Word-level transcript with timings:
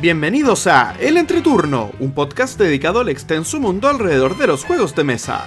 Bienvenidos 0.00 0.66
a 0.66 0.96
El 0.98 1.18
Entreturno, 1.18 1.90
un 1.98 2.12
podcast 2.12 2.58
dedicado 2.58 3.00
al 3.00 3.10
extenso 3.10 3.60
mundo 3.60 3.86
alrededor 3.86 4.38
de 4.38 4.46
los 4.46 4.64
juegos 4.64 4.94
de 4.94 5.04
mesa. 5.04 5.44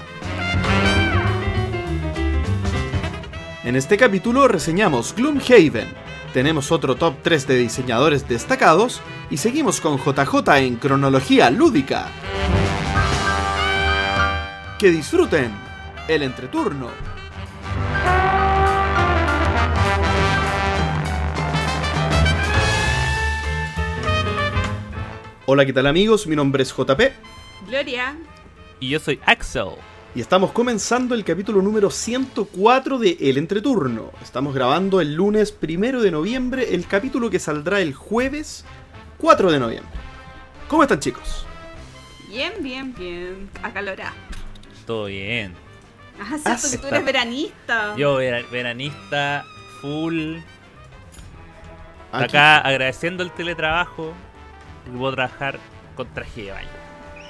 En 3.63 3.75
este 3.75 3.97
capítulo 3.97 4.47
reseñamos 4.47 5.15
Gloomhaven, 5.15 5.87
tenemos 6.35 6.71
otro 6.71 6.93
top 6.93 7.15
3 7.23 7.47
de 7.47 7.57
diseñadores 7.57 8.27
destacados 8.27 9.01
y 9.31 9.37
seguimos 9.37 9.81
con 9.81 9.97
JJ 9.97 10.57
en 10.57 10.75
cronología 10.75 11.49
lúdica. 11.49 12.09
Que 14.77 14.91
disfruten 14.91 15.49
el 16.07 16.21
entreturno. 16.21 17.12
Hola, 25.45 25.65
¿qué 25.65 25.73
tal 25.73 25.87
amigos? 25.87 26.25
Mi 26.27 26.35
nombre 26.35 26.63
es 26.63 26.73
JP. 26.73 27.01
Gloria. 27.67 28.15
Y 28.79 28.89
yo 28.89 28.99
soy 28.99 29.19
Axel. 29.25 29.69
Y 30.15 30.21
estamos 30.21 30.51
comenzando 30.51 31.15
el 31.15 31.23
capítulo 31.23 31.61
número 31.61 31.89
104 31.89 32.99
de 32.99 33.17
El 33.19 33.37
Entreturno. 33.37 34.11
Estamos 34.21 34.53
grabando 34.53 35.01
el 35.01 35.15
lunes 35.15 35.51
primero 35.51 36.01
de 36.01 36.11
noviembre, 36.11 36.73
el 36.75 36.85
capítulo 36.87 37.29
que 37.29 37.39
saldrá 37.39 37.81
el 37.81 37.93
jueves 37.93 38.63
4 39.17 39.51
de 39.51 39.59
noviembre. 39.59 39.91
¿Cómo 40.67 40.83
están 40.83 40.99
chicos? 40.99 41.45
Bien, 42.29 42.53
bien, 42.61 42.93
bien. 42.93 43.49
Acalorá. 43.63 44.13
Todo 44.85 45.05
bien. 45.05 45.53
Ah, 46.19 46.37
cierto 46.37 46.69
que 46.71 46.77
tú 46.77 46.87
eres 46.87 47.05
veranista. 47.05 47.95
Yo, 47.97 48.15
vera- 48.15 48.43
veranista, 48.51 49.43
full. 49.81 50.37
Acá 52.11 52.59
agradeciendo 52.59 53.23
el 53.23 53.31
teletrabajo. 53.31 54.13
Y 54.87 54.97
puedo 54.97 55.13
trabajar 55.13 55.59
con 55.95 56.07
traje 56.13 56.43
de 56.43 56.51
baño. 56.51 56.69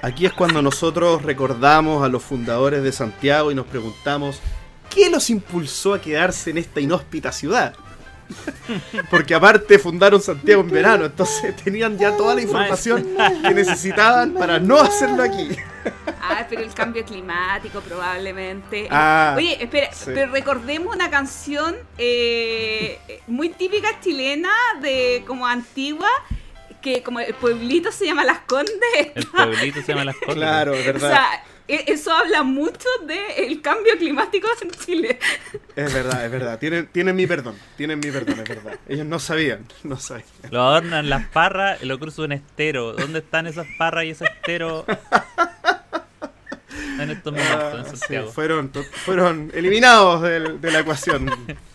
Aquí 0.01 0.25
es 0.25 0.33
cuando 0.33 0.61
nosotros 0.61 1.21
recordamos 1.21 2.03
a 2.03 2.09
los 2.09 2.23
fundadores 2.23 2.83
de 2.83 2.91
Santiago 2.91 3.51
y 3.51 3.55
nos 3.55 3.65
preguntamos 3.65 4.41
¿qué 4.93 5.09
los 5.09 5.29
impulsó 5.29 5.93
a 5.93 6.01
quedarse 6.01 6.51
en 6.51 6.57
esta 6.59 6.79
inhóspita 6.79 7.31
ciudad? 7.31 7.73
Porque 9.09 9.35
aparte 9.35 9.77
fundaron 9.79 10.21
Santiago 10.21 10.61
en 10.61 10.69
verano, 10.69 11.05
entonces 11.05 11.55
tenían 11.57 11.97
ya 11.97 12.15
toda 12.15 12.35
la 12.35 12.41
información 12.41 13.05
que 13.45 13.53
necesitaban 13.53 14.33
para 14.33 14.59
no 14.59 14.77
hacerlo 14.77 15.23
aquí. 15.23 15.49
Ah, 16.21 16.45
pero 16.49 16.61
el 16.61 16.73
cambio 16.73 17.03
climático 17.03 17.81
probablemente. 17.81 18.87
Ah, 18.89 19.33
Oye, 19.35 19.61
espera, 19.61 19.91
sí. 19.91 20.05
pero 20.05 20.31
recordemos 20.31 20.95
una 20.95 21.09
canción 21.09 21.75
eh, 21.97 23.21
muy 23.27 23.49
típica 23.49 23.99
chilena 23.99 24.53
de 24.81 25.23
como 25.27 25.45
antigua, 25.45 26.07
que 26.83 27.01
como 27.01 27.19
el 27.21 27.33
pueblito 27.33 27.91
se 27.91 28.05
llama 28.05 28.23
Las 28.23 28.39
Condes. 28.41 28.73
El 29.15 29.25
pueblito 29.25 29.81
se 29.81 29.87
llama 29.87 30.05
Las 30.05 30.15
Condes. 30.17 30.35
Claro, 30.35 30.73
es 30.75 30.81
O 30.83 30.85
verdad. 30.93 31.09
sea, 31.09 31.43
e- 31.67 31.85
eso 31.87 32.11
habla 32.13 32.43
mucho 32.43 32.87
del 33.07 33.61
cambio 33.61 33.97
climático 33.97 34.47
en 34.61 34.69
Chile. 34.71 35.17
Es 35.75 35.91
verdad, 35.93 36.25
es 36.25 36.31
verdad. 36.31 36.59
Tienen, 36.59 36.87
tienen 36.87 37.15
mi 37.15 37.25
perdón, 37.25 37.57
tienen 37.77 37.99
mi 37.99 38.11
perdón, 38.11 38.39
es 38.41 38.47
verdad. 38.49 38.77
Ellos 38.87 39.05
no 39.07 39.17
sabían, 39.17 39.65
no 39.83 39.97
sabían. 39.97 40.27
Lo 40.51 40.61
adornan 40.61 41.09
las 41.09 41.25
parras 41.29 41.81
y 41.81 41.85
lo 41.87 41.97
cruza 41.97 42.21
un 42.23 42.33
estero. 42.33 42.93
¿Dónde 42.93 43.19
están 43.19 43.47
esas 43.47 43.65
parras 43.77 44.03
y 44.05 44.09
ese 44.11 44.25
estero? 44.25 44.85
En 47.03 47.11
estos 47.11 47.33
momentos, 47.33 48.01
en 48.09 48.17
Ah, 48.17 48.25
sí, 48.25 48.31
fueron, 48.31 48.71
fueron 49.05 49.51
eliminados 49.53 50.21
de 50.21 50.71
la 50.71 50.79
ecuación. 50.79 51.29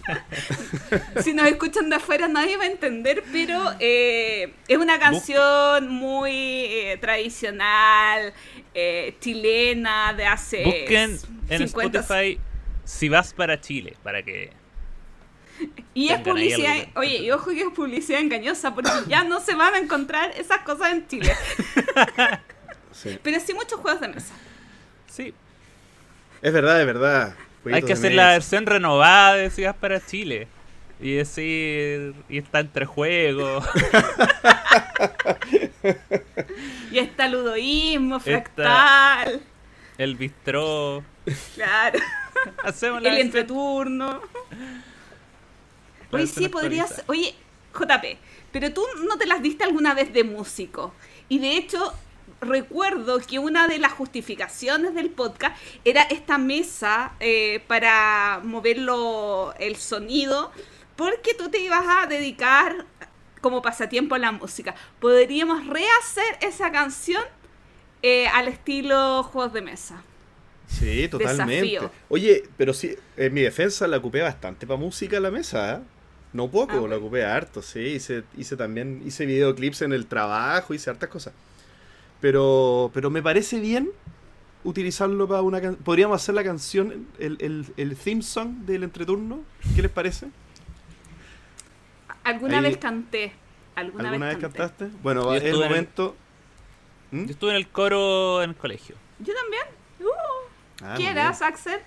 Si 1.22 1.34
nos 1.34 1.46
escuchan 1.46 1.90
de 1.90 1.96
afuera 1.96 2.28
nadie 2.28 2.56
va 2.56 2.64
a 2.64 2.68
entender, 2.68 3.22
pero 3.30 3.74
eh, 3.78 4.54
es 4.66 4.78
una 4.78 4.98
canción 4.98 5.90
muy 5.90 6.32
eh, 6.32 6.98
tradicional, 6.98 8.32
eh, 8.72 9.16
chilena, 9.20 10.14
de 10.14 10.24
hace 10.24 10.64
Busquen 10.64 11.18
en 11.50 11.68
50 11.68 12.00
Spotify 12.00 12.40
si 12.88 13.10
vas 13.10 13.34
para 13.34 13.60
Chile, 13.60 13.96
para 14.02 14.22
que... 14.22 14.50
Y 15.92 16.08
es 16.08 16.20
publicidad, 16.20 16.74
oye, 16.94 17.18
y 17.18 17.30
ojo 17.30 17.50
que 17.50 17.60
es 17.60 17.72
publicidad 17.74 18.20
engañosa, 18.20 18.74
porque 18.74 18.90
ya 19.08 19.24
no 19.24 19.40
se 19.40 19.54
van 19.54 19.74
a 19.74 19.78
encontrar 19.78 20.30
esas 20.38 20.60
cosas 20.60 20.92
en 20.92 21.06
Chile. 21.06 21.32
Sí. 22.92 23.18
Pero 23.22 23.40
sí 23.40 23.52
muchos 23.52 23.78
juegos 23.80 24.00
de 24.00 24.08
mesa. 24.08 24.32
Sí, 25.08 25.34
Es 26.42 26.52
verdad, 26.52 26.80
es 26.80 26.86
verdad. 26.86 27.34
hay 27.72 27.82
que 27.82 27.92
hacer 27.94 28.12
la 28.12 28.30
versión 28.32 28.66
renovada 28.66 29.34
de 29.34 29.50
si 29.50 29.64
vas 29.64 29.76
para 29.76 30.04
Chile. 30.04 30.46
Y 31.00 31.12
decir, 31.14 32.14
y 32.28 32.38
está 32.38 32.58
entre 32.60 32.84
juegos. 32.86 33.64
Y 36.90 36.98
está 36.98 37.28
ludoísmo, 37.28 38.16
Está- 38.16 38.30
fractal, 38.30 39.40
El 39.98 40.16
bistró. 40.16 41.04
claro, 41.54 41.98
Hacemos 42.64 43.02
la 43.02 43.10
el 43.10 43.18
entreturno. 43.18 44.20
Oye, 46.10 46.26
sí, 46.26 46.48
podrías. 46.48 47.02
Oye, 47.06 47.34
JP, 47.74 48.04
pero 48.52 48.72
tú 48.72 48.82
no 49.06 49.18
te 49.18 49.26
las 49.26 49.42
diste 49.42 49.64
alguna 49.64 49.92
vez 49.94 50.12
de 50.12 50.24
músico. 50.24 50.94
Y 51.28 51.38
de 51.40 51.56
hecho, 51.56 51.92
recuerdo 52.40 53.18
que 53.20 53.38
una 53.38 53.68
de 53.68 53.78
las 53.78 53.92
justificaciones 53.92 54.94
del 54.94 55.10
podcast 55.10 55.56
era 55.84 56.02
esta 56.02 56.38
mesa 56.38 57.12
eh, 57.20 57.62
para 57.66 58.40
moverlo 58.44 59.54
el 59.58 59.76
sonido, 59.76 60.52
porque 60.96 61.34
tú 61.34 61.50
te 61.50 61.58
ibas 61.58 61.84
a 61.86 62.06
dedicar 62.06 62.86
como 63.40 63.62
pasatiempo 63.62 64.14
a 64.14 64.18
la 64.18 64.32
música. 64.32 64.74
Podríamos 65.00 65.66
rehacer 65.66 66.38
esa 66.40 66.72
canción 66.72 67.22
eh, 68.02 68.26
al 68.28 68.48
estilo 68.48 69.22
juegos 69.24 69.52
de 69.52 69.62
mesa. 69.62 70.02
Sí, 70.66 71.08
totalmente. 71.08 71.54
Desafío. 71.54 71.90
Oye, 72.08 72.44
pero 72.56 72.74
sí, 72.74 72.94
en 73.16 73.32
mi 73.32 73.40
defensa 73.40 73.86
la 73.88 73.96
ocupé 73.96 74.20
bastante 74.20 74.66
para 74.66 74.78
música 74.78 75.18
la 75.18 75.30
mesa, 75.30 75.76
¿eh? 75.76 75.78
No 76.34 76.50
poco, 76.50 76.84
Ah, 76.84 76.88
la 76.88 76.96
ocupé 76.96 77.24
harto, 77.24 77.62
sí. 77.62 77.80
Hice, 77.80 78.22
hice 78.36 78.56
también, 78.56 79.02
hice 79.06 79.24
videoclips 79.24 79.80
en 79.82 79.94
el 79.94 80.06
trabajo, 80.06 80.74
hice 80.74 80.90
hartas 80.90 81.08
cosas. 81.08 81.32
Pero, 82.20 82.90
pero 82.94 83.10
me 83.10 83.22
parece 83.22 83.60
bien 83.60 83.90
utilizarlo 84.64 85.28
para 85.28 85.42
una 85.42 85.60
canción. 85.60 85.84
Podríamos 85.84 86.20
hacer 86.20 86.34
la 86.34 86.42
canción, 86.44 87.06
el, 87.18 87.36
el, 87.40 87.66
el 87.76 87.96
theme 87.96 88.22
song 88.22 88.64
del 88.66 88.82
entreturno. 88.84 89.40
¿Qué 89.76 89.82
les 89.82 89.90
parece? 89.90 90.28
Alguna 92.24 92.58
Ahí- 92.58 92.64
vez 92.64 92.76
canté. 92.78 93.32
Alguna, 93.76 94.08
¿Alguna 94.10 94.26
vez 94.28 94.38
canté. 94.38 94.58
cantaste? 94.58 94.88
Bueno, 95.02 95.22
Yo 95.24 95.34
es 95.34 95.44
el 95.44 95.56
momento. 95.58 96.16
¿Mm? 97.12 97.24
Yo 97.26 97.30
estuve 97.30 97.50
en 97.50 97.56
el 97.56 97.68
coro 97.68 98.42
en 98.42 98.50
el 98.50 98.56
colegio. 98.56 98.96
Yo 99.20 99.32
también. 99.34 99.62
Uh, 100.00 100.84
Ah, 100.84 100.94
¿Qué 100.96 101.08
eras, 101.08 101.42
Axel? 101.42 101.80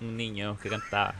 Un 0.00 0.16
niño 0.16 0.56
que 0.62 0.68
cantaba. 0.70 1.14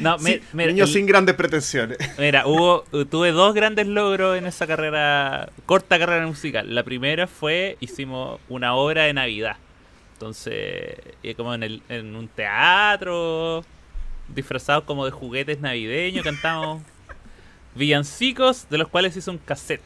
No, 0.00 0.18
Sí, 0.18 0.40
mira, 0.52 0.72
niño 0.72 0.84
el- 0.84 0.90
sin 0.90 1.06
grandes 1.06 1.34
pretensiones. 1.34 1.98
mira, 2.18 2.46
hubo, 2.46 2.84
tuve 3.10 3.32
dos 3.32 3.54
grandes 3.54 3.86
logros 3.86 4.36
en 4.38 4.46
esa 4.46 4.66
carrera, 4.66 5.48
corta 5.66 5.98
carrera 5.98 6.26
musical. 6.26 6.74
La 6.74 6.82
primera 6.82 7.26
fue, 7.26 7.76
hicimos 7.80 8.40
una 8.48 8.74
obra 8.74 9.04
de 9.04 9.12
Navidad. 9.12 9.56
Entonces, 10.14 10.96
como 11.36 11.54
en, 11.54 11.62
el, 11.62 11.82
en 11.88 12.14
un 12.16 12.28
teatro, 12.28 13.64
disfrazados 14.28 14.84
como 14.84 15.04
de 15.04 15.10
juguetes 15.10 15.60
navideños, 15.60 16.24
cantamos 16.24 16.82
villancicos, 17.74 18.68
de 18.70 18.78
los 18.78 18.88
cuales 18.88 19.16
hizo 19.16 19.30
un 19.30 19.38
cassette. 19.38 19.82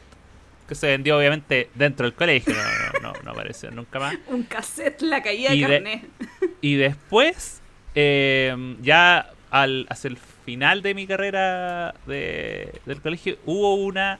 Que 0.69 0.75
se 0.75 0.85
vendió 0.87 1.17
obviamente 1.17 1.69
dentro 1.75 2.05
del 2.05 2.13
colegio, 2.13 2.53
no, 2.53 2.99
no, 3.01 3.11
no, 3.13 3.21
no 3.23 3.31
apareció 3.31 3.71
nunca 3.71 3.99
más. 3.99 4.15
Un 4.27 4.43
cassette, 4.43 5.01
la 5.01 5.21
caída 5.21 5.53
Y 5.53 5.61
de- 5.61 5.67
carnet. 5.67 6.03
Y 6.61 6.75
después, 6.75 7.61
eh, 7.95 8.75
ya 8.81 9.31
al, 9.49 9.87
hacia 9.89 10.09
el 10.09 10.17
final 10.17 10.81
de 10.83 10.93
mi 10.93 11.07
carrera 11.07 11.95
de- 12.05 12.71
del 12.85 13.01
colegio, 13.01 13.37
hubo 13.45 13.73
una 13.75 14.19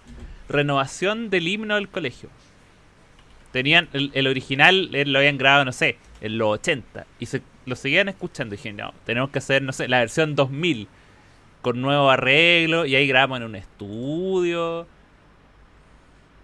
renovación 0.49 1.29
del 1.29 1.47
himno 1.47 1.75
del 1.75 1.87
colegio. 1.87 2.29
Tenían 3.51 3.89
el, 3.93 4.11
el 4.13 4.27
original, 4.27 4.89
eh, 4.93 5.05
lo 5.05 5.19
habían 5.19 5.37
grabado, 5.37 5.65
no 5.65 5.71
sé, 5.71 5.97
en 6.21 6.37
los 6.37 6.49
80. 6.59 7.05
Y 7.19 7.25
se, 7.27 7.41
lo 7.65 7.75
seguían 7.75 8.09
escuchando. 8.09 8.55
Y 8.55 8.57
dije, 8.57 8.73
no, 8.73 8.93
tenemos 9.05 9.29
que 9.31 9.39
hacer, 9.39 9.61
no 9.61 9.71
sé, 9.71 9.87
la 9.87 9.99
versión 9.99 10.35
2000 10.35 10.87
con 11.61 11.81
nuevo 11.81 12.09
arreglo. 12.09 12.85
Y 12.85 12.95
ahí 12.95 13.07
grabamos 13.07 13.37
en 13.39 13.43
un 13.45 13.55
estudio. 13.55 14.87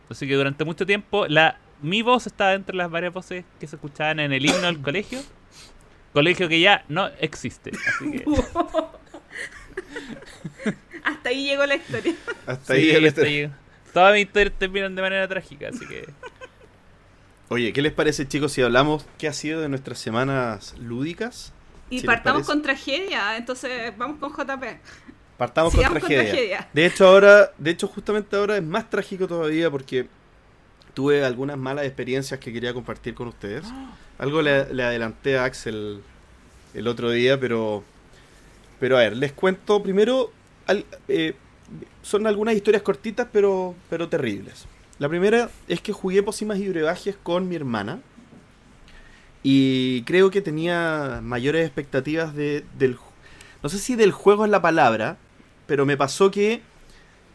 Así 0.10 0.28
que 0.28 0.36
durante 0.36 0.64
mucho 0.66 0.86
tiempo 0.86 1.28
la, 1.28 1.58
mi 1.82 2.02
voz 2.02 2.28
estaba 2.28 2.54
entre 2.54 2.76
las 2.76 2.90
varias 2.92 3.14
voces 3.14 3.44
que 3.60 3.68
se 3.68 3.76
escuchaban 3.76 4.20
en 4.20 4.34
el 4.34 4.46
himno 4.46 4.62
del 4.62 4.82
colegio. 4.82 5.20
Colegio 6.14 6.48
que 6.48 6.60
ya 6.62 6.86
no 6.88 7.08
existe. 7.20 7.72
Así 7.88 8.12
que, 8.12 8.26
Hasta 11.04 11.30
ahí 11.30 11.46
llegó 11.46 11.66
la 11.66 11.76
historia. 11.76 12.16
Hasta 12.48 12.74
sí, 12.76 12.82
ahí 12.82 12.90
el 12.92 13.06
estoy- 13.06 13.52
todas 13.94 14.14
mis 14.14 14.26
historias 14.26 14.54
terminan 14.58 14.96
de 14.96 15.02
manera 15.02 15.28
trágica. 15.28 15.70
Así 15.70 15.86
que 15.88 16.08
Oye, 17.50 17.74
¿qué 17.74 17.82
les 17.82 17.94
parece, 17.94 18.28
chicos, 18.28 18.54
si 18.54 18.62
hablamos 18.64 19.06
qué 19.20 19.28
ha 19.28 19.34
sido 19.34 19.62
de 19.62 19.70
nuestras 19.70 20.00
semanas 20.00 20.76
lúdicas? 20.80 21.54
Y 21.92 22.00
Si 22.00 22.06
partamos 22.08 22.48
con 22.48 22.64
tragedia, 22.64 23.38
entonces 23.38 23.96
vamos 23.98 24.18
con 24.20 24.32
JP. 24.32 24.64
Partamos 25.38 25.74
con 25.74 25.84
tragedia. 26.00 26.70
De 26.74 26.86
hecho, 26.86 27.08
ahora, 27.08 27.52
de 27.58 27.72
hecho, 27.72 27.88
justamente 27.88 28.36
ahora 28.36 28.58
es 28.58 28.64
más 28.64 28.90
trágico 28.90 29.28
todavía 29.28 29.70
porque 29.70 30.08
tuve 30.94 31.26
algunas 31.26 31.58
malas 31.58 31.86
experiencias 31.86 32.40
que 32.40 32.54
quería 32.54 32.74
compartir 32.74 33.14
con 33.16 33.28
ustedes. 33.28 33.66
Algo 34.18 34.42
le, 34.42 34.74
le 34.74 34.84
adelanté 34.84 35.38
a 35.38 35.44
Axel 35.44 36.02
el 36.74 36.88
otro 36.88 37.12
día, 37.12 37.40
pero. 37.40 37.84
Pero 38.80 38.98
a 38.98 39.02
ver, 39.02 39.18
les 39.18 39.32
cuento 39.34 39.82
primero. 39.84 40.32
al- 40.68 40.86
eh, 41.08 41.36
son 42.02 42.28
algunas 42.28 42.56
historias 42.56 42.84
cortitas, 42.84 43.28
pero, 43.32 43.76
pero 43.90 44.08
terribles. 44.08 44.66
La 45.00 45.10
primera 45.10 45.50
es 45.68 45.82
que 45.82 45.92
jugué 45.92 46.24
pócimas 46.24 46.60
y 46.60 46.70
brebajes 46.70 47.18
con 47.22 47.50
mi 47.50 47.56
hermana. 47.58 48.00
Y 49.44 50.04
creo 50.04 50.32
que 50.32 50.42
tenía 50.42 51.20
mayores 51.22 51.66
expectativas 51.66 52.34
de, 52.36 52.64
del. 52.78 52.98
No 53.62 53.70
sé 53.70 53.80
si 53.80 53.96
del 53.96 54.12
juego 54.12 54.46
es 54.46 54.52
la 54.52 54.62
palabra, 54.62 55.18
pero 55.68 55.86
me 55.86 55.98
pasó 55.98 56.32
que. 56.32 56.62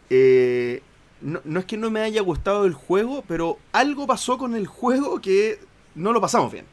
eh, 0.09 0.81
no, 1.21 1.39
no 1.45 1.59
es 1.59 1.65
que 1.65 1.77
no 1.77 1.91
me 1.91 1.99
haya 2.01 2.21
gustado 2.21 2.65
el 2.65 2.73
juego, 2.73 3.23
pero 3.27 3.59
algo 3.73 4.07
pasó 4.07 4.37
con 4.39 4.55
el 4.55 4.65
juego 4.65 5.21
que 5.21 5.59
no 5.93 6.13
lo 6.13 6.19
pasamos 6.21 6.51
bien. 6.51 6.65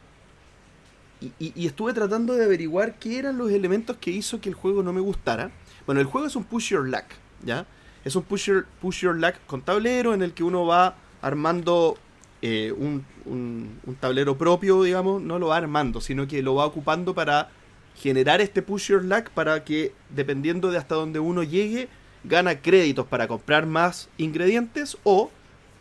Y, 1.20 1.66
estuve 1.66 1.92
tratando 1.92 2.34
de 2.34 2.44
averiguar 2.44 2.94
qué 3.00 3.18
eran 3.18 3.38
los 3.38 3.50
elementos 3.50 3.96
que 4.00 4.10
hizo 4.12 4.40
que 4.40 4.48
el 4.48 4.54
juego 4.54 4.84
no 4.84 4.92
me 4.92 5.00
gustara. 5.00 5.50
Bueno, 5.84 6.00
el 6.00 6.06
juego 6.06 6.28
es 6.28 6.36
un 6.36 6.44
push 6.44 6.70
your 6.70 6.88
luck, 6.88 7.04
¿ya? 7.44 7.66
Es 8.04 8.14
un 8.14 8.22
push 8.22 8.46
your, 8.46 8.66
push 8.80 9.00
your 9.00 9.16
luck 9.16 9.34
con 9.46 9.62
tablero 9.62 10.14
en 10.14 10.22
el 10.22 10.32
que 10.32 10.44
uno 10.44 10.64
va 10.64 10.94
armando 11.20 11.98
eh, 12.40 12.72
un, 12.76 13.04
un- 13.24 13.80
un 13.84 13.94
tablero 13.96 14.38
propio, 14.38 14.80
digamos, 14.84 15.20
no 15.20 15.40
lo 15.40 15.48
va 15.48 15.56
armando, 15.56 16.00
sino 16.00 16.28
que 16.28 16.40
lo 16.40 16.54
va 16.54 16.64
ocupando 16.66 17.14
para 17.14 17.50
generar 17.98 18.40
este 18.40 18.62
push 18.62 18.88
your 18.88 19.04
para 19.34 19.64
que, 19.64 19.92
dependiendo 20.10 20.70
de 20.70 20.78
hasta 20.78 20.94
donde 20.94 21.18
uno 21.18 21.42
llegue, 21.42 21.88
gana 22.24 22.60
créditos 22.60 23.06
para 23.06 23.28
comprar 23.28 23.66
más 23.66 24.08
ingredientes 24.18 24.96
o 25.04 25.30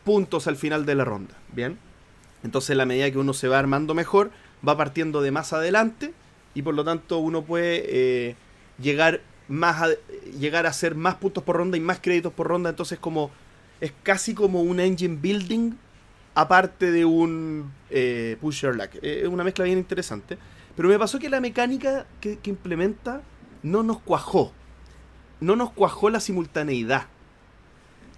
puntos 0.03 0.47
al 0.47 0.55
final 0.55 0.85
de 0.85 0.95
la 0.95 1.05
ronda. 1.05 1.35
Bien. 1.53 1.77
Entonces, 2.43 2.75
la 2.75 2.85
medida 2.85 3.11
que 3.11 3.17
uno 3.17 3.33
se 3.33 3.47
va 3.47 3.59
armando 3.59 3.93
mejor, 3.93 4.31
va 4.67 4.77
partiendo 4.77 5.21
de 5.21 5.31
más 5.31 5.53
adelante 5.53 6.13
y 6.53 6.61
por 6.61 6.73
lo 6.73 6.83
tanto 6.83 7.19
uno 7.19 7.43
puede 7.43 7.83
eh, 7.85 8.35
llegar 8.81 9.21
más 9.47 9.81
a, 9.81 9.87
llegar 10.39 10.65
a 10.65 10.69
hacer 10.69 10.95
más 10.95 11.15
puntos 11.15 11.43
por 11.43 11.57
ronda 11.57 11.77
y 11.77 11.81
más 11.81 11.99
créditos 11.99 12.33
por 12.33 12.47
ronda. 12.47 12.69
Entonces, 12.69 12.99
como 12.99 13.31
es 13.79 13.93
casi 14.03 14.33
como 14.33 14.61
un 14.61 14.79
engine 14.79 15.17
building 15.21 15.73
aparte 16.33 16.91
de 16.91 17.05
un 17.05 17.71
eh, 17.89 18.37
push 18.41 18.61
your 18.61 18.75
luck. 18.75 18.95
Eh, 19.01 19.21
Es 19.23 19.27
una 19.27 19.43
mezcla 19.43 19.65
bien 19.65 19.77
interesante. 19.77 20.37
Pero 20.77 20.89
me 20.89 20.99
pasó 20.99 21.17
que 21.19 21.27
la 21.29 21.41
mecánica 21.41 22.05
que, 22.21 22.39
implementa 22.45 23.23
no 23.63 23.81
nos 23.81 23.99
cuajó. 23.99 24.53
No 25.41 25.55
nos 25.55 25.71
cuajó 25.71 26.09
la 26.11 26.19
simultaneidad. 26.19 27.07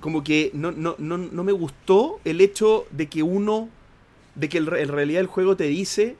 Como 0.02 0.24
que 0.24 0.52
no, 0.54 0.72
no, 0.72 0.96
no, 0.98 1.18
no 1.18 1.44
me 1.44 1.54
gustó 1.54 2.20
el 2.26 2.42
hecho 2.42 2.86
de 2.92 3.08
que 3.08 3.24
uno, 3.24 3.70
de 4.36 4.50
que 4.50 4.58
en 4.60 4.66
realidad 4.68 5.22
el 5.22 5.28
juego 5.28 5.56
te 5.56 5.66
dice, 5.66 6.18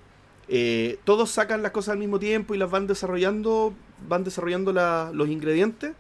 eh, 0.48 0.98
todos 1.04 1.30
sacan 1.30 1.62
las 1.62 1.74
cosas 1.74 1.94
al 1.94 2.00
mismo 2.00 2.20
tiempo 2.20 2.56
y 2.56 2.58
las 2.58 2.72
van 2.72 2.88
desarrollando, 2.88 3.74
van 4.08 4.24
desarrollando 4.24 4.72
la- 4.72 5.12
los 5.14 5.28
ingredientes, 5.30 5.94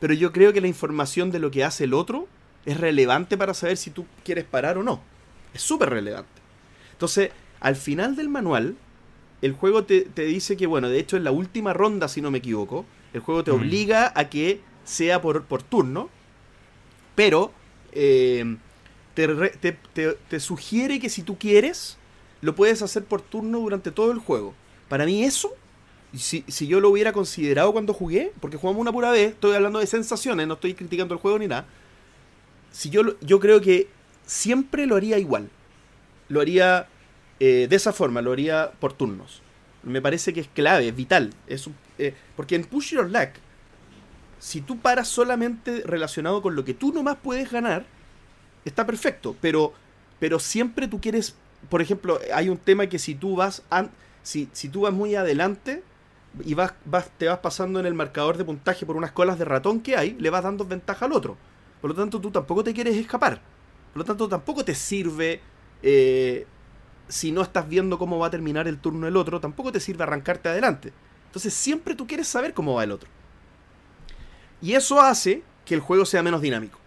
pero 0.00 0.14
yo 0.14 0.32
creo 0.32 0.54
que 0.54 0.60
la 0.62 0.68
información 0.68 1.30
de 1.30 1.38
lo 1.38 1.50
que 1.50 1.64
hace 1.64 1.84
el 1.84 1.94
otro 1.94 2.26
es 2.64 2.80
relevante 2.80 3.36
para 3.36 3.52
saber 3.54 3.76
si 3.76 3.90
tú 3.90 4.06
quieres 4.24 4.44
parar 4.44 4.78
o 4.78 4.82
no. 4.82 5.00
Es 5.52 5.60
súper 5.62 5.90
relevante. 5.90 6.30
Entonces, 6.92 7.30
al 7.60 7.76
final 7.76 8.16
del 8.16 8.28
manual, 8.28 8.76
el 9.42 9.52
juego 9.52 9.84
te, 9.84 10.02
te 10.02 10.22
dice 10.24 10.56
que, 10.56 10.66
bueno, 10.66 10.88
de 10.88 10.98
hecho 10.98 11.16
en 11.16 11.24
la 11.24 11.32
última 11.32 11.72
ronda, 11.72 12.08
si 12.08 12.20
no 12.22 12.30
me 12.30 12.38
equivoco, 12.38 12.86
el 13.12 13.20
juego 13.20 13.44
te 13.44 13.50
Mm. 13.50 13.54
obliga 13.54 14.12
a 14.14 14.30
que 14.30 14.60
sea 14.84 15.20
por, 15.20 15.44
por 15.44 15.62
turno, 15.62 16.08
pero 17.14 17.52
eh, 17.92 18.56
te, 19.14 19.28
te- 19.60 19.72
te- 19.92 20.12
te 20.28 20.40
sugiere 20.40 20.98
que 20.98 21.08
si 21.10 21.22
tú 21.22 21.36
quieres, 21.38 21.98
lo 22.40 22.54
puedes 22.54 22.82
hacer 22.82 23.04
por 23.04 23.20
turno 23.20 23.58
durante 23.60 23.90
todo 23.90 24.12
el 24.12 24.18
juego. 24.18 24.54
Para 24.88 25.04
mí 25.04 25.22
eso, 25.24 25.54
si, 26.16 26.44
si 26.48 26.66
yo 26.66 26.80
lo 26.80 26.90
hubiera 26.90 27.12
considerado 27.12 27.72
cuando 27.72 27.92
jugué, 27.92 28.32
porque 28.40 28.56
jugamos 28.56 28.80
una 28.80 28.92
pura 28.92 29.10
vez, 29.10 29.32
estoy 29.32 29.54
hablando 29.54 29.78
de 29.78 29.86
sensaciones, 29.86 30.46
no 30.46 30.54
estoy 30.54 30.74
criticando 30.74 31.14
el 31.14 31.20
juego 31.20 31.38
ni 31.38 31.48
nada, 31.48 31.66
si 32.70 32.90
yo, 32.90 33.02
lo- 33.02 33.16
yo 33.20 33.38
creo 33.40 33.60
que 33.60 33.88
siempre 34.26 34.86
lo 34.86 34.96
haría 34.96 35.18
igual. 35.18 35.48
Lo 36.28 36.40
haría 36.40 36.88
eh, 37.44 37.66
de 37.68 37.76
esa 37.76 37.92
forma, 37.92 38.22
lo 38.22 38.32
haría 38.32 38.70
por 38.80 38.92
turnos. 38.92 39.42
Me 39.82 40.00
parece 40.00 40.32
que 40.32 40.40
es 40.40 40.48
clave, 40.48 40.88
es 40.88 40.96
vital. 40.96 41.34
Es 41.48 41.68
eh, 41.98 42.14
porque 42.36 42.54
en 42.54 42.64
Push 42.64 42.92
Your 42.94 43.10
Luck, 43.10 43.30
si 44.38 44.60
tú 44.60 44.78
paras 44.78 45.08
solamente 45.08 45.82
relacionado 45.84 46.42
con 46.42 46.54
lo 46.56 46.64
que 46.64 46.74
tú 46.74 46.92
nomás 46.92 47.16
puedes 47.22 47.50
ganar, 47.50 47.84
está 48.64 48.86
perfecto. 48.86 49.36
Pero, 49.40 49.72
pero 50.20 50.38
siempre 50.38 50.88
tú 50.88 51.00
quieres, 51.00 51.36
por 51.68 51.80
ejemplo, 51.82 52.18
hay 52.34 52.48
un 52.48 52.58
tema 52.58 52.86
que 52.86 52.98
si 52.98 53.14
tú 53.14 53.36
vas, 53.36 53.62
an- 53.70 53.90
si, 54.22 54.48
si 54.52 54.68
tú 54.68 54.82
vas 54.82 54.92
muy 54.92 55.14
adelante 55.14 55.82
y 56.44 56.54
vas, 56.54 56.74
vas, 56.84 57.10
te 57.18 57.26
vas 57.26 57.38
pasando 57.38 57.78
en 57.80 57.86
el 57.86 57.94
marcador 57.94 58.36
de 58.36 58.44
puntaje 58.44 58.86
por 58.86 58.96
unas 58.96 59.12
colas 59.12 59.38
de 59.38 59.44
ratón 59.44 59.80
que 59.80 59.96
hay, 59.96 60.16
le 60.18 60.30
vas 60.30 60.42
dando 60.44 60.64
ventaja 60.64 61.06
al 61.06 61.12
otro. 61.12 61.36
Por 61.80 61.90
lo 61.90 61.96
tanto, 61.96 62.20
tú 62.20 62.30
tampoco 62.30 62.64
te 62.64 62.72
quieres 62.74 62.96
escapar. 62.96 63.40
Por 63.92 63.98
lo 64.00 64.04
tanto, 64.04 64.28
tampoco 64.28 64.64
te 64.64 64.74
sirve, 64.74 65.40
eh, 65.82 66.46
si 67.12 67.30
no 67.32 67.42
estás 67.42 67.68
viendo 67.68 67.98
cómo 67.98 68.18
va 68.18 68.28
a 68.28 68.30
terminar 68.30 68.66
el 68.68 68.78
turno 68.78 69.04
del 69.06 69.16
otro, 69.16 69.38
tampoco 69.40 69.70
te 69.72 69.80
sirve 69.80 70.02
arrancarte 70.04 70.48
adelante. 70.48 70.92
Entonces, 71.26 71.52
siempre 71.54 71.94
tú 71.94 72.06
quieres 72.06 72.26
saber 72.28 72.54
cómo 72.54 72.74
va 72.74 72.84
el 72.84 72.92
otro. 72.92 73.08
Y 74.60 74.74
eso 74.74 75.00
hace 75.00 75.42
que 75.64 75.74
el 75.74 75.80
juego 75.80 76.04
sea 76.06 76.22
menos 76.22 76.40
dinámico. 76.40 76.78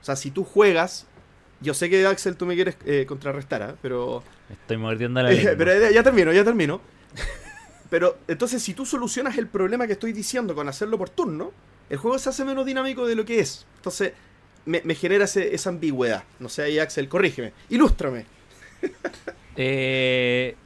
O 0.00 0.04
sea, 0.04 0.16
si 0.16 0.30
tú 0.30 0.44
juegas, 0.44 1.06
yo 1.60 1.74
sé 1.74 1.90
que 1.90 2.06
Axel 2.06 2.36
tú 2.36 2.46
me 2.46 2.54
quieres 2.54 2.76
eh, 2.86 3.04
contrarrestar, 3.06 3.62
¿ah? 3.62 3.74
pero 3.82 4.22
Estoy 4.50 4.76
mordiendo 4.78 5.22
la 5.22 5.30
lengua. 5.30 5.52
pero 5.56 5.78
ya, 5.80 5.90
ya 5.90 6.02
termino, 6.02 6.32
ya 6.32 6.44
termino. 6.44 6.80
Pero 7.90 8.18
entonces, 8.28 8.62
si 8.62 8.72
tú 8.74 8.86
solucionas 8.86 9.36
el 9.38 9.48
problema 9.48 9.86
que 9.86 9.94
estoy 9.94 10.12
diciendo 10.12 10.54
con 10.54 10.68
hacerlo 10.68 10.96
por 10.96 11.10
turno, 11.10 11.52
el 11.90 11.98
juego 11.98 12.18
se 12.18 12.28
hace 12.30 12.44
menos 12.44 12.64
dinámico 12.64 13.06
de 13.06 13.14
lo 13.16 13.24
que 13.24 13.40
es. 13.40 13.66
Entonces, 13.76 14.12
me, 14.64 14.80
me 14.84 14.94
genera 14.94 15.24
ese- 15.24 15.54
esa 15.54 15.70
ambigüedad. 15.70 16.22
No 16.38 16.48
sé, 16.48 16.62
ahí 16.62 16.78
Axel, 16.78 17.08
corrígeme. 17.08 17.52
Ilústrame. 17.68 18.26
Eh, 19.62 20.56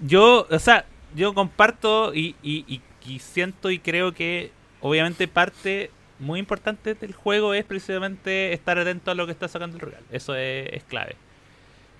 yo, 0.00 0.46
o 0.50 0.58
sea, 0.58 0.84
yo 1.14 1.34
comparto 1.34 2.14
y, 2.14 2.36
y- 2.42 2.80
siento 3.18 3.70
y 3.72 3.80
creo 3.80 4.12
que 4.12 4.52
obviamente 4.80 5.26
parte 5.26 5.90
muy 6.20 6.38
importante 6.38 6.94
del 6.94 7.12
juego 7.12 7.54
es 7.54 7.64
precisamente 7.64 8.52
estar 8.52 8.78
atento 8.78 9.10
a 9.10 9.14
lo 9.14 9.26
que 9.26 9.32
está 9.32 9.48
sacando 9.48 9.76
el 9.78 9.80
rival. 9.82 10.02
Eso 10.12 10.36
es, 10.36 10.68
es 10.72 10.84
clave. 10.84 11.16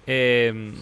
Eh, 0.06 0.72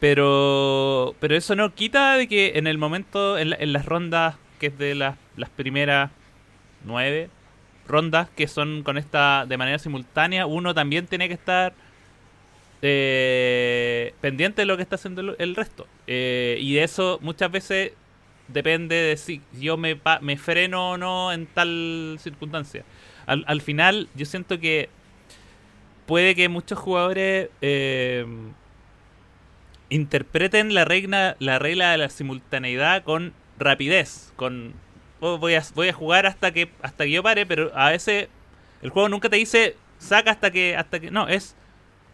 pero, 0.00 1.14
pero 1.20 1.36
eso 1.36 1.54
no 1.56 1.74
quita 1.74 2.14
de 2.16 2.26
que 2.26 2.52
en 2.56 2.66
el 2.66 2.78
momento, 2.78 3.38
en, 3.38 3.50
la- 3.50 3.56
en 3.56 3.72
las 3.72 3.84
rondas, 3.86 4.36
que 4.58 4.68
es 4.68 4.78
de 4.78 4.94
las, 4.94 5.16
las 5.36 5.50
primeras 5.50 6.10
nueve 6.84 7.28
rondas 7.86 8.28
que 8.36 8.48
son 8.48 8.82
con 8.82 8.98
esta 8.98 9.46
de 9.46 9.56
manera 9.58 9.78
simultánea, 9.78 10.46
uno 10.46 10.74
también 10.74 11.06
tiene 11.06 11.28
que 11.28 11.34
estar 11.34 11.74
eh, 12.82 14.14
pendiente 14.20 14.62
de 14.62 14.66
lo 14.66 14.76
que 14.76 14.82
está 14.82 14.96
haciendo 14.96 15.36
el, 15.38 15.56
resto. 15.56 15.86
Eh, 16.06 16.58
y 16.60 16.74
de 16.74 16.84
eso 16.84 17.18
muchas 17.22 17.50
veces 17.50 17.92
depende 18.48 18.96
de 18.96 19.16
si 19.16 19.42
yo 19.58 19.76
me, 19.76 20.00
me 20.20 20.36
freno 20.36 20.92
o 20.92 20.96
no 20.96 21.32
en 21.32 21.46
tal 21.46 22.16
circunstancia. 22.20 22.84
Al, 23.26 23.44
al 23.46 23.60
final, 23.60 24.08
yo 24.14 24.26
siento 24.26 24.58
que 24.58 24.88
puede 26.10 26.34
que 26.34 26.48
muchos 26.48 26.76
jugadores 26.76 27.50
eh, 27.60 28.26
interpreten 29.90 30.74
la 30.74 30.84
regla, 30.84 31.36
la 31.38 31.60
regla 31.60 31.92
de 31.92 31.98
la 31.98 32.08
simultaneidad 32.08 33.04
con 33.04 33.32
rapidez, 33.60 34.32
con 34.34 34.72
oh, 35.20 35.38
voy 35.38 35.54
a, 35.54 35.62
voy 35.76 35.88
a 35.88 35.92
jugar 35.92 36.26
hasta 36.26 36.52
que 36.52 36.68
hasta 36.82 37.04
que 37.04 37.12
yo 37.12 37.22
pare, 37.22 37.46
pero 37.46 37.70
a 37.76 37.90
veces 37.90 38.28
el 38.82 38.90
juego 38.90 39.08
nunca 39.08 39.28
te 39.28 39.36
dice 39.36 39.76
saca 39.98 40.32
hasta 40.32 40.50
que 40.50 40.76
hasta 40.76 40.98
que 40.98 41.12
no, 41.12 41.28
es 41.28 41.54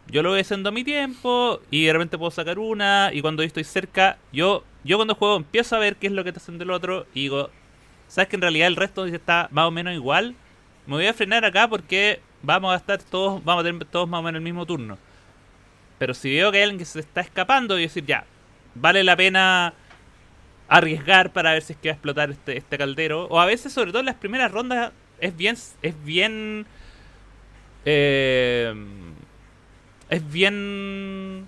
yo 0.09 0.23
lo 0.23 0.31
voy 0.31 0.41
haciendo 0.41 0.69
a 0.69 0.73
mi 0.73 0.85
tiempo 0.85 1.61
y 1.71 1.87
de 1.87 1.93
repente 1.93 2.19
puedo 2.19 2.31
sacar 2.31 2.59
una 2.59 3.11
y 3.13 3.21
cuando 3.23 3.43
estoy 3.43 3.65
cerca, 3.65 4.19
yo 4.33 4.65
yo 4.85 4.97
cuando 4.99 5.15
juego 5.17 5.37
empiezo 5.37 5.77
a 5.77 5.81
ver 5.81 5.97
qué 5.97 6.07
es 6.07 6.13
lo 6.13 6.23
que 6.23 6.31
está 6.31 6.41
haciendo 6.41 6.65
el 6.65 6.71
otro 6.71 7.07
y 7.13 7.23
digo, 7.23 7.51
sabes 8.09 8.29
que 8.29 8.37
en 8.37 8.43
realidad 8.43 8.69
el 8.69 8.77
resto 8.77 9.05
está 9.07 9.49
más 9.51 9.67
o 9.67 9.71
menos 9.71 9.95
igual, 9.95 10.37
me 10.87 10.95
voy 10.95 11.07
a 11.07 11.15
frenar 11.15 11.45
acá 11.45 11.69
porque 11.69 12.21
vamos 12.43 12.73
a 12.73 12.77
estar 12.77 13.03
todos, 13.03 13.43
vamos 13.45 13.63
a 13.63 13.67
tener 13.67 13.85
todos 13.87 14.09
más 14.09 14.21
o 14.21 14.23
menos 14.23 14.39
el 14.39 14.45
mismo 14.45 14.65
turno. 14.65 14.99
Pero 15.99 16.15
si 16.15 16.31
veo 16.31 16.53
que 16.53 16.59
hay 16.59 16.65
alguien 16.65 16.79
que 16.79 16.85
se 16.85 17.01
está 17.01 17.21
escapando 17.21 17.79
y 17.79 17.83
decir, 17.83 18.05
ya, 18.07 18.25
vale 18.75 19.03
la 19.03 19.17
pena 19.17 19.75
arriesgar 20.69 21.33
para 21.33 21.53
ver 21.53 21.63
si 21.63 21.73
es 21.73 21.79
que 21.79 21.89
va 21.89 21.93
a 21.93 21.97
explotar 21.97 22.31
este, 22.31 22.57
este 22.59 22.79
caldero. 22.79 23.27
O 23.27 23.41
a 23.41 23.47
veces, 23.47 23.73
sobre 23.73 23.91
todo 23.93 24.01
en 24.01 24.07
las 24.07 24.17
primeras 24.17 24.53
rondas, 24.53 24.93
es 25.21 25.37
bien. 25.37 25.57
Es 25.83 26.05
bien. 26.05 26.67
eh, 27.85 28.75
es 30.11 30.31
bien 30.31 31.47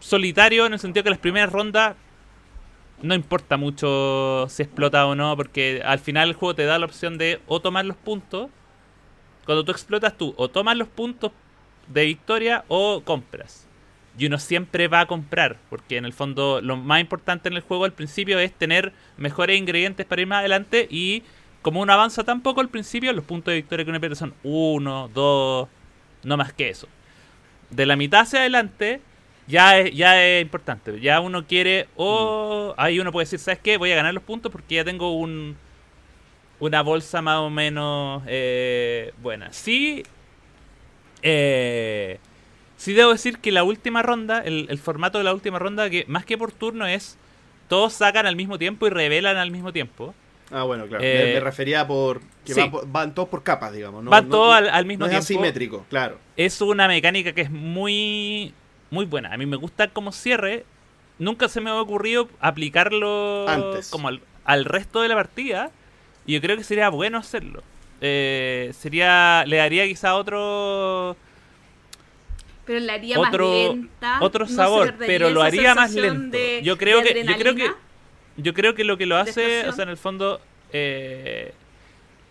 solitario 0.00 0.66
en 0.66 0.72
el 0.72 0.78
sentido 0.78 1.04
que 1.04 1.10
las 1.10 1.18
primeras 1.18 1.52
rondas 1.52 1.96
no 3.02 3.14
importa 3.14 3.56
mucho 3.56 4.46
si 4.48 4.62
explota 4.62 5.06
o 5.06 5.14
no, 5.14 5.36
porque 5.36 5.82
al 5.84 5.98
final 5.98 6.28
el 6.28 6.34
juego 6.34 6.54
te 6.54 6.64
da 6.64 6.78
la 6.78 6.86
opción 6.86 7.18
de 7.18 7.40
o 7.46 7.60
tomar 7.60 7.84
los 7.84 7.96
puntos. 7.96 8.48
Cuando 9.44 9.64
tú 9.64 9.72
explotas 9.72 10.16
tú, 10.16 10.34
o 10.36 10.48
tomas 10.48 10.76
los 10.76 10.86
puntos 10.86 11.32
de 11.88 12.04
victoria 12.04 12.64
o 12.68 13.02
compras. 13.04 13.66
Y 14.16 14.26
uno 14.26 14.38
siempre 14.38 14.86
va 14.88 15.00
a 15.00 15.06
comprar, 15.06 15.56
porque 15.68 15.96
en 15.96 16.04
el 16.04 16.12
fondo 16.12 16.60
lo 16.60 16.76
más 16.76 17.00
importante 17.00 17.48
en 17.48 17.56
el 17.56 17.62
juego 17.62 17.84
al 17.84 17.92
principio 17.92 18.38
es 18.38 18.52
tener 18.52 18.92
mejores 19.16 19.58
ingredientes 19.58 20.06
para 20.06 20.22
ir 20.22 20.28
más 20.28 20.40
adelante 20.40 20.86
y 20.88 21.24
como 21.62 21.80
uno 21.80 21.92
avanza 21.92 22.22
tan 22.22 22.40
poco 22.42 22.60
al 22.60 22.68
principio, 22.68 23.12
los 23.12 23.24
puntos 23.24 23.52
de 23.52 23.56
victoria 23.56 23.84
que 23.84 23.90
uno 23.90 24.00
pierde 24.00 24.16
son 24.16 24.34
uno, 24.42 25.08
dos, 25.12 25.68
no 26.24 26.36
más 26.36 26.52
que 26.52 26.68
eso. 26.68 26.88
De 27.72 27.86
la 27.86 27.96
mitad 27.96 28.20
hacia 28.20 28.40
adelante 28.40 29.00
ya 29.46 29.78
es, 29.78 29.94
ya 29.94 30.24
es 30.24 30.42
importante. 30.42 31.00
Ya 31.00 31.20
uno 31.20 31.46
quiere 31.46 31.88
o 31.96 32.74
ahí 32.76 33.00
uno 33.00 33.12
puede 33.12 33.24
decir, 33.24 33.38
¿sabes 33.38 33.60
qué? 33.60 33.76
Voy 33.78 33.92
a 33.92 33.96
ganar 33.96 34.14
los 34.14 34.22
puntos 34.22 34.52
porque 34.52 34.76
ya 34.76 34.84
tengo 34.84 35.16
un 35.16 35.56
una 36.60 36.82
bolsa 36.82 37.22
más 37.22 37.38
o 37.38 37.50
menos 37.50 38.22
eh, 38.26 39.12
buena. 39.20 39.52
Sí, 39.52 40.04
eh, 41.22 42.18
sí 42.76 42.92
debo 42.92 43.10
decir 43.12 43.38
que 43.38 43.50
la 43.50 43.64
última 43.64 44.02
ronda, 44.02 44.38
el, 44.40 44.66
el 44.70 44.78
formato 44.78 45.18
de 45.18 45.24
la 45.24 45.34
última 45.34 45.58
ronda, 45.58 45.90
que 45.90 46.04
más 46.06 46.24
que 46.24 46.38
por 46.38 46.52
turno 46.52 46.86
es 46.86 47.18
todos 47.68 47.94
sacan 47.94 48.26
al 48.26 48.36
mismo 48.36 48.58
tiempo 48.58 48.86
y 48.86 48.90
revelan 48.90 49.38
al 49.38 49.50
mismo 49.50 49.72
tiempo. 49.72 50.14
Ah, 50.52 50.64
bueno, 50.64 50.86
claro. 50.86 51.02
Eh, 51.02 51.22
me, 51.28 51.34
me 51.34 51.40
refería 51.40 51.86
por 51.86 52.20
que 52.44 52.52
sí. 52.54 52.60
va 52.60 52.70
por- 52.70 52.86
van 52.90 53.14
todos 53.14 53.28
por 53.28 53.42
capas, 53.42 53.72
digamos. 53.72 54.04
No, 54.04 54.10
Van 54.10 54.28
no- 54.28 54.30
todos 54.36 54.54
al, 54.54 54.68
al 54.68 54.84
mismo 54.86 55.06
no 55.06 55.10
es 55.12 55.16
asimétrico, 55.18 55.86
claro. 55.88 56.18
es 56.36 56.60
una 56.60 56.86
mecánica 56.88 57.32
que 57.32 57.40
es 57.42 57.50
muy 57.50 58.52
muy 58.90 59.06
buena. 59.06 59.32
A 59.32 59.36
mí 59.38 59.46
me 59.46 59.56
gusta 59.56 59.88
como 59.88 60.12
cierre. 60.12 60.64
Nunca 61.18 61.48
se 61.48 61.60
me 61.60 61.70
ha 61.70 61.80
ocurrido 61.80 62.28
aplicarlo 62.40 63.48
Antes. 63.48 63.88
como 63.90 64.08
al, 64.08 64.20
al 64.44 64.64
resto 64.64 65.00
de 65.02 65.08
la 65.08 65.14
partida. 65.14 65.70
Y 66.26 66.34
yo 66.34 66.40
creo 66.40 66.56
que 66.56 66.64
sería 66.64 66.88
bueno 66.90 67.16
hacerlo. 67.18 67.62
Eh, 68.00 68.72
sería 68.78 69.44
le 69.46 69.56
daría 69.58 69.86
quizá 69.86 70.14
otro 70.16 71.16
Pero 72.64 72.80
la 72.80 72.94
haría 72.94 73.18
Otro- 73.18 73.48
más 73.48 73.56
lenta. 73.76 74.18
otro 74.20 74.44
¿no 74.44 74.48
se 74.50 74.54
sabor, 74.56 74.94
pero 74.98 75.30
lo 75.30 75.42
haría 75.42 75.74
más 75.74 75.92
lento. 75.94 76.36
de- 76.36 76.60
Yo 76.62 76.76
creo 76.78 77.02
que- 77.02 77.24
yo 77.24 77.36
creo 77.36 77.54
que-? 77.54 77.70
Yo 78.36 78.54
creo 78.54 78.74
que 78.74 78.84
lo 78.84 78.96
que 78.96 79.06
lo 79.06 79.16
¿De 79.16 79.22
hace, 79.22 79.68
o 79.68 79.72
sea, 79.72 79.84
en 79.84 79.90
el 79.90 79.96
fondo, 79.96 80.40
eh, 80.72 81.52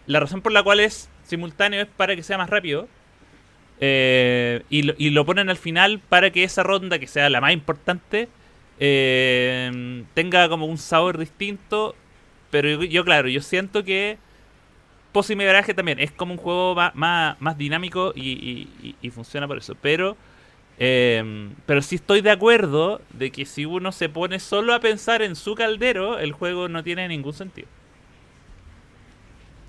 la 0.08 0.20
razón 0.20 0.42
por 0.42 0.52
la 0.52 0.64
cual 0.64 0.80
es 0.80 1.10
simultáneo 1.24 1.82
es 1.82 1.88
para 1.88 2.16
que 2.16 2.24
sea 2.24 2.38
más 2.38 2.50
rápido. 2.50 2.88
eh, 3.80 4.64
y, 4.70 4.84
lo, 4.84 4.94
y 4.98 5.10
lo 5.10 5.26
ponen 5.26 5.50
al 5.50 5.58
final 5.58 6.00
para 6.00 6.30
que 6.32 6.44
esa 6.44 6.64
ronda, 6.64 7.00
que 7.00 7.08
sea 7.08 7.30
la 7.30 7.42
más 7.42 7.52
importante, 7.54 8.30
eh, 8.80 10.04
tenga 10.14 10.48
como 10.50 10.66
un 10.66 10.78
sabor 10.78 11.18
distinto. 11.18 11.96
Pero 12.52 12.70
yo, 12.70 12.84
yo, 12.84 13.06
claro, 13.06 13.28
yo 13.30 13.42
siento 13.42 13.84
que 13.84 14.18
Mega 15.36 15.52
Garaje 15.54 15.74
también 15.74 16.00
es 16.00 16.12
como 16.12 16.34
un 16.34 16.38
juego 16.38 16.76
más, 16.76 16.94
más, 16.96 17.40
más 17.42 17.58
dinámico 17.58 18.14
y- 18.16 18.96
y 19.02 19.10
funciona 19.10 19.48
por 19.48 19.58
eso. 19.58 19.76
Pero 19.82 20.16
eh, 20.84 21.54
pero 21.68 21.84
sí 21.84 21.94
estoy 21.94 22.22
de 22.22 22.32
acuerdo 22.32 23.02
de 23.14 23.32
que 23.32 23.46
si 23.46 23.66
uno 23.66 23.92
se 23.92 24.10
pone 24.10 24.40
solo 24.40 24.74
a 24.74 24.80
pensar 24.80 25.22
en 25.22 25.36
su 25.36 25.54
caldero, 25.54 26.18
el 26.18 26.32
juego 26.32 26.70
no 26.70 26.84
tiene 26.84 27.08
ningún 27.08 27.34
sentido. 27.34 27.68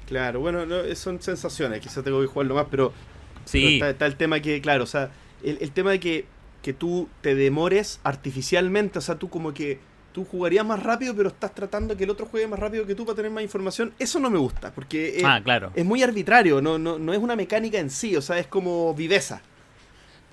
Claro, 0.06 0.40
bueno, 0.40 0.64
no, 0.64 0.76
eh, 0.80 0.96
son 0.96 1.20
sensaciones, 1.20 1.80
quizás 1.80 2.02
tengo 2.02 2.18
que 2.22 2.28
jugarlo 2.28 2.54
más, 2.54 2.66
pero, 2.70 2.94
pero 2.94 3.44
Sí, 3.44 3.74
está, 3.74 3.90
está 3.90 4.06
el 4.06 4.16
tema 4.16 4.40
que, 4.40 4.62
claro, 4.62 4.84
o 4.84 4.86
sea, 4.86 5.10
el, 5.42 5.58
el 5.60 5.70
tema 5.72 5.90
de 5.90 6.00
que, 6.00 6.24
que 6.62 6.72
tú 6.72 7.10
te 7.20 7.34
demores 7.34 8.00
artificialmente, 8.04 8.98
o 8.98 9.02
sea, 9.02 9.18
tú 9.18 9.28
como 9.28 9.52
que 9.52 9.80
tú 10.14 10.24
jugarías 10.24 10.64
más 10.64 10.82
rápido, 10.82 11.14
pero 11.14 11.28
estás 11.28 11.54
tratando 11.54 11.94
que 11.94 12.04
el 12.04 12.10
otro 12.10 12.24
juegue 12.24 12.46
más 12.48 12.58
rápido 12.58 12.86
que 12.86 12.94
tú 12.94 13.04
para 13.04 13.16
tener 13.16 13.30
más 13.30 13.42
información, 13.42 13.92
eso 13.98 14.18
no 14.18 14.30
me 14.30 14.38
gusta, 14.38 14.72
porque 14.72 15.18
es, 15.18 15.24
ah, 15.26 15.42
claro. 15.44 15.72
es 15.74 15.84
muy 15.84 16.02
arbitrario, 16.02 16.62
no, 16.62 16.78
no, 16.78 16.98
no 16.98 17.12
es 17.12 17.18
una 17.18 17.36
mecánica 17.36 17.78
en 17.78 17.90
sí, 17.90 18.16
o 18.16 18.22
sea, 18.22 18.38
es 18.38 18.46
como 18.46 18.94
viveza. 18.94 19.42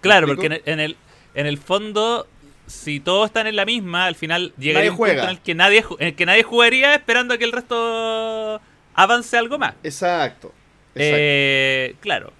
Claro, 0.01 0.27
¿Me 0.27 0.35
porque 0.35 0.47
en 0.47 0.53
el, 0.53 0.61
en 0.65 0.79
el, 0.79 0.97
en 1.33 1.45
el 1.45 1.57
fondo, 1.57 2.27
si 2.67 2.99
todos 2.99 3.27
están 3.27 3.47
en 3.47 3.55
la 3.55 3.65
misma, 3.65 4.05
al 4.05 4.15
final 4.15 4.53
llegaría 4.57 4.91
un 4.91 4.97
punto 4.97 4.97
juega. 4.97 5.23
en 5.25 5.29
el 5.29 5.39
que 5.39 5.55
nadie, 5.55 5.83
en 5.99 6.07
el 6.07 6.15
que 6.15 6.25
nadie 6.25 6.43
jugaría 6.43 6.95
esperando 6.95 7.33
a 7.33 7.37
que 7.37 7.45
el 7.45 7.51
resto 7.51 8.61
avance 8.93 9.37
algo 9.37 9.57
más. 9.57 9.75
Exacto. 9.83 10.53
exacto. 10.53 10.53
Eh, 10.95 11.95
claro. 11.99 12.33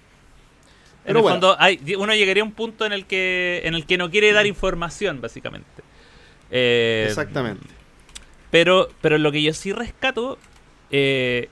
En 1.04 1.14
Pero 1.14 1.18
el 1.20 1.22
bueno. 1.22 1.34
fondo, 1.34 1.56
hay, 1.58 1.80
uno 1.96 2.14
llegaría 2.14 2.42
a 2.42 2.46
un 2.46 2.52
punto 2.52 2.84
en 2.84 2.92
el 2.92 3.06
que 3.06 3.62
en 3.64 3.74
el 3.74 3.86
que 3.86 3.96
no 3.98 4.10
quiere 4.10 4.32
dar 4.32 4.46
información, 4.46 5.20
básicamente. 5.20 5.82
Eh, 6.50 7.04
Exactamente. 7.08 7.66
Pero, 8.50 8.88
pero 9.00 9.18
lo 9.18 9.32
que 9.32 9.42
yo 9.42 9.52
sí 9.54 9.72
rescato, 9.72 10.38
eh, 10.90 11.48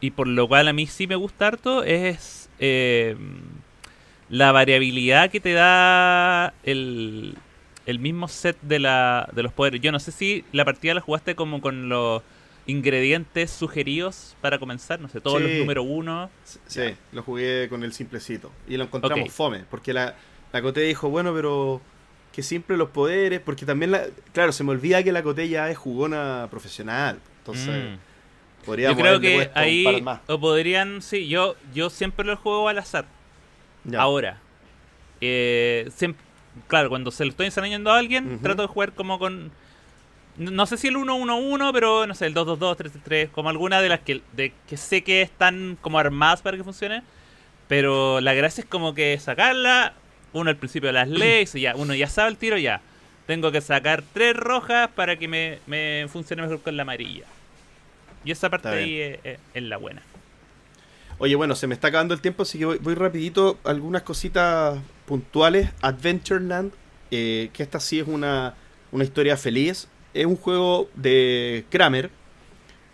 y 0.00 0.10
por 0.10 0.26
lo 0.26 0.48
cual 0.48 0.68
a 0.68 0.72
mí 0.72 0.86
sí 0.86 1.06
me 1.06 1.14
gusta 1.16 1.46
harto, 1.46 1.84
es 1.84 2.50
eh, 2.58 3.16
la 4.28 4.52
variabilidad 4.52 5.30
que 5.30 5.40
te 5.40 5.52
da 5.52 6.52
el, 6.64 7.36
el 7.86 7.98
mismo 7.98 8.28
set 8.28 8.56
de, 8.62 8.78
la, 8.78 9.28
de 9.32 9.42
los 9.42 9.52
poderes. 9.52 9.80
Yo 9.80 9.92
no 9.92 10.00
sé 10.00 10.12
si 10.12 10.44
la 10.52 10.64
partida 10.64 10.94
la 10.94 11.00
jugaste 11.00 11.34
como 11.34 11.60
con 11.60 11.88
los 11.88 12.22
ingredientes 12.66 13.50
sugeridos 13.52 14.36
para 14.40 14.58
comenzar, 14.58 15.00
no 15.00 15.08
sé, 15.08 15.20
todos 15.20 15.40
los 15.40 15.50
número 15.52 15.82
uno. 15.84 16.30
Sí, 16.66 16.94
lo 17.12 17.22
jugué 17.22 17.68
con 17.68 17.84
el 17.84 17.92
simplecito. 17.92 18.50
Y 18.68 18.76
lo 18.76 18.84
encontramos 18.84 19.32
fome. 19.32 19.64
Porque 19.70 19.92
la, 19.92 20.16
la 20.52 20.62
Coté 20.62 20.80
dijo, 20.80 21.08
bueno, 21.08 21.32
pero 21.32 21.80
que 22.32 22.42
siempre 22.42 22.76
los 22.76 22.90
poderes. 22.90 23.40
Porque 23.40 23.64
también, 23.64 23.92
la, 23.92 24.06
claro, 24.32 24.50
se 24.50 24.64
me 24.64 24.72
olvida 24.72 25.02
que 25.04 25.12
la 25.12 25.22
Coté 25.22 25.48
ya 25.48 25.70
es 25.70 25.78
jugona 25.78 26.48
profesional. 26.50 27.20
Entonces, 27.38 27.92
Mm. 27.92 28.64
podríamos 28.66 28.98
Yo 28.98 29.02
creo 29.02 29.20
que 29.20 29.50
ahí 29.54 30.04
o 30.26 30.40
podrían, 30.40 31.00
sí, 31.00 31.28
yo, 31.28 31.54
yo 31.72 31.88
siempre 31.88 32.26
lo 32.26 32.36
juego 32.36 32.68
al 32.68 32.78
azar. 32.78 33.06
Ya. 33.86 34.00
Ahora, 34.00 34.38
eh, 35.20 35.88
claro, 36.68 36.88
cuando 36.88 37.10
se 37.10 37.24
lo 37.24 37.30
estoy 37.30 37.46
enseñando 37.46 37.90
a 37.92 37.98
alguien, 37.98 38.38
trato 38.42 38.62
de 38.62 38.68
jugar 38.68 38.92
como 38.92 39.18
con. 39.18 39.50
No 40.36 40.66
sé 40.66 40.76
si 40.76 40.88
el 40.88 40.96
1-1-1, 40.96 41.72
pero 41.72 42.06
no 42.06 42.14
sé, 42.14 42.26
el 42.26 42.34
2-2-2, 42.34 42.76
3-3, 42.76 43.30
como 43.30 43.48
alguna 43.48 43.80
de 43.80 43.88
las 43.88 44.00
que, 44.00 44.20
de, 44.32 44.52
que 44.68 44.76
sé 44.76 45.02
que 45.02 45.22
están 45.22 45.78
como 45.80 45.98
armadas 45.98 46.42
para 46.42 46.58
que 46.58 46.64
funcione. 46.64 47.02
Pero 47.68 48.20
la 48.20 48.34
gracia 48.34 48.62
es 48.62 48.68
como 48.68 48.94
que 48.94 49.18
sacarla, 49.18 49.94
uno 50.34 50.50
al 50.50 50.56
principio 50.56 50.92
las 50.92 51.08
lee, 51.08 51.44
y 51.54 51.60
ya, 51.60 51.74
uno 51.74 51.94
ya 51.94 52.08
sabe 52.08 52.28
el 52.30 52.36
tiro, 52.36 52.58
ya. 52.58 52.82
Tengo 53.26 53.50
que 53.50 53.60
sacar 53.62 54.04
tres 54.12 54.36
rojas 54.36 54.88
para 54.94 55.16
que 55.16 55.26
me, 55.26 55.58
me 55.66 56.06
funcione 56.08 56.42
mejor 56.42 56.60
con 56.60 56.76
la 56.76 56.82
amarilla. 56.82 57.24
Y 58.24 58.30
esa 58.30 58.50
parte 58.50 58.68
ahí 58.68 59.00
es, 59.00 59.18
es- 59.24 59.38
es 59.54 59.62
la 59.62 59.78
buena. 59.78 60.02
Oye, 61.18 61.34
bueno, 61.34 61.54
se 61.54 61.66
me 61.66 61.74
está 61.74 61.88
acabando 61.88 62.12
el 62.12 62.20
tiempo, 62.20 62.42
así 62.42 62.58
que 62.58 62.66
voy, 62.66 62.78
voy 62.78 62.94
rapidito. 62.94 63.58
Algunas 63.64 64.02
cositas 64.02 64.78
puntuales. 65.06 65.70
Adventureland, 65.80 66.72
eh, 67.10 67.48
que 67.54 67.62
esta 67.62 67.80
sí 67.80 68.00
es 68.00 68.06
una, 68.06 68.54
una 68.92 69.04
historia 69.04 69.36
feliz. 69.38 69.88
Es 70.12 70.26
un 70.26 70.36
juego 70.36 70.90
de 70.94 71.64
Kramer. 71.70 72.10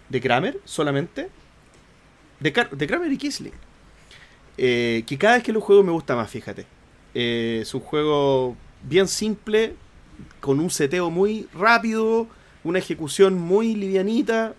¿De 0.09 0.21
Kramer 0.21 0.61
solamente? 0.65 1.31
De, 2.39 2.53
Kramer 2.53 3.11
y 3.11 3.19
Kisling. 3.19 3.55
Eh, 4.57 5.03
que 5.07 5.19
cada 5.19 5.35
vez 5.35 5.43
que 5.43 5.53
lo 5.53 5.61
juego 5.61 5.83
me 5.83 5.93
gusta 5.93 6.15
más, 6.15 6.31
fíjate. 6.31 6.67
Eh, 7.15 7.61
es 7.63 7.75
un 7.75 7.81
juego 7.81 8.57
bien 8.83 9.09
simple, 9.09 9.75
con 10.41 10.61
un 10.61 10.71
seteo 10.71 11.11
muy 11.11 11.49
rápido, 11.55 12.29
una 12.63 12.79
ejecución 12.79 13.35
muy 13.35 13.75
livianita. 13.75 14.55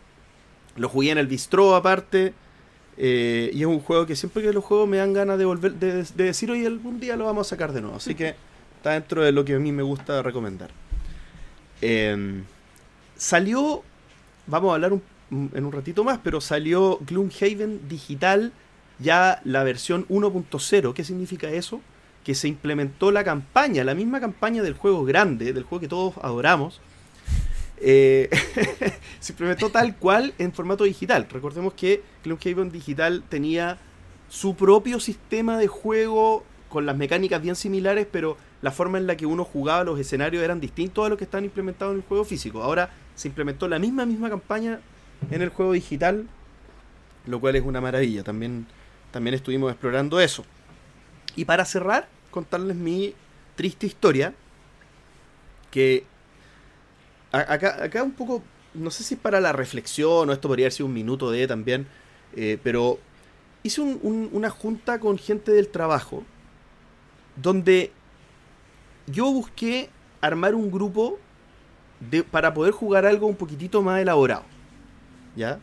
Lo 0.75 0.89
jugué 0.89 1.12
en 1.12 1.17
el 1.17 1.27
bistro 1.27 1.75
aparte. 1.75 2.34
Eh, 2.97 3.50
y 3.53 3.62
es 3.62 3.67
un 3.67 3.79
juego 3.79 4.05
que 4.05 4.15
siempre 4.15 4.43
que 4.43 4.53
lo 4.53 4.62
juego 4.62 4.85
me 4.85 4.97
dan 4.97 5.13
ganas 5.13 5.38
de 5.38 5.45
volver, 5.45 5.73
de, 5.73 6.03
de 6.03 6.23
decir, 6.23 6.51
oye, 6.51 6.67
algún 6.67 7.00
día 7.00 7.15
lo 7.15 7.25
vamos 7.25 7.47
a 7.47 7.50
sacar 7.50 7.73
de 7.73 7.81
nuevo. 7.81 7.97
Así 7.97 8.15
que 8.15 8.35
está 8.77 8.91
dentro 8.91 9.23
de 9.23 9.31
lo 9.31 9.45
que 9.45 9.55
a 9.55 9.59
mí 9.59 9.71
me 9.71 9.83
gusta 9.83 10.21
recomendar. 10.21 10.69
Eh, 11.81 12.43
salió, 13.17 13.83
vamos 14.47 14.71
a 14.71 14.75
hablar 14.75 14.93
en 15.31 15.65
un 15.65 15.71
ratito 15.71 16.03
más, 16.03 16.19
pero 16.23 16.41
salió 16.41 17.00
Gloomhaven 17.07 17.88
digital, 17.89 18.51
ya 19.00 19.41
la 19.43 19.63
versión 19.63 20.07
1.0. 20.07 20.93
¿Qué 20.93 21.03
significa 21.03 21.50
eso? 21.50 21.81
Que 22.23 22.35
se 22.35 22.47
implementó 22.47 23.12
la 23.12 23.23
campaña, 23.23 23.83
la 23.83 23.95
misma 23.95 24.19
campaña 24.19 24.63
del 24.63 24.75
juego 24.75 25.03
grande, 25.03 25.53
del 25.53 25.63
juego 25.63 25.81
que 25.81 25.88
todos 25.88 26.13
adoramos. 26.21 26.79
Eh, 27.85 28.29
se 29.19 29.33
implementó 29.33 29.69
tal 29.69 29.97
cual 29.97 30.33
en 30.37 30.53
formato 30.53 30.85
digital. 30.85 31.27
Recordemos 31.29 31.73
que 31.73 32.01
Gloomhaven 32.23 32.71
Digital 32.71 33.23
tenía 33.27 33.77
su 34.29 34.55
propio 34.55 35.01
sistema 35.01 35.57
de 35.57 35.67
juego 35.67 36.45
con 36.69 36.85
las 36.85 36.95
mecánicas 36.95 37.41
bien 37.41 37.55
similares, 37.55 38.07
pero 38.09 38.37
la 38.61 38.71
forma 38.71 38.97
en 38.97 39.05
la 39.05 39.17
que 39.17 39.25
uno 39.25 39.43
jugaba 39.43 39.83
los 39.83 39.99
escenarios 39.99 40.41
eran 40.41 40.61
distintos 40.61 41.05
a 41.05 41.09
los 41.09 41.17
que 41.17 41.25
están 41.25 41.43
implementados 41.43 41.91
en 41.91 41.99
el 41.99 42.07
juego 42.07 42.23
físico. 42.23 42.63
Ahora 42.63 42.89
se 43.15 43.27
implementó 43.27 43.67
la 43.67 43.79
misma 43.79 44.05
misma 44.05 44.29
campaña 44.29 44.79
en 45.29 45.41
el 45.41 45.49
juego 45.49 45.73
digital, 45.73 46.25
lo 47.25 47.39
cual 47.41 47.57
es 47.57 47.63
una 47.63 47.81
maravilla. 47.81 48.23
También, 48.23 48.65
también 49.11 49.33
estuvimos 49.33 49.71
explorando 49.71 50.21
eso. 50.21 50.45
Y 51.35 51.43
para 51.45 51.65
cerrar, 51.65 52.07
contarles 52.31 52.77
mi 52.77 53.13
triste 53.55 53.85
historia, 53.85 54.33
que 55.69 56.05
acá, 57.39 58.03
un 58.03 58.11
poco, 58.11 58.43
no 58.73 58.91
sé 58.91 59.03
si 59.03 59.15
para 59.15 59.41
la 59.41 59.51
reflexión 59.51 60.29
o 60.29 60.33
esto 60.33 60.47
podría 60.47 60.65
haber 60.65 60.73
sido 60.73 60.87
un 60.87 60.93
minuto 60.93 61.31
de 61.31 61.47
también, 61.47 61.87
eh, 62.35 62.57
pero 62.63 62.99
hice 63.63 63.81
un- 63.81 63.99
un- 64.03 64.29
una 64.33 64.49
junta 64.49 64.99
con 64.99 65.17
gente 65.17 65.51
del 65.51 65.67
trabajo 65.67 66.23
donde 67.35 67.91
yo 69.07 69.31
busqué 69.31 69.89
armar 70.21 70.55
un 70.55 70.71
grupo 70.71 71.19
de, 71.99 72.23
para 72.23 72.53
poder 72.53 72.73
jugar 72.73 73.05
algo 73.05 73.27
un 73.27 73.35
poquitito 73.35 73.81
más 73.81 74.01
elaborado. 74.01 74.43
¿Ya? 75.35 75.59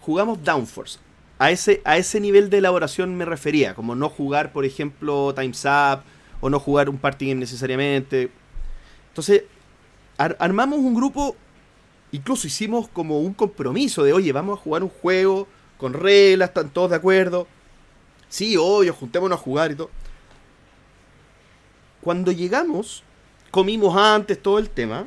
Jugamos 0.00 0.42
Downforce. 0.42 0.98
A 1.38 1.50
ese, 1.50 1.80
a 1.84 1.96
ese 1.96 2.20
nivel 2.20 2.50
de 2.50 2.58
elaboración 2.58 3.14
me 3.16 3.24
refería, 3.24 3.74
como 3.74 3.94
no 3.94 4.08
jugar, 4.08 4.52
por 4.52 4.64
ejemplo, 4.64 5.34
Time's 5.34 5.64
Up, 5.64 6.02
o 6.40 6.50
no 6.50 6.58
jugar 6.60 6.88
un 6.88 6.98
party 6.98 7.28
game 7.28 7.40
necesariamente. 7.40 8.30
Entonces, 9.08 9.44
ar- 10.18 10.36
armamos 10.40 10.78
un 10.80 10.94
grupo, 10.94 11.36
incluso 12.12 12.46
hicimos 12.46 12.88
como 12.88 13.20
un 13.20 13.34
compromiso 13.34 14.02
de, 14.04 14.12
oye, 14.12 14.32
vamos 14.32 14.58
a 14.58 14.62
jugar 14.62 14.82
un 14.82 14.88
juego 14.90 15.46
con 15.78 15.92
reglas, 15.92 16.50
están 16.50 16.70
todos 16.70 16.90
de 16.90 16.96
acuerdo. 16.96 17.46
Sí, 18.28 18.56
obvio, 18.56 18.92
juntémonos 18.94 19.38
a 19.38 19.42
jugar 19.42 19.72
y 19.72 19.74
todo. 19.76 19.90
Cuando 22.00 22.32
llegamos, 22.32 23.02
comimos 23.50 23.96
antes 23.96 24.40
todo 24.42 24.58
el 24.58 24.68
tema, 24.68 25.06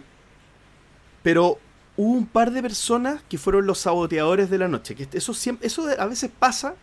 pero 1.23 1.59
hubo 1.95 2.11
un 2.13 2.25
par 2.25 2.51
de 2.51 2.61
personas 2.61 3.21
que 3.29 3.37
fueron 3.37 3.67
los 3.67 3.79
saboteadores 3.79 4.49
de 4.49 4.57
la 4.57 4.67
noche. 4.67 4.95
Que 4.95 5.07
eso 5.11 5.33
siempre, 5.33 5.67
eso 5.67 5.87
a 5.97 6.05
veces 6.07 6.31
pasa. 6.37 6.75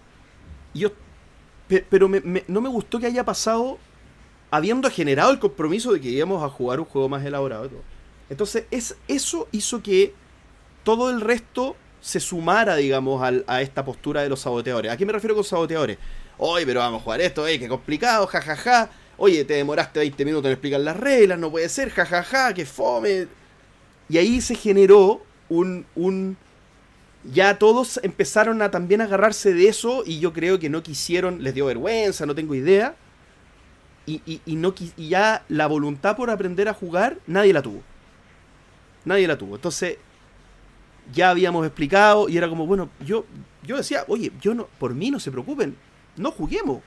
Y 0.72 0.80
yo, 0.80 0.90
pe- 1.68 1.84
pero 1.88 2.08
me- 2.08 2.20
me- 2.20 2.44
no 2.46 2.60
me 2.60 2.68
gustó 2.68 2.98
que 3.00 3.06
haya 3.06 3.24
pasado 3.24 3.78
habiendo 4.50 4.88
generado 4.90 5.32
el 5.32 5.38
compromiso 5.40 5.92
de 5.92 6.00
que 6.00 6.10
íbamos 6.10 6.42
a 6.42 6.48
jugar 6.48 6.78
un 6.78 6.86
juego 6.86 7.08
más 7.08 7.24
elaborado. 7.24 7.66
y 7.66 7.68
todo. 7.70 7.82
Entonces, 8.30 8.64
es, 8.70 8.96
eso 9.08 9.48
hizo 9.52 9.82
que 9.82 10.14
todo 10.84 11.10
el 11.10 11.20
resto 11.20 11.76
se 12.00 12.20
sumara, 12.20 12.76
digamos, 12.76 13.22
al- 13.22 13.44
a 13.46 13.62
esta 13.62 13.84
postura 13.84 14.22
de 14.22 14.28
los 14.28 14.40
saboteadores. 14.40 14.92
¿A 14.92 14.96
qué 14.96 15.06
me 15.06 15.12
refiero 15.12 15.34
con 15.34 15.44
saboteadores? 15.44 15.98
Oye, 16.38 16.66
pero 16.66 16.80
vamos 16.80 17.00
a 17.00 17.04
jugar 17.04 17.20
esto, 17.20 17.46
ey, 17.46 17.58
qué 17.58 17.68
complicado, 17.68 18.26
jajaja. 18.26 18.90
Oye, 19.16 19.44
te 19.44 19.54
demoraste 19.54 20.00
20 20.00 20.24
minutos 20.24 20.46
en 20.46 20.52
explicar 20.52 20.80
las 20.80 20.96
reglas, 20.96 21.38
no 21.38 21.50
puede 21.50 21.68
ser, 21.68 21.90
jajaja, 21.90 22.52
qué 22.54 22.66
fome. 22.66 23.28
Y 24.08 24.18
ahí 24.18 24.40
se 24.40 24.54
generó 24.54 25.22
un, 25.48 25.86
un... 25.94 26.36
Ya 27.24 27.58
todos 27.58 28.00
empezaron 28.02 28.60
a 28.62 28.70
también 28.70 29.00
agarrarse 29.00 29.54
de 29.54 29.68
eso 29.68 30.02
y 30.06 30.20
yo 30.20 30.32
creo 30.34 30.58
que 30.58 30.68
no 30.68 30.82
quisieron, 30.82 31.42
les 31.42 31.54
dio 31.54 31.66
vergüenza, 31.66 32.26
no 32.26 32.34
tengo 32.34 32.54
idea. 32.54 32.96
Y, 34.06 34.20
y- 34.26 34.42
y 34.44 34.56
no, 34.56 34.74
y 34.96 35.08
ya 35.08 35.44
la 35.48 35.66
voluntad 35.66 36.16
por 36.16 36.30
aprender 36.30 36.68
a 36.68 36.74
jugar, 36.74 37.18
nadie 37.26 37.52
la 37.54 37.62
tuvo. 37.62 37.82
Nadie 39.04 39.28
la 39.28 39.36
tuvo. 39.36 39.56
Entonces, 39.56 39.98
ya 41.12 41.30
habíamos 41.30 41.66
explicado 41.66 42.28
y 42.28 42.36
era 42.36 42.48
como, 42.48 42.66
bueno, 42.66 42.88
yo, 43.00 43.24
yo 43.62 43.76
decía, 43.76 44.04
oye, 44.08 44.32
yo 44.40 44.54
no, 44.54 44.68
por 44.78 44.94
mí 44.94 45.10
no 45.10 45.20
se 45.20 45.30
preocupen, 45.30 45.76
no 46.16 46.30
juguemos. 46.30 46.82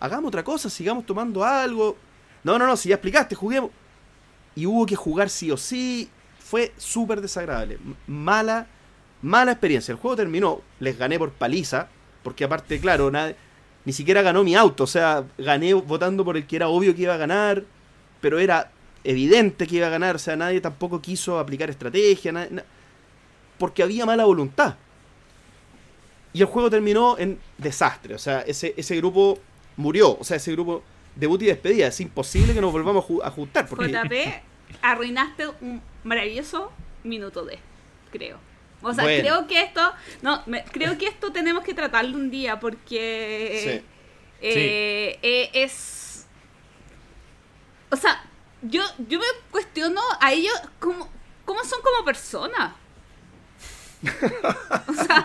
Hagamos 0.00 0.28
otra 0.28 0.44
cosa, 0.44 0.68
sigamos 0.68 1.06
tomando 1.06 1.44
algo. 1.44 1.96
No, 2.44 2.58
no, 2.58 2.66
no, 2.66 2.76
si 2.76 2.90
ya 2.90 2.96
explicaste, 2.96 3.34
juguemos. 3.34 3.70
Y 4.54 4.66
hubo 4.66 4.84
que 4.86 4.96
jugar 4.96 5.30
sí 5.30 5.50
o 5.50 5.56
sí. 5.56 6.10
Fue 6.38 6.72
súper 6.76 7.20
desagradable. 7.20 7.78
Mala, 8.06 8.66
mala 9.22 9.52
experiencia. 9.52 9.92
El 9.92 9.98
juego 9.98 10.16
terminó, 10.16 10.60
les 10.78 10.98
gané 10.98 11.18
por 11.18 11.32
paliza, 11.32 11.88
porque 12.22 12.44
aparte, 12.44 12.78
claro, 12.78 13.10
ni 13.84 13.92
siquiera 13.92 14.22
ganó 14.22 14.44
mi 14.44 14.54
auto. 14.54 14.84
O 14.84 14.86
sea, 14.86 15.24
gané 15.38 15.74
votando 15.74 16.24
por 16.24 16.36
el 16.36 16.46
que 16.46 16.56
era 16.56 16.68
obvio 16.68 16.94
que 16.94 17.02
iba 17.02 17.14
a 17.14 17.18
ganar, 17.18 17.64
pero 18.20 18.38
era 18.38 18.70
evidente 19.10 19.66
que 19.66 19.76
iba 19.76 19.86
a 19.86 19.90
ganar. 19.90 20.16
O 20.16 20.18
sea, 20.18 20.36
nadie 20.36 20.60
tampoco 20.60 21.00
quiso 21.00 21.38
aplicar 21.38 21.70
estrategia, 21.70 22.32
na- 22.32 22.48
na- 22.50 22.64
porque 23.58 23.82
había 23.82 24.04
mala 24.06 24.24
voluntad. 24.24 24.76
Y 26.32 26.40
el 26.40 26.46
juego 26.46 26.68
terminó 26.68 27.16
en 27.18 27.38
desastre. 27.56 28.14
O 28.14 28.18
sea, 28.18 28.40
ese, 28.42 28.74
ese 28.76 28.96
grupo 28.96 29.38
murió. 29.76 30.18
O 30.18 30.24
sea, 30.24 30.36
ese 30.36 30.52
grupo 30.52 30.82
debut 31.14 31.40
y 31.42 31.46
despedida. 31.46 31.86
Es 31.86 32.00
imposible 32.00 32.52
que 32.52 32.60
nos 32.60 32.72
volvamos 32.72 33.04
a, 33.04 33.08
ju- 33.08 33.20
a 33.24 33.30
juntar. 33.30 33.66
Porque 33.66 33.88
JP, 33.90 34.42
arruinaste 34.82 35.46
un 35.62 35.80
maravilloso 36.04 36.70
minuto 37.04 37.44
de, 37.46 37.58
creo. 38.12 38.38
O 38.82 38.92
sea, 38.92 39.04
Bueno. 39.04 39.22
creo 39.22 39.46
que 39.46 39.62
esto, 39.62 39.80
no, 40.20 40.42
me- 40.44 40.62
creo 40.64 40.98
que 40.98 41.06
esto 41.06 41.32
tenemos 41.32 41.64
que 41.64 41.72
tratarlo 41.72 42.16
un 42.18 42.30
día 42.30 42.60
porque 42.60 43.82
eh, 44.42 45.18
eh, 45.22 45.50
es, 45.54 46.26
o 47.90 47.96
sea, 47.96 48.22
yo, 48.68 48.82
yo 49.08 49.18
me 49.18 49.24
cuestiono 49.50 50.00
a 50.20 50.32
ellos 50.32 50.54
cómo, 50.78 51.08
cómo 51.44 51.64
son 51.64 51.80
como 51.82 52.04
personas. 52.04 52.72
O 54.88 54.92
sea, 54.92 55.24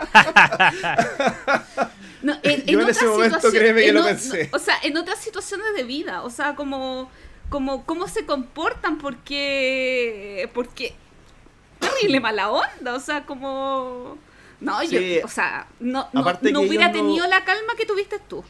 no, 2.22 2.34
en, 2.42 2.64
Yo 2.66 2.80
en 2.80 2.88
ese 2.88 3.06
otras 3.06 3.10
momento, 3.16 3.36
situaciones- 3.36 3.60
créeme 3.60 3.80
que 3.82 3.88
en 3.88 3.94
lo 3.94 4.02
o- 4.02 4.04
pensé. 4.06 4.50
O 4.52 4.58
sea, 4.58 4.76
en 4.82 4.96
otras 4.96 5.18
situaciones 5.20 5.66
de 5.76 5.82
vida, 5.84 6.22
o 6.22 6.30
sea, 6.30 6.54
como, 6.54 7.10
como 7.48 7.84
cómo 7.84 8.08
se 8.08 8.24
comportan, 8.26 8.98
porque, 8.98 10.48
porque 10.54 10.94
terrible 11.78 12.20
mala 12.20 12.50
onda, 12.50 12.94
o 12.94 13.00
sea, 13.00 13.24
como, 13.26 14.18
no, 14.60 14.80
Sí. 14.80 15.16
yo, 15.20 15.26
o 15.26 15.28
sea, 15.28 15.66
no, 15.80 16.08
no, 16.12 16.22
no 16.22 16.60
hubiera 16.60 16.92
tenido 16.92 17.26
la 17.26 17.44
calma 17.44 17.74
que 17.76 17.86
tuviste 17.86 18.18
tú. 18.20 18.44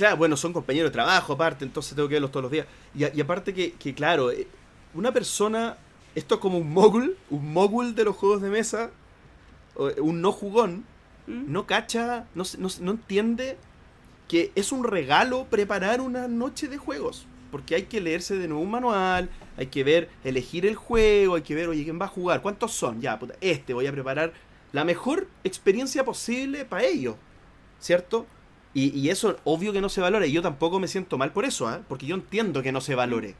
Claro, 0.00 0.16
bueno, 0.16 0.34
son 0.36 0.52
compañeros 0.54 0.90
de 0.90 0.94
trabajo 0.94 1.34
aparte, 1.34 1.62
entonces 1.64 1.94
tengo 1.94 2.08
que 2.08 2.14
verlos 2.14 2.30
todos 2.32 2.44
los 2.44 2.52
días. 2.52 2.66
Y, 2.94 3.04
a- 3.04 3.12
y 3.14 3.20
aparte 3.20 3.52
que, 3.52 3.72
que, 3.72 3.94
claro, 3.94 4.30
eh, 4.30 4.46
una 4.94 5.12
persona, 5.12 5.76
esto 6.14 6.36
es 6.36 6.40
como 6.40 6.56
un 6.58 6.72
mogul, 6.72 7.18
un 7.28 7.52
mogul 7.52 7.94
de 7.94 8.04
los 8.04 8.16
juegos 8.16 8.40
de 8.40 8.48
mesa, 8.48 8.92
eh, 9.78 10.00
un 10.00 10.20
no 10.22 10.32
jugón, 10.32 10.86
¿Mm? 11.26 11.52
no 11.52 11.66
cacha, 11.66 12.26
no, 12.34 12.44
no, 12.58 12.68
no 12.80 12.90
entiende 12.92 13.58
que 14.28 14.52
es 14.54 14.72
un 14.72 14.84
regalo 14.84 15.46
preparar 15.46 16.00
una 16.00 16.28
noche 16.28 16.68
de 16.68 16.78
juegos. 16.78 17.26
Porque 17.52 17.74
hay 17.76 17.84
que 17.84 18.00
leerse 18.00 18.36
de 18.36 18.48
nuevo 18.48 18.62
un 18.62 18.70
manual, 18.70 19.30
hay 19.56 19.68
que 19.68 19.84
ver, 19.84 20.10
elegir 20.24 20.66
el 20.66 20.76
juego, 20.76 21.36
hay 21.36 21.42
que 21.42 21.54
ver, 21.56 21.68
oye, 21.68 21.84
¿quién 21.84 22.00
va 22.00 22.06
a 22.06 22.08
jugar? 22.08 22.42
¿Cuántos 22.42 22.72
son? 22.72 23.00
Ya, 23.00 23.18
puta, 23.18 23.34
este, 23.40 23.74
voy 23.74 23.86
a 23.88 23.92
preparar 23.92 24.32
la 24.72 24.84
mejor 24.84 25.28
experiencia 25.44 26.04
posible 26.04 26.64
para 26.64 26.84
ellos, 26.84 27.16
¿cierto? 27.80 28.26
Y, 28.72 28.96
y 28.98 29.10
eso, 29.10 29.36
obvio 29.44 29.72
que 29.72 29.80
no 29.80 29.88
se 29.88 30.00
valora, 30.00 30.26
y 30.26 30.32
yo 30.32 30.42
tampoco 30.42 30.78
me 30.78 30.86
siento 30.88 31.18
mal 31.18 31.32
por 31.32 31.44
eso, 31.44 31.66
¿ah? 31.66 31.80
porque 31.88 32.06
yo 32.06 32.14
entiendo 32.14 32.62
que 32.62 32.70
no 32.72 32.80
se 32.80 32.94
valore. 32.94 33.34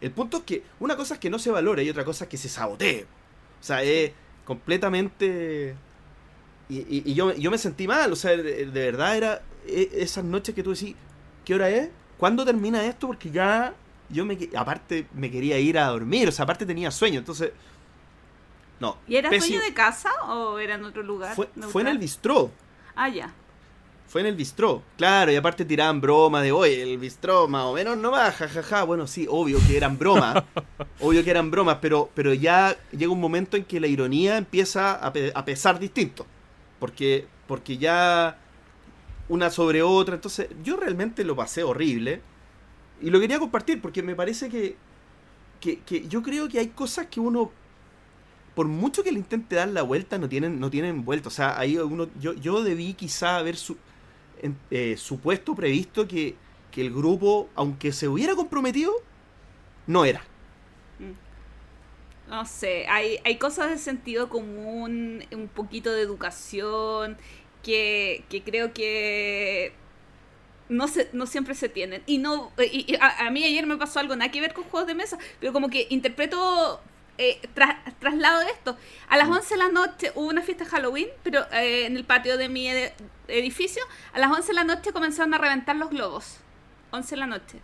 El 0.00 0.10
punto 0.10 0.38
es 0.38 0.42
que 0.44 0.62
una 0.80 0.96
cosa 0.96 1.14
es 1.14 1.20
que 1.20 1.30
no 1.30 1.38
se 1.38 1.50
valore 1.50 1.84
y 1.84 1.88
otra 1.90 2.04
cosa 2.04 2.24
es 2.24 2.30
que 2.30 2.36
se 2.36 2.48
sabotee. 2.50 3.04
O 3.60 3.64
sea, 3.64 3.82
es 3.82 4.12
completamente... 4.44 5.74
Y, 6.68 6.78
y- 6.78 7.02
y 7.06 7.14
yo, 7.14 7.34
yo 7.34 7.50
me 7.50 7.58
sentí 7.58 7.86
mal, 7.86 8.12
o 8.12 8.16
sea, 8.16 8.32
de, 8.36 8.66
de 8.66 8.84
verdad 8.84 9.16
era 9.16 9.42
e- 9.66 9.90
esas 9.94 10.24
noches 10.24 10.54
que 10.54 10.62
tú 10.62 10.72
decís, 10.74 10.94
¿qué 11.44 11.54
hora 11.54 11.68
es? 11.70 11.88
¿Cuándo 12.18 12.44
termina 12.44 12.84
esto? 12.84 13.06
Porque 13.06 13.30
ya 13.30 13.74
yo 14.10 14.24
me... 14.26 14.38
Aparte 14.56 15.06
me 15.14 15.30
quería 15.30 15.58
ir 15.58 15.78
a 15.78 15.86
dormir, 15.88 16.28
o 16.28 16.32
sea, 16.32 16.42
aparte 16.44 16.66
tenía 16.66 16.90
sueño, 16.90 17.18
entonces... 17.20 17.52
No. 18.80 18.98
¿Y 19.06 19.16
era 19.16 19.30
pésimo. 19.30 19.56
dueño 19.58 19.68
de 19.70 19.74
casa 19.74 20.10
o 20.28 20.58
era 20.58 20.74
en 20.74 20.84
otro 20.84 21.02
lugar? 21.02 21.34
Fue 21.34 21.82
en 21.82 21.88
el 21.88 21.98
bistró. 21.98 22.50
Ah, 22.96 23.08
ya. 23.08 23.32
Fue 24.14 24.20
en 24.20 24.28
el 24.28 24.36
bistró. 24.36 24.80
Claro, 24.96 25.32
y 25.32 25.34
aparte 25.34 25.64
tiraban 25.64 26.00
bromas 26.00 26.44
de, 26.44 26.52
oye, 26.52 26.84
el 26.84 26.98
bistró 26.98 27.48
más 27.48 27.64
o 27.64 27.72
menos 27.72 27.96
no 27.98 28.12
va, 28.12 28.30
jajaja. 28.30 28.84
Bueno, 28.84 29.08
sí, 29.08 29.26
obvio 29.28 29.58
que 29.66 29.76
eran 29.76 29.98
bromas. 29.98 30.44
obvio 31.00 31.24
que 31.24 31.30
eran 31.32 31.50
bromas, 31.50 31.78
pero, 31.82 32.08
pero 32.14 32.32
ya 32.32 32.76
llega 32.92 33.10
un 33.10 33.18
momento 33.18 33.56
en 33.56 33.64
que 33.64 33.80
la 33.80 33.88
ironía 33.88 34.36
empieza 34.36 34.92
a, 34.92 35.12
pe- 35.12 35.32
a 35.34 35.44
pesar 35.44 35.80
distinto. 35.80 36.26
Porque, 36.78 37.26
porque 37.48 37.76
ya 37.76 38.38
una 39.28 39.50
sobre 39.50 39.82
otra. 39.82 40.14
Entonces, 40.14 40.46
yo 40.62 40.76
realmente 40.76 41.24
lo 41.24 41.34
pasé 41.34 41.64
horrible. 41.64 42.20
Y 43.02 43.10
lo 43.10 43.18
quería 43.18 43.40
compartir 43.40 43.82
porque 43.82 44.04
me 44.04 44.14
parece 44.14 44.48
que, 44.48 44.76
que, 45.60 45.80
que 45.80 46.06
yo 46.06 46.22
creo 46.22 46.48
que 46.48 46.60
hay 46.60 46.68
cosas 46.68 47.06
que 47.08 47.18
uno 47.18 47.50
por 48.54 48.68
mucho 48.68 49.02
que 49.02 49.10
le 49.10 49.18
intente 49.18 49.56
dar 49.56 49.66
la 49.70 49.82
vuelta, 49.82 50.18
no 50.18 50.28
tienen, 50.28 50.60
no 50.60 50.70
tienen 50.70 51.04
vuelta. 51.04 51.26
O 51.26 51.32
sea, 51.32 51.58
ahí 51.58 51.76
uno, 51.78 52.06
yo, 52.20 52.32
yo 52.34 52.62
debí 52.62 52.94
quizá 52.94 53.38
haber 53.38 53.56
su, 53.56 53.76
eh, 54.70 54.96
supuesto, 54.96 55.54
previsto 55.54 56.06
que, 56.08 56.36
que 56.70 56.80
el 56.82 56.92
grupo, 56.92 57.50
aunque 57.54 57.92
se 57.92 58.08
hubiera 58.08 58.34
comprometido, 58.34 58.92
no 59.86 60.04
era. 60.04 60.24
No 62.26 62.46
sé, 62.46 62.86
hay, 62.88 63.18
hay 63.24 63.38
cosas 63.38 63.68
de 63.70 63.78
sentido 63.78 64.30
común, 64.30 65.24
un 65.32 65.48
poquito 65.48 65.92
de 65.92 66.00
educación, 66.02 67.18
que, 67.62 68.24
que 68.30 68.42
creo 68.42 68.72
que 68.72 69.74
no, 70.68 70.88
se, 70.88 71.10
no 71.12 71.26
siempre 71.26 71.54
se 71.54 71.68
tienen. 71.68 72.02
Y 72.06 72.18
no 72.18 72.52
y, 72.58 72.92
y 72.92 72.96
a, 72.96 73.26
a 73.26 73.30
mí 73.30 73.44
ayer 73.44 73.66
me 73.66 73.76
pasó 73.76 74.00
algo, 74.00 74.16
nada 74.16 74.30
que 74.30 74.40
ver 74.40 74.54
con 74.54 74.64
juegos 74.64 74.86
de 74.88 74.94
mesa, 74.94 75.18
pero 75.40 75.52
como 75.52 75.70
que 75.70 75.86
interpreto, 75.90 76.80
eh, 77.18 77.40
tras- 77.54 77.76
traslado 78.00 78.40
de 78.40 78.46
esto. 78.50 78.76
A 79.08 79.16
las 79.16 79.28
11 79.28 79.54
de 79.54 79.58
la 79.58 79.68
noche 79.68 80.12
hubo 80.14 80.28
una 80.28 80.42
fiesta 80.42 80.64
de 80.64 80.70
Halloween, 80.70 81.08
pero 81.22 81.46
eh, 81.52 81.86
en 81.86 81.96
el 81.96 82.04
patio 82.04 82.36
de 82.36 82.48
mi 82.48 82.68
ed- 82.68 82.92
edificio, 83.28 83.82
a 84.12 84.18
las 84.18 84.30
11 84.30 84.48
de 84.48 84.54
la 84.54 84.64
noche 84.64 84.92
comenzaron 84.92 85.32
a 85.34 85.38
reventar 85.38 85.76
los 85.76 85.90
globos. 85.90 86.38
11 86.90 87.14
de 87.14 87.20
la 87.20 87.26
noche. 87.26 87.60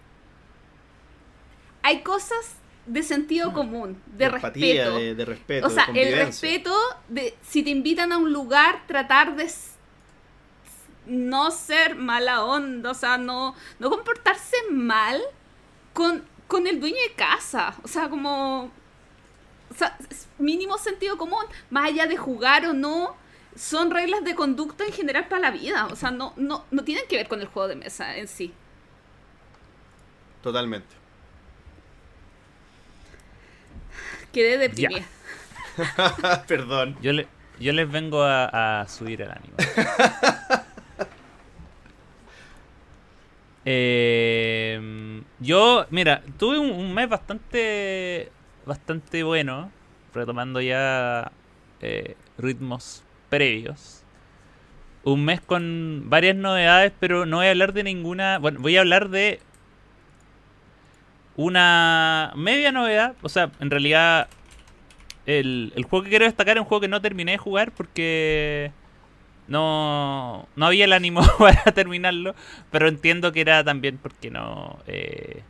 Hay 1.82 2.02
cosas 2.02 2.54
de 2.86 3.02
sentido 3.02 3.52
común, 3.52 4.02
de, 4.06 4.28
respeto. 4.28 4.98
de, 4.98 5.14
de 5.14 5.24
respeto. 5.24 5.66
o 5.66 5.68
de 5.68 5.74
sea, 5.74 5.84
el 5.94 6.14
respeto 6.26 6.74
de 7.08 7.36
si 7.42 7.62
te 7.62 7.70
invitan 7.70 8.12
a 8.12 8.18
un 8.18 8.32
lugar, 8.32 8.82
tratar 8.86 9.36
de 9.36 9.48
no 11.06 11.50
ser 11.50 11.94
mala 11.96 12.44
onda, 12.44 12.90
o 12.90 12.94
sea, 12.94 13.18
no, 13.18 13.54
no 13.78 13.90
comportarse 13.90 14.56
mal 14.70 15.20
con, 15.92 16.24
con 16.46 16.66
el 16.66 16.80
dueño 16.80 16.96
de 17.08 17.14
casa. 17.14 17.74
O 17.82 17.88
sea, 17.88 18.08
como. 18.08 18.70
O 19.80 19.82
sea, 19.82 19.96
es 20.10 20.28
mínimo 20.36 20.76
sentido 20.76 21.16
común, 21.16 21.42
más 21.70 21.88
allá 21.88 22.06
de 22.06 22.18
jugar 22.18 22.66
o 22.66 22.74
no, 22.74 23.16
son 23.56 23.90
reglas 23.90 24.22
de 24.24 24.34
conducta 24.34 24.84
en 24.84 24.92
general 24.92 25.26
para 25.26 25.40
la 25.40 25.50
vida. 25.52 25.86
O 25.86 25.96
sea, 25.96 26.10
no, 26.10 26.34
no, 26.36 26.66
no 26.70 26.84
tienen 26.84 27.04
que 27.08 27.16
ver 27.16 27.28
con 27.28 27.40
el 27.40 27.46
juego 27.46 27.66
de 27.66 27.76
mesa 27.76 28.14
en 28.18 28.28
sí. 28.28 28.52
Totalmente. 30.42 30.94
Quedé 34.34 34.58
deprimida. 34.58 35.06
Perdón. 36.46 36.98
Yo, 37.00 37.14
le, 37.14 37.26
yo 37.58 37.72
les 37.72 37.90
vengo 37.90 38.22
a, 38.22 38.82
a 38.82 38.88
subir 38.88 39.22
el 39.22 39.30
ánimo. 39.30 39.56
Eh, 43.66 45.22
yo, 45.38 45.86
mira, 45.90 46.22
tuve 46.38 46.58
un, 46.58 46.70
un 46.70 46.94
mes 46.94 47.10
bastante 47.10 48.32
bastante 48.70 49.24
bueno, 49.24 49.72
retomando 50.14 50.60
ya 50.60 51.32
eh, 51.80 52.14
ritmos 52.38 53.02
previos. 53.28 54.04
Un 55.02 55.24
mes 55.24 55.40
con 55.40 56.04
varias 56.06 56.36
novedades, 56.36 56.92
pero 57.00 57.26
no 57.26 57.38
voy 57.38 57.46
a 57.46 57.50
hablar 57.50 57.72
de 57.72 57.82
ninguna. 57.82 58.38
Bueno, 58.38 58.60
voy 58.60 58.76
a 58.76 58.80
hablar 58.80 59.08
de 59.08 59.40
una 61.34 62.32
media 62.36 62.70
novedad. 62.70 63.16
O 63.22 63.28
sea, 63.28 63.50
en 63.58 63.72
realidad, 63.72 64.28
el, 65.26 65.72
el 65.74 65.82
juego 65.82 66.04
que 66.04 66.10
quiero 66.10 66.26
destacar 66.26 66.56
es 66.56 66.60
un 66.60 66.68
juego 66.68 66.82
que 66.82 66.88
no 66.88 67.00
terminé 67.02 67.32
de 67.32 67.38
jugar 67.38 67.72
porque 67.72 68.70
no, 69.48 70.46
no 70.54 70.66
había 70.66 70.84
el 70.84 70.92
ánimo 70.92 71.22
para 71.40 71.64
terminarlo, 71.72 72.36
pero 72.70 72.86
entiendo 72.86 73.32
que 73.32 73.40
era 73.40 73.64
también 73.64 73.98
porque 73.98 74.30
no 74.30 74.78
eh, 74.86 75.42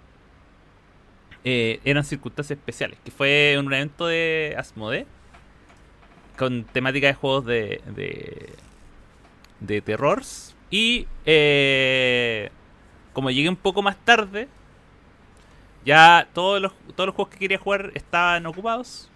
eh, 1.45 1.81
eran 1.85 2.05
circunstancias 2.05 2.59
especiales, 2.59 2.99
que 3.05 3.11
fue 3.11 3.57
un 3.59 3.73
evento 3.73 4.07
de 4.07 4.55
Asmode 4.59 5.07
con 6.37 6.65
temática 6.65 7.07
de 7.07 7.15
juegos 7.15 7.47
de 7.47 7.81
de, 7.95 8.51
de 9.61 9.81
terrors. 9.81 10.55
Y 10.71 11.07
eh, 11.27 12.51
como 13.13 13.31
llegué 13.31 13.49
un 13.49 13.57
poco 13.57 13.83
más 13.83 13.97
tarde 14.05 14.49
ya 15.85 16.29
todos 16.35 16.61
los 16.61 16.73
todos 16.95 17.07
los 17.07 17.15
juegos 17.15 17.33
que 17.33 17.39
quería 17.39 17.59
jugar 17.59 17.93
estaban 17.95 18.47
ocupados. 18.47 19.09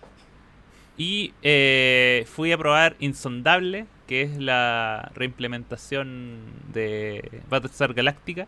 Y 0.97 1.35
eh, 1.43 2.25
fui 2.33 2.53
a 2.53 2.59
probar 2.59 2.97
Insondable, 3.01 3.87
que 4.07 4.23
es 4.23 4.39
la 4.39 5.11
reimplementación 5.15 6.41
de 6.73 7.43
Battlestar 7.51 7.95
Galactica 7.95 8.47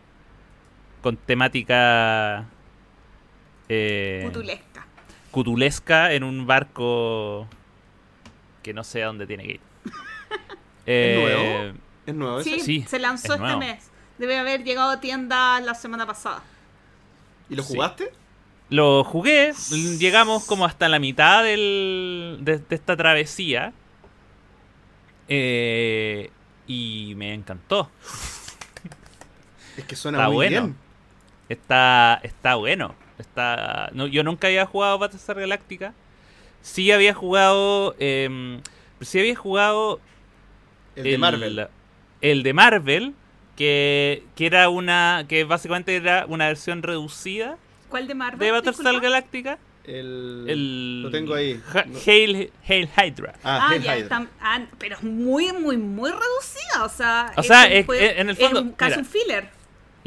con 1.01 1.17
temática 1.17 2.47
eh, 3.69 4.21
Putulesca. 4.25 4.85
cutulesca 5.31 6.13
en 6.13 6.23
un 6.23 6.45
barco 6.47 7.47
que 8.63 8.73
no 8.73 8.83
sé 8.83 9.03
a 9.03 9.07
dónde 9.07 9.27
tiene 9.27 9.43
que 9.45 9.51
ir. 9.53 9.61
Eh, 10.85 11.17
nuevo? 11.65 11.77
¿Es 12.05 12.15
nuevo? 12.15 12.43
Sí, 12.43 12.59
Sí, 12.61 12.85
se 12.87 12.99
lanzó 12.99 13.27
es 13.27 13.31
este 13.31 13.41
nuevo. 13.43 13.59
mes. 13.59 13.89
Debe 14.17 14.37
haber 14.37 14.63
llegado 14.63 14.89
a 14.91 14.99
tienda 14.99 15.59
la 15.61 15.75
semana 15.75 16.05
pasada. 16.05 16.41
¿Y 17.49 17.55
lo 17.55 17.63
Sí. 17.63 17.73
jugaste? 17.75 18.11
Lo 18.69 19.03
jugué, 19.05 19.53
llegamos 19.97 20.43
como 20.43 20.65
hasta 20.65 20.89
la 20.89 20.99
mitad 20.99 21.43
del, 21.43 22.39
de, 22.41 22.57
de 22.59 22.75
esta 22.75 22.97
travesía. 22.97 23.71
eh, 25.29 26.29
y 26.67 27.13
me 27.15 27.33
encantó. 27.33 27.89
Es 29.77 29.85
que 29.85 29.95
suena 29.95 30.17
Está 30.17 30.27
muy 30.27 30.35
bueno. 30.35 30.61
bien. 30.63 30.75
Está, 31.49 32.19
está 32.23 32.55
bueno. 32.55 32.93
Está, 33.19 33.89
no, 33.93 34.07
yo 34.07 34.23
nunca 34.23 34.47
había 34.47 34.65
jugado 34.65 34.97
Battlestar 34.99 35.39
Galactica. 35.39 35.93
Sí 36.61 36.91
había 36.91 37.13
jugado. 37.13 37.95
em, 37.99 38.61
sí 39.01 39.19
había 39.19 39.35
jugado. 39.35 39.99
El, 40.95 41.03
de 41.03 41.17
Marvel. 41.17 41.67
El 42.21 42.43
de 42.43 42.53
Marvel. 42.53 43.13
Que, 43.55 44.23
que 44.35 44.45
era 44.45 44.69
una. 44.69 45.25
Que 45.27 45.43
básicamente 45.43 45.95
era 45.95 46.25
una 46.27 46.47
versión 46.47 46.83
reducida 46.83 47.57
¿Cuál 47.89 48.07
de 48.07 48.13
Marvel? 48.13 48.39
de 48.39 48.51
Battlestar? 48.51 48.99
Galactica. 49.01 49.57
El... 49.83 50.45
El, 50.47 51.01
Lo 51.03 51.09
tengo 51.11 51.33
ahí. 51.33 51.59
Ha- 51.73 51.85
No. 51.85 51.97
Hail, 52.05 52.51
Hail 52.67 52.89
Hydra. 52.97 53.33
Ah, 53.43 53.69
Ah, 53.71 53.77
ya, 53.77 53.95
Hydra. 53.97 54.17
está- 54.17 54.27
ah, 54.41 54.61
pero 54.77 54.95
es 54.97 55.03
muy, 55.03 55.53
muy, 55.53 55.77
muy 55.77 56.11
reducida. 56.11 56.83
O 56.83 56.89
sea, 56.89 57.31
O 57.37 57.41
sea, 57.41 57.65
un 57.65 57.71
es- 57.71 57.87
en 58.17 58.29
el 58.29 58.35
fondo, 58.35 58.61
un- 58.61 58.71
casi 58.73 58.91
mira. 58.91 58.99
un 59.01 59.05
filler. 59.05 59.56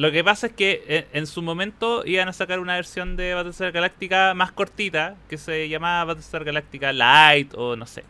Lo 0.01 0.11
que 0.11 0.25
pasa 0.25 0.47
es 0.47 0.55
que 0.55 0.83
eh, 0.89 1.07
en 1.13 1.27
su 1.27 1.43
momento 1.43 2.07
iban 2.07 2.27
a 2.27 2.33
sacar 2.33 2.59
una 2.59 2.75
versión 2.75 3.17
de 3.17 3.35
Battlestar 3.35 3.71
Galactica 3.71 4.33
más 4.33 4.51
cortita, 4.51 5.15
que 5.29 5.37
se 5.37 5.69
llamaba 5.69 6.07
Battlestar 6.07 6.43
Galactica 6.43 6.91
Light 6.91 7.53
o 7.55 7.77
no 7.77 7.85
sé. 7.85 8.05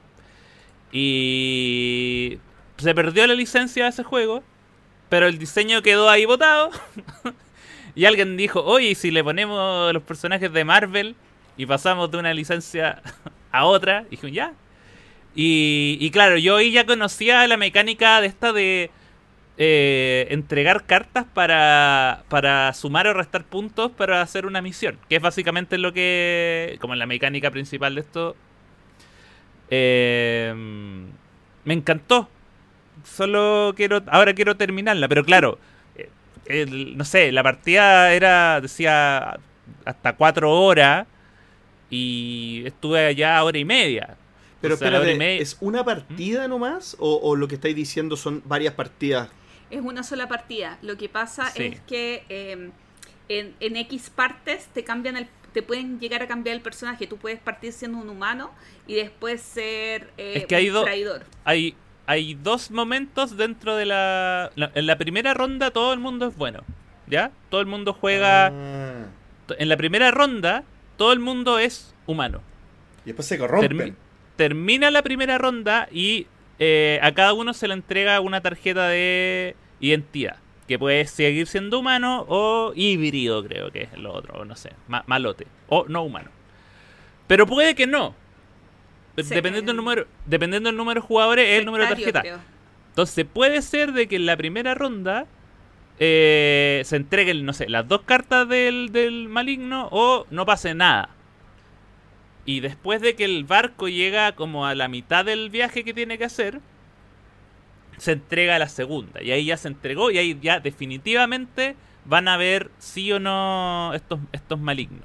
Y 0.92 2.38
se 2.76 2.94
perdió 2.94 3.26
la 3.26 3.34
licencia 3.34 3.82
de 3.82 3.90
ese 3.90 4.04
juego, 4.04 4.44
pero 5.08 5.26
el 5.26 5.36
diseño 5.36 5.82
quedó 5.82 6.08
ahí 6.08 6.26
botado. 6.26 6.70
y 7.96 8.04
alguien 8.04 8.36
dijo, 8.36 8.62
oye, 8.62 8.90
¿y 8.90 8.94
si 8.94 9.10
le 9.10 9.24
ponemos 9.24 9.92
los 9.92 10.04
personajes 10.04 10.52
de 10.52 10.64
Marvel 10.64 11.16
y 11.56 11.66
pasamos 11.66 12.08
de 12.08 12.18
una 12.18 12.32
licencia 12.32 13.02
a 13.50 13.64
otra, 13.64 14.04
y 14.06 14.10
dijo, 14.10 14.28
ya. 14.28 14.52
Y, 15.34 15.98
y 16.00 16.12
claro, 16.12 16.38
yo 16.38 16.54
ahí 16.58 16.70
ya 16.70 16.86
conocía 16.86 17.44
la 17.48 17.56
mecánica 17.56 18.20
de 18.20 18.28
esta 18.28 18.52
de 18.52 18.92
eh, 19.62 20.26
entregar 20.30 20.86
cartas 20.86 21.26
para, 21.34 22.24
para 22.30 22.72
sumar 22.72 23.06
o 23.06 23.12
restar 23.12 23.44
puntos 23.44 23.90
para 23.90 24.22
hacer 24.22 24.46
una 24.46 24.62
misión. 24.62 24.98
Que 25.10 25.16
es 25.16 25.22
básicamente 25.22 25.76
lo 25.76 25.92
que, 25.92 26.78
como 26.80 26.94
la 26.94 27.04
mecánica 27.04 27.50
principal 27.50 27.94
de 27.94 28.00
esto, 28.00 28.36
eh, 29.70 30.54
me 31.64 31.74
encantó. 31.74 32.28
Solo 33.04 33.72
quiero, 33.76 34.02
ahora 34.08 34.34
quiero 34.34 34.56
terminarla, 34.56 35.08
pero 35.08 35.24
claro, 35.24 35.58
eh, 35.96 36.08
el- 36.46 36.96
no 36.96 37.04
sé, 37.04 37.30
la 37.32 37.42
partida 37.42 38.12
era, 38.12 38.60
decía, 38.60 39.38
hasta 39.84 40.14
cuatro 40.14 40.50
horas 40.52 41.06
y 41.88 42.62
estuve 42.66 43.06
allá 43.06 43.42
hora 43.42 43.58
y 43.58 43.64
media. 43.64 44.16
Pero 44.60 44.74
O 44.74 44.76
sea, 44.76 44.88
espérate, 44.88 45.40
¿es 45.40 45.56
una 45.60 45.84
partida 45.84 46.46
nomás? 46.48 46.96
O, 46.98 47.16
o 47.22 47.36
lo 47.36 47.48
que 47.48 47.54
estáis 47.54 47.74
diciendo 47.76 48.16
son 48.16 48.42
varias 48.44 48.74
partidas? 48.74 49.28
Es 49.70 49.80
una 49.82 50.02
sola 50.02 50.28
partida. 50.28 50.78
Lo 50.82 50.96
que 50.96 51.08
pasa 51.08 51.46
Sí. 51.50 51.62
es 51.64 51.80
que 51.82 52.24
eh, 52.28 52.70
en, 53.28 53.54
en 53.60 53.76
X 53.76 54.10
partes 54.10 54.66
te 54.74 54.84
cambian 54.84 55.16
el 55.16 55.28
te 55.52 55.62
pueden 55.62 55.98
llegar 55.98 56.22
a 56.22 56.28
cambiar 56.28 56.54
el 56.54 56.62
personaje. 56.62 57.08
Tú 57.08 57.16
puedes 57.16 57.40
partir 57.40 57.72
siendo 57.72 57.98
un 57.98 58.08
humano 58.08 58.52
y 58.86 58.94
después 58.94 59.40
ser 59.42 60.10
eh, 60.16 60.34
Es 60.36 60.46
que 60.46 60.54
hay 60.54 60.68
un 60.68 60.74
do- 60.74 60.84
traidor. 60.84 61.24
hay, 61.44 61.74
hay 62.06 62.34
dos 62.34 62.70
momentos 62.70 63.36
dentro 63.36 63.74
de 63.74 63.84
la, 63.84 64.52
la- 64.54 64.70
En 64.76 64.86
la 64.86 64.96
primera 64.96 65.34
ronda 65.34 65.72
todo 65.72 65.92
el 65.92 65.98
mundo 65.98 66.28
es 66.28 66.36
bueno. 66.36 66.60
¿Ya? 67.08 67.32
Todo 67.48 67.60
el 67.60 67.66
mundo 67.66 67.92
juega... 67.92 68.46
Ah. 68.46 69.06
En 69.58 69.68
la 69.68 69.76
primera 69.76 70.12
ronda 70.12 70.62
todo 70.96 71.12
el 71.12 71.18
mundo 71.18 71.58
es 71.58 71.92
humano. 72.06 72.42
Y 73.04 73.06
después 73.08 73.26
se 73.26 73.36
corrompen. 73.36 73.76
Termi- 73.76 73.94
termina 74.36 74.90
la 74.92 75.02
primera 75.02 75.36
ronda 75.38 75.88
y 75.90 76.28
eh, 76.60 77.00
a 77.02 77.12
cada 77.12 77.32
uno 77.32 77.52
se 77.54 77.66
le 77.66 77.74
entrega 77.74 78.20
una 78.20 78.40
tarjeta 78.40 78.86
de 78.88 79.56
identidad. 79.80 80.36
Que 80.68 80.78
puede 80.78 81.04
seguir 81.06 81.48
siendo 81.48 81.80
humano 81.80 82.24
o 82.28 82.72
híbrido, 82.76 83.42
creo 83.44 83.72
que 83.72 83.82
es 83.92 83.98
lo 83.98 84.12
otro, 84.12 84.34
o 84.40 84.44
no 84.44 84.54
sé, 84.54 84.70
ma- 84.86 85.02
malote. 85.08 85.48
O 85.68 85.86
no 85.88 86.04
humano. 86.04 86.30
Pero 87.26 87.44
puede 87.48 87.74
que 87.74 87.88
no. 87.88 88.14
Sí. 89.18 89.34
Dependiendo 89.34 89.70
del 89.70 89.76
número, 89.76 90.06
dependiendo 90.26 90.68
del 90.68 90.76
número 90.76 91.00
de 91.00 91.06
jugadores, 91.06 91.48
es 91.48 91.58
el 91.58 91.64
número 91.66 91.84
de 91.84 91.90
tarjeta. 91.90 92.20
creo. 92.20 92.38
Entonces 92.90 93.26
puede 93.30 93.62
ser 93.62 93.92
de 93.92 94.06
que 94.06 94.14
en 94.16 94.26
la 94.26 94.36
primera 94.36 94.74
ronda 94.74 95.26
eh, 95.98 96.82
se 96.84 96.96
entreguen, 96.96 97.44
no 97.44 97.52
sé, 97.52 97.68
las 97.68 97.86
dos 97.88 98.02
cartas 98.02 98.48
del, 98.48 98.90
del 98.92 99.28
maligno 99.28 99.88
o 99.90 100.26
no 100.30 100.46
pase 100.46 100.74
nada. 100.74 101.10
Y 102.46 102.60
después 102.60 103.00
de 103.00 103.14
que 103.14 103.24
el 103.24 103.44
barco 103.44 103.88
llega 103.88 104.32
como 104.34 104.66
a 104.66 104.74
la 104.74 104.88
mitad 104.88 105.24
del 105.24 105.50
viaje 105.50 105.84
que 105.84 105.94
tiene 105.94 106.18
que 106.18 106.24
hacer, 106.24 106.60
se 107.98 108.12
entrega 108.12 108.58
la 108.58 108.68
segunda. 108.68 109.22
Y 109.22 109.30
ahí 109.30 109.44
ya 109.44 109.56
se 109.56 109.68
entregó 109.68 110.10
y 110.10 110.18
ahí 110.18 110.38
ya 110.40 110.58
definitivamente 110.60 111.76
van 112.06 112.28
a 112.28 112.36
ver 112.38 112.70
sí 112.78 113.12
o 113.12 113.20
no 113.20 113.92
estos, 113.94 114.18
estos 114.32 114.58
malignos. 114.58 115.04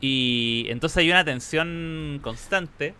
Y 0.00 0.66
entonces 0.68 0.96
hay 0.98 1.10
una 1.10 1.24
tensión 1.24 2.18
constante 2.22 2.94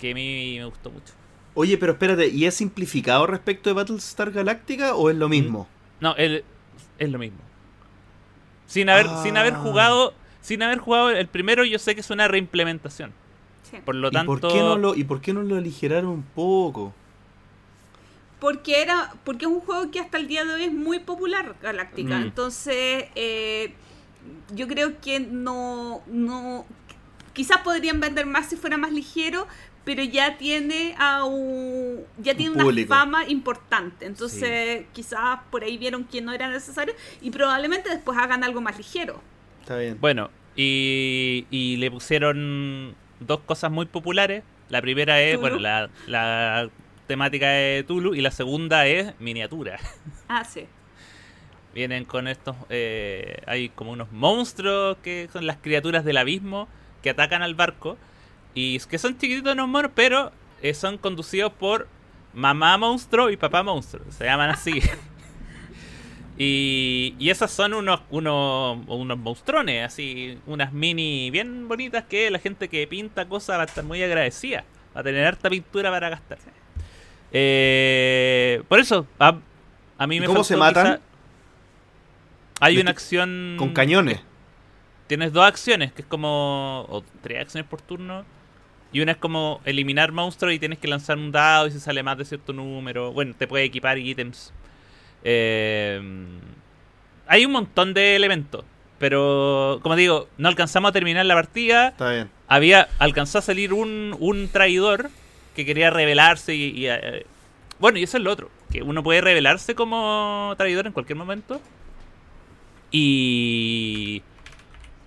que 0.00 0.10
a 0.10 0.14
mí 0.14 0.56
me 0.58 0.64
gustó 0.64 0.90
mucho. 0.90 1.12
Oye, 1.54 1.76
pero 1.78 1.92
espérate, 1.92 2.28
¿y 2.28 2.46
es 2.46 2.54
simplificado 2.54 3.26
respecto 3.26 3.70
de 3.70 3.74
Battlestar 3.74 4.32
Galactica 4.32 4.94
o 4.94 5.10
es 5.10 5.16
lo 5.16 5.28
mismo? 5.28 5.68
No, 6.00 6.16
el- 6.16 6.44
es 6.98 7.10
lo 7.10 7.18
mismo. 7.18 7.38
Sin 8.66 8.88
haber, 8.88 9.06
Ah. 9.08 9.20
sin 9.22 9.36
haber 9.36 9.54
jugado, 9.54 10.14
sin 10.42 10.62
haber 10.62 10.78
jugado 10.78 11.10
el 11.10 11.28
primero, 11.28 11.64
yo 11.64 11.78
sé 11.78 11.94
que 11.94 12.02
es 12.02 12.10
una 12.10 12.28
reimplementación. 12.28 13.12
Sí. 13.70 13.78
Por 13.82 13.94
lo 13.94 14.08
¿Y 14.08 14.10
tanto, 14.10 14.38
por, 14.38 14.52
qué 14.52 14.58
no 14.58 14.76
lo, 14.76 14.94
¿Y 14.94 15.04
por 15.04 15.20
qué 15.22 15.32
no 15.32 15.42
lo 15.42 15.56
aligeraron 15.56 16.10
un 16.10 16.22
poco? 16.22 16.92
Porque 18.40 18.82
era 18.82 19.14
porque 19.24 19.44
es 19.44 19.50
un 19.50 19.60
juego 19.60 19.90
que 19.92 20.00
hasta 20.00 20.18
el 20.18 20.26
día 20.26 20.44
de 20.44 20.52
hoy 20.52 20.64
es 20.64 20.72
muy 20.72 20.98
popular, 20.98 21.54
Galáctica. 21.62 22.18
Mm. 22.18 22.22
Entonces, 22.22 23.04
eh, 23.14 23.72
yo 24.52 24.66
creo 24.66 25.00
que 25.00 25.20
no, 25.20 26.02
no. 26.08 26.66
Quizás 27.32 27.58
podrían 27.58 28.00
vender 28.00 28.26
más 28.26 28.46
si 28.46 28.56
fuera 28.56 28.76
más 28.76 28.92
ligero, 28.92 29.46
pero 29.84 30.02
ya 30.02 30.36
tiene 30.38 30.94
a 30.98 31.24
un, 31.24 32.00
ya 32.18 32.36
tiene 32.36 32.56
Un 32.56 32.62
una 32.62 32.86
fama 32.86 33.28
importante. 33.28 34.06
Entonces, 34.06 34.86
quizás 34.92 35.38
por 35.50 35.62
ahí 35.62 35.78
vieron 35.78 36.04
que 36.04 36.20
no 36.20 36.32
era 36.32 36.50
necesario 36.50 36.94
y 37.20 37.30
probablemente 37.30 37.88
después 37.88 38.18
hagan 38.18 38.42
algo 38.42 38.60
más 38.60 38.76
ligero. 38.76 39.22
Está 39.62 39.76
bien. 39.78 39.98
bueno, 40.00 40.30
y, 40.56 41.46
y 41.50 41.76
le 41.78 41.90
pusieron 41.90 42.94
dos 43.20 43.40
cosas 43.40 43.70
muy 43.70 43.86
populares. 43.86 44.42
La 44.68 44.80
primera 44.82 45.20
es, 45.22 45.32
Tulu. 45.34 45.40
bueno, 45.40 45.58
la, 45.58 45.88
la 46.06 46.68
temática 47.06 47.48
de 47.48 47.84
Tulu 47.86 48.14
y 48.14 48.20
la 48.20 48.30
segunda 48.30 48.86
es 48.86 49.18
miniatura. 49.20 49.78
Ah, 50.28 50.44
sí. 50.44 50.66
Vienen 51.74 52.04
con 52.04 52.26
estos, 52.28 52.54
eh, 52.70 53.42
hay 53.46 53.68
como 53.70 53.92
unos 53.92 54.10
monstruos 54.12 54.96
que 55.02 55.28
son 55.32 55.46
las 55.46 55.56
criaturas 55.58 56.04
del 56.04 56.16
abismo 56.18 56.68
que 57.02 57.10
atacan 57.10 57.42
al 57.42 57.54
barco 57.54 57.96
y 58.54 58.78
que 58.80 58.98
son 58.98 59.16
chiquititos 59.18 59.52
unos 59.54 59.68
monos, 59.68 59.90
pero 59.94 60.32
eh, 60.62 60.74
son 60.74 60.96
conducidos 60.98 61.52
por 61.52 61.88
mamá 62.34 62.76
monstruo 62.78 63.30
y 63.30 63.36
papá 63.38 63.62
monstruo, 63.62 64.04
se 64.10 64.24
llaman 64.24 64.50
así. 64.50 64.80
y, 66.38 67.14
y 67.18 67.30
esos 67.30 67.50
son 67.50 67.74
unos, 67.74 68.00
unos, 68.10 68.78
unos 68.86 69.18
monstruones, 69.18 69.84
así, 69.84 70.38
unas 70.46 70.72
mini 70.72 71.30
bien 71.30 71.68
bonitas 71.68 72.04
que 72.04 72.30
la 72.30 72.38
gente 72.38 72.68
que 72.68 72.86
pinta 72.86 73.28
cosas 73.28 73.58
va 73.58 73.62
a 73.62 73.66
estar 73.66 73.84
muy 73.84 74.02
agradecida, 74.02 74.64
va 74.96 75.00
a 75.00 75.04
tener 75.04 75.24
harta 75.26 75.50
pintura 75.50 75.90
para 75.90 76.10
gastar. 76.10 76.38
Eh, 77.32 78.62
por 78.68 78.78
eso, 78.78 79.06
a, 79.18 79.38
a 79.98 80.06
mí 80.06 80.16
¿Y 80.16 80.20
me 80.20 80.26
cómo 80.26 80.44
se 80.44 80.56
matan? 80.56 81.00
Hay 82.60 82.76
¿De 82.76 82.82
una 82.82 82.92
acción. 82.92 83.56
Con 83.58 83.72
cañones. 83.72 84.20
Tienes 85.08 85.32
dos 85.32 85.44
acciones, 85.44 85.92
que 85.92 86.02
es 86.02 86.08
como. 86.08 86.86
O 86.88 87.02
tres 87.20 87.40
acciones 87.40 87.68
por 87.68 87.82
turno. 87.82 88.24
Y 88.92 89.00
una 89.00 89.12
es 89.12 89.18
como 89.18 89.60
eliminar 89.64 90.12
monstruos 90.12 90.54
y 90.54 90.58
tienes 90.58 90.78
que 90.78 90.86
lanzar 90.86 91.16
un 91.16 91.32
dado 91.32 91.66
y 91.66 91.72
si 91.72 91.80
sale 91.80 92.02
más 92.02 92.18
de 92.18 92.24
cierto 92.24 92.52
número. 92.52 93.12
Bueno, 93.12 93.34
te 93.36 93.48
puede 93.48 93.64
equipar 93.64 93.98
ítems. 93.98 94.52
Eh, 95.24 96.00
hay 97.26 97.46
un 97.46 97.52
montón 97.52 97.94
de 97.94 98.16
elementos. 98.16 98.64
Pero, 98.98 99.80
como 99.82 99.96
digo, 99.96 100.28
no 100.38 100.48
alcanzamos 100.48 100.90
a 100.90 100.92
terminar 100.92 101.26
la 101.26 101.34
partida. 101.34 101.88
Está 101.88 102.12
bien. 102.12 102.30
Había. 102.46 102.88
Alcanzó 102.98 103.38
a 103.38 103.42
salir 103.42 103.72
un, 103.72 104.16
un 104.20 104.48
traidor 104.48 105.10
que 105.56 105.66
quería 105.66 105.90
rebelarse 105.90 106.54
y. 106.54 106.66
y, 106.66 106.86
eh, 106.86 107.26
bueno, 107.80 107.98
y 107.98 108.04
eso 108.04 108.16
es 108.16 108.22
lo 108.22 108.30
otro. 108.30 108.48
Que 108.70 108.82
uno 108.82 109.02
puede 109.02 109.20
rebelarse 109.20 109.74
como 109.74 110.54
traidor 110.56 110.86
en 110.86 110.92
cualquier 110.92 111.16
momento. 111.18 111.60
Y. 112.92 114.22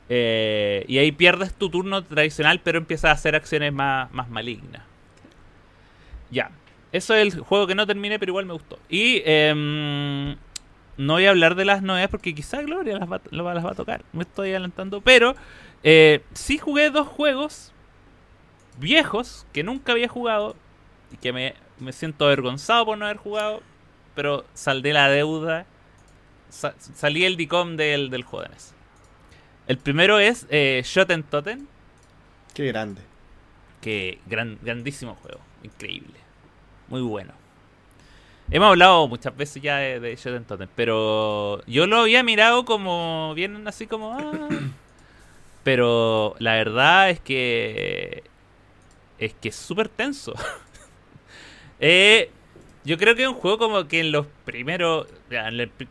eh, 0.09 0.83
y 0.89 0.97
ahí 0.97 1.13
pierdes 1.13 1.53
tu 1.53 1.69
turno 1.69 2.03
tradicional, 2.03 2.59
pero 2.63 2.77
empiezas 2.79 3.09
a 3.09 3.11
hacer 3.11 3.35
acciones 3.35 3.71
más, 3.71 4.11
más 4.11 4.29
malignas. 4.29 4.83
Ya. 6.31 6.51
Eso 6.95 7.13
es 7.13 7.33
el 7.33 7.39
juego 7.41 7.67
que 7.67 7.75
no 7.75 7.85
terminé, 7.87 8.19
pero 8.19 8.31
igual 8.31 8.45
me 8.45 8.53
gustó. 8.53 8.79
Y. 8.89 9.21
em, 9.25 10.35
no 10.97 11.13
voy 11.13 11.25
a 11.25 11.29
hablar 11.31 11.55
de 11.55 11.65
las 11.65 11.81
novedades 11.81 12.09
porque 12.09 12.33
quizá 12.33 12.61
Gloria 12.61 12.97
las 12.97 13.11
va, 13.11 13.19
las 13.31 13.65
va 13.65 13.71
a 13.71 13.75
tocar. 13.75 14.03
Me 14.13 14.23
estoy 14.23 14.51
adelantando. 14.51 15.01
Pero 15.01 15.35
eh, 15.83 16.21
sí 16.33 16.57
jugué 16.57 16.89
dos 16.89 17.07
juegos 17.07 17.73
viejos 18.79 19.45
que 19.53 19.63
nunca 19.63 19.91
había 19.91 20.07
jugado 20.07 20.55
y 21.11 21.17
que 21.17 21.33
me, 21.33 21.53
me 21.79 21.91
siento 21.91 22.25
avergonzado 22.25 22.85
por 22.85 22.97
no 22.97 23.05
haber 23.05 23.17
jugado. 23.17 23.61
Pero 24.15 24.45
saldé 24.53 24.93
la 24.93 25.09
deuda. 25.09 25.65
Sa- 26.49 26.75
salí 26.79 27.25
el 27.25 27.35
DICOM 27.35 27.75
del, 27.75 28.09
del 28.09 28.23
mesa. 28.23 28.73
El 29.67 29.77
primero 29.77 30.19
es 30.19 30.47
eh, 30.49 30.81
Shoten 30.85 31.23
Totem. 31.23 31.65
Qué 32.53 32.67
grande. 32.67 33.01
Que 33.81 34.19
gran, 34.27 34.57
grandísimo 34.61 35.15
juego. 35.15 35.41
Increíble. 35.63 36.24
Muy 36.87 37.01
bueno. 37.01 37.33
Hemos 38.51 38.69
hablado 38.69 39.07
muchas 39.07 39.35
veces 39.35 39.61
ya 39.61 39.77
de, 39.77 39.99
de 39.99 40.15
Shoten 40.15 40.45
Totem, 40.45 40.69
pero 40.75 41.65
yo 41.65 41.87
lo 41.87 42.01
había 42.01 42.21
mirado 42.23 42.63
como 42.65 43.33
bien 43.33 43.67
así 43.67 43.87
como... 43.87 44.13
ah. 44.13 44.49
Pero 45.63 46.35
la 46.37 46.53
verdad 46.53 47.09
es 47.09 47.19
que... 47.19 48.23
Es 49.17 49.33
que 49.33 49.49
es 49.49 49.55
súper 49.55 49.89
tenso. 49.89 50.33
Eh, 51.81 52.31
yo 52.85 52.97
creo 52.97 53.15
que 53.15 53.23
es 53.23 53.27
un 53.27 53.33
juego 53.35 53.57
como 53.57 53.85
que 53.89 53.99
en 53.99 54.13
los 54.13 54.27
primeros... 54.45 55.07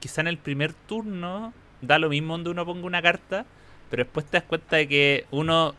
quizá 0.00 0.22
en 0.22 0.28
el 0.28 0.38
primer 0.38 0.72
turno 0.72 1.52
da 1.82 1.98
lo 1.98 2.08
mismo 2.08 2.32
donde 2.32 2.48
uno 2.48 2.64
ponga 2.64 2.86
una 2.86 3.02
carta, 3.02 3.44
pero 3.90 4.04
después 4.04 4.24
te 4.24 4.38
das 4.38 4.44
cuenta 4.44 4.76
de 4.76 4.88
que 4.88 5.26
uno 5.30 5.74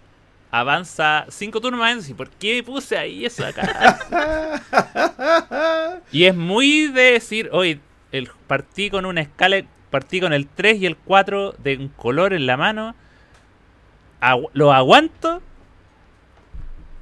avanza 0.60 1.26
cinco 1.30 1.60
turnos 1.60 1.80
más 1.80 2.08
y 2.10 2.14
¿por 2.14 2.30
qué 2.30 2.64
puse 2.64 2.98
ahí 2.98 3.26
eso 3.26 3.46
acá? 3.46 4.00
y 6.12 6.26
es 6.26 6.36
muy 6.36 6.88
de 6.88 7.12
decir, 7.14 7.50
oye, 7.52 7.80
el, 8.12 8.30
partí 8.48 8.90
con 8.90 9.06
una 9.06 9.22
escala, 9.22 9.64
partí 9.90 10.20
con 10.22 10.32
el 10.34 10.48
3 10.48 10.78
y 10.82 10.86
el 10.86 10.96
4 10.98 11.54
de 11.58 11.78
un 11.78 11.90
color 11.90 12.34
en 12.34 12.46
la 12.46 12.56
mano, 12.58 12.96
agu- 14.22 14.50
lo 14.54 14.72
aguanto, 14.72 15.42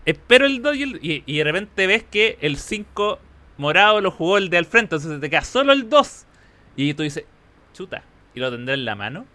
espero 0.06 0.46
el 0.46 0.62
2 0.62 0.76
y, 0.76 0.84
el- 0.84 1.00
y- 1.02 1.24
y 1.26 1.38
de 1.38 1.44
repente 1.44 1.88
ves 1.88 2.04
que 2.04 2.38
el 2.42 2.58
5 2.58 3.20
morado 3.58 4.02
lo 4.02 4.10
jugó 4.12 4.38
el 4.38 4.50
de 4.50 4.58
al 4.58 4.66
frente, 4.66 4.96
entonces 4.96 5.20
te 5.22 5.30
queda 5.30 5.44
solo 5.44 5.74
el 5.74 5.90
2 5.90 6.26
y 6.76 6.94
tú 6.96 7.04
dices, 7.04 7.26
chuta, 7.74 8.04
y 8.34 8.40
lo 8.40 8.50
tendré 8.52 8.74
en 8.74 8.86
la 8.86 8.96
mano. 8.96 9.26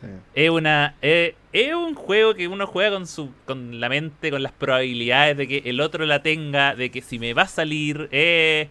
Sí. 0.00 0.06
Es 0.34 0.50
una 0.50 0.94
es, 1.02 1.34
es 1.52 1.74
un 1.74 1.94
juego 1.94 2.34
que 2.34 2.48
uno 2.48 2.66
juega 2.66 2.90
con 2.90 3.06
su 3.06 3.30
con 3.46 3.80
la 3.80 3.88
mente, 3.88 4.30
con 4.30 4.42
las 4.42 4.52
probabilidades 4.52 5.36
de 5.36 5.46
que 5.48 5.62
el 5.66 5.80
otro 5.80 6.04
la 6.04 6.22
tenga, 6.22 6.74
de 6.74 6.90
que 6.90 7.00
si 7.00 7.18
me 7.18 7.32
va 7.32 7.42
a 7.42 7.48
salir 7.48 8.08
eh, 8.12 8.68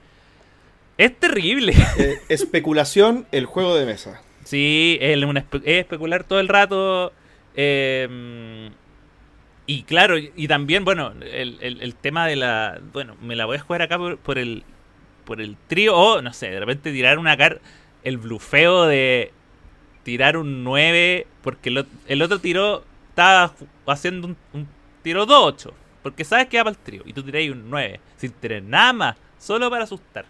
es 0.97 1.19
terrible. 1.19 1.73
Eh, 1.97 2.19
especulación, 2.29 3.25
el 3.31 3.45
juego 3.45 3.75
de 3.75 3.86
mesa. 3.86 4.21
Sí, 4.43 4.97
es, 5.01 5.17
una 5.23 5.39
espe- 5.49 5.62
es 5.65 5.79
especular 5.79 6.23
todo 6.23 6.39
el 6.39 6.47
rato. 6.49 7.13
eh, 7.55 8.69
y 9.65 9.83
claro, 9.83 10.17
y, 10.17 10.47
también, 10.49 10.83
bueno, 10.83 11.13
el, 11.21 11.57
el- 11.62 11.81
el 11.81 11.95
tema 11.95 12.27
de 12.27 12.36
la. 12.36 12.79
Bueno, 12.91 13.15
me 13.21 13.36
la 13.38 13.45
voy 13.45 13.57
a 13.57 13.62
jugar 13.62 13.81
acá 13.81 13.97
por, 13.97 14.17
por 14.17 14.38
el 14.38 14.63
por 15.23 15.39
el 15.39 15.55
trío. 15.67 15.95
O, 15.95 16.21
no 16.21 16.33
sé, 16.33 16.49
de 16.49 16.59
repente 16.59 16.91
tirar 16.91 17.17
una 17.17 17.38
carta. 17.38 17.62
El 18.03 18.17
blufeo 18.17 18.86
de 18.86 19.31
tirar 20.03 20.37
un 20.37 20.63
9. 20.63 21.27
Porque 21.41 21.69
el, 21.69 21.85
el 22.07 22.21
otro 22.21 22.39
tiró. 22.39 22.83
Estaba 23.09 23.53
haciendo 23.87 24.27
un, 24.27 24.37
un 24.53 24.67
tiro 25.01 25.27
2-8. 25.27 25.71
Porque 26.01 26.23
sabes 26.25 26.47
que 26.47 26.57
va 26.57 26.65
para 26.65 26.75
el 26.75 26.81
trío. 26.81 27.03
Y 27.05 27.13
tú 27.13 27.23
tiráis 27.23 27.51
un 27.51 27.69
9. 27.69 27.99
Sin 28.17 28.31
tener 28.31 28.63
nada 28.63 28.93
más. 28.93 29.17
Solo 29.37 29.69
para 29.69 29.83
asustar. 29.83 30.25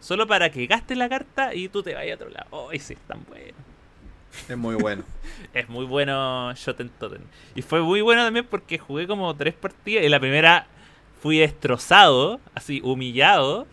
Solo 0.00 0.26
para 0.26 0.50
que 0.50 0.66
gastes 0.66 0.98
la 0.98 1.08
carta 1.08 1.54
y 1.54 1.68
tú 1.68 1.82
te 1.82 1.94
vayas 1.94 2.12
a 2.12 2.24
otro 2.24 2.30
lado. 2.30 2.70
¡Ay, 2.70 2.80
sí, 2.80 2.94
es 2.94 3.00
tan 3.00 3.24
bueno! 3.28 3.54
Es 4.48 4.56
muy 4.56 4.74
bueno. 4.74 5.04
Es 5.54 5.68
muy 5.68 5.84
bueno 5.84 6.52
Shoten 6.54 6.88
Totem. 6.88 7.22
Y 7.54 7.62
fue 7.62 7.82
muy 7.82 8.00
bueno 8.00 8.24
también 8.24 8.46
porque 8.48 8.78
jugué 8.78 9.06
como 9.06 9.34
tres 9.36 9.54
partidas. 9.54 10.04
Y 10.04 10.08
la 10.08 10.18
primera 10.18 10.66
fui 11.20 11.38
destrozado, 11.38 12.40
así 12.54 12.80
humillado. 12.82 13.66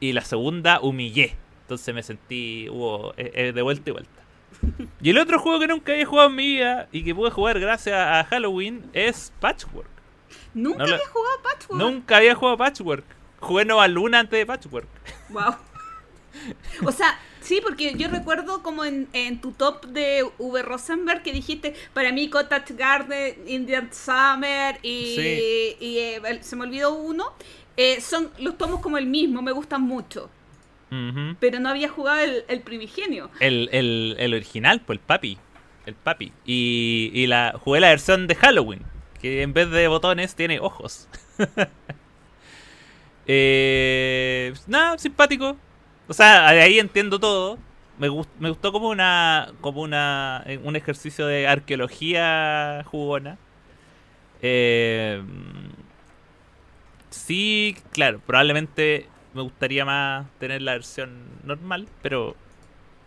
Y 0.00 0.12
la 0.12 0.22
segunda 0.22 0.80
humillé. 0.80 1.34
Entonces 1.66 1.92
me 1.94 2.02
sentí 2.02 2.68
hubo, 2.70 3.12
eh, 3.16 3.32
eh, 3.34 3.52
de 3.52 3.62
vuelta 3.62 3.90
y 3.90 3.92
vuelta. 3.92 4.10
Y 5.02 5.10
el 5.10 5.18
otro 5.18 5.38
juego 5.40 5.58
que 5.58 5.66
nunca 5.66 5.92
había 5.92 6.06
jugado 6.06 6.28
en 6.30 6.36
mi 6.36 6.46
vida 6.46 6.88
y 6.92 7.02
que 7.04 7.14
pude 7.14 7.30
jugar 7.30 7.58
gracias 7.58 7.96
a 7.96 8.24
Halloween 8.24 8.84
es 8.92 9.32
Patchwork. 9.40 9.88
Nunca 10.54 10.78
No 10.78 10.86
lo- 10.86 10.94
había 10.94 11.08
jugado 11.08 11.42
Patchwork. 11.42 11.80
Nunca 11.82 12.16
había 12.18 12.34
jugado 12.34 12.56
Patchwork. 12.56 13.04
Jugué 13.40 13.64
Nova 13.64 13.86
Luna 13.88 14.20
antes 14.20 14.38
de 14.38 14.46
Patchwork. 14.46 14.86
Wow. 15.28 15.56
O 16.86 16.92
sea, 16.92 17.18
sí, 17.40 17.60
porque 17.62 17.94
yo 17.96 18.08
recuerdo 18.08 18.62
como 18.62 18.84
en, 18.84 19.08
en 19.12 19.40
tu 19.40 19.52
top 19.52 19.86
de 19.86 20.24
V. 20.38 20.62
Rosenberg 20.62 21.22
que 21.22 21.32
dijiste, 21.32 21.74
para 21.92 22.12
mí 22.12 22.30
Cottage 22.30 22.74
Garden, 22.74 23.42
Indian 23.46 23.90
Summer 23.92 24.78
y, 24.82 25.16
Sí. 25.16 25.76
y, 25.84 25.98
eh, 25.98 26.38
se 26.42 26.54
me 26.56 26.64
olvidó 26.64 26.94
uno, 26.94 27.32
eh, 27.76 28.00
son 28.00 28.30
los 28.38 28.56
tomos 28.56 28.80
como 28.80 28.98
el 28.98 29.06
mismo, 29.06 29.42
me 29.42 29.52
gustan 29.52 29.82
mucho, 29.82 30.30
Pero 31.40 31.58
no 31.60 31.68
había 31.68 31.88
jugado 31.88 32.20
el, 32.20 32.44
el 32.48 32.60
primigenio. 32.60 33.30
El, 33.40 33.68
el, 33.72 34.16
el 34.18 34.34
original, 34.34 34.80
pues 34.86 34.98
el 34.98 35.04
papi. 35.04 35.38
El 35.84 35.94
papi. 35.94 36.32
Y, 36.44 37.10
y 37.12 37.26
la 37.26 37.54
jugué 37.62 37.80
la 37.80 37.88
versión 37.90 38.26
de 38.26 38.34
Halloween. 38.34 38.82
Que 39.20 39.42
en 39.42 39.52
vez 39.52 39.70
de 39.70 39.88
botones 39.88 40.34
tiene 40.34 40.60
ojos. 40.60 41.08
eh, 43.26 44.52
nada, 44.66 44.98
simpático. 44.98 45.56
O 46.08 46.14
sea, 46.14 46.50
de 46.52 46.62
ahí 46.62 46.78
entiendo 46.78 47.18
todo. 47.18 47.58
me, 47.98 48.08
gust- 48.08 48.28
me 48.38 48.48
gustó 48.50 48.72
como 48.72 48.88
una 48.88 49.52
como 49.60 49.80
una 49.82 50.42
eh, 50.46 50.60
un 50.62 50.76
ejercicio 50.76 51.26
de 51.26 51.48
arqueología 51.48 52.84
jugona. 52.86 53.38
Eh, 54.42 55.22
sí, 57.10 57.76
claro, 57.92 58.20
probablemente 58.26 59.08
me 59.36 59.42
gustaría 59.42 59.84
más 59.84 60.26
tener 60.40 60.62
la 60.62 60.72
versión 60.72 61.10
normal, 61.44 61.86
pero 62.02 62.34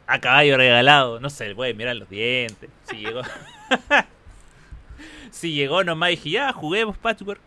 a 0.07 0.19
caballo 0.19 0.55
regalado, 0.57 1.19
no 1.19 1.29
sé, 1.29 1.53
puede 1.55 1.73
mirar 1.73 1.95
los 1.97 2.09
dientes. 2.09 2.69
Si 2.83 2.97
llegó. 2.97 3.21
si 5.31 5.53
llegó 5.53 5.83
nomás 5.83 6.09
dije, 6.11 6.29
ya, 6.31 6.53
juguemos 6.53 6.97
Patchwork. 6.97 7.41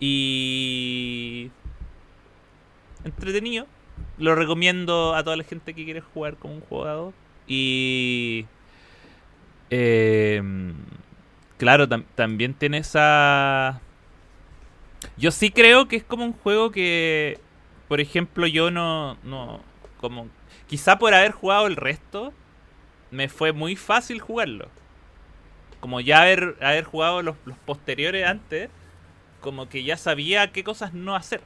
Y. 0.00 1.50
Entretenido. 3.04 3.66
Lo 4.18 4.34
recomiendo 4.34 5.14
a 5.14 5.22
toda 5.24 5.36
la 5.36 5.44
gente 5.44 5.74
que 5.74 5.84
quiere 5.84 6.00
jugar 6.00 6.36
como 6.36 6.54
un 6.54 6.60
jugador. 6.62 7.12
Y. 7.46 8.46
eh, 9.70 10.42
claro, 11.58 11.88
tam- 11.88 12.04
también 12.14 12.54
tiene 12.54 12.78
esa. 12.78 13.80
Yo 15.16 15.30
sí 15.30 15.50
creo 15.50 15.88
que 15.88 15.96
es 15.96 16.04
como 16.04 16.24
un 16.24 16.32
juego 16.32 16.70
que. 16.70 17.38
Por 17.92 18.00
ejemplo, 18.00 18.46
yo 18.46 18.70
no. 18.70 19.18
no 19.22 19.60
como. 20.00 20.26
Quizá 20.66 20.98
por 20.98 21.12
haber 21.12 21.32
jugado 21.32 21.66
el 21.66 21.76
resto. 21.76 22.32
Me 23.10 23.28
fue 23.28 23.52
muy 23.52 23.76
fácil 23.76 24.18
jugarlo. 24.18 24.70
Como 25.78 26.00
ya 26.00 26.22
haber, 26.22 26.56
haber 26.62 26.84
jugado 26.84 27.20
los, 27.20 27.36
los 27.44 27.58
posteriores 27.58 28.26
antes. 28.26 28.70
Como 29.42 29.68
que 29.68 29.84
ya 29.84 29.98
sabía 29.98 30.52
qué 30.52 30.64
cosas 30.64 30.94
no 30.94 31.14
hacer. 31.14 31.42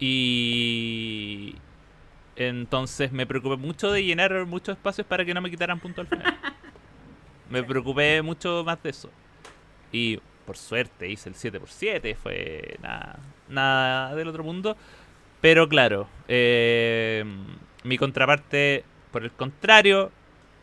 Y. 0.00 1.54
Entonces 2.34 3.12
me 3.12 3.24
preocupé 3.24 3.56
mucho 3.56 3.92
de 3.92 4.02
llenar 4.02 4.46
muchos 4.46 4.76
espacios 4.76 5.06
para 5.06 5.24
que 5.24 5.32
no 5.32 5.40
me 5.40 5.48
quitaran 5.48 5.78
puntos 5.78 6.08
al 6.10 6.18
final. 6.18 6.40
me 7.50 7.62
preocupé 7.62 8.20
mucho 8.20 8.64
más 8.64 8.82
de 8.82 8.90
eso. 8.90 9.10
Y 9.92 10.18
por 10.44 10.56
suerte 10.56 11.08
hice 11.08 11.28
el 11.28 11.36
7x7, 11.36 12.16
fue 12.16 12.78
nada, 12.82 13.20
nada 13.48 14.16
del 14.16 14.26
otro 14.26 14.42
mundo. 14.42 14.76
Pero 15.44 15.68
claro, 15.68 16.08
eh, 16.26 17.22
mi 17.82 17.98
contraparte, 17.98 18.82
por 19.12 19.24
el 19.24 19.30
contrario, 19.30 20.10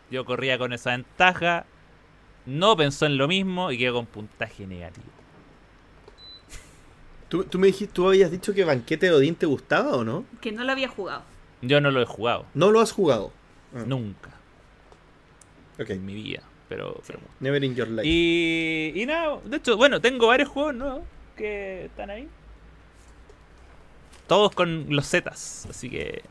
yo 0.10 0.26
corría 0.26 0.58
con 0.58 0.74
esa 0.74 0.89
ventaja, 0.89 1.67
no 2.48 2.76
pensó 2.76 3.06
en 3.06 3.15
lo 3.20 3.28
mismo 3.28 3.72
y 3.72 3.78
quedó 3.78 3.94
con 3.94 4.08
puntaje 4.08 4.65
negativo. 4.65 5.06
¿Tú, 7.30 7.44
tú 7.44 7.60
me 7.60 7.67
dijiste, 7.67 7.94
tú 7.94 8.08
habías 8.08 8.32
dicho 8.32 8.56
que 8.56 8.63
Banquete 8.63 9.06
de 9.06 9.12
Odín 9.12 9.36
te 9.36 9.46
gustaba 9.46 9.91
o 9.91 10.04
no? 10.04 10.26
Que 10.41 10.52
no 10.52 10.63
lo 10.63 10.72
había 10.72 10.88
jugado. 10.88 11.22
Yo 11.62 11.80
no 11.80 11.91
lo 11.91 12.02
he 12.02 12.06
jugado, 12.08 12.48
No 12.56 12.72
lo 12.72 12.80
has 12.82 12.91
jugado. 12.91 13.32
Ah, 13.76 13.84
nunca 13.86 14.32
Ok. 15.80 15.91
en 15.91 16.04
mi 16.08 16.15
vida, 16.15 16.41
pero... 16.67 17.00
pero 17.06 17.20
Never 17.39 17.63
in 17.63 17.76
your 17.76 17.88
life. 17.88 18.02
Y, 18.08 18.94
y 18.96 19.06
nada, 19.06 19.38
de 19.46 19.58
hecho, 19.58 19.78
bueno, 19.78 20.02
tengo 20.02 20.26
varios 20.26 20.50
juegos 20.50 20.74
nuevos 20.74 21.04
que 21.38 21.86
están 21.86 22.10
ahí. 22.10 22.28
Todos 24.32 24.56
con 24.56 24.86
los 24.96 25.10
Zetas, 25.10 25.67
así 25.70 25.89
que 25.89 26.24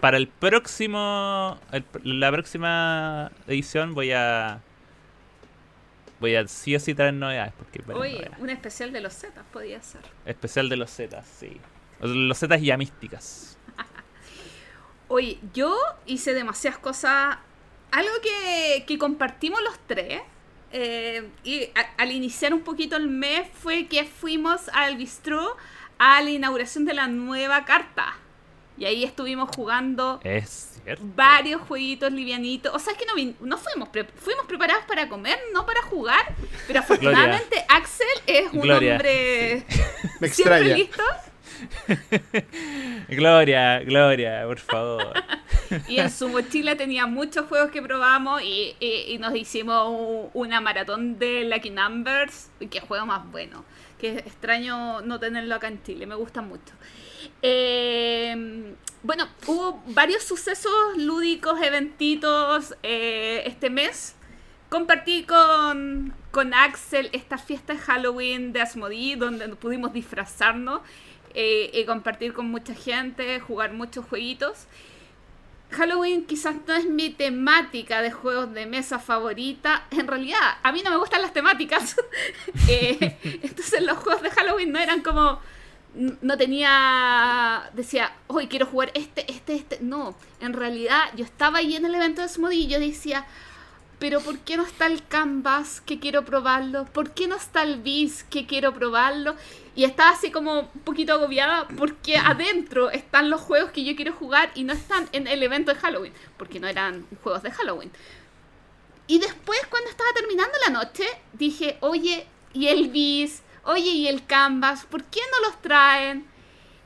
para 0.00 0.16
el 0.16 0.26
próximo, 0.26 1.58
el- 1.70 1.84
la 2.18 2.32
próxima 2.32 3.30
edición 3.46 3.92
voy 3.92 4.12
a 4.12 4.62
voy 6.18 6.34
a 6.34 6.48
sí 6.48 6.74
o 6.74 6.80
sí 6.80 6.94
traer 6.94 7.12
novedades 7.12 7.52
porque 7.58 7.80
Oye, 7.92 8.12
novedades. 8.14 8.38
un 8.40 8.48
especial 8.48 8.90
de 8.90 9.02
los 9.02 9.12
Zetas 9.12 9.44
podía 9.52 9.82
ser. 9.82 10.00
especial 10.24 10.70
de 10.70 10.76
los 10.76 10.90
Zetas, 10.90 11.26
sí, 11.26 11.60
los 12.00 12.38
Zetas 12.38 12.62
ya 12.62 12.78
místicas. 12.78 13.58
Oye, 15.08 15.38
yo 15.52 15.76
hice 16.06 16.32
demasiadas 16.32 16.78
cosas. 16.78 17.36
Algo 17.90 18.12
que, 18.22 18.84
que 18.86 18.96
compartimos 18.98 19.60
los 19.62 19.78
tres. 19.86 20.22
eh, 20.74 21.28
y 21.44 21.64
a- 21.78 22.02
al 22.02 22.12
iniciar 22.12 22.54
un 22.54 22.62
poquito 22.62 22.96
el 22.96 23.06
mes 23.08 23.46
fue 23.52 23.88
que 23.88 24.06
fuimos 24.06 24.70
al 24.70 24.96
bistró 24.96 25.54
a 26.02 26.20
la 26.22 26.30
inauguración 26.30 26.84
de 26.84 26.94
la 26.94 27.06
nueva 27.06 27.64
carta. 27.64 28.16
Y 28.78 28.84
ahí 28.86 29.04
estuvimos 29.04 29.50
jugando 29.54 30.18
Es 30.24 30.80
cierto. 30.82 31.04
varios 31.14 31.60
jueguitos 31.60 32.10
livianitos. 32.10 32.74
O 32.74 32.78
sea, 32.78 32.94
es 32.94 32.98
que 32.98 33.04
no, 33.06 33.12
no 33.46 33.58
fuimos, 33.58 33.90
pre- 33.90 34.04
fuimos 34.16 34.46
preparados 34.46 34.84
para 34.86 35.08
comer, 35.08 35.38
no 35.52 35.66
para 35.66 35.82
jugar. 35.82 36.34
Pero 36.66 36.80
afortunadamente 36.84 37.64
Axel 37.68 38.06
es 38.26 38.50
un 38.52 38.60
Gloria, 38.62 38.92
hombre 38.92 39.64
Me 40.20 40.28
siempre 40.28 40.56
extraña. 40.56 40.74
listo. 40.76 41.02
Gloria, 43.08 43.80
Gloria, 43.80 44.42
por 44.46 44.58
favor. 44.58 45.12
Y 45.88 45.98
en 45.98 46.10
su 46.10 46.28
mochila 46.28 46.76
tenía 46.76 47.06
muchos 47.06 47.46
juegos 47.46 47.70
que 47.70 47.82
probamos 47.82 48.42
y, 48.42 48.74
y- 48.80 49.04
y 49.14 49.18
nos 49.18 49.34
hicimos 49.34 50.28
una 50.34 50.60
maratón 50.60 51.18
de 51.18 51.44
Lucky 51.44 51.70
Numbers. 51.70 52.50
Qué 52.70 52.80
juego 52.80 53.06
más 53.06 53.30
bueno. 53.30 53.64
Que 54.02 54.18
extraño 54.18 55.00
no 55.02 55.20
tenerlo 55.20 55.54
acá 55.54 55.68
en 55.68 55.80
Chile, 55.84 56.06
me 56.06 56.16
gusta 56.16 56.42
mucho. 56.42 56.74
Eh, 57.40 58.74
bueno, 59.04 59.28
hubo 59.46 59.80
varios 59.86 60.24
sucesos 60.24 60.72
lúdicos, 60.96 61.62
eventitos 61.62 62.74
eh, 62.82 63.44
este 63.46 63.70
mes. 63.70 64.16
Compartí 64.70 65.22
con, 65.22 66.12
con 66.32 66.52
Axel 66.52 67.10
esta 67.12 67.38
fiesta 67.38 67.74
de 67.74 67.78
Halloween 67.78 68.52
de 68.52 68.62
Asmodee, 68.62 69.14
donde 69.14 69.48
pudimos 69.50 69.92
disfrazarnos 69.92 70.80
eh, 71.34 71.70
y 71.72 71.84
compartir 71.84 72.32
con 72.32 72.50
mucha 72.50 72.74
gente, 72.74 73.38
jugar 73.38 73.72
muchos 73.72 74.04
jueguitos. 74.06 74.66
Halloween 75.72 76.24
quizás 76.24 76.56
no 76.66 76.74
es 76.74 76.86
mi 76.86 77.10
temática 77.10 78.02
de 78.02 78.10
juegos 78.10 78.52
de 78.52 78.66
mesa 78.66 78.98
favorita. 78.98 79.86
En 79.90 80.06
realidad, 80.06 80.38
a 80.62 80.72
mí 80.72 80.82
no 80.82 80.90
me 80.90 80.96
gustan 80.96 81.22
las 81.22 81.32
temáticas. 81.32 81.96
Eh, 82.68 83.18
entonces 83.42 83.82
los 83.82 83.98
juegos 83.98 84.22
de 84.22 84.30
Halloween 84.30 84.72
no 84.72 84.78
eran 84.78 85.02
como... 85.02 85.40
No 85.94 86.38
tenía... 86.38 87.70
Decía, 87.74 88.12
hoy 88.28 88.46
quiero 88.46 88.66
jugar 88.66 88.90
este, 88.94 89.30
este, 89.30 89.54
este. 89.54 89.78
No, 89.80 90.14
en 90.40 90.52
realidad 90.52 91.04
yo 91.16 91.24
estaba 91.24 91.58
ahí 91.58 91.76
en 91.76 91.84
el 91.84 91.94
evento 91.94 92.22
de 92.22 92.28
Smoddy 92.28 92.64
y 92.64 92.68
yo 92.68 92.78
decía, 92.78 93.26
pero 94.02 94.20
¿por 94.20 94.40
qué 94.40 94.56
no 94.56 94.64
está 94.64 94.86
el 94.86 95.06
Canvas 95.06 95.80
que 95.80 96.00
quiero 96.00 96.24
probarlo? 96.24 96.86
¿Por 96.86 97.12
qué 97.12 97.28
no 97.28 97.36
está 97.36 97.62
el 97.62 97.80
Bis 97.80 98.24
que 98.24 98.46
quiero 98.46 98.74
probarlo? 98.74 99.36
Y 99.76 99.84
estaba 99.84 100.10
así 100.10 100.32
como 100.32 100.58
un 100.74 100.80
poquito 100.80 101.12
agobiada 101.12 101.68
porque 101.78 102.16
adentro 102.16 102.90
están 102.90 103.30
los 103.30 103.40
juegos 103.40 103.70
que 103.70 103.84
yo 103.84 103.94
quiero 103.94 104.12
jugar 104.12 104.50
y 104.56 104.64
no 104.64 104.72
están 104.72 105.08
en 105.12 105.28
el 105.28 105.40
evento 105.40 105.72
de 105.72 105.78
Halloween, 105.78 106.12
porque 106.36 106.58
no 106.58 106.66
eran 106.66 107.06
juegos 107.22 107.44
de 107.44 107.52
Halloween. 107.52 107.92
Y 109.06 109.20
después, 109.20 109.60
cuando 109.70 109.88
estaba 109.88 110.10
terminando 110.16 110.58
la 110.66 110.72
noche, 110.72 111.04
dije, 111.34 111.76
oye, 111.78 112.26
¿y 112.54 112.66
el 112.66 112.88
Bis? 112.88 113.42
Oye, 113.62 113.90
¿y 113.90 114.08
el 114.08 114.26
Canvas? 114.26 114.84
¿Por 114.84 115.04
qué 115.04 115.20
no 115.30 115.46
los 115.46 115.62
traen? 115.62 116.26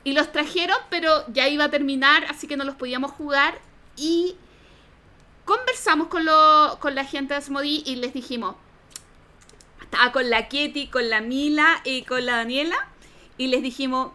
Y 0.03 0.11
los 0.11 0.31
trajeron, 0.31 0.77
pero 0.91 1.25
ya 1.33 1.47
iba 1.47 1.63
a 1.63 1.71
terminar, 1.71 2.25
así 2.25 2.45
que 2.45 2.57
no 2.57 2.63
los 2.63 2.75
podíamos 2.75 3.09
jugar. 3.09 3.59
Y 3.95 4.35
conversamos 5.47 6.07
con, 6.09 6.23
lo- 6.25 6.77
con 6.79 6.93
la 6.93 7.03
gente 7.05 7.33
de 7.33 7.39
Asmodee 7.39 7.81
y 7.83 7.95
les 7.95 8.13
dijimos, 8.13 8.55
estaba 9.81 10.11
con 10.11 10.29
la 10.29 10.47
Ketty, 10.47 10.87
con 10.87 11.09
la 11.09 11.21
Mila 11.21 11.81
y 11.83 12.03
con 12.03 12.25
la 12.25 12.35
Daniela, 12.37 12.77
y 13.39 13.47
les 13.47 13.63
dijimos, 13.63 14.11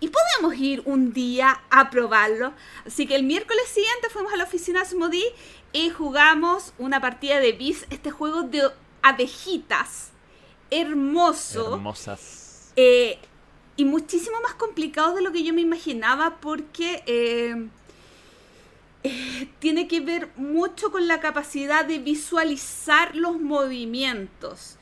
¿y 0.00 0.08
podemos 0.08 0.58
ir 0.60 0.82
un 0.84 1.12
día 1.14 1.62
a 1.70 1.88
probarlo? 1.88 2.52
Así 2.86 3.06
que 3.06 3.14
el 3.14 3.22
miércoles 3.22 3.64
siguiente 3.72 4.10
fuimos 4.10 4.32
a 4.32 4.36
la 4.36 4.44
oficina 4.44 4.80
de 4.80 4.86
Asmodee 4.86 5.34
y 5.72 5.88
jugamos 5.90 6.74
una 6.78 7.00
partida 7.00 7.38
de 7.40 7.52
Bis, 7.52 7.86
este 7.90 8.10
juego 8.10 8.42
de 8.42 8.68
abejitas, 9.02 10.10
hermoso. 10.70 11.74
Hermosas. 11.76 12.72
Eh, 12.76 13.18
y 13.76 13.84
muchísimo 13.84 14.36
más 14.42 14.54
complicado 14.54 15.14
de 15.14 15.22
lo 15.22 15.32
que 15.32 15.44
yo 15.44 15.54
me 15.54 15.60
imaginaba 15.60 16.36
porque 16.40 17.02
eh, 17.06 17.68
eh, 19.04 19.48
tiene 19.58 19.88
que 19.88 20.00
ver 20.00 20.28
mucho 20.36 20.90
con 20.90 21.08
la 21.08 21.20
capacidad 21.20 21.84
de 21.84 21.98
visualizar 21.98 23.16
los 23.16 23.40
movimientos. 23.40 24.78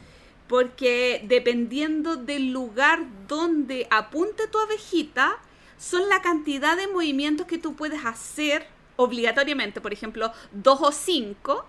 Porque 0.48 1.22
dependiendo 1.26 2.16
del 2.16 2.50
lugar 2.50 3.00
donde 3.28 3.86
apunte 3.90 4.48
tu 4.48 4.58
abejita, 4.58 5.38
son 5.78 6.08
la 6.08 6.20
cantidad 6.20 6.76
de 6.76 6.88
movimientos 6.88 7.46
que 7.46 7.58
tú 7.58 7.76
puedes 7.76 8.04
hacer 8.04 8.66
obligatoriamente, 8.96 9.80
por 9.80 9.92
ejemplo, 9.92 10.32
dos 10.52 10.80
o 10.82 10.92
cinco, 10.92 11.64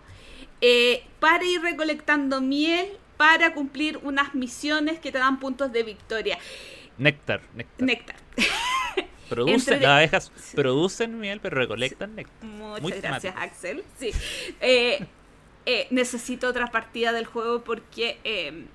eh, 0.60 1.04
para 1.20 1.46
ir 1.46 1.62
recolectando 1.62 2.42
miel 2.42 2.88
para 3.18 3.54
cumplir 3.54 3.98
unas 4.04 4.34
misiones 4.34 5.00
que 5.00 5.12
te 5.12 5.20
dan 5.20 5.40
puntos 5.40 5.72
de 5.72 5.84
victoria. 5.84 6.40
Néctar, 6.98 7.42
néctar. 7.54 7.86
Néctar. 7.86 8.16
Producen, 9.36 9.60
entre 9.60 9.76
de- 9.78 9.82
las 9.82 9.92
abejas 9.98 10.32
producen 10.54 11.20
miel, 11.20 11.40
pero 11.42 11.58
recolectan 11.58 12.16
néctar. 12.16 12.44
Muchas 12.50 12.82
Muy 12.82 12.92
gracias, 12.94 13.34
temático. 13.34 13.40
Axel. 13.56 13.84
Sí. 14.00 14.12
Eh, 14.60 15.06
eh, 15.66 15.88
necesito 15.90 16.48
otra 16.48 16.68
partida 16.68 17.12
del 17.12 17.26
juego 17.26 17.64
porque 17.64 18.20
eh, 18.24 18.66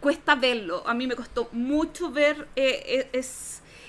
cuesta 0.00 0.34
verlo. 0.34 0.82
A 0.86 0.94
mí 0.94 1.06
me 1.06 1.16
costó 1.16 1.48
mucho 1.52 2.10
ver 2.10 2.48
es, 2.56 3.06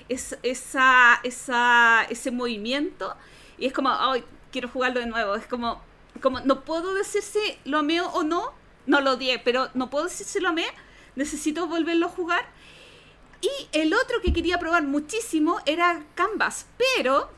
es- 0.08 0.36
esa, 0.42 1.20
esa, 1.22 2.04
ese 2.10 2.30
movimiento. 2.32 3.14
Y 3.58 3.66
es 3.66 3.72
como, 3.72 3.90
ay, 3.90 4.24
quiero 4.50 4.68
jugarlo 4.68 4.98
de 5.00 5.06
nuevo. 5.06 5.36
Es 5.36 5.46
como, 5.46 5.80
como 6.20 6.40
no 6.40 6.64
puedo 6.64 6.94
decir 6.94 7.22
si 7.22 7.38
lo 7.64 7.78
amé 7.78 8.00
o 8.00 8.22
no, 8.24 8.52
no 8.86 9.00
lo 9.00 9.12
odié, 9.12 9.38
pero 9.38 9.68
no 9.74 9.88
puedo 9.88 10.04
decir 10.06 10.26
si 10.26 10.40
lo 10.40 10.48
amé, 10.48 10.64
necesito 11.14 11.68
volverlo 11.68 12.06
a 12.06 12.08
jugar. 12.08 12.44
Y 13.40 13.68
el 13.72 13.94
otro 13.94 14.20
que 14.22 14.32
quería 14.32 14.58
probar 14.58 14.82
muchísimo 14.82 15.58
era 15.66 16.04
Canvas, 16.14 16.66
pero 16.76 17.30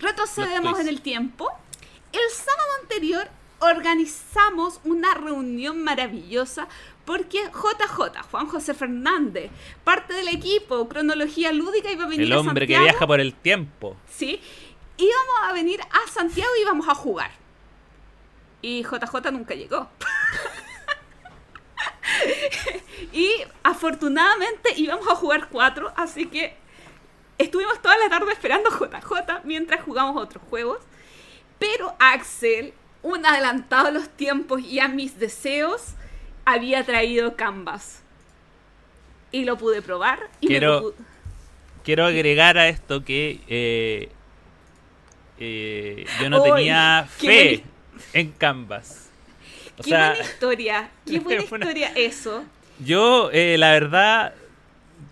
retrocedemos 0.00 0.78
en 0.80 0.88
el 0.88 1.00
tiempo. 1.00 1.50
El 2.12 2.30
sábado 2.30 2.68
anterior 2.82 3.28
organizamos 3.60 4.80
una 4.84 5.14
reunión 5.14 5.82
maravillosa 5.82 6.68
porque 7.04 7.38
JJ, 7.38 8.22
Juan 8.30 8.48
José 8.48 8.74
Fernández, 8.74 9.50
parte 9.82 10.12
del 10.12 10.28
equipo 10.28 10.88
Cronología 10.88 11.52
Lúdica, 11.52 11.90
iba 11.90 12.04
a 12.04 12.08
venir 12.08 12.26
El 12.26 12.32
hombre 12.34 12.66
que 12.66 12.78
viaja 12.78 13.06
por 13.06 13.20
el 13.20 13.34
tiempo. 13.34 13.96
Sí, 14.10 14.40
íbamos 14.98 15.36
a 15.44 15.52
venir 15.54 15.80
a 15.80 16.10
Santiago 16.10 16.50
y 16.58 16.62
íbamos 16.62 16.86
a 16.86 16.94
jugar. 16.94 17.30
Y 18.60 18.82
JJ 18.82 19.32
nunca 19.32 19.54
llegó. 19.54 19.88
y 23.12 23.30
afortunadamente 23.62 24.72
íbamos 24.76 25.06
a 25.08 25.14
jugar 25.14 25.48
cuatro, 25.50 25.92
así 25.96 26.26
que 26.26 26.54
estuvimos 27.38 27.80
toda 27.80 27.96
la 27.98 28.08
tarde 28.08 28.32
esperando 28.32 28.70
JJ 28.70 29.44
mientras 29.44 29.82
jugamos 29.82 30.20
otros 30.20 30.42
juegos. 30.48 30.78
Pero 31.58 31.94
Axel, 31.98 32.72
un 33.02 33.26
adelantado 33.26 33.88
a 33.88 33.90
los 33.90 34.08
tiempos 34.08 34.60
y 34.60 34.80
a 34.80 34.88
mis 34.88 35.18
deseos, 35.18 35.94
había 36.44 36.84
traído 36.84 37.36
Canvas. 37.36 38.02
Y 39.30 39.44
lo 39.44 39.58
pude 39.58 39.82
probar. 39.82 40.30
Y 40.40 40.46
quiero, 40.46 40.94
quiero 41.84 42.06
agregar 42.06 42.56
a 42.58 42.68
esto 42.68 43.04
que 43.04 43.40
eh, 43.48 44.08
eh, 45.38 46.06
yo 46.20 46.30
no 46.30 46.42
tenía 46.42 47.06
fe 47.08 47.62
en 48.12 48.32
Canvas. 48.32 49.07
Qué 49.82 49.90
buena 49.90 50.20
historia, 50.20 50.90
qué 51.06 51.18
buena 51.20 51.42
historia 51.42 51.92
eso. 51.94 52.44
Yo, 52.84 53.30
eh, 53.32 53.56
la 53.58 53.72
verdad, 53.72 54.34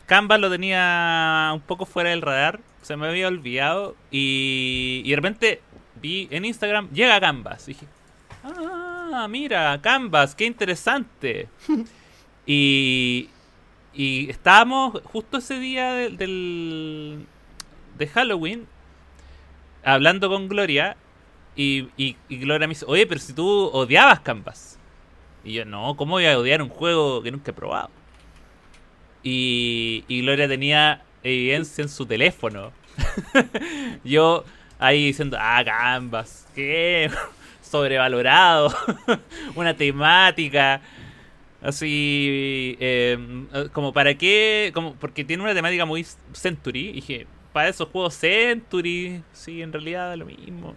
Canvas 0.07 0.41
lo 0.41 0.51
tenía 0.51 1.51
un 1.53 1.61
poco 1.61 1.87
fuera 1.87 2.11
del 2.11 2.23
radar, 2.23 2.61
se 2.83 2.97
me 2.97 3.09
había 3.09 3.29
olvidado 3.29 3.97
y, 4.11 5.03
y 5.05 5.11
de 5.11 5.17
repente 5.17 5.61
vi 6.01 6.29
en 6.31 6.45
Instagram, 6.45 6.91
llega 6.93 7.21
Canvas. 7.21 7.69
Y 7.69 7.73
dije, 7.73 7.87
ah, 8.45 9.27
mira, 9.29 9.81
Canvas, 9.83 10.35
qué 10.35 10.45
interesante. 10.45 11.49
y, 12.47 13.31
y 13.95 14.31
estábamos 14.31 15.01
justo 15.05 15.39
ese 15.39 15.59
día 15.59 15.95
del, 15.95 17.27
de 17.99 18.07
Halloween 18.07 18.67
hablando 19.83 20.29
con 20.29 20.49
Gloria 20.49 20.97
y, 21.57 21.89
y, 21.97 22.17
Gloria 22.29 22.69
me 22.69 22.75
dice, 22.75 22.85
oye, 22.87 23.07
pero 23.07 23.19
si 23.19 23.33
tú 23.33 23.49
odiabas 23.73 24.21
Canvas. 24.21 24.79
Y 25.43 25.55
yo, 25.55 25.65
no, 25.65 25.97
¿cómo 25.97 26.13
voy 26.13 26.27
a 26.27 26.39
odiar 26.39 26.61
un 26.61 26.69
juego 26.69 27.23
que 27.23 27.31
nunca 27.31 27.51
he 27.53 27.55
probado? 27.55 27.91
Y, 29.23 30.05
y 30.07 30.21
Gloria 30.21 30.49
tenía 30.49 31.03
evidencia 31.23 31.83
en 31.83 31.89
su 31.89 32.05
teléfono. 32.05 32.73
yo 34.05 34.45
ahí 34.79 35.07
diciendo, 35.07 35.37
ah, 35.41 35.63
Canvas, 35.65 36.47
¿qué? 36.55 37.11
Sobrevalorado. 37.63 38.75
Una 39.55 39.75
temática. 39.75 40.81
Así, 41.63 42.77
em, 42.79 43.47
como 43.73 43.93
para 43.93 44.15
qué, 44.15 44.71
como 44.75 44.95
porque 44.95 45.25
tiene 45.25 45.43
una 45.43 45.55
temática 45.55 45.85
muy 45.85 46.07
Century. 46.33 46.91
Y 46.91 46.93
dije, 46.93 47.27
para 47.53 47.69
esos 47.69 47.89
juegos 47.89 48.15
Century, 48.15 49.23
sí, 49.33 49.63
en 49.63 49.73
realidad 49.73 50.15
lo 50.17 50.27
mismo. 50.27 50.77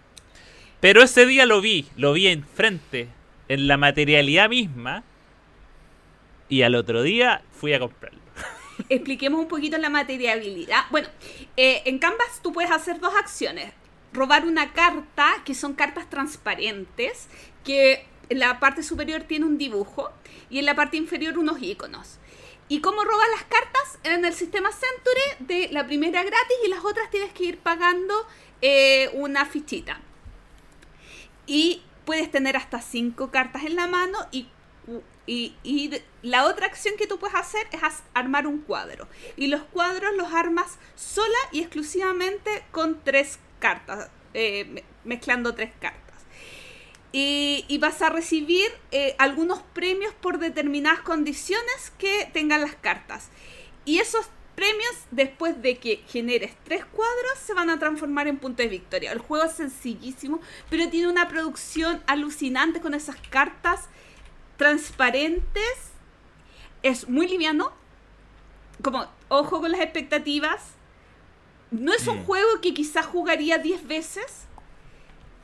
Pero 0.79 1.03
ese 1.03 1.25
día 1.25 1.45
lo 1.45 1.59
vi, 1.61 1.87
lo 1.97 2.13
vi 2.13 2.27
enfrente, 2.27 3.09
en 3.49 3.67
la 3.67 3.77
materialidad 3.77 4.49
misma. 4.49 5.03
Y 6.47 6.61
al 6.61 6.75
otro 6.75 7.03
día 7.03 7.41
fui 7.51 7.73
a 7.73 7.79
comprarlo. 7.79 8.19
Expliquemos 8.89 9.41
un 9.41 9.47
poquito 9.47 9.77
la 9.77 9.89
materialidad. 9.89 10.85
Bueno, 10.89 11.09
eh, 11.57 11.81
en 11.85 11.99
Canvas 11.99 12.39
tú 12.41 12.53
puedes 12.53 12.71
hacer 12.71 12.99
dos 12.99 13.13
acciones. 13.15 13.73
Robar 14.13 14.45
una 14.45 14.71
carta, 14.73 15.43
que 15.45 15.53
son 15.53 15.73
cartas 15.73 16.09
transparentes, 16.09 17.27
que 17.63 18.05
en 18.29 18.39
la 18.39 18.59
parte 18.59 18.81
superior 18.81 19.23
tiene 19.23 19.45
un 19.45 19.57
dibujo 19.57 20.11
y 20.49 20.59
en 20.59 20.65
la 20.65 20.75
parte 20.75 20.97
inferior 20.97 21.37
unos 21.37 21.61
iconos. 21.61 22.19
¿Y 22.69 22.81
cómo 22.81 23.03
robas 23.03 23.27
las 23.35 23.43
cartas? 23.43 23.99
En 24.03 24.23
el 24.23 24.33
sistema 24.33 24.69
Century 24.71 25.45
de 25.47 25.73
la 25.73 25.85
primera 25.85 26.23
gratis 26.23 26.57
y 26.65 26.69
las 26.69 26.85
otras 26.85 27.09
tienes 27.09 27.33
que 27.33 27.45
ir 27.45 27.57
pagando 27.57 28.13
eh, 28.61 29.09
una 29.13 29.45
fichita. 29.45 29.99
Y 31.49 31.81
puedes 32.05 32.29
tener 32.29 32.55
hasta 32.55 32.79
cinco 32.79 33.31
cartas 33.31 33.63
en 33.63 33.75
la 33.75 33.87
mano 33.87 34.19
y, 34.31 34.47
y, 35.25 36.01
la 36.21 36.45
otra 36.45 36.67
acción 36.67 36.93
que 36.95 37.07
tú 37.07 37.17
puedes 37.17 37.35
hacer 37.35 37.65
es 37.71 37.81
armar 38.13 38.45
un 38.45 38.59
cuadro. 38.59 39.07
Y 39.35 39.47
los 39.47 39.63
cuadros 39.63 40.15
los 40.15 40.31
armas 40.31 40.77
sola 40.95 41.37
y 41.51 41.61
exclusivamente 41.61 42.63
con 42.71 43.03
tres 43.03 43.39
cartas, 43.59 44.11
eh, 44.35 44.83
mezclando 45.03 45.55
tres 45.55 45.71
cartas. 45.79 46.17
Y, 47.11 47.79
vas 47.81 47.99
a 48.03 48.09
recibir 48.09 48.69
eh, 48.91 49.15
algunos 49.17 49.63
premios 49.73 50.13
por 50.21 50.37
determinadas 50.37 50.99
condiciones 50.99 51.91
que 51.97 52.29
tengan 52.31 52.61
las 52.61 52.75
cartas. 52.75 53.29
Y 53.85 53.97
esos 53.97 54.29
premios, 54.59 54.95
después 55.09 55.61
de 55.61 55.77
que 55.77 56.03
generes 56.09 56.51
tres 56.65 56.83
cuadros, 56.83 57.39
se 57.41 57.53
van 57.53 57.69
a 57.69 57.79
transformar 57.79 58.27
en 58.27 58.37
puntos 58.37 58.65
de 58.65 58.67
victoria. 58.67 59.13
El 59.13 59.19
juego 59.19 59.45
es 59.45 59.53
sencillísimo, 59.53 60.41
pero 60.69 60.89
tiene 60.89 61.07
una 61.07 61.29
producción 61.29 62.03
alucinante 62.07 62.81
con 62.81 62.93
esas 62.93 63.15
cartas 63.29 63.87
transparentes. 64.57 65.93
Es 66.83 67.07
muy 67.07 67.29
liviano. 67.29 67.71
Como, 68.83 69.07
ojo 69.29 69.61
con 69.61 69.71
las 69.71 69.79
expectativas. 69.79 70.73
No 71.71 71.93
es 71.93 72.05
un 72.07 72.19
mm. 72.19 72.25
juego 72.25 72.59
que 72.61 72.73
quizás 72.73 73.05
jugaría 73.05 73.59
10 73.59 73.87
veces, 73.87 74.45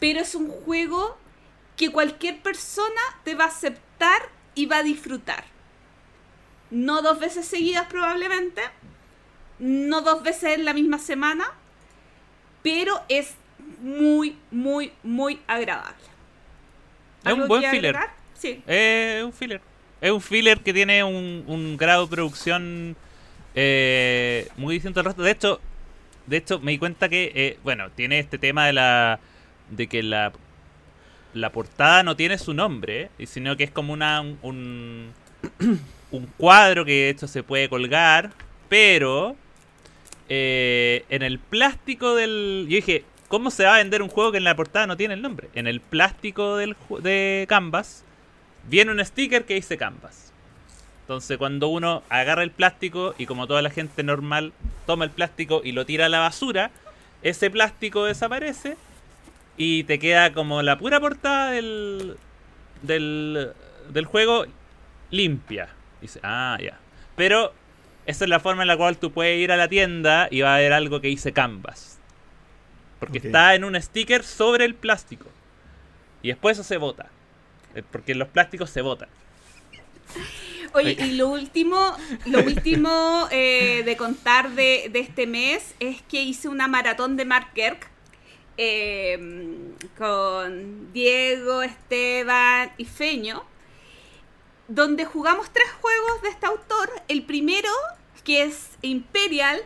pero 0.01 0.19
es 0.19 0.35
un 0.35 0.49
juego 0.49 1.17
que 1.77 1.89
cualquier 1.89 2.41
persona 2.41 3.01
te 3.23 3.33
va 3.33 3.45
a 3.45 3.47
aceptar 3.47 4.23
y 4.55 4.65
va 4.65 4.79
a 4.79 4.83
disfrutar. 4.83 5.45
No 6.69 7.01
dos 7.01 7.17
veces 7.17 7.45
seguidas 7.45 7.87
probablemente, 7.87 8.61
no 9.59 10.01
dos 10.01 10.23
veces 10.23 10.55
en 10.55 10.65
la 10.65 10.73
misma 10.73 10.99
semana, 10.99 11.45
pero 12.63 13.01
es 13.09 13.35
muy, 13.81 14.35
muy, 14.51 14.91
muy 15.03 15.39
agradable. 15.47 16.03
Es 17.23 17.33
un 17.33 17.47
buen 17.47 17.63
filler. 17.69 17.97
Sí. 18.35 18.61
Es 18.67 19.23
un 19.23 19.33
filler. 19.33 19.61
Es 20.01 20.11
un 20.11 20.21
filler 20.21 20.59
que 20.59 20.73
tiene 20.73 21.03
un, 21.03 21.77
grado 21.77 22.05
de 22.05 22.11
producción 22.11 22.95
eh, 23.55 24.47
muy 24.57 24.75
distinto 24.75 24.99
al 24.99 25.05
resto. 25.05 25.23
De 25.23 25.31
hecho, 25.31 25.59
de 26.27 26.37
hecho, 26.37 26.59
me 26.59 26.71
di 26.71 26.77
cuenta 26.77 27.09
que, 27.09 27.31
eh, 27.35 27.59
bueno, 27.63 27.89
tiene 27.91 28.19
este 28.19 28.37
tema 28.37 28.65
de 28.65 28.73
la 28.73 29.19
de 29.69 29.87
que 29.87 30.03
la 30.03 30.31
la 31.35 31.51
portada 31.51 32.01
no 32.01 32.15
tiene 32.15 32.37
su 32.37 32.53
nombre, 32.53 33.09
sino 33.25 33.55
que 33.57 33.65
es 33.65 33.71
como 33.71 33.93
una, 33.93 34.21
un, 34.21 35.11
un 36.11 36.25
cuadro 36.37 36.85
que 36.85 36.91
de 36.91 37.09
hecho 37.09 37.27
se 37.27 37.43
puede 37.43 37.69
colgar, 37.69 38.31
pero 38.69 39.35
eh, 40.29 41.05
en 41.09 41.21
el 41.21 41.39
plástico 41.39 42.15
del... 42.15 42.65
Yo 42.69 42.75
dije, 42.75 43.03
¿cómo 43.27 43.51
se 43.51 43.65
va 43.65 43.75
a 43.75 43.77
vender 43.77 44.01
un 44.01 44.09
juego 44.09 44.31
que 44.31 44.37
en 44.37 44.43
la 44.43 44.55
portada 44.55 44.87
no 44.87 44.97
tiene 44.97 45.13
el 45.13 45.21
nombre? 45.21 45.49
En 45.53 45.67
el 45.67 45.81
plástico 45.81 46.57
del, 46.57 46.75
de 47.01 47.45
Canvas 47.47 48.03
viene 48.69 48.91
un 48.91 49.03
sticker 49.03 49.45
que 49.45 49.55
dice 49.55 49.77
Canvas. 49.77 50.31
Entonces 51.01 51.37
cuando 51.37 51.67
uno 51.67 52.01
agarra 52.09 52.43
el 52.43 52.51
plástico 52.51 53.13
y 53.17 53.27
como 53.27 53.45
toda 53.45 53.61
la 53.61 53.69
gente 53.69 54.01
normal 54.01 54.53
toma 54.87 55.05
el 55.05 55.11
plástico 55.11 55.61
y 55.63 55.71
lo 55.71 55.85
tira 55.85 56.07
a 56.07 56.09
la 56.09 56.19
basura, 56.19 56.71
ese 57.21 57.51
plástico 57.51 58.05
desaparece 58.05 58.77
y 59.57 59.83
te 59.83 59.99
queda 59.99 60.33
como 60.33 60.61
la 60.63 60.77
pura 60.77 60.99
portada 60.99 61.51
del, 61.51 62.17
del, 62.81 63.51
del 63.89 64.05
juego 64.05 64.45
limpia. 65.11 65.69
Dice, 66.01 66.19
ah, 66.23 66.57
ya. 66.61 66.79
Pero 67.15 67.53
esa 68.05 68.25
es 68.25 68.29
la 68.29 68.39
forma 68.39 68.63
en 68.63 68.67
la 68.67 68.77
cual 68.77 68.97
tú 68.97 69.11
puedes 69.11 69.39
ir 69.39 69.51
a 69.51 69.57
la 69.57 69.67
tienda 69.67 70.27
y 70.31 70.41
va 70.41 70.53
a 70.53 70.55
haber 70.55 70.73
algo 70.73 71.01
que 71.01 71.07
dice 71.07 71.33
Canvas. 71.33 71.99
Porque 72.99 73.19
está 73.19 73.55
en 73.55 73.63
un 73.63 73.79
sticker 73.81 74.23
sobre 74.23 74.65
el 74.65 74.75
plástico. 74.75 75.25
Y 76.21 76.29
después 76.29 76.57
eso 76.57 76.67
se 76.67 76.77
bota. 76.77 77.07
Eh, 77.75 77.83
porque 77.91 78.15
los 78.15 78.27
plásticos 78.29 78.69
se 78.69 78.81
botan. 78.81 79.09
Oye, 80.73 80.97
y 80.99 81.11
lo 81.13 81.29
último, 81.29 81.95
lo 82.25 82.39
último 82.39 83.27
eh, 83.31 83.83
de 83.85 83.97
contar 83.97 84.51
de, 84.51 84.89
de, 84.91 84.99
este 84.99 85.25
mes 85.25 85.73
es 85.79 86.01
que 86.01 86.21
hice 86.21 86.49
una 86.49 86.67
maratón 86.67 87.15
de 87.15 87.25
Mark 87.25 87.53
Kirk 87.53 87.89
Em, 88.57 89.73
con 89.97 90.93
Diego, 90.93 91.61
Esteban 91.61 92.71
y 92.77 92.85
Feño, 92.85 93.43
donde 94.67 95.05
jugamos 95.05 95.49
tres 95.51 95.67
juegos 95.81 96.21
de 96.21 96.29
este 96.29 96.45
autor. 96.45 96.89
El 97.07 97.23
primero, 97.23 97.69
que 98.23 98.43
es 98.43 98.69
Imperial, 98.81 99.61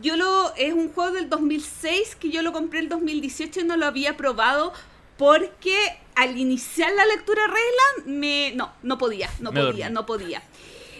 yo 0.00 0.16
lo 0.16 0.54
es 0.56 0.72
un 0.72 0.92
juego 0.92 1.12
del 1.12 1.28
2006 1.28 2.16
que 2.16 2.30
yo 2.30 2.42
lo 2.42 2.52
compré 2.52 2.80
el 2.80 2.88
2018 2.88 3.60
y 3.60 3.64
no 3.64 3.76
lo 3.76 3.86
había 3.86 4.16
probado 4.16 4.72
porque 5.18 5.76
al 6.14 6.38
iniciar 6.38 6.90
la 6.94 7.04
lectura 7.04 7.42
regla 7.46 8.06
me 8.06 8.52
no 8.54 8.72
no 8.82 8.96
podía 8.96 9.28
no 9.40 9.52
podía 9.52 9.90
no 9.90 10.06
podía. 10.06 10.42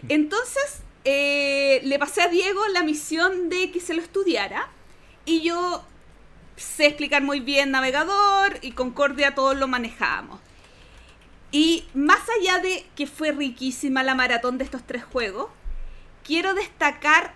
Entonces 0.09 0.83
eh, 1.05 1.81
le 1.85 1.99
pasé 1.99 2.21
a 2.23 2.29
Diego 2.29 2.61
la 2.69 2.83
misión 2.83 3.49
de 3.49 3.71
que 3.71 3.81
se 3.81 3.95
lo 3.95 4.03
estudiara 4.03 4.69
y 5.25 5.41
yo 5.41 5.83
sé 6.57 6.87
explicar 6.87 7.23
muy 7.23 7.41
bien 7.41 7.71
navegador 7.71 8.59
y 8.61 8.73
Concordia 8.73 9.35
todos 9.35 9.57
lo 9.57 9.69
manejábamos 9.69 10.39
y 11.53 11.85
más 11.95 12.23
allá 12.41 12.59
de 12.59 12.87
que 12.97 13.07
fue 13.07 13.31
riquísima 13.31 14.03
la 14.03 14.15
maratón 14.15 14.59
de 14.59 14.65
estos 14.65 14.83
tres 14.85 15.05
juegos 15.05 15.49
quiero 16.25 16.55
destacar 16.55 17.35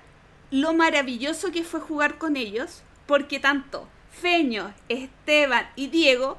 lo 0.50 0.72
maravilloso 0.72 1.50
que 1.52 1.64
fue 1.64 1.80
jugar 1.80 2.18
con 2.18 2.36
ellos, 2.36 2.82
porque 3.06 3.40
tanto 3.40 3.88
Feño, 4.10 4.72
Esteban 4.88 5.68
y 5.76 5.88
Diego 5.88 6.38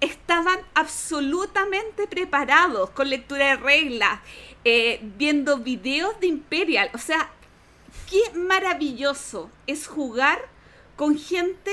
estaban 0.00 0.58
absolutamente 0.74 2.06
preparados 2.06 2.90
con 2.90 3.10
lectura 3.10 3.48
de 3.48 3.56
reglas, 3.56 4.20
eh, 4.64 5.00
viendo 5.16 5.58
videos 5.58 6.18
de 6.20 6.28
Imperial. 6.28 6.90
O 6.94 6.98
sea, 6.98 7.30
qué 8.08 8.38
maravilloso 8.38 9.50
es 9.66 9.86
jugar 9.86 10.40
con 10.96 11.18
gente 11.18 11.72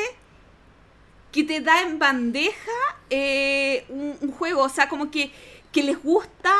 que 1.32 1.44
te 1.44 1.62
da 1.62 1.82
en 1.82 2.00
bandeja 2.00 2.72
eh, 3.10 3.86
un, 3.90 4.32
juego. 4.32 4.64
O 4.64 4.70
sea, 4.70 4.90
como 4.90 5.12
que, 5.12 5.32
que 5.72 5.84
les 5.84 6.02
gusta 6.02 6.54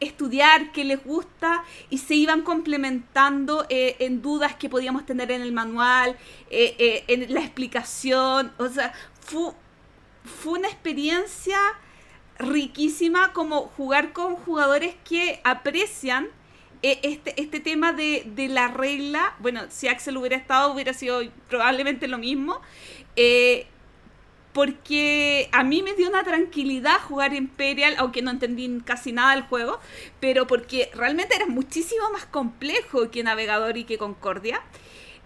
estudiar, 0.00 0.72
que 0.72 0.84
les 0.84 1.02
gusta 1.04 1.64
y 1.88 1.98
se 1.98 2.14
iban 2.14 2.42
complementando 2.42 3.66
eh, 3.68 3.96
en 4.00 4.20
dudas 4.20 4.56
que 4.56 4.68
podíamos 4.68 5.06
tener 5.06 5.30
en 5.30 5.42
el 5.42 5.52
manual, 5.52 6.16
eh, 6.50 7.04
en 7.08 7.32
la 7.32 7.40
explicación. 7.40 8.52
O 8.58 8.68
sea, 8.68 8.92
fue, 9.20 9.52
fue 10.24 10.58
una 10.58 10.68
experiencia 10.68 11.58
riquísima 12.38 13.32
como 13.32 13.62
jugar 13.76 14.12
con 14.12 14.34
jugadores 14.34 14.96
que 15.08 15.40
aprecian 15.44 16.28
este, 16.82 17.40
este 17.40 17.60
tema 17.60 17.92
de, 17.92 18.24
de, 18.26 18.48
la 18.48 18.66
regla. 18.66 19.36
Bueno, 19.38 19.62
si 19.68 19.86
Axel 19.86 20.16
hubiera 20.16 20.36
estado, 20.36 20.72
hubiera 20.72 20.92
sido 20.92 21.22
probablemente 21.48 22.08
lo 22.08 22.18
mismo 22.18 22.60
porque 24.52 25.48
a 25.52 25.64
mí 25.64 25.82
me 25.82 25.94
dio 25.94 26.08
una 26.08 26.24
tranquilidad 26.24 27.00
jugar 27.00 27.34
Imperial, 27.34 27.94
aunque 27.98 28.22
no 28.22 28.30
entendí 28.30 28.80
casi 28.84 29.12
nada 29.12 29.34
del 29.34 29.44
juego, 29.44 29.78
pero 30.20 30.46
porque 30.46 30.90
realmente 30.94 31.34
era 31.34 31.46
muchísimo 31.46 32.10
más 32.10 32.26
complejo 32.26 33.10
que 33.10 33.22
Navegador 33.22 33.76
y 33.76 33.84
que 33.84 33.98
Concordia. 33.98 34.62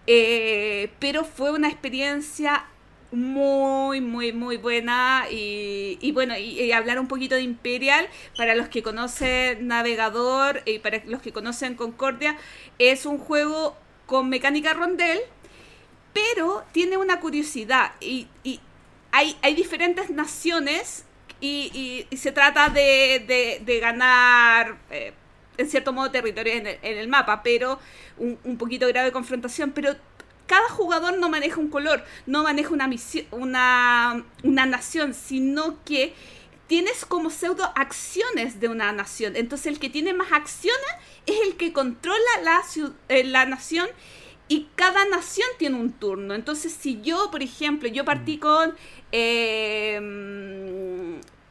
Eh, 0.07 0.89
pero 0.99 1.25
fue 1.25 1.51
una 1.51 1.67
experiencia 1.67 2.65
muy, 3.11 4.01
muy, 4.01 4.33
muy 4.33 4.57
buena. 4.57 5.25
Y, 5.29 6.11
bueno, 6.13 6.37
y, 6.37 6.71
hablar 6.71 6.99
un 6.99 7.07
poquito 7.07 7.35
de 7.35 7.41
Imperial, 7.41 8.07
para 8.37 8.55
los 8.55 8.69
que 8.69 8.83
conocen 8.83 9.67
Navegador 9.67 10.61
y 10.65 10.79
para 10.79 11.03
los 11.05 11.21
que 11.21 11.31
conocen 11.31 11.75
Concordia, 11.75 12.37
es 12.79 13.05
un 13.05 13.17
juego 13.17 13.75
con 14.05 14.29
mecánica 14.29 14.73
rondel, 14.73 15.19
pero 16.13 16.63
tiene 16.71 16.97
una 16.97 17.19
curiosidad. 17.19 17.93
Y, 17.99 18.27
hay, 19.41 19.55
diferentes 19.55 20.09
naciones 20.09 21.05
y, 21.41 22.05
se 22.15 22.31
trata 22.31 22.69
de, 22.69 23.79
ganar, 23.81 24.77
eh, 24.91 25.13
en 25.57 25.69
cierto 25.69 25.93
modo, 25.93 26.11
territorio 26.11 26.53
en 26.53 26.67
el, 26.81 27.07
mapa, 27.07 27.41
pero 27.43 27.79
un, 28.17 28.57
poquito 28.57 28.87
grave 28.87 29.07
de 29.07 29.11
confrontación, 29.11 29.71
pero 29.71 29.95
cada 30.45 30.69
jugador 30.69 31.17
no 31.17 31.29
maneja 31.29 31.59
un 31.59 31.69
color, 31.69 32.03
no 32.25 32.43
maneja 32.43 32.69
una, 32.69 32.87
misión, 32.87 33.25
una, 33.31 34.23
una 34.43 34.65
nación, 34.65 35.13
sino 35.13 35.83
que 35.83 36.13
tienes 36.67 37.05
como 37.05 37.29
pseudo 37.29 37.71
acciones 37.75 38.59
de 38.59 38.67
una 38.67 38.91
nación. 38.91 39.35
Entonces 39.35 39.67
el 39.67 39.79
que 39.79 39.89
tiene 39.89 40.13
más 40.13 40.31
acciones 40.31 40.85
es 41.25 41.35
el 41.47 41.57
que 41.57 41.73
controla 41.73 42.17
la, 42.43 42.61
eh, 43.09 43.23
la 43.23 43.45
nación 43.45 43.87
y 44.47 44.67
cada 44.75 45.05
nación 45.05 45.47
tiene 45.57 45.75
un 45.77 45.91
turno. 45.91 46.33
Entonces, 46.33 46.73
si 46.73 47.01
yo, 47.01 47.29
por 47.31 47.43
ejemplo, 47.43 47.89
yo 47.89 48.05
partí 48.05 48.37
mm. 48.37 48.39
con, 48.39 48.75
eh, 49.11 49.99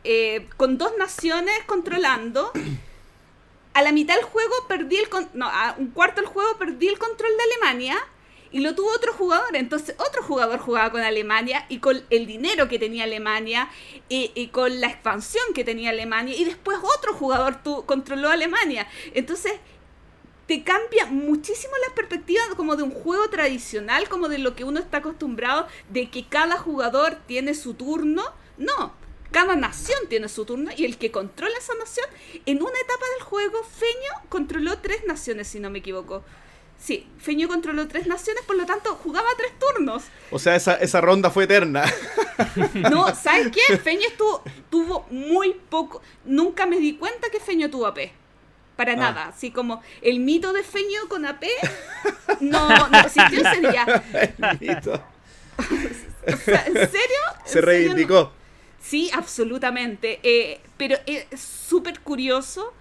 eh, 0.05 0.49
con 0.57 0.79
dos 0.79 0.93
naciones 0.99 1.55
controlando, 1.67 2.53
a 3.75 3.83
la 3.83 3.93
mitad 3.93 4.15
del 4.15 4.25
juego 4.25 4.55
perdí 4.69 4.97
el... 4.97 5.09
No, 5.35 5.47
a 5.47 5.75
un 5.79 5.91
cuarto 5.91 6.21
del 6.21 6.31
juego 6.31 6.57
perdí 6.59 6.89
el 6.89 6.99
control 6.99 7.33
de 7.37 7.43
Alemania 7.43 7.99
y 8.51 8.61
lo 8.61 8.75
tuvo 8.75 8.91
otro 8.95 9.13
jugador. 9.13 9.55
Entonces, 9.57 9.95
otro 9.99 10.23
jugador 10.23 10.59
jugaba 10.61 10.91
con 10.91 11.03
Alemania 11.03 11.67
y 11.69 11.79
con 11.81 12.03
el 12.09 12.27
dinero 12.27 12.69
que 12.69 12.79
tenía 12.79 13.05
Alemania 13.05 13.69
y, 14.09 14.31
y 14.35 14.49
con 14.49 14.81
la 14.81 14.87
expansión 14.87 15.45
que 15.55 15.65
tenía 15.65 15.91
Alemania 15.91 16.35
y 16.35 16.45
después 16.45 16.79
otro 16.97 17.13
jugador 17.13 17.63
tu, 17.63 17.85
controló 17.85 18.31
Alemania. 18.31 18.87
Entonces, 19.13 19.53
te 20.47 20.63
cambia 20.63 21.07
muchísimo 21.07 21.75
la 21.87 21.95
perspectiva 21.95 22.43
como 22.57 22.77
de 22.77 22.85
un 22.85 22.93
juego 22.93 23.29
tradicional, 23.29 24.09
como 24.09 24.29
de 24.29 24.39
lo 24.39 24.55
que 24.55 24.65
uno 24.65 24.79
está 24.79 24.99
acostumbrado, 24.99 25.67
de 25.91 26.09
que 26.09 26.27
cada 26.27 26.57
jugador 26.57 27.19
tiene 27.27 27.55
su 27.55 27.75
turno. 27.75 28.23
No, 28.57 28.95
cada 29.33 29.57
nación 29.57 29.99
tiene 30.09 30.29
su 30.29 30.45
turno 30.45 30.71
y 30.77 30.85
el 30.85 30.99
que 30.99 31.11
controla 31.11 31.57
esa 31.59 31.75
nación, 31.75 32.07
en 32.47 32.63
una 32.63 32.79
etapa 32.79 33.05
del 33.17 33.25
juego, 33.27 33.63
Feño 33.65 34.29
controló 34.29 34.79
tres 34.79 35.05
naciones, 35.07 35.49
si 35.49 35.61
no 35.61 35.71
me 35.71 35.81
equivoco. 35.81 36.23
Sí, 36.79 37.09
Feño 37.19 37.49
controló 37.49 37.89
tres 37.89 38.07
naciones, 38.07 38.43
por 38.45 38.57
lo 38.57 38.67
tanto 38.67 38.95
jugaba 38.97 39.29
tres 39.37 39.53
turnos. 39.59 40.05
O 40.31 40.39
sea, 40.39 40.57
esa, 40.57 40.75
esa 40.75 41.01
ronda 41.01 41.31
fue 41.31 41.45
eterna. 41.45 41.85
No, 42.91 43.15
¿sabes 43.15 43.49
qué? 43.49 43.79
Feño 43.79 44.07
estuvo, 44.09 44.43
tuvo 44.69 45.07
muy 45.11 45.55
poco. 45.55 46.03
Nunca 46.27 46.67
me 46.67 46.79
di 46.79 46.97
cuenta 46.97 47.31
que 47.31 47.41
Feño 47.41 47.71
tuvo 47.71 47.87
AP. 47.87 48.11
Para 48.77 48.93
ah. 48.93 48.97
nada. 48.97 49.29
Así 49.29 49.51
como 49.51 49.83
el 50.03 50.21
mito 50.21 50.53
de 50.53 50.63
Feño 50.63 51.09
con 51.09 51.25
AP 51.27 51.45
no, 52.41 52.89
no 52.89 53.01
existió 53.01 53.41
ese 53.41 53.61
día. 53.61 54.03
El 54.13 54.61
mito. 54.61 55.03
¿En 56.27 56.75
serio? 56.75 57.21
Se 57.45 57.61
reivindicó. 57.61 58.33
Sí, 58.81 59.11
absolutamente. 59.15 60.21
Eh, 60.23 60.61
pero 60.77 60.97
es 61.07 61.41
súper 61.41 62.01
curioso. 62.01 62.73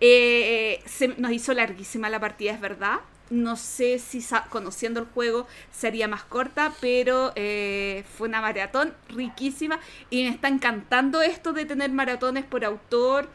Eh, 0.00 0.82
se 0.86 1.08
nos 1.08 1.30
hizo 1.30 1.52
larguísima 1.52 2.08
la 2.08 2.20
partida, 2.20 2.52
es 2.52 2.60
verdad. 2.60 3.00
No 3.30 3.54
sé 3.54 4.00
si 4.00 4.24
conociendo 4.48 4.98
el 4.98 5.06
juego 5.06 5.46
sería 5.70 6.08
más 6.08 6.24
corta, 6.24 6.72
pero 6.80 7.32
eh, 7.36 8.04
fue 8.16 8.26
una 8.26 8.40
maratón 8.40 8.92
riquísima 9.08 9.78
y 10.10 10.24
me 10.24 10.30
está 10.30 10.48
encantando 10.48 11.22
esto 11.22 11.52
de 11.52 11.64
tener 11.64 11.90
maratones 11.92 12.44
por 12.44 12.64
autor. 12.64 13.28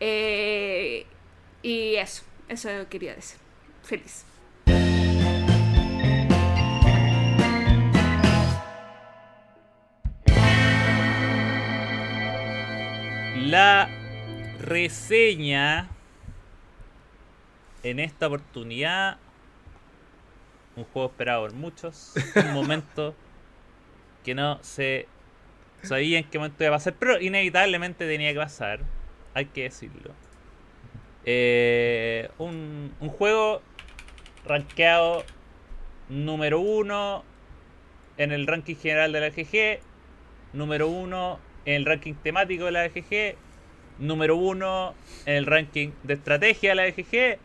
Eh, 0.00 1.06
y 1.66 1.96
eso, 1.96 2.22
eso 2.48 2.68
quería 2.88 3.16
decir. 3.16 3.40
Feliz. 3.82 4.24
La 13.48 13.88
reseña 14.60 15.88
en 17.82 17.98
esta 17.98 18.28
oportunidad, 18.28 19.18
un 20.76 20.84
juego 20.84 21.08
esperado 21.08 21.42
por 21.42 21.54
muchos, 21.54 22.14
un 22.36 22.52
momento 22.52 23.16
que 24.24 24.36
no 24.36 24.62
se 24.62 25.08
sabía 25.82 26.18
en 26.18 26.30
qué 26.30 26.38
momento 26.38 26.62
iba 26.62 26.76
a 26.76 26.78
pasar, 26.78 26.94
pero 26.94 27.20
inevitablemente 27.20 28.06
tenía 28.06 28.32
que 28.32 28.38
pasar, 28.38 28.80
hay 29.34 29.46
que 29.46 29.64
decirlo. 29.64 30.25
Eh, 31.28 32.30
un, 32.38 32.94
un, 33.00 33.08
juego 33.08 33.60
rankeado 34.44 35.24
número 36.08 36.60
uno 36.60 37.24
en 38.16 38.30
el 38.30 38.46
ranking 38.46 38.76
general 38.76 39.12
de 39.12 39.20
la 39.20 39.30
GG, 39.30 39.80
número 40.52 40.86
uno 40.86 41.40
en 41.64 41.74
el 41.74 41.84
ranking 41.84 42.14
temático 42.14 42.66
de 42.66 42.70
la 42.70 42.88
GG, 42.88 43.36
número 43.98 44.36
uno 44.36 44.94
en 45.26 45.34
el 45.34 45.46
ranking 45.46 45.90
de 46.04 46.14
estrategia 46.14 46.70
de 46.70 46.76
la 46.76 46.90
GG. 46.90 47.38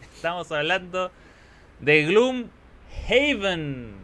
Estamos 0.14 0.50
hablando 0.50 1.12
de 1.78 2.04
Gloom 2.06 2.48
Haven. 3.08 3.94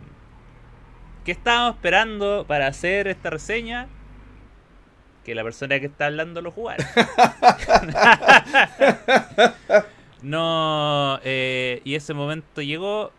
¿Qué 1.24 1.33
estábamos 1.33 1.74
esperando 1.74 2.45
para 2.47 2.68
hacer 2.68 3.09
esta 3.09 3.31
reseña? 3.31 3.89
Que 5.27 5.35
la 5.35 5.43
persona 5.43 5.81
que 5.81 5.87
está 5.87 6.07
hablando 6.07 6.41
lo 6.41 6.53
jugara. 6.53 6.87
no, 10.22 11.18
eh, 11.24 11.81
y 11.83 11.97
ese 11.97 12.14
momento 12.14 12.62
llegó 12.62 13.11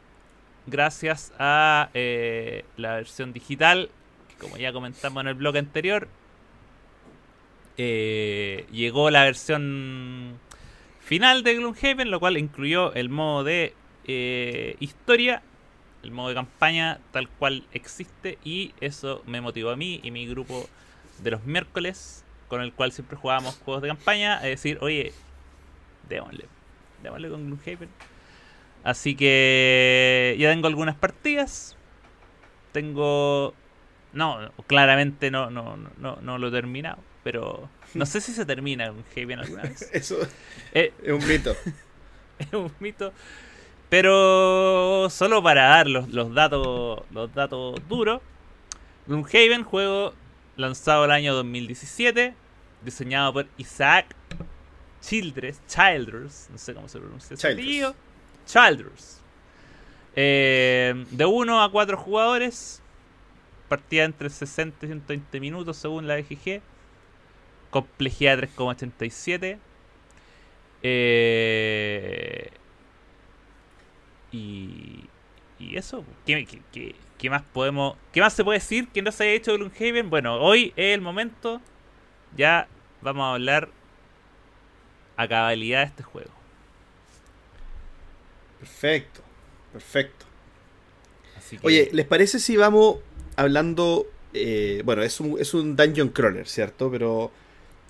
gracias 0.67 1.33
a 1.37 1.89
eh, 1.93 2.63
la 2.77 2.95
versión 2.95 3.33
digital, 3.33 3.89
que 4.29 4.35
como 4.37 4.55
ya 4.55 4.71
comentamos 4.71 5.19
en 5.19 5.27
el 5.27 5.33
blog 5.33 5.57
anterior, 5.57 6.07
eh, 7.75 8.65
llegó 8.71 9.09
la 9.09 9.25
versión 9.25 10.39
final 11.01 11.43
de 11.43 11.55
Gloomhaven, 11.55 12.09
lo 12.09 12.21
cual 12.21 12.37
incluyó 12.37 12.93
el 12.93 13.09
modo 13.09 13.43
de 13.43 13.73
historia 14.79 15.43
el 16.03 16.11
modo 16.11 16.29
de 16.29 16.35
campaña 16.35 17.01
tal 17.11 17.27
cual 17.27 17.65
existe 17.73 18.37
y 18.45 18.71
eso 18.79 19.21
me 19.25 19.41
motivó 19.41 19.71
a 19.71 19.75
mí 19.75 19.99
y 20.01 20.11
mi 20.11 20.25
grupo 20.25 20.69
de 21.23 21.31
los 21.31 21.43
miércoles 21.45 22.23
con 22.47 22.61
el 22.61 22.73
cual 22.73 22.91
siempre 22.91 23.17
jugábamos 23.17 23.59
juegos 23.63 23.81
de 23.81 23.89
campaña 23.89 24.37
a 24.37 24.43
decir, 24.43 24.77
oye, 24.81 25.11
démosle, 26.07 26.45
démosle 27.03 27.29
con 27.29 27.45
Gloomhaven. 27.45 27.89
Así 28.83 29.15
que 29.15 30.35
ya 30.39 30.49
tengo 30.51 30.67
algunas 30.67 30.95
partidas. 30.95 31.75
Tengo... 32.71 33.53
No, 34.13 34.51
claramente 34.67 35.29
no, 35.29 35.49
no, 35.49 35.75
no, 35.97 36.17
no 36.21 36.37
lo 36.37 36.47
he 36.47 36.51
terminado, 36.51 36.97
pero 37.23 37.69
no 37.93 38.05
sé 38.05 38.21
si 38.21 38.31
se 38.31 38.45
termina 38.45 38.85
Gloomhaven 38.89 39.39
alguna 39.39 39.63
vez. 39.63 39.89
Eso 39.93 40.17
Eh, 40.73 40.93
es 41.03 41.11
un 41.11 41.27
mito. 41.27 41.53
es 42.39 42.53
un 42.53 42.71
mito. 42.79 43.11
Pero 43.89 45.09
solo 45.09 45.43
para 45.43 45.63
dar 45.67 45.87
los, 45.87 46.09
los 46.09 46.33
datos 46.33 47.03
los 47.11 47.33
datos 47.33 47.75
duros. 47.89 48.21
Gloomhaven, 49.07 49.63
juego 49.63 50.13
lanzado 50.57 51.05
el 51.05 51.11
año 51.11 51.33
2017, 51.35 52.33
diseñado 52.83 53.31
por 53.33 53.47
Isaac 53.57 54.13
Childress, 55.01 55.61
Childress, 55.67 56.49
no 56.51 56.57
sé 56.57 56.73
cómo 56.73 56.89
se 56.89 56.99
pronuncia 56.99 57.33
ese 57.35 57.47
Childress. 57.47 57.65
apellido. 57.65 57.95
Childress. 58.45 59.21
Eh, 60.15 61.05
de 61.11 61.25
1 61.25 61.63
a 61.63 61.71
4 61.71 61.97
jugadores. 61.97 62.81
Partida 63.69 64.05
entre 64.05 64.29
60 64.29 64.85
y 64.85 64.89
120 64.89 65.39
minutos 65.39 65.77
según 65.77 66.07
la 66.07 66.15
BGG. 66.15 66.61
Complejidad 67.69 68.39
3,87. 68.39 69.57
Eh, 70.83 72.49
y, 74.31 75.03
y 75.59 75.75
eso, 75.77 76.03
¿qué, 76.25 76.45
qué, 76.45 76.61
qué- 76.71 76.95
qué 77.17 77.29
más 77.29 77.41
podemos, 77.53 77.97
qué 78.13 78.21
más 78.21 78.33
se 78.33 78.43
puede 78.43 78.59
decir 78.59 78.87
que 78.89 79.01
no 79.01 79.11
se 79.11 79.23
haya 79.23 79.33
hecho 79.33 79.51
de 79.51 79.57
Gloomhaven? 79.57 80.09
Bueno, 80.09 80.35
hoy 80.35 80.73
es 80.75 80.93
el 80.95 81.01
momento, 81.01 81.61
ya 82.35 82.67
vamos 83.01 83.23
a 83.25 83.33
hablar 83.33 83.69
a 85.17 85.27
cabalidad 85.27 85.79
de 85.81 85.85
este 85.87 86.03
juego. 86.03 86.31
Perfecto, 88.59 89.21
perfecto. 89.73 90.25
Así 91.37 91.57
que, 91.57 91.67
Oye, 91.67 91.89
¿les 91.93 92.05
parece 92.05 92.39
si 92.39 92.57
vamos 92.57 92.97
hablando... 93.35 94.05
eh, 94.33 94.81
bueno, 94.85 95.03
es 95.03 95.19
un, 95.19 95.39
es 95.39 95.53
un 95.53 95.75
dungeon 95.75 96.09
crawler, 96.09 96.47
¿cierto? 96.47 96.91
Pero 96.91 97.31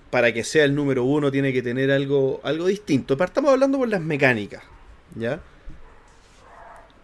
para 0.09 0.33
que 0.33 0.43
sea 0.43 0.63
el 0.65 0.75
número 0.75 1.03
uno 1.03 1.31
tiene 1.31 1.51
que 1.53 1.61
tener 1.61 1.91
algo, 1.91 2.39
algo 2.43 2.67
distinto. 2.67 3.17
Partamos 3.17 3.51
hablando 3.51 3.77
por 3.77 3.89
las 3.89 4.01
mecánicas, 4.01 4.63
¿ya? 5.15 5.41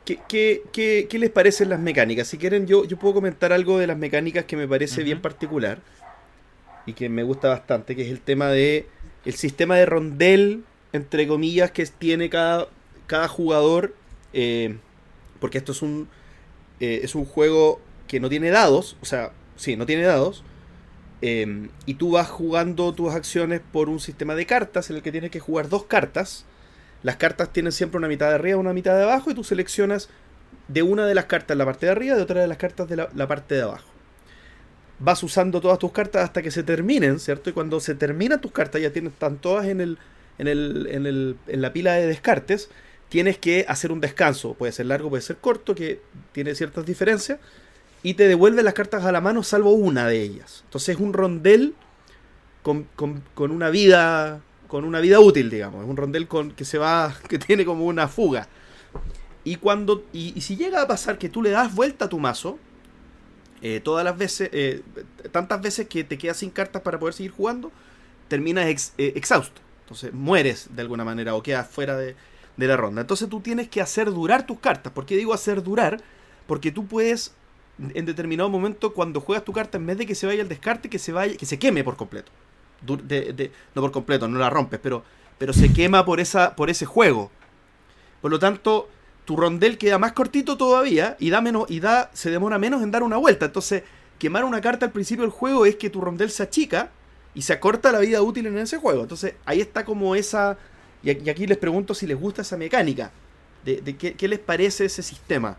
¿Qué, 0.06 0.20
qué, 0.28 0.64
qué- 0.74 1.08
qué 1.10 1.18
les 1.20 1.30
parecen 1.30 1.70
las 1.70 1.80
mecánicas? 1.80 2.28
Si 2.28 2.38
quieren, 2.38 2.68
yo, 2.68 2.84
yo 2.86 2.98
puedo 2.98 3.14
comentar 3.16 3.54
algo 3.54 3.80
de 3.80 3.88
las 3.88 3.98
mecánicas 3.98 4.46
que 4.46 4.58
me 4.58 4.68
parece 4.68 5.04
bien 5.04 5.22
particular 5.22 5.80
y 6.86 6.94
que 6.94 7.10
me 7.10 7.24
gusta 7.24 7.50
bastante, 7.50 7.96
que 7.96 8.04
es 8.04 8.10
el 8.10 8.20
tema 8.20 8.50
de 8.50 8.88
el 9.26 9.36
sistema 9.36 9.78
de 9.78 9.86
rondel, 9.86 10.64
entre 10.92 11.28
comillas, 11.28 11.72
que 11.72 11.86
tiene 11.86 12.30
cada, 12.30 12.68
cada 13.08 13.30
jugador, 13.30 13.96
eh, 14.34 14.76
porque 15.40 15.58
esto 15.58 15.72
es 15.72 15.82
un, 15.82 16.10
eh, 16.82 17.02
es 17.04 17.16
un 17.16 17.26
juego 17.26 17.80
que 18.08 18.20
no 18.20 18.30
tiene 18.30 18.50
dados, 18.50 18.98
o 19.02 19.06
sea, 19.06 19.32
sí, 19.56 19.78
no 19.78 19.86
tiene 19.86 20.04
dados, 20.04 20.44
eh, 21.22 21.70
y 21.86 21.96
tú 21.96 22.12
vas 22.12 22.30
jugando 22.30 22.94
tus 22.94 23.14
acciones 23.14 23.62
por 23.72 23.90
un 23.90 24.00
sistema 24.02 24.36
de 24.36 24.46
cartas 24.46 24.90
en 24.90 24.98
el 24.98 25.02
que 25.04 25.12
tienes 25.12 25.32
que 25.32 25.40
jugar 25.40 25.70
dos 25.70 25.86
cartas. 25.86 26.46
Las 27.04 27.18
cartas 27.18 27.52
tienen 27.54 27.72
siempre 27.72 27.98
una 27.98 28.08
mitad 28.08 28.30
de 28.30 28.36
arriba 28.36 28.58
una 28.58 28.74
mitad 28.74 28.96
de 28.96 29.04
abajo, 29.04 29.30
y 29.32 29.34
tú 29.36 29.44
seleccionas 29.44 30.10
de 30.68 30.82
una 30.84 31.06
de 31.06 31.14
las 31.16 31.26
cartas 31.26 31.58
la 31.58 31.66
parte 31.66 31.86
de 31.86 31.92
arriba 31.92 32.16
de 32.16 32.22
otra 32.22 32.42
de 32.42 32.48
las 32.48 32.58
cartas 32.58 32.88
de 32.90 32.96
la, 32.96 33.28
parte 33.28 33.56
de 33.56 33.62
abajo. 33.64 33.88
Vas 35.00 35.22
usando 35.24 35.60
todas 35.60 35.80
tus 35.80 35.92
cartas 35.92 36.24
hasta 36.24 36.42
que 36.42 36.52
se 36.52 36.64
terminen, 36.64 37.20
¿cierto? 37.20 37.50
Y 37.50 37.54
cuando 37.54 37.80
se 37.80 37.94
terminan 37.96 38.40
tus 38.40 38.52
cartas, 38.52 38.82
ya 38.82 38.92
tienes, 38.92 39.14
están 39.14 39.38
todas 39.38 39.66
en, 39.66 39.82
el, 39.82 39.98
en, 40.38 40.48
el, 40.48 40.88
en, 40.90 41.06
el, 41.06 41.36
en 41.48 41.62
la 41.62 41.74
pila 41.74 41.94
de 41.94 42.08
descartes, 42.08 42.70
tienes 43.10 43.38
que 43.38 43.66
hacer 43.68 43.92
un 43.92 44.00
descanso. 44.00 44.54
Puede 44.54 44.72
ser 44.72 44.86
largo, 44.86 45.10
puede 45.10 45.22
ser 45.22 45.38
corto, 45.38 45.76
que 45.76 46.00
tiene 46.32 46.56
ciertas 46.56 46.86
diferencias. 46.86 47.40
Y 48.02 48.14
te 48.14 48.28
devuelve 48.28 48.64
las 48.64 48.74
cartas 48.76 49.04
a 49.04 49.12
la 49.12 49.20
mano, 49.20 49.44
salvo 49.44 49.72
una 49.72 50.08
de 50.08 50.22
ellas. 50.22 50.62
Entonces 50.66 50.96
es 50.96 51.02
un 51.02 51.12
rondel 51.14 51.74
con- 52.62 52.88
con 52.96 53.52
una 53.52 53.70
vida. 53.70 54.40
Con 54.74 54.86
una 54.86 55.02
vida 55.02 55.20
útil, 55.20 55.52
digamos. 55.52 55.84
Es 55.84 55.88
un 55.90 55.96
rondel 55.98 56.28
con, 56.28 56.50
que 56.50 56.66
se 56.66 56.80
va. 56.80 57.16
que 57.30 57.38
tiene 57.38 57.64
como 57.64 57.86
una 57.86 58.08
fuga. 58.08 58.48
Y 59.44 59.58
cuando. 59.58 60.04
Y, 60.12 60.42
si 60.42 60.56
llega 60.56 60.82
a 60.82 60.88
pasar 60.88 61.20
que 61.20 61.30
tú 61.30 61.44
le 61.44 61.52
das 61.52 61.76
vuelta 61.76 62.06
a 62.06 62.10
tu 62.10 62.18
mazo. 62.18 62.58
eh, 63.62 63.80
todas 63.84 64.04
las 64.04 64.18
veces. 64.18 64.50
eh, 64.52 64.82
tantas 65.32 65.62
veces 65.62 65.88
que 65.88 66.04
te 66.04 66.18
quedas 66.18 66.38
sin 66.38 66.50
cartas 66.50 66.82
para 66.82 67.00
poder 67.00 67.14
seguir 67.14 67.32
jugando. 67.32 67.72
Terminas 68.30 68.66
ex- 68.68 68.94
eh, 68.98 69.14
exhausto. 69.16 69.62
Entonces 69.82 70.12
mueres 70.12 70.70
de 70.76 70.82
alguna 70.82 71.04
manera. 71.06 71.36
O 71.36 71.44
quedas 71.44 71.68
fuera 71.70 71.96
de, 71.96 72.16
de 72.58 72.68
la 72.68 72.76
ronda. 72.76 73.02
Entonces 73.02 73.30
tú 73.30 73.42
tienes 73.42 73.70
que 73.70 73.80
hacer 73.80 74.12
durar 74.12 74.48
tus 74.48 74.58
cartas. 74.60 74.92
¿Por 74.92 75.06
qué 75.06 75.16
digo 75.16 75.36
hacer 75.36 75.62
durar? 75.62 76.02
Porque 76.48 76.72
tú 76.72 76.88
puedes 76.88 77.36
en 77.94 78.06
determinado 78.08 78.50
momento 78.50 78.94
cuando 78.94 79.22
juegas 79.22 79.46
tu 79.46 79.54
carta 79.54 79.78
en 79.78 79.86
vez 79.86 79.98
de 80.00 80.06
que 80.08 80.16
se 80.16 80.26
vaya 80.28 80.42
al 80.44 80.50
descarte 80.50 80.90
que 80.90 81.00
se 81.00 81.12
vaya 81.12 81.36
que 81.38 81.46
se 81.46 81.60
queme 81.60 81.84
por 81.84 81.96
completo 81.98 82.32
no 82.86 83.82
por 83.82 83.92
completo 83.92 84.28
no 84.28 84.40
la 84.40 84.50
rompes 84.50 84.80
pero 84.82 85.04
pero 85.38 85.54
se 85.54 85.74
quema 85.74 86.06
por 86.06 86.20
esa 86.20 86.56
por 86.56 86.70
ese 86.70 86.86
juego. 86.86 87.32
Por 88.22 88.32
lo 88.32 88.40
tanto 88.40 88.90
tu 89.26 89.36
rondel 89.36 89.78
queda 89.78 89.98
más 89.98 90.14
cortito 90.14 90.58
todavía 90.58 91.16
y 91.20 91.30
da 91.30 91.42
menos 91.42 91.70
y 91.70 91.80
da 91.80 92.10
se 92.14 92.30
demora 92.30 92.58
menos 92.60 92.82
en 92.84 92.92
dar 92.92 93.04
una 93.04 93.18
vuelta. 93.18 93.46
Entonces 93.46 93.84
quemar 94.20 94.44
una 94.44 94.62
carta 94.62 94.86
al 94.86 94.92
principio 94.92 95.24
del 95.24 95.32
juego 95.32 95.66
es 95.66 95.76
que 95.76 95.90
tu 95.90 96.02
rondel 96.02 96.30
se 96.30 96.44
achica 96.44 96.92
y 97.34 97.42
se 97.42 97.54
acorta 97.54 97.92
la 97.92 98.00
vida 98.00 98.22
útil 98.22 98.46
en 98.48 98.58
ese 98.58 98.78
juego. 98.78 99.02
Entonces 99.02 99.36
ahí 99.46 99.60
está 99.60 99.84
como 99.86 100.16
esa 100.16 100.58
y 101.02 101.10
aquí 101.10 101.48
les 101.48 101.58
pregunto 101.58 101.94
si 101.94 102.08
les 102.08 102.18
gusta 102.18 102.44
esa 102.44 102.56
mecánica 102.56 103.12
de, 103.66 103.96
qué 103.98 104.28
les 104.28 104.40
parece 104.40 104.86
ese 104.86 105.04
sistema 105.04 105.58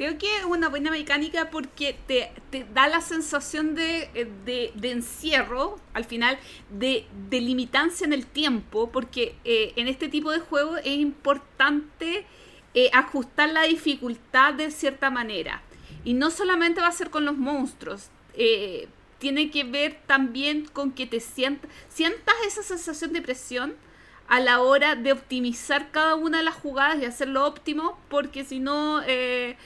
Creo 0.00 0.16
que 0.16 0.34
es 0.38 0.44
una 0.46 0.70
buena 0.70 0.90
mecánica 0.90 1.50
porque 1.50 1.94
te, 2.06 2.32
te 2.48 2.64
da 2.72 2.88
la 2.88 3.02
sensación 3.02 3.74
de, 3.74 4.08
de- 4.46 4.72
de 4.74 4.90
encierro, 4.92 5.78
al 5.92 6.06
final, 6.06 6.38
de, 6.70 7.04
de 7.28 7.42
limitancia 7.42 8.06
en 8.06 8.14
el 8.14 8.24
tiempo, 8.24 8.90
porque 8.90 9.34
eh, 9.44 9.74
en 9.76 9.88
este 9.88 10.08
tipo 10.08 10.30
de 10.30 10.38
juego 10.38 10.78
es 10.78 10.86
importante 10.86 12.24
eh, 12.72 12.88
ajustar 12.94 13.50
la 13.50 13.64
dificultad 13.64 14.54
de 14.54 14.70
cierta 14.70 15.10
manera. 15.10 15.60
Y 16.02 16.14
no 16.14 16.30
solamente 16.30 16.80
va 16.80 16.86
a 16.86 16.92
ser 16.92 17.10
con 17.10 17.26
los 17.26 17.36
monstruos, 17.36 18.08
eh, 18.32 18.88
tiene 19.18 19.50
que 19.50 19.64
ver 19.64 20.00
también 20.06 20.64
con 20.64 20.92
que 20.92 21.04
te 21.06 21.20
sientas, 21.20 21.70
sientas 21.90 22.36
esa 22.46 22.62
sensación 22.62 23.12
de 23.12 23.20
presión 23.20 23.74
a 24.28 24.40
la 24.40 24.60
hora 24.62 24.94
de 24.94 25.12
optimizar 25.12 25.90
cada 25.90 26.14
una 26.14 26.38
de 26.38 26.44
las 26.44 26.54
jugadas 26.54 27.02
y 27.02 27.04
hacerlo 27.04 27.44
óptimo, 27.44 27.98
porque 28.08 28.44
si 28.44 28.60
no, 28.60 29.02
eh, 29.06 29.58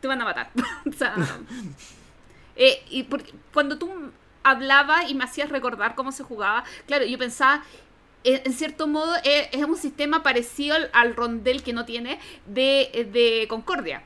te 0.00 0.08
van 0.08 0.20
a 0.20 0.24
matar. 0.24 0.50
o 0.88 0.92
sea, 0.92 1.14
eh, 2.56 2.82
y 2.90 3.04
porque 3.04 3.32
cuando 3.52 3.78
tú 3.78 3.90
hablabas 4.42 5.10
y 5.10 5.14
me 5.14 5.24
hacías 5.24 5.48
recordar 5.50 5.94
cómo 5.94 6.12
se 6.12 6.22
jugaba, 6.24 6.64
claro, 6.86 7.04
yo 7.04 7.18
pensaba, 7.18 7.62
eh, 8.24 8.42
en 8.44 8.52
cierto 8.52 8.86
modo, 8.86 9.14
eh, 9.24 9.48
es 9.52 9.64
un 9.64 9.76
sistema 9.76 10.22
parecido 10.22 10.74
al, 10.76 10.90
al 10.92 11.14
rondel 11.14 11.62
que 11.62 11.72
no 11.72 11.84
tiene 11.84 12.18
de, 12.46 13.08
de 13.12 13.46
Concordia. 13.48 14.02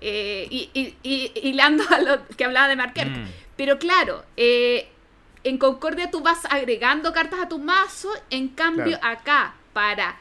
Eh, 0.00 0.46
y, 0.50 0.70
y, 0.74 0.94
y- 1.02 1.32
hilando 1.42 1.82
a 1.90 1.98
lo 2.00 2.26
que 2.28 2.44
hablaba 2.44 2.68
de 2.68 2.76
Marker. 2.76 3.08
Mm. 3.10 3.26
Pero 3.56 3.78
claro, 3.80 4.24
eh, 4.36 4.88
en 5.42 5.58
Concordia 5.58 6.08
tú 6.10 6.20
vas 6.20 6.44
agregando 6.50 7.12
cartas 7.12 7.40
a 7.40 7.48
tu 7.48 7.58
mazo, 7.58 8.08
en 8.30 8.48
cambio 8.48 8.98
Claro. 9.00 9.18
acá, 9.18 9.54
para 9.72 10.16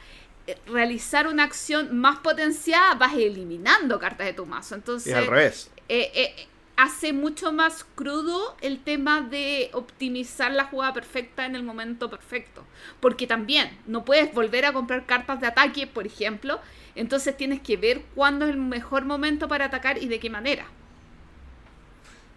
realizar 0.67 1.27
una 1.27 1.43
acción 1.43 1.97
más 1.97 2.19
potenciada, 2.19 2.95
vas 2.95 3.13
eliminando 3.13 3.99
cartas 3.99 4.27
de 4.27 4.33
tu 4.33 4.45
mazo. 4.45 4.75
Entonces, 4.75 5.13
es 5.13 5.17
al 5.17 5.27
revés 5.27 5.71
eh, 5.89 6.11
eh, 6.13 6.47
hace 6.75 7.11
mucho 7.11 7.51
más 7.51 7.85
crudo 7.95 8.55
el 8.61 8.79
tema 8.79 9.21
de 9.21 9.69
optimizar 9.73 10.51
la 10.51 10.65
jugada 10.65 10.93
perfecta 10.93 11.45
en 11.45 11.55
el 11.55 11.63
momento 11.63 12.09
perfecto. 12.09 12.63
Porque 12.99 13.27
también 13.27 13.77
no 13.87 14.05
puedes 14.05 14.33
volver 14.33 14.65
a 14.65 14.73
comprar 14.73 15.05
cartas 15.05 15.41
de 15.41 15.47
ataque, 15.47 15.87
por 15.87 16.05
ejemplo. 16.05 16.59
Entonces 16.95 17.35
tienes 17.35 17.61
que 17.61 17.77
ver 17.77 18.01
cuándo 18.15 18.45
es 18.45 18.51
el 18.51 18.57
mejor 18.57 19.05
momento 19.05 19.47
para 19.47 19.65
atacar 19.65 20.01
y 20.01 20.07
de 20.07 20.19
qué 20.19 20.29
manera. 20.29 20.67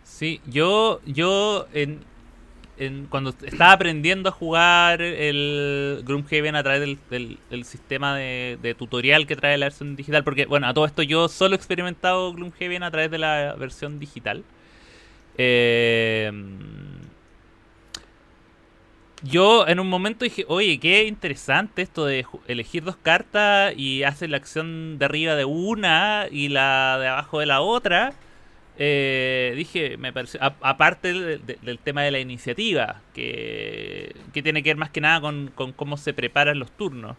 Sí, 0.04 0.40
yo, 0.46 1.00
yo 1.06 1.66
en, 1.72 2.04
en- 2.80 3.06
cuando 3.06 3.34
estaba 3.44 3.72
aprendiendo 3.72 4.30
a 4.30 4.32
jugar 4.32 5.02
el 5.02 6.02
Gloomhaven 6.04 6.56
a 6.56 6.62
través 6.62 6.98
del, 7.10 7.38
sistema 7.64 8.16
de, 8.16 8.74
tutorial 8.76 9.26
que 9.26 9.36
trae 9.36 9.58
la 9.58 9.66
versión 9.66 9.96
digital, 9.96 10.24
porque 10.24 10.46
bueno, 10.46 10.66
a 10.66 10.74
todo 10.74 10.86
esto 10.86 11.02
yo 11.02 11.28
solo 11.28 11.54
he 11.54 11.56
experimentado 11.56 12.32
Gloomhaven 12.32 12.82
a 12.82 12.90
través 12.90 13.10
de 13.10 13.18
la 13.18 13.54
versión 13.58 14.00
digital. 14.00 14.42
Eh, 15.36 16.32
yo 19.22 19.68
en 19.68 19.78
un 19.80 19.88
momento 19.88 20.24
dije, 20.24 20.46
oye, 20.48 20.78
qué 20.80 21.04
interesante 21.04 21.82
esto 21.82 22.06
de 22.06 22.24
elegir 22.48 22.84
dos 22.84 22.96
cartas 22.96 23.74
y 23.76 24.02
hacer 24.04 24.30
la 24.30 24.38
acción 24.38 24.98
de 24.98 25.04
arriba 25.04 25.34
de 25.34 25.44
una 25.44 26.26
y 26.30 26.48
la 26.48 26.96
de 26.98 27.08
abajo 27.08 27.40
de 27.40 27.46
la 27.46 27.60
otra. 27.60 28.14
Eh, 28.82 29.52
dije, 29.56 29.98
me 29.98 30.10
pareció, 30.10 30.40
aparte 30.42 31.12
del, 31.12 31.44
de- 31.44 31.58
del 31.60 31.78
tema 31.78 32.02
de 32.02 32.10
la 32.10 32.18
iniciativa, 32.18 33.02
que, 33.14 34.16
que 34.32 34.42
tiene 34.42 34.62
que 34.62 34.70
ver 34.70 34.78
más 34.78 34.88
que 34.88 35.02
nada 35.02 35.20
con, 35.20 35.50
con 35.54 35.72
cómo 35.72 35.98
se 35.98 36.14
preparan 36.14 36.58
los 36.58 36.70
turnos. 36.72 37.14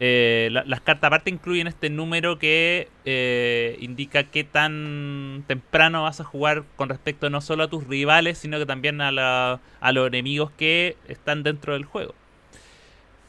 Eh, 0.00 0.48
la- 0.52 0.64
las 0.66 0.80
cartas 0.82 1.08
aparte 1.08 1.30
incluyen 1.30 1.66
este 1.66 1.88
número 1.88 2.38
que 2.38 2.88
eh, 3.06 3.78
indica 3.80 4.24
qué 4.24 4.44
tan 4.44 5.44
temprano 5.46 6.02
vas 6.02 6.20
a 6.20 6.24
jugar 6.24 6.64
con 6.76 6.88
respecto 6.90 7.30
no 7.30 7.40
solo 7.40 7.62
a 7.64 7.68
tus 7.70 7.86
rivales, 7.86 8.36
sino 8.38 8.58
que 8.58 8.66
también 8.66 9.00
a, 9.00 9.12
la- 9.12 9.60
a 9.80 9.92
los 9.92 10.06
enemigos 10.08 10.50
que 10.58 10.96
están 11.08 11.42
dentro 11.42 11.72
del 11.72 11.84
juego. 11.86 12.14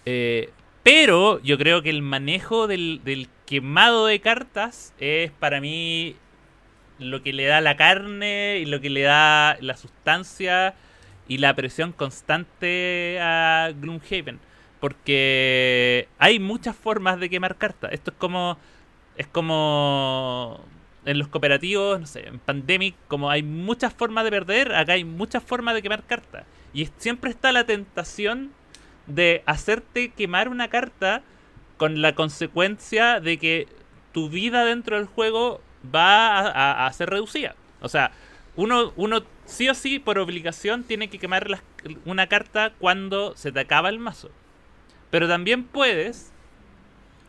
Eh, 0.05 0.49
pero 0.83 1.41
yo 1.41 1.57
creo 1.57 1.81
que 1.81 1.89
el 1.91 2.01
manejo 2.01 2.67
del, 2.67 3.01
del 3.05 3.29
quemado 3.45 4.05
de 4.07 4.19
cartas 4.19 4.93
es 4.99 5.31
para 5.31 5.61
mí 5.61 6.17
lo 6.99 7.23
que 7.23 7.33
le 7.33 7.45
da 7.45 7.61
la 7.61 7.75
carne 7.75 8.59
y 8.59 8.65
lo 8.65 8.81
que 8.81 8.89
le 8.89 9.01
da 9.01 9.57
la 9.61 9.75
sustancia 9.75 10.75
y 11.27 11.37
la 11.37 11.53
presión 11.55 11.91
constante 11.91 13.19
a 13.21 13.71
Gloomhaven. 13.75 14.39
Porque 14.79 16.07
hay 16.19 16.39
muchas 16.39 16.75
formas 16.75 17.19
de 17.19 17.29
quemar 17.29 17.55
cartas. 17.57 17.91
Esto 17.93 18.11
es 18.11 18.17
como. 18.17 18.57
Es 19.17 19.27
como. 19.27 20.59
En 21.05 21.19
los 21.19 21.27
cooperativos, 21.27 21.99
no 21.99 22.07
sé, 22.07 22.27
en 22.27 22.39
Pandemic, 22.39 22.95
como 23.09 23.29
hay 23.29 23.43
muchas 23.43 23.93
formas 23.93 24.23
de 24.23 24.29
perder, 24.29 24.73
acá 24.73 24.93
hay 24.93 25.03
muchas 25.03 25.43
formas 25.43 25.75
de 25.75 25.81
quemar 25.81 26.03
cartas. 26.03 26.45
Y 26.73 26.87
siempre 26.97 27.29
está 27.29 27.51
la 27.51 27.65
tentación 27.65 28.51
de 29.07 29.43
hacerte 29.45 30.11
quemar 30.11 30.47
una 30.47 30.69
carta 30.69 31.21
con 31.75 32.01
la 32.01 32.15
consecuencia 32.15 33.19
de 33.19 33.37
que 33.37 33.67
tu 34.13 34.29
vida 34.29 34.63
dentro 34.63 34.95
del 34.95 35.07
juego 35.07 35.59
va 35.83 36.85
a, 36.85 36.93
ser 36.93 37.09
reducida. 37.09 37.55
O 37.81 37.89
sea, 37.89 38.11
uno, 38.55 38.93
uno 38.95 39.23
sí 39.45 39.69
o 39.69 39.73
sí, 39.73 39.99
por 39.99 40.17
obligación, 40.19 40.83
tiene 40.83 41.09
que 41.09 41.19
quemar 41.19 41.59
una 42.05 42.27
carta 42.27 42.73
cuando 42.79 43.35
se 43.35 43.51
te 43.51 43.59
acaba 43.59 43.89
el 43.89 43.99
mazo. 43.99 44.29
Pero 45.09 45.27
también 45.27 45.63
puedes 45.63 46.31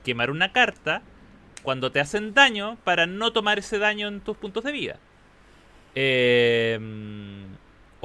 quemar 0.05 0.31
una 0.31 0.53
carta 0.53 1.03
cuando 1.63 1.91
te 1.91 2.01
hacen 2.01 2.35
daño 2.35 2.77
para 2.85 3.07
no 3.07 3.33
tomar 3.33 3.59
ese 3.59 3.79
daño 3.79 4.09
en 4.09 4.21
tus 4.21 4.37
puntos 4.37 4.65
de 4.65 4.73
vida. 4.73 4.99
Eh, 5.95 6.79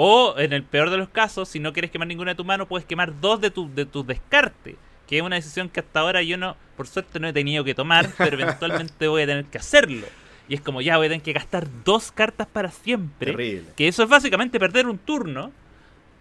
o 0.01 0.35
en 0.37 0.53
el 0.53 0.63
peor 0.63 0.91
de 0.91 0.97
los 0.97 1.09
casos, 1.09 1.49
si 1.49 1.59
no 1.59 1.73
quieres 1.73 1.91
quemar 1.91 2.07
ninguna 2.07 2.31
de 2.31 2.35
tu 2.35 2.45
mano, 2.45 2.69
puedes 2.69 2.85
quemar 2.85 3.19
dos 3.19 3.41
de 3.41 3.51
tu, 3.51 3.69
de 3.75 3.85
tus 3.85 4.07
descarte. 4.07 4.77
Que 5.05 5.17
es 5.17 5.23
una 5.23 5.35
decisión 5.35 5.67
que 5.67 5.81
hasta 5.81 5.99
ahora 5.99 6.21
yo 6.21 6.37
no, 6.37 6.55
por 6.77 6.87
suerte 6.87 7.19
no 7.19 7.27
he 7.27 7.33
tenido 7.33 7.65
que 7.65 7.75
tomar, 7.75 8.09
pero 8.17 8.39
eventualmente 8.39 9.09
voy 9.09 9.23
a 9.23 9.25
tener 9.25 9.45
que 9.45 9.57
hacerlo. 9.57 10.07
Y 10.49 10.55
es 10.55 10.61
como 10.61 10.81
ya 10.81 10.97
voy 10.97 11.05
a 11.05 11.09
tener 11.09 11.21
que 11.21 11.31
gastar 11.31 11.67
dos 11.85 12.11
cartas 12.11 12.47
para 12.47 12.71
siempre. 12.71 13.31
Terrible. 13.31 13.69
Que 13.77 13.87
eso 13.87 14.03
es 14.03 14.09
básicamente 14.09 14.59
perder 14.59 14.87
un 14.87 14.97
turno. 14.97 15.51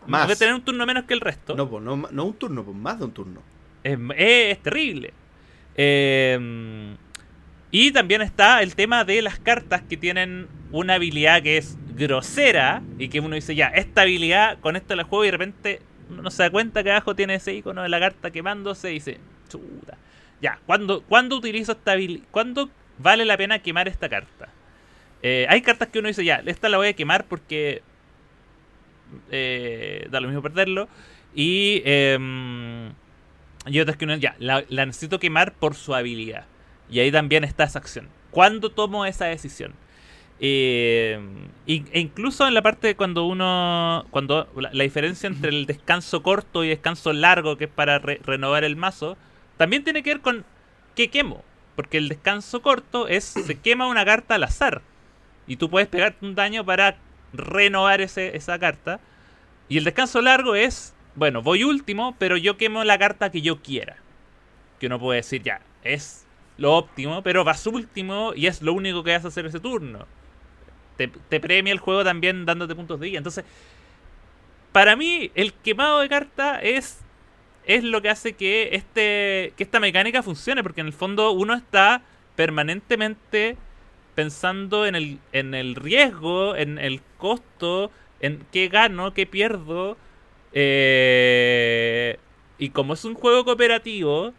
Más. 0.06 0.26
Voy 0.26 0.34
a 0.34 0.36
tener 0.36 0.54
un 0.54 0.62
turno 0.62 0.86
menos 0.86 1.04
que 1.04 1.14
el 1.14 1.20
resto. 1.20 1.56
No, 1.56 1.68
pues, 1.68 1.82
no, 1.82 1.96
no 1.96 2.24
un 2.24 2.34
turno, 2.34 2.62
pues 2.62 2.76
más 2.76 2.98
de 2.98 3.06
un 3.06 3.12
turno. 3.12 3.42
Es, 3.82 3.98
es 4.16 4.62
terrible. 4.62 5.12
Eh, 5.74 6.96
y 7.70 7.90
también 7.92 8.22
está 8.22 8.62
el 8.62 8.74
tema 8.74 9.04
de 9.04 9.20
las 9.20 9.38
cartas 9.38 9.82
que 9.82 9.96
tienen 9.96 10.48
una 10.70 10.94
habilidad 10.94 11.42
que 11.42 11.58
es 11.58 11.76
grosera 11.94 12.82
y 12.98 13.08
que 13.08 13.20
uno 13.20 13.34
dice, 13.34 13.54
ya, 13.54 13.66
esta 13.68 14.02
habilidad 14.02 14.58
con 14.60 14.76
esto 14.76 14.96
la 14.96 15.04
juego 15.04 15.24
y 15.24 15.28
de 15.28 15.32
repente 15.32 15.82
uno 16.10 16.22
no 16.22 16.30
se 16.30 16.44
da 16.44 16.50
cuenta 16.50 16.82
que 16.82 16.90
abajo 16.90 17.14
tiene 17.14 17.34
ese 17.34 17.54
icono 17.54 17.82
de 17.82 17.90
la 17.90 18.00
carta 18.00 18.30
quemándose 18.30 18.90
y 18.90 18.94
dice, 18.94 19.18
chuta. 19.48 19.98
Ya, 20.40 20.60
¿cuándo, 20.66 21.02
¿cuándo 21.02 21.36
utilizo 21.36 21.72
esta 21.72 21.92
habilidad? 21.92 22.24
¿Cuándo 22.30 22.70
vale 22.98 23.24
la 23.24 23.36
pena 23.36 23.58
quemar 23.60 23.88
esta 23.88 24.08
carta? 24.08 24.48
Eh, 25.22 25.46
hay 25.48 25.62
cartas 25.62 25.88
que 25.88 25.98
uno 25.98 26.08
dice, 26.08 26.24
ya, 26.24 26.42
esta 26.46 26.68
la 26.68 26.76
voy 26.76 26.88
a 26.88 26.92
quemar 26.92 27.24
porque 27.26 27.82
eh, 29.30 30.06
da 30.10 30.20
lo 30.20 30.28
mismo 30.28 30.42
perderlo. 30.42 30.88
Y, 31.34 31.82
em, 31.84 32.92
y 33.66 33.80
otras 33.80 33.96
que 33.96 34.04
uno, 34.04 34.16
ya, 34.16 34.34
la, 34.38 34.64
necesito 34.68 35.18
quemar 35.18 35.52
por 35.54 35.74
su 35.74 35.94
habilidad. 35.94 36.44
Y 36.90 37.00
ahí 37.00 37.12
también 37.12 37.44
está 37.44 37.64
esa 37.64 37.78
acción. 37.78 38.08
¿Cuándo 38.30 38.70
tomo 38.70 39.04
esa 39.06 39.26
decisión? 39.26 39.72
Eh, 40.40 41.18
y- 41.66 41.84
e 41.92 42.00
incluso 42.00 42.46
en 42.46 42.54
la 42.54 42.62
parte 42.62 42.86
de 42.88 42.94
cuando 42.96 43.24
uno. 43.26 44.06
Cuando 44.10 44.48
la, 44.56 44.70
la 44.72 44.84
diferencia 44.84 45.26
entre 45.26 45.50
el 45.50 45.66
descanso 45.66 46.22
corto 46.22 46.64
y 46.64 46.68
descanso 46.68 47.12
largo, 47.12 47.56
que 47.58 47.64
es 47.64 47.70
para 47.70 47.98
re- 47.98 48.20
renovar 48.24 48.64
el 48.64 48.76
mazo, 48.76 49.16
también 49.56 49.84
tiene 49.84 50.02
que 50.02 50.10
ver 50.10 50.20
con 50.20 50.44
qué 50.94 51.08
quemo. 51.10 51.42
Porque 51.78 51.98
el 51.98 52.08
descanso 52.08 52.60
corto 52.60 53.06
es. 53.06 53.22
Se 53.22 53.54
quema 53.62 53.86
una 53.86 54.04
carta 54.04 54.34
al 54.34 54.42
azar. 54.42 54.82
Y 55.46 55.58
tú 55.58 55.70
puedes 55.70 55.86
pegarte 55.88 56.26
un 56.26 56.34
daño 56.34 56.64
para 56.64 56.96
renovar 57.32 58.00
ese, 58.00 58.36
esa 58.36 58.58
carta. 58.58 58.98
Y 59.68 59.78
el 59.78 59.84
descanso 59.84 60.20
largo 60.20 60.56
es. 60.56 60.92
Bueno, 61.14 61.40
voy 61.40 61.62
último, 61.62 62.16
pero 62.18 62.36
yo 62.36 62.56
quemo 62.56 62.82
la 62.82 62.98
carta 62.98 63.30
que 63.30 63.42
yo 63.42 63.62
quiera. 63.62 63.94
Que 64.80 64.88
uno 64.88 64.98
puede 64.98 65.18
decir, 65.18 65.44
ya, 65.44 65.60
es 65.84 66.26
lo 66.56 66.74
óptimo, 66.74 67.22
pero 67.22 67.44
vas 67.44 67.64
último 67.68 68.32
y 68.34 68.48
es 68.48 68.60
lo 68.60 68.72
único 68.72 69.04
que 69.04 69.12
vas 69.12 69.24
a 69.24 69.28
hacer 69.28 69.46
ese 69.46 69.60
turno. 69.60 70.04
Te, 70.96 71.06
te 71.06 71.38
premia 71.38 71.72
el 71.72 71.78
juego 71.78 72.02
también 72.02 72.44
dándote 72.44 72.74
puntos 72.74 72.98
de 72.98 73.06
vida. 73.06 73.18
Entonces, 73.18 73.44
para 74.72 74.96
mí, 74.96 75.30
el 75.36 75.52
quemado 75.52 76.00
de 76.00 76.08
carta 76.08 76.60
es, 76.60 76.98
es 77.68 77.84
lo 77.84 78.02
que 78.02 78.10
hace 78.10 78.34
que, 78.34 78.70
este, 78.74 79.54
que 79.56 79.64
esta 79.64 79.80
mecánica 79.80 80.24
funcione, 80.24 80.64
porque 80.64 80.82
en 80.82 80.88
el 80.88 80.94
fondo 80.94 81.32
uno 81.32 81.54
está 81.54 82.02
permanentemente 82.36 83.58
pensando 84.16 84.86
en 84.86 84.96
el, 84.96 85.20
en 85.32 85.54
el 85.54 85.76
riesgo, 85.76 86.56
en 86.56 86.78
el 86.78 87.02
costo, 87.18 87.92
en 88.20 88.44
qué 88.52 88.68
gano, 88.68 89.14
qué 89.14 89.26
pierdo. 89.26 89.96
eh, 90.52 92.18
y 92.58 92.70
como 92.70 92.94
es 92.94 93.04
un 93.04 93.14
juego 93.14 93.44
cooperativo, 93.44 94.32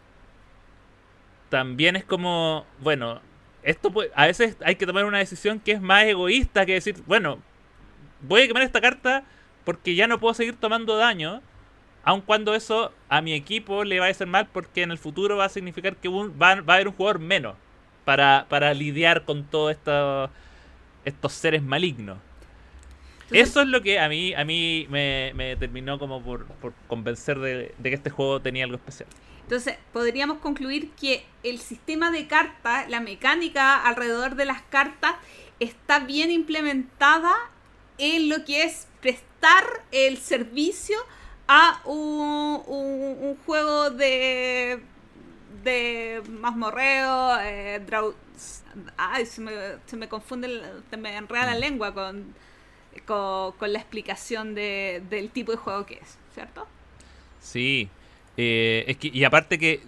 también 1.48 1.96
es 1.96 2.04
como, 2.04 2.64
bueno, 2.80 3.20
esto 3.62 3.90
puede- 3.90 4.10
a 4.14 4.26
veces 4.26 4.56
hay 4.64 4.76
que 4.76 4.86
tomar 4.86 5.04
una 5.04 5.18
decisión 5.18 5.60
que 5.60 5.72
es 5.72 5.80
más 5.80 6.04
egoísta 6.04 6.64
que 6.66 6.74
decir, 6.74 6.96
bueno, 7.06 7.38
voy 8.22 8.42
a 8.42 8.48
quemar 8.48 8.62
esta 8.64 8.80
carta 8.82 9.24
porque 9.64 9.94
ya 9.94 10.06
no 10.08 10.20
puedo 10.20 10.34
seguir 10.34 10.56
tomando 10.56 10.96
daño, 10.96 11.42
aun 12.04 12.20
cuando 12.22 12.54
eso 12.54 12.92
a 13.08 13.20
mi 13.20 13.32
equipo 13.34 13.84
le 13.84 14.00
va 14.00 14.06
a 14.06 14.10
hacer 14.10 14.26
mal 14.26 14.46
porque 14.52 14.82
en 14.82 14.90
el 14.90 14.98
futuro 14.98 15.36
va 15.36 15.46
a 15.46 15.48
significar 15.48 15.96
que 15.96 16.08
un- 16.08 16.30
va, 16.40 16.56
va 16.60 16.74
a 16.74 16.76
haber 16.76 16.88
un 16.88 16.94
jugador 16.94 17.18
menos 17.18 17.54
para, 18.04 18.46
para 18.48 18.72
lidiar 18.74 19.24
con 19.24 19.44
todos 19.44 19.72
estos 19.72 20.30
estos 21.04 21.32
seres 21.32 21.62
malignos. 21.62 22.18
Entonces- 23.24 23.48
Eso 23.48 23.60
es 23.62 23.68
lo 23.68 23.80
que 23.82 23.98
a 24.00 24.08
mí 24.08 24.34
a 24.34 24.44
mí 24.44 24.86
me, 24.90 25.32
me 25.34 25.56
terminó 25.56 25.98
como 25.98 26.22
por, 26.22 26.46
por 26.46 26.72
convencer 26.88 27.38
de, 27.38 27.74
de 27.78 27.88
que 27.90 27.94
este 27.96 28.10
juego 28.10 28.40
tenía 28.40 28.64
algo 28.64 28.76
especial. 28.76 29.08
Entonces, 29.42 29.76
podríamos 29.92 30.38
concluir 30.38 30.90
que 30.92 31.24
el 31.42 31.58
sistema 31.58 32.10
de 32.12 32.28
cartas, 32.28 32.88
la 32.88 33.00
mecánica 33.00 33.82
alrededor 33.82 34.36
de 34.36 34.44
las 34.44 34.62
cartas, 34.62 35.14
está 35.58 35.98
bien 36.00 36.30
implementada 36.30 37.34
en 37.98 38.28
lo 38.28 38.44
que 38.44 38.62
es 38.62 38.86
prestar 39.00 39.64
el 39.90 40.18
servicio 40.18 40.96
a 41.52 41.82
un, 41.86 42.62
un- 42.66 43.18
un 43.28 43.36
juego 43.46 43.90
de 43.90 44.82
de 45.64 46.22
mazmorreo, 46.28 47.38
eh, 47.40 47.80
draw- 47.86 48.14
ay, 48.96 49.26
se 49.26 49.40
me, 49.42 49.52
se 49.86 49.96
me 49.96 50.08
confunde, 50.08 50.48
se 50.90 50.96
me 50.96 51.16
enreda 51.16 51.46
la 51.46 51.54
lengua 51.56 51.92
con, 51.94 52.34
con, 53.06 53.52
con 53.52 53.72
la 53.72 53.78
explicación 53.80 54.54
de, 54.54 55.02
del 55.10 55.30
tipo 55.30 55.52
de 55.52 55.58
juego 55.58 55.86
que 55.86 55.94
es, 55.96 56.18
¿cierto? 56.34 56.66
Sí. 57.40 57.90
Eh, 58.36 58.84
es 58.88 58.96
que, 58.96 59.08
y 59.12 59.24
aparte 59.24 59.58
que 59.58 59.82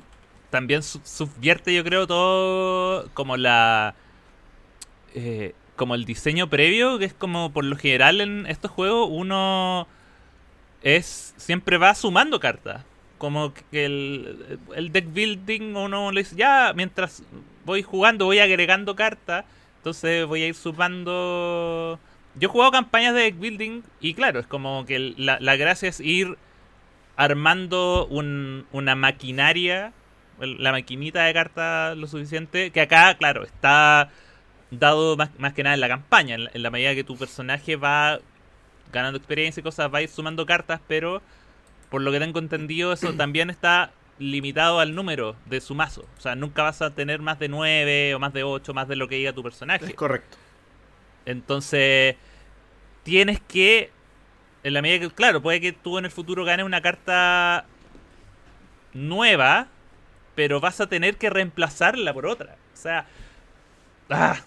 también 0.51 0.83
su- 0.83 1.01
subvierte, 1.05 1.75
yo 1.75 1.85
creo, 1.85 2.07
todo 2.07 3.09
como 3.15 3.37
la. 3.37 3.95
eh, 5.15 5.55
como 5.77 5.95
el 5.95 6.05
diseño 6.05 6.49
previo, 6.49 6.99
que 6.99 7.07
es 7.07 7.15
como 7.15 7.53
por 7.53 7.65
lo 7.65 7.77
general 7.77 8.21
en 8.21 8.47
estos 8.47 8.71
juegos 8.71 9.09
uno 9.11 9.89
es 10.83 11.35
siempre 11.37 11.79
va 11.79 11.95
sumando 11.95 12.41
cartas. 12.41 12.85
Como 13.19 13.53
que 13.71 13.85
el, 13.85 14.59
el 14.75 14.91
deck 14.93 15.13
building 15.13 15.77
uno 15.77 16.11
le 16.11 16.23
dice, 16.23 16.35
ya, 16.37 16.73
mientras 16.75 17.23
voy 17.65 17.83
jugando 17.83 18.25
voy 18.25 18.41
agregando 18.41 18.97
cartas, 18.97 19.45
entonces 19.79 20.27
voy 20.27 20.43
a 20.43 20.47
ir 20.49 20.55
sumando... 20.55 21.99
Yo 22.35 22.49
he 22.49 22.51
jugado 22.51 22.73
campañas 22.73 23.15
de 23.15 23.21
deck 23.23 23.39
building 23.39 23.83
y 24.01 24.15
claro, 24.15 24.41
es 24.41 24.47
como 24.47 24.85
que 24.87 25.15
la, 25.17 25.39
la 25.41 25.55
gracia 25.57 25.89
es 25.89 26.01
ir 26.01 26.37
armando 27.17 28.07
un- 28.07 28.67
una 28.73 28.95
maquinaria, 28.95 29.93
la 30.41 30.73
maquinita 30.73 31.25
de 31.25 31.33
cartas 31.35 31.97
lo 31.97 32.07
suficiente, 32.07 32.71
que 32.71 32.81
acá, 32.81 33.15
claro, 33.17 33.45
está 33.45 34.11
dado 34.71 35.17
más, 35.17 35.31
más 35.39 35.53
que 35.53 35.63
nada 35.63 35.75
en 35.75 35.81
la 35.81 35.89
campaña, 35.89 36.39
la, 36.39 36.51
en 36.55 36.63
la 36.63 36.71
medida 36.71 36.95
que 36.95 37.05
tu 37.05 37.17
personaje 37.17 37.77
va 37.77 38.19
ganando 38.93 39.19
experiencia 39.19 39.61
y 39.61 39.65
cosas, 39.65 39.93
va 39.93 39.99
a 39.99 40.03
ir 40.03 40.09
sumando 40.09 40.47
cartas, 40.47 40.81
pero 40.87 41.23
por 41.91 42.03
lo 42.03 42.13
que 42.13 42.21
tengo 42.21 42.39
entendido, 42.39 42.93
eso 42.93 43.13
también 43.17 43.51
está 43.51 43.93
limitado 44.19 44.81
al 44.81 44.95
número 44.95 45.37
de 45.47 45.61
su 45.61 45.75
mazo. 45.75 46.11
O 46.19 46.21
sea, 46.21 46.35
nunca 46.37 46.63
vas 46.63 46.83
a 46.83 46.95
tener 46.95 47.21
más 47.21 47.39
de 47.39 47.49
9 47.49 48.15
o 48.15 48.19
más 48.19 48.33
de 48.33 48.45
8, 48.45 48.75
más 48.75 48.89
de 48.89 48.97
lo 48.97 49.09
que 49.09 49.17
diga 49.17 49.33
tu 49.33 49.43
personaje. 49.43 49.87
Es 49.87 49.95
correcto. 49.95 50.39
Entonces, 51.25 52.17
tienes 53.03 53.41
que, 53.41 53.93
en 54.65 54.75
la 54.75 54.83
medida 54.83 55.01
que, 55.01 55.15
claro, 55.15 55.43
puede 55.43 55.61
que 55.61 55.73
tú 55.73 55.99
en 55.99 56.05
el 56.07 56.11
futuro 56.11 56.45
ganes 56.45 56.67
una 56.67 56.83
carta 56.83 57.71
nueva, 58.93 59.69
pero 60.35 60.61
vas 60.61 60.81
a 60.81 60.89
tener 60.89 61.19
que 61.19 61.31
reemplazarla 61.31 62.13
por 62.15 62.27
otra. 62.27 62.61
O 62.75 62.77
sea, 62.77 63.11
ah, 64.11 64.45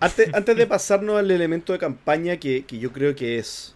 Antes, 0.00 0.28
antes 0.34 0.56
de 0.56 0.66
pasarnos 0.66 1.18
al 1.18 1.30
elemento 1.30 1.72
de 1.72 1.78
campaña, 1.78 2.38
que, 2.38 2.66
que 2.66 2.78
yo 2.78 2.92
creo 2.92 3.14
que 3.16 3.38
es 3.38 3.75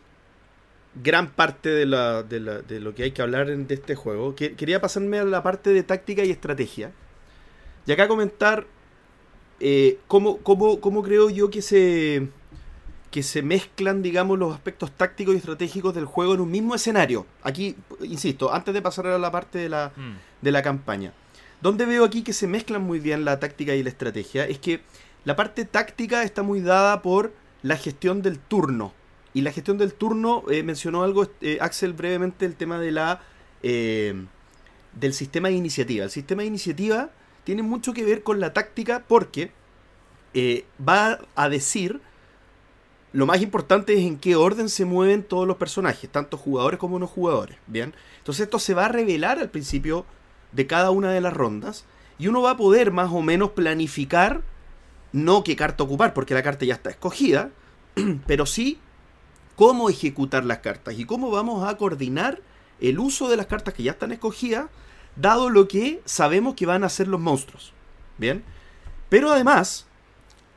gran 0.94 1.30
parte 1.30 1.68
de, 1.68 1.86
la, 1.86 2.22
de, 2.22 2.40
la- 2.40 2.62
de 2.62 2.80
lo 2.80 2.94
que 2.94 3.04
hay 3.04 3.12
que 3.12 3.22
hablar 3.22 3.48
en- 3.50 3.66
de 3.66 3.74
este 3.74 3.94
juego, 3.94 4.34
que- 4.34 4.54
quería 4.54 4.80
pasarme 4.80 5.18
a 5.18 5.24
la 5.24 5.42
parte 5.42 5.70
de 5.72 5.82
táctica 5.82 6.24
y 6.24 6.30
estrategia. 6.30 6.90
Y 7.86 7.92
acá 7.92 8.08
comentar 8.08 8.66
eh, 9.60 9.98
cómo, 10.06 10.38
cómo- 10.38 10.80
cómo 10.80 11.02
creo 11.02 11.28
yo 11.30 11.50
que 11.50 11.60
se, 11.62 12.28
que 13.10 13.22
se 13.22 13.42
mezclan, 13.42 14.02
digamos, 14.02 14.38
los 14.38 14.54
aspectos 14.54 14.90
tácticos 14.92 15.34
y 15.34 15.38
estratégicos 15.38 15.94
del 15.94 16.06
juego 16.06 16.34
en 16.34 16.40
un 16.40 16.50
mismo 16.50 16.74
escenario. 16.74 17.26
Aquí, 17.42 17.76
insisto, 18.02 18.52
antes 18.54 18.72
de 18.72 18.80
pasar 18.82 19.06
a 19.08 19.18
la 19.18 19.30
parte 19.30 19.58
de 19.58 19.68
la, 19.68 19.92
mm, 19.96 20.16
de 20.42 20.50
la 20.52 20.62
campaña. 20.62 21.12
Donde 21.60 21.84
veo 21.84 22.04
aquí 22.04 22.22
que 22.22 22.32
se 22.32 22.46
mezclan 22.46 22.82
muy 22.82 23.00
bien 23.00 23.24
la 23.26 23.38
táctica 23.38 23.74
y 23.74 23.82
la 23.82 23.90
estrategia 23.90 24.46
es 24.46 24.58
que 24.58 24.80
la 25.24 25.36
parte 25.36 25.66
táctica 25.66 26.22
está 26.22 26.42
muy 26.42 26.60
dada 26.62 27.02
por 27.02 27.32
la 27.62 27.76
gestión 27.76 28.22
del 28.22 28.38
turno. 28.38 28.94
Y 29.32 29.42
la 29.42 29.52
gestión 29.52 29.78
del 29.78 29.94
turno, 29.94 30.44
eh, 30.50 30.62
mencionó 30.62 31.02
algo 31.02 31.28
eh, 31.40 31.58
Axel 31.60 31.92
brevemente, 31.92 32.46
el 32.46 32.56
tema 32.56 32.78
de 32.78 32.92
la 32.92 33.20
eh, 33.62 34.14
del 34.94 35.14
sistema 35.14 35.48
de 35.48 35.54
iniciativa. 35.54 36.04
El 36.04 36.10
sistema 36.10 36.42
de 36.42 36.48
iniciativa 36.48 37.10
tiene 37.44 37.62
mucho 37.62 37.92
que 37.92 38.04
ver 38.04 38.22
con 38.22 38.40
la 38.40 38.52
táctica 38.52 39.04
porque 39.06 39.52
va 40.86 41.18
a 41.34 41.48
decir 41.48 42.00
lo 43.12 43.26
más 43.26 43.42
importante 43.42 43.94
es 43.94 44.00
en 44.00 44.18
qué 44.18 44.36
orden 44.36 44.68
se 44.68 44.84
mueven 44.84 45.24
todos 45.24 45.46
los 45.46 45.56
personajes, 45.56 46.08
tanto 46.08 46.36
jugadores 46.36 46.78
como 46.78 46.98
no 46.98 47.08
jugadores. 47.08 47.56
Bien, 47.66 47.92
entonces 48.18 48.44
esto 48.44 48.60
se 48.60 48.74
va 48.74 48.86
a 48.86 48.88
revelar 48.88 49.40
al 49.40 49.50
principio 49.50 50.06
de 50.52 50.66
cada 50.66 50.90
una 50.90 51.10
de 51.10 51.20
las 51.20 51.32
rondas 51.32 51.84
y 52.18 52.28
uno 52.28 52.42
va 52.42 52.52
a 52.52 52.56
poder 52.56 52.92
más 52.92 53.10
o 53.12 53.22
menos 53.22 53.50
planificar 53.50 54.42
no 55.12 55.42
qué 55.42 55.56
carta 55.56 55.82
ocupar 55.82 56.14
porque 56.14 56.34
la 56.34 56.42
carta 56.42 56.64
ya 56.64 56.74
está 56.74 56.90
escogida, 56.90 57.50
pero 58.26 58.46
sí 58.46 58.78
cómo 59.60 59.90
ejecutar 59.90 60.46
las 60.46 60.60
cartas 60.60 60.98
y 60.98 61.04
cómo 61.04 61.30
vamos 61.30 61.68
a 61.68 61.76
coordinar 61.76 62.40
el 62.80 62.98
uso 62.98 63.28
de 63.28 63.36
las 63.36 63.44
cartas 63.44 63.74
que 63.74 63.82
ya 63.82 63.90
están 63.90 64.10
escogidas, 64.10 64.70
dado 65.16 65.50
lo 65.50 65.68
que 65.68 66.00
sabemos 66.06 66.54
que 66.54 66.64
van 66.64 66.82
a 66.82 66.88
ser 66.88 67.08
los 67.08 67.20
monstruos. 67.20 67.74
Bien, 68.16 68.42
pero 69.10 69.30
además 69.30 69.86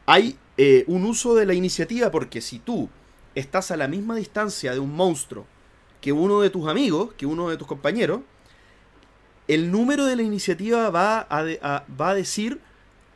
hay 0.06 0.38
eh, 0.56 0.86
un 0.88 1.04
uso 1.04 1.36
de 1.36 1.46
la 1.46 1.54
iniciativa 1.54 2.12
porque 2.12 2.40
si 2.40 2.60
tú 2.60 2.88
estás 3.36 3.72
a 3.72 3.76
la 3.76 3.90
misma 3.90 4.16
distancia 4.16 4.72
de 4.72 4.80
un 4.80 4.96
monstruo 4.96 5.46
que 6.00 6.14
uno 6.14 6.40
de 6.40 6.50
tus 6.50 6.70
amigos, 6.70 7.14
que 7.18 7.26
uno 7.26 7.50
de 7.50 7.58
tus 7.58 7.68
compañeros, 7.68 8.22
el 9.50 9.70
número 9.70 10.06
de 10.06 10.16
la 10.16 10.22
iniciativa 10.22 10.90
va 10.92 11.28
a- 11.30 11.84
va 12.00 12.10
a 12.10 12.16
decir 12.16 12.62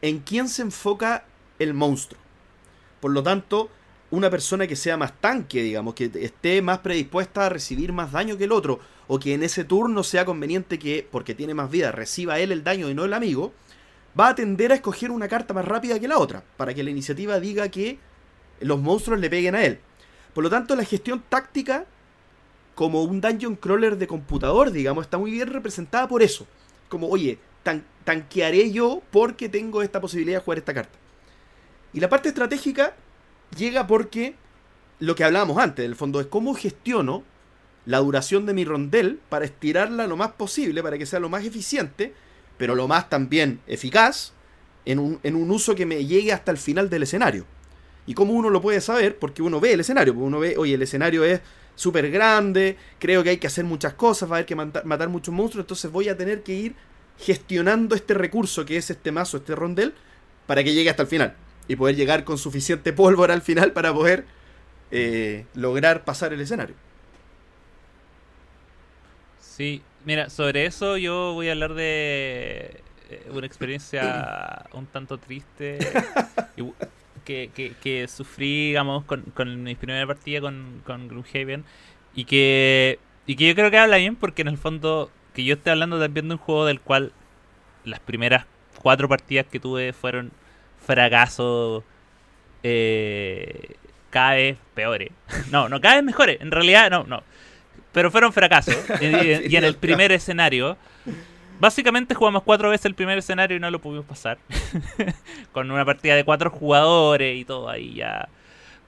en 0.02 0.20
quién 0.20 0.50
se 0.50 0.64
enfoca 0.64 1.24
el 1.60 1.74
monstruo. 1.74 2.20
Por 3.00 3.12
lo 3.12 3.24
tanto, 3.24 3.70
una 4.10 4.30
persona 4.30 4.68
que 4.68 4.76
sea 4.76 4.96
más 4.98 5.20
tanque, 5.20 5.62
digamos, 5.62 5.94
que 5.94 6.10
esté 6.22 6.62
más 6.62 6.80
predispuesta 6.80 7.46
a 7.46 7.50
recibir 7.50 7.92
más 7.92 8.12
daño 8.12 8.38
que 8.38 8.46
el 8.46 8.52
otro, 8.52 8.80
o 9.08 9.20
que 9.20 9.34
en 9.34 9.44
ese 9.44 9.64
turno 9.64 10.04
sea 10.04 10.26
conveniente 10.26 10.80
que, 10.80 11.06
porque 11.10 11.36
tiene 11.36 11.54
más 11.54 11.70
vida, 11.70 11.92
reciba 11.92 12.40
él 12.40 12.52
el 12.52 12.64
daño 12.64 12.90
y 12.90 12.94
no 12.94 13.06
el 13.06 13.14
amigo, 13.14 13.54
va 14.18 14.30
a 14.30 14.36
tender 14.36 14.72
a 14.72 14.76
escoger 14.76 15.12
una 15.12 15.28
carta 15.28 15.54
más 15.54 15.66
rápida 15.66 16.00
que 16.00 16.08
la 16.08 16.18
otra, 16.18 16.44
para 16.56 16.74
que 16.74 16.84
la 16.84 16.90
iniciativa 16.90 17.40
diga 17.40 17.70
que 17.70 18.00
los 18.62 18.80
monstruos 18.80 19.20
le 19.20 19.30
peguen 19.30 19.56
a 19.56 19.64
él. 19.64 19.80
Por 20.34 20.44
lo 20.44 20.50
tanto, 20.50 20.76
la 20.76 20.86
gestión 20.86 21.24
táctica, 21.28 21.86
como 22.76 23.04
un 23.04 23.22
dungeon 23.22 23.56
crawler 23.56 23.98
de 23.98 24.08
computador, 24.08 24.72
digamos, 24.72 25.06
está 25.06 25.18
muy 25.18 25.32
bien 25.32 25.50
representada 25.50 26.08
por 26.08 26.22
eso. 26.24 26.48
Como, 26.90 27.08
oye, 27.10 27.40
tan- 27.64 27.84
tanquearé 28.04 28.72
yo 28.72 29.02
porque 29.12 29.50
tengo 29.50 29.82
esta 29.82 30.00
posibilidad 30.00 30.38
de 30.40 30.44
jugar 30.44 30.60
esta 30.60 30.74
carta. 30.74 30.98
Y 31.94 32.00
la 32.00 32.10
parte 32.10 32.30
estratégica 32.30 32.96
llega 33.56 33.88
porque 33.88 34.36
lo 35.00 35.16
que 35.16 35.24
hablábamos 35.24 35.58
antes, 35.58 35.84
del 35.84 35.96
fondo, 35.96 36.20
es 36.20 36.28
cómo 36.28 36.54
gestiono 36.54 37.24
la 37.86 38.00
duración 38.00 38.46
de 38.46 38.54
mi 38.54 38.66
rondel 38.66 39.20
para 39.30 39.46
estirarla 39.46 40.08
lo 40.08 40.18
más 40.18 40.32
posible, 40.32 40.84
para 40.84 40.98
que 40.98 41.06
sea 41.06 41.20
lo 41.20 41.30
más 41.30 41.46
eficiente, 41.46 42.14
pero 42.58 42.76
lo 42.76 42.88
más 42.88 43.10
también 43.10 43.62
eficaz, 43.68 44.34
en 44.86 45.00
un, 45.00 45.20
en 45.24 45.36
un 45.36 45.52
uso 45.52 45.76
que 45.76 45.86
me 45.86 46.06
llegue 46.06 46.32
hasta 46.32 46.52
el 46.52 46.58
final 46.58 46.90
del 46.90 47.04
escenario. 47.04 47.46
¿Y 48.06 48.14
cómo 48.14 48.34
uno 48.34 48.50
lo 48.50 48.62
puede 48.62 48.82
saber? 48.82 49.18
Porque 49.20 49.42
uno 49.42 49.60
ve 49.60 49.74
el 49.74 49.82
escenario, 49.82 50.14
porque 50.14 50.26
uno 50.26 50.40
ve, 50.40 50.56
oye, 50.58 50.76
el 50.76 50.82
escenario 50.82 51.24
es 51.24 51.42
súper 51.76 52.10
grande, 52.10 52.78
creo 52.98 53.24
que 53.24 53.32
hay 53.32 53.38
que 53.38 53.48
hacer 53.48 53.66
muchas 53.66 53.94
cosas, 53.94 54.30
va 54.30 54.36
a 54.36 54.38
haber 54.38 54.46
que 54.46 54.56
matar, 54.56 54.86
matar 54.86 55.10
muchos 55.10 55.34
monstruos, 55.34 55.64
entonces 55.64 55.92
voy 55.92 56.10
a 56.10 56.18
tener 56.18 56.42
que 56.42 56.54
ir 56.54 56.76
gestionando 57.18 57.96
este 57.96 58.14
recurso 58.14 58.66
que 58.66 58.78
es 58.78 58.90
este 58.90 59.12
mazo, 59.12 59.38
este 59.38 59.56
rondel, 59.56 59.94
para 60.46 60.64
que 60.64 60.74
llegue 60.74 60.90
hasta 60.90 61.04
el 61.04 61.08
final. 61.08 61.36
Y 61.68 61.76
poder 61.76 61.96
llegar 61.96 62.24
con 62.24 62.38
suficiente 62.38 62.94
pólvora 62.94 63.34
al 63.34 63.42
final 63.42 63.74
para 63.74 63.94
poder 63.94 64.26
eh, 64.92 65.46
lograr 65.54 66.06
pasar 66.06 66.34
el 66.34 66.42
escenario. 66.42 66.76
Sí, 69.40 69.84
mira, 70.06 70.30
sobre 70.30 70.66
eso 70.66 70.98
yo 70.98 71.34
voy 71.34 71.50
a 71.50 71.52
hablar 71.54 71.74
de 71.74 72.84
eh, 73.10 73.28
una 73.32 73.46
experiencia 73.48 74.66
un 74.74 74.88
tanto 74.88 75.18
triste 75.20 75.80
que, 77.26 77.52
que 77.82 78.08
sufrí, 78.08 78.68
digamos, 78.68 79.06
con, 79.06 79.24
con 79.34 79.64
mi 79.64 79.76
primera 79.76 80.06
partida 80.08 80.42
con, 80.42 80.82
con 80.86 81.08
Gloomhaven 81.08 81.66
y 82.16 82.26
que, 82.26 83.00
y 83.26 83.36
que 83.36 83.48
yo 83.48 83.56
creo 83.56 83.72
que 83.72 83.78
habla 83.78 83.98
bien 83.98 84.16
porque 84.16 84.42
en 84.44 84.48
el 84.50 84.58
fondo 84.58 85.12
que 85.34 85.44
yo 85.44 85.56
estoy 85.56 85.72
hablando 85.72 86.00
también 86.00 86.28
de 86.30 86.36
un 86.36 86.40
juego 86.40 86.66
del 86.66 86.82
cual 86.82 87.14
las 87.86 88.00
primeras 88.00 88.46
cuatro 88.82 89.10
partidas 89.10 89.46
que 89.48 89.60
tuve 89.60 89.94
fueron 89.94 90.32
fracasos 90.88 91.84
eh, 92.64 93.76
cada 94.10 94.32
vez 94.36 94.58
peores. 94.74 95.12
No, 95.52 95.70
no, 95.70 95.80
cada 95.80 95.96
vez 95.96 96.04
mejores. 96.04 96.42
En 96.42 96.50
realidad, 96.52 96.90
no, 96.90 97.04
no. 97.04 97.22
Pero 97.92 98.10
fueron 98.12 98.34
fracasos. 98.34 98.76
Y, 99.02 99.06
y- 99.06 99.48
y 99.50 99.56
en 99.56 99.64
el 99.64 99.76
primer 99.76 100.12
escenario, 100.12 100.78
básicamente 101.60 102.16
jugamos 102.16 102.44
cuatro 102.44 102.70
veces 102.70 102.86
el 102.88 102.96
primer 102.96 103.18
escenario 103.20 103.58
y 103.58 103.60
no 103.60 103.70
lo 103.70 103.80
pudimos 103.80 104.06
pasar. 104.06 104.40
Con 105.52 105.70
una 105.70 105.86
partida 105.86 106.16
de 106.16 106.24
cuatro 106.24 106.50
jugadores 106.50 107.38
y 107.38 107.46
todo 107.46 107.70
ahí 107.70 107.94
ya. 107.96 108.28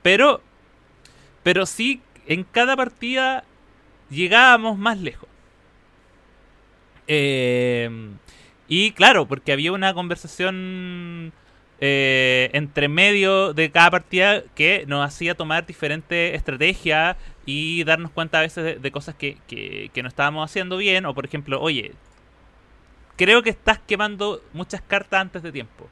Pero, 0.02 0.41
pero 1.43 1.66
sí, 1.66 2.02
en 2.26 2.43
cada 2.43 2.76
partida 2.76 3.43
llegábamos 4.10 4.78
más 4.78 4.97
lejos. 5.00 5.28
Eh, 7.08 7.89
y 8.68 8.91
claro, 8.91 9.28
porque 9.28 9.52
había 9.52 9.72
una 9.72 9.93
conversación 9.93 11.34
eh, 11.82 12.50
entre 12.54 12.88
medio 12.90 13.54
de 13.54 13.72
cada 13.72 13.92
partida 13.92 14.44
que 14.56 14.86
nos 14.88 15.06
hacía 15.06 15.36
tomar 15.36 15.66
diferentes 15.66 16.36
estrategias 16.36 17.16
y 17.46 17.84
darnos 17.84 18.12
cuenta 18.12 18.40
a 18.40 18.42
veces 18.42 18.82
de, 18.82 18.92
cosas 18.92 19.16
que, 19.16 19.38
que, 19.48 19.90
que 19.94 20.04
no 20.04 20.10
estábamos 20.10 20.50
haciendo 20.50 20.78
bien. 20.78 21.06
O 21.06 21.14
por 21.14 21.26
ejemplo, 21.26 21.62
oye, 21.62 21.94
creo 23.16 23.44
que 23.44 23.50
estás 23.50 23.80
quemando 23.80 24.42
muchas 24.54 24.82
cartas 24.82 25.22
antes 25.22 25.44
de 25.44 25.52
tiempo. 25.52 25.90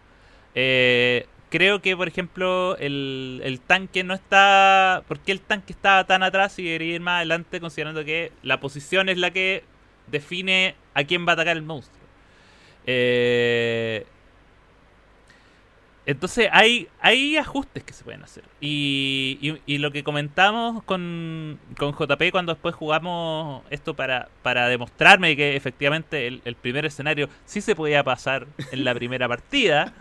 Eh, 0.55 1.25
creo 1.49 1.81
que, 1.81 1.95
por 1.95 2.07
ejemplo, 2.07 2.77
el, 2.77 3.41
el 3.43 3.59
tanque 3.59 4.03
no 4.03 4.13
está... 4.13 5.03
¿Por 5.07 5.19
qué 5.19 5.31
el 5.31 5.41
tanque 5.41 5.73
estaba 5.73 6.05
tan 6.05 6.23
atrás 6.23 6.57
y 6.59 6.63
debería 6.63 6.95
ir 6.95 7.01
más 7.01 7.17
adelante 7.17 7.59
considerando 7.59 8.03
que 8.03 8.31
la 8.43 8.59
posición 8.59 9.09
es 9.09 9.17
la 9.17 9.31
que 9.31 9.63
define 10.07 10.75
a 10.93 11.03
quién 11.03 11.25
va 11.25 11.31
a 11.31 11.33
atacar 11.33 11.57
el 11.57 11.63
monstruo? 11.63 12.05
Eh, 12.85 14.05
entonces 16.07 16.49
hay, 16.51 16.87
hay 17.01 17.37
ajustes 17.37 17.83
que 17.83 17.93
se 17.93 18.03
pueden 18.03 18.23
hacer. 18.23 18.43
Y, 18.61 19.37
y- 19.41 19.61
y 19.75 19.77
lo 19.79 19.91
que 19.91 20.03
comentamos 20.03 20.83
con, 20.83 21.59
con 21.77 21.93
JP 21.93 22.31
cuando 22.31 22.53
después 22.53 22.73
jugamos 22.75 23.63
esto 23.69 23.93
para, 23.95 24.29
para 24.41 24.67
demostrarme 24.69 25.35
que 25.35 25.55
efectivamente 25.55 26.27
el, 26.27 26.41
el 26.45 26.55
primer 26.55 26.85
escenario 26.87 27.29
sí 27.45 27.61
se 27.61 27.75
podía 27.75 28.03
pasar 28.03 28.47
en 28.71 28.83
la 28.85 28.95
primera 28.95 29.27
partida, 29.29 29.93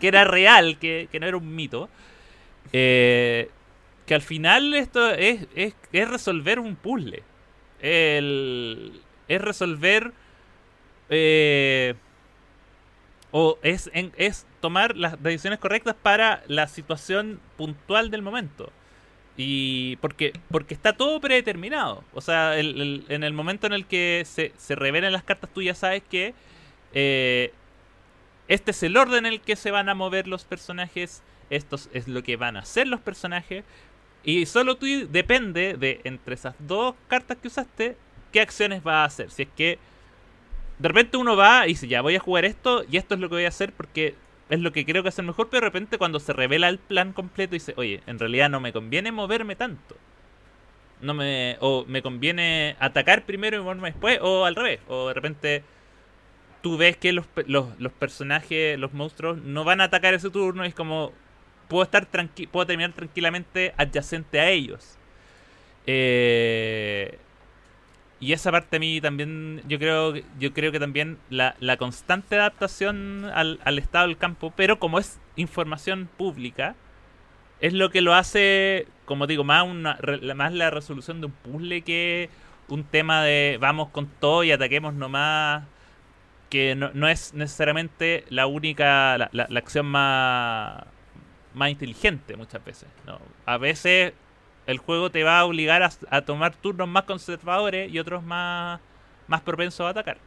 que 0.00 0.08
era 0.08 0.24
real, 0.24 0.78
que, 0.78 1.08
que 1.12 1.20
no 1.20 1.26
era 1.26 1.36
un 1.36 1.54
mito. 1.54 1.88
eh, 2.72 3.50
que 4.06 4.14
al 4.16 4.22
final 4.22 4.74
esto 4.74 5.10
es, 5.12 5.46
es, 5.54 5.74
es 5.92 6.08
resolver 6.10 6.58
un 6.58 6.76
puzzle. 6.76 7.22
El, 7.80 9.00
es 9.28 9.40
resolver... 9.40 10.12
eh, 11.10 11.94
o 13.32 13.58
es, 13.62 13.90
en- 13.94 14.12
es 14.16 14.46
tomar 14.60 14.96
las 14.96 15.20
decisiones 15.22 15.58
correctas 15.58 15.96
para 16.00 16.42
la 16.46 16.68
situación 16.68 17.40
puntual 17.56 18.10
del 18.10 18.22
momento. 18.22 18.70
Y 19.36 19.96
porque, 19.96 20.34
porque 20.50 20.74
está 20.74 20.92
todo 20.92 21.18
predeterminado. 21.20 22.04
O 22.14 22.20
sea, 22.20 22.58
el- 22.58 23.04
en 23.08 23.24
el 23.24 23.32
momento 23.32 23.66
en 23.66 23.72
el 23.72 23.86
que 23.86 24.22
se, 24.26 24.52
se 24.58 24.74
revelen 24.76 25.12
las 25.12 25.24
cartas, 25.24 25.50
tú 25.52 25.62
ya 25.62 25.74
sabes 25.74 26.02
que 26.08 26.34
eh, 26.94 27.52
este 28.48 28.72
es 28.72 28.82
el 28.82 28.96
orden 28.96 29.24
en 29.26 29.32
el 29.32 29.40
que 29.40 29.56
se 29.56 29.70
van 29.70 29.88
a 29.88 29.94
mover 29.94 30.28
los 30.28 30.44
personajes. 30.44 31.22
Esto 31.48 31.76
es 31.94 32.08
lo 32.08 32.22
que 32.22 32.36
van 32.36 32.56
a 32.56 32.60
hacer 32.60 32.86
los 32.86 33.00
personajes. 33.00 33.64
Y 34.24 34.46
solo 34.46 34.76
tú 34.76 34.86
depende 35.08 35.74
de 35.74 36.00
entre 36.04 36.34
esas 36.34 36.54
dos 36.58 36.94
cartas 37.08 37.38
que 37.38 37.48
usaste, 37.48 37.96
qué 38.30 38.40
acciones 38.42 38.82
vas 38.82 38.94
a 38.96 39.04
hacer. 39.04 39.30
Si 39.30 39.42
es 39.42 39.48
que 39.56 39.78
de 40.82 40.88
repente 40.88 41.16
uno 41.16 41.36
va 41.36 41.64
y 41.64 41.70
dice, 41.70 41.86
ya 41.86 42.02
voy 42.02 42.16
a 42.16 42.20
jugar 42.20 42.44
esto 42.44 42.84
y 42.90 42.96
esto 42.96 43.14
es 43.14 43.20
lo 43.20 43.28
que 43.28 43.36
voy 43.36 43.44
a 43.44 43.48
hacer 43.48 43.72
porque 43.72 44.16
es 44.50 44.58
lo 44.58 44.72
que 44.72 44.84
creo 44.84 45.04
que 45.04 45.10
el 45.16 45.24
mejor, 45.24 45.48
pero 45.48 45.60
de 45.60 45.68
repente 45.68 45.96
cuando 45.96 46.18
se 46.18 46.32
revela 46.32 46.68
el 46.68 46.78
plan 46.78 47.12
completo 47.12 47.52
dice, 47.52 47.72
oye, 47.76 48.02
en 48.08 48.18
realidad 48.18 48.50
no 48.50 48.58
me 48.58 48.72
conviene 48.72 49.12
moverme 49.12 49.54
tanto. 49.54 49.96
No 51.00 51.14
me, 51.14 51.56
o 51.60 51.84
me 51.86 52.02
conviene 52.02 52.76
atacar 52.80 53.24
primero 53.24 53.56
y 53.56 53.60
moverme 53.60 53.92
después, 53.92 54.18
o 54.22 54.44
al 54.44 54.56
revés. 54.56 54.80
O 54.88 55.08
de 55.08 55.14
repente 55.14 55.62
tú 56.62 56.76
ves 56.76 56.96
que 56.96 57.12
los, 57.12 57.26
los, 57.46 57.78
los 57.78 57.92
personajes, 57.92 58.76
los 58.76 58.92
monstruos, 58.92 59.38
no 59.38 59.62
van 59.62 59.80
a 59.80 59.84
atacar 59.84 60.14
ese 60.14 60.30
turno 60.30 60.64
y 60.64 60.68
es 60.68 60.74
como, 60.74 61.12
puedo 61.68 61.84
estar 61.84 62.06
tranqui 62.06 62.48
puedo 62.48 62.66
terminar 62.66 62.92
tranquilamente 62.92 63.72
adyacente 63.76 64.40
a 64.40 64.50
ellos. 64.50 64.98
Eh, 65.86 67.18
y 68.22 68.32
esa 68.32 68.52
parte 68.52 68.76
a 68.78 68.80
mí 68.80 69.00
también, 69.02 69.62
yo 69.68 69.78
creo, 69.78 70.14
yo 70.38 70.54
creo 70.54 70.72
que 70.72 70.80
también 70.80 71.18
la, 71.30 71.56
la 71.60 71.76
constante 71.76 72.36
adaptación 72.36 73.26
al, 73.34 73.60
al 73.64 73.78
estado 73.78 74.06
del 74.08 74.16
campo, 74.18 74.52
pero 74.56 74.78
como 74.78 74.98
es 75.00 75.20
información 75.36 76.08
pública, 76.18 76.76
es 77.60 77.72
lo 77.74 77.90
que 77.90 78.00
lo 78.02 78.14
hace, 78.14 78.86
como 79.06 79.26
digo, 79.26 79.44
más, 79.44 79.64
una, 79.66 79.98
más 80.36 80.52
la 80.52 80.70
resolución 80.70 81.20
de 81.20 81.26
un 81.26 81.32
puzzle 81.32 81.82
que 81.82 82.30
un 82.68 82.84
tema 82.84 83.22
de 83.24 83.58
vamos 83.60 83.90
con 83.90 84.06
todo 84.08 84.44
y 84.44 84.52
ataquemos 84.52 84.94
nomás, 84.94 85.64
que 86.50 86.74
no, 86.74 86.90
no 86.94 87.08
es 87.08 87.34
necesariamente 87.34 88.24
la 88.30 88.46
única, 88.46 89.18
la, 89.18 89.28
la- 89.32 89.46
la 89.48 89.58
acción 89.60 89.86
más, 89.86 90.84
más 91.54 91.70
inteligente 91.70 92.36
muchas 92.36 92.64
veces. 92.64 92.88
¿no? 93.06 93.18
A 93.46 93.58
veces 93.58 94.12
el 94.66 94.78
juego 94.78 95.10
te 95.10 95.24
va 95.24 95.40
a 95.40 95.44
obligar 95.44 95.82
a, 95.82 95.90
a 96.10 96.22
tomar 96.22 96.54
turnos 96.54 96.88
más 96.88 97.04
conservadores 97.04 97.92
y 97.92 97.98
otros 97.98 98.22
más, 98.22 98.80
más 99.26 99.40
propensos 99.40 99.86
a 99.86 99.90
atacar. 99.90 100.18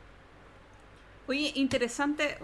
Oye, 1.28 1.52
interesante, 1.56 2.38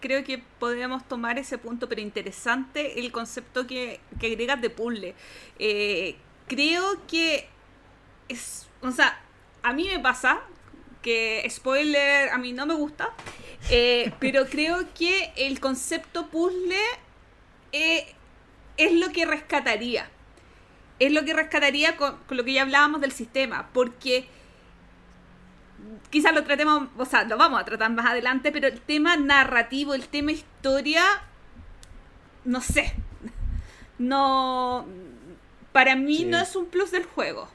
creo 0.00 0.24
que 0.24 0.38
podríamos 0.58 1.06
tomar 1.06 1.38
ese 1.38 1.58
punto, 1.58 1.88
pero 1.88 2.00
interesante 2.00 2.98
el 2.98 3.12
concepto 3.12 3.66
que, 3.66 4.00
que 4.18 4.28
agregas 4.28 4.60
de 4.60 4.70
puzzle. 4.70 5.14
Eh, 5.58 6.16
creo 6.46 7.06
que 7.06 7.48
es, 8.28 8.68
o 8.80 8.90
sea, 8.90 9.20
a 9.62 9.72
mí 9.72 9.86
me 9.88 9.98
pasa 9.98 10.40
que 11.02 11.46
spoiler 11.50 12.30
a 12.30 12.38
mí 12.38 12.52
no 12.52 12.66
me 12.66 12.74
gusta, 12.74 13.10
eh, 13.70 14.12
pero 14.20 14.46
creo 14.46 14.86
que 14.94 15.32
el 15.36 15.60
concepto 15.60 16.28
puzzle 16.28 16.76
eh, 17.72 18.14
es 18.78 18.92
lo 18.92 19.10
que 19.10 19.26
rescataría. 19.26 20.10
Es 20.98 21.12
lo 21.12 21.24
que 21.24 21.34
rescataría 21.34 21.96
con, 21.96 22.16
con 22.26 22.36
lo 22.36 22.44
que 22.44 22.52
ya 22.54 22.62
hablábamos 22.62 23.00
del 23.00 23.12
sistema, 23.12 23.68
porque 23.72 24.28
quizás 26.10 26.34
lo 26.34 26.42
tratemos, 26.44 26.88
o 26.96 27.04
sea, 27.04 27.24
lo 27.24 27.36
vamos 27.36 27.60
a 27.60 27.64
tratar 27.64 27.90
más 27.92 28.06
adelante, 28.06 28.50
pero 28.52 28.66
el 28.68 28.80
tema 28.80 29.16
narrativo, 29.16 29.94
el 29.94 30.08
tema 30.08 30.32
historia, 30.32 31.04
no 32.44 32.60
sé. 32.60 32.94
No. 33.98 34.86
Para 35.72 35.96
mí 35.96 36.18
Sí. 36.18 36.24
no 36.24 36.38
es 36.38 36.56
un 36.56 36.66
plus 36.66 36.90
del 36.90 37.04
juego. 37.04 37.48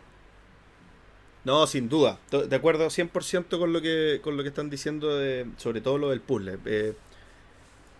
No, 1.43 1.65
sin 1.65 1.89
duda. 1.89 2.19
De 2.29 2.55
acuerdo 2.55 2.87
100% 2.91 3.57
con 3.57 3.73
lo 3.73 3.81
que 3.81 4.19
con 4.23 4.37
lo 4.37 4.43
que 4.43 4.49
están 4.49 4.69
diciendo, 4.69 5.17
de- 5.17 5.47
sobre 5.57 5.81
todo 5.81 5.97
lo 5.97 6.09
del 6.11 6.21
puzzle. 6.21 6.59
Eh, 6.65 6.93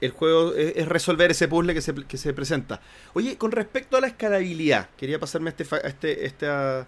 el 0.01 0.11
juego 0.11 0.53
es, 0.53 0.75
es 0.75 0.87
resolver 0.87 1.31
ese 1.31 1.47
puzzle 1.47 1.73
que 1.73 1.81
se, 1.81 1.93
que 1.93 2.17
se 2.17 2.33
presenta. 2.33 2.81
Oye, 3.13 3.37
con 3.37 3.51
respecto 3.51 3.97
a 3.97 4.01
la 4.01 4.07
escalabilidad, 4.07 4.89
quería 4.97 5.19
pasarme 5.19 5.49
a 5.49 5.51
este, 5.51 5.75
a 5.75 5.87
este, 5.87 6.25
este, 6.25 6.47
a, 6.47 6.87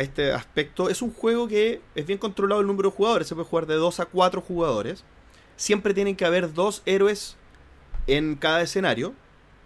este 0.00 0.32
aspecto. 0.32 0.88
Es 0.88 1.02
un 1.02 1.12
juego 1.12 1.48
que 1.48 1.80
es 1.94 2.06
bien 2.06 2.18
controlado 2.18 2.60
el 2.60 2.66
número 2.66 2.90
de 2.90 2.96
jugadores. 2.96 3.28
Se 3.28 3.34
puede 3.34 3.48
jugar 3.48 3.66
de 3.66 3.74
2 3.74 4.00
a 4.00 4.06
4 4.06 4.40
jugadores. 4.40 5.04
Siempre 5.56 5.92
tienen 5.92 6.16
que 6.16 6.24
haber 6.24 6.54
dos 6.54 6.82
héroes 6.86 7.36
en 8.06 8.36
cada 8.36 8.62
escenario. 8.62 9.12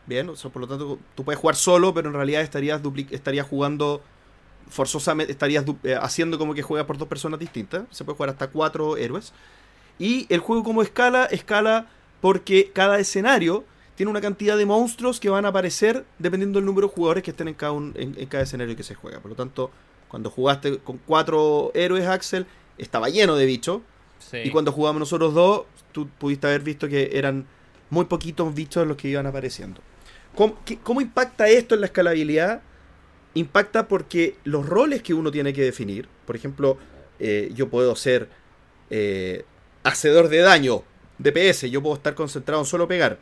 Bien, 0.07 0.27
por 0.27 0.63
lo 0.63 0.67
tanto, 0.67 0.99
tú 1.15 1.25
puedes 1.25 1.39
jugar 1.39 1.55
solo, 1.55 1.95
pero 1.95 2.09
en 2.09 2.15
realidad 2.15 2.43
estarías, 2.43 2.81
estarías 3.11 3.47
jugando 3.47 4.03
forzosamente 4.69 5.33
estarías 5.33 5.65
eh, 5.83 5.99
haciendo 6.01 6.39
como 6.39 6.55
que 6.55 6.63
juegas 6.63 6.87
por 6.87 6.97
dos 6.97 7.09
personas 7.09 7.39
distintas. 7.39 7.85
Se 7.91 8.05
puede 8.05 8.17
jugar 8.17 8.31
hasta 8.31 8.49
cuatro 8.49 8.97
héroes. 8.97 9.33
Y 9.99 10.27
el 10.31 10.41
juego 10.41 10.65
como 10.65 10.83
escala, 10.83 11.27
escala 11.27 11.89
porque 12.23 12.71
cada 12.73 12.99
escenario 12.99 13.65
tiene 13.97 14.09
una 14.09 14.23
cantidad 14.23 14.57
de 14.57 14.65
monstruos 14.65 15.21
que 15.21 15.29
van 15.29 15.45
a 15.45 15.49
aparecer 15.49 16.07
dependiendo 16.19 16.59
del 16.59 16.65
número 16.65 16.89
de 16.89 16.95
jugadores 16.95 17.23
que 17.23 17.33
estén 17.33 17.49
en 17.49 17.55
cada, 17.55 17.73
un- 17.73 17.93
en, 17.97 18.15
en 18.19 18.27
cada 18.29 18.45
escenario 18.45 18.75
que 18.75 18.83
se 18.83 18.95
juega. 18.95 19.21
Por 19.21 19.31
lo 19.33 19.37
tanto, 19.37 19.71
cuando 20.09 20.31
jugaste 20.31 20.79
con 20.79 20.97
cuatro 20.99 21.71
héroes, 21.75 22.07
Axel, 22.07 22.47
estaba 22.79 23.11
lleno 23.11 23.37
de 23.37 23.45
bichos. 23.45 23.83
Sí. 24.19 24.39
Y 24.45 24.51
cuando 24.51 24.73
jugamos 24.73 25.01
nosotros 25.01 25.35
dos, 25.35 25.65
tú 25.93 26.09
pudiste 26.19 26.47
haber 26.47 26.63
visto 26.63 26.89
que 26.89 27.11
eran 27.13 27.45
muy 27.91 28.07
poquitos 28.07 28.55
bichos 28.55 28.87
los 28.87 28.97
que 28.97 29.09
iban 29.09 29.27
apareciendo. 29.27 29.81
¿Cómo, 30.35 30.57
qué- 30.65 30.79
cómo 30.79 31.01
impacta 31.03 31.49
esto 31.49 31.75
en 31.75 31.81
la 31.83 31.87
escalabilidad? 31.87 32.63
Impacta 33.35 33.89
porque 33.89 34.37
los 34.45 34.67
roles 34.67 35.03
que 35.03 35.13
uno 35.15 35.31
tiene 35.31 35.53
que 35.53 35.63
definir, 35.63 36.09
por 36.27 36.37
ejemplo, 36.37 36.79
eh, 37.19 37.51
yo 37.55 37.69
puedo 37.69 37.95
ser 37.97 38.29
eh, 38.91 39.45
hacedor 39.85 40.29
de 40.29 40.39
daño, 40.39 40.83
DPS, 41.23 41.71
yo 41.71 41.83
puedo 41.83 41.97
estar 41.97 42.15
concentrado 42.15 42.63
en 42.63 42.67
solo 42.67 42.89
pegar. 42.89 43.19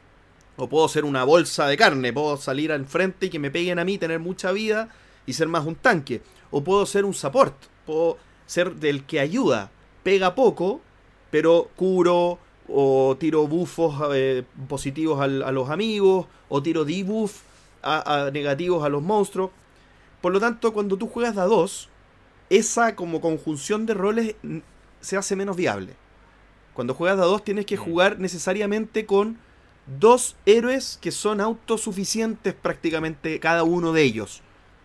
O 0.57 0.69
puedo 0.69 0.89
ser 0.89 1.05
una 1.05 1.25
bolsa 1.25 1.67
de 1.67 1.77
carne, 1.77 2.13
puedo 2.13 2.37
salir 2.37 2.73
al 2.73 2.87
frente 2.87 3.27
y 3.27 3.31
que 3.31 3.39
me 3.39 3.51
peguen 3.51 3.79
a 3.79 3.85
mí, 3.85 3.99
tener 3.99 4.19
mucha 4.19 4.53
vida 4.53 4.89
y 5.27 5.33
ser 5.33 5.49
más 5.49 5.67
un 5.67 5.77
tanque. 5.77 6.23
O 6.51 6.63
puedo 6.63 6.85
ser 6.87 7.05
un 7.05 7.15
support, 7.15 7.55
puedo 7.87 8.19
ser 8.47 8.75
del 8.75 9.05
que 9.05 9.21
ayuda, 9.21 9.71
pega 10.03 10.35
poco, 10.35 10.81
pero 11.31 11.71
curo 11.77 12.39
o 12.69 13.17
tiro 13.19 13.47
buffos 13.47 13.95
eh, 14.15 14.45
positivos 14.69 15.21
a 15.21 15.27
los 15.29 15.71
amigos, 15.71 16.27
o 16.49 16.63
tiro 16.63 16.85
debuff 16.85 17.43
a, 17.83 18.31
negativos 18.33 18.85
a 18.85 18.89
los 18.89 19.03
monstruos. 19.03 19.51
Por 20.21 20.33
lo 20.33 20.41
tanto, 20.41 20.73
cuando 20.73 20.97
tú 20.97 21.09
juegas 21.09 21.35
de 21.35 21.41
a 21.41 21.45
dos, 21.45 21.89
esa 22.51 22.95
como 22.97 23.21
conjunción 23.21 23.87
de 23.87 23.95
roles 23.95 24.35
se 25.01 25.17
hace 25.17 25.37
menos 25.37 25.57
viable. 25.57 25.95
Cuando 26.81 26.95
juegas 26.95 27.19
de 27.19 27.25
a 27.25 27.27
dos 27.27 27.45
tienes 27.45 27.67
que 27.67 27.77
jugar 27.77 28.19
necesariamente 28.19 29.05
con 29.05 29.37
dos 29.99 30.35
héroes 30.47 30.99
que 31.03 31.11
son 31.11 31.43
autosuficientes 31.43 32.55
prácticamente 32.55 33.39
cada 33.39 33.65
uno 33.65 33.93
de 33.93 34.03
ellos. 34.03 34.41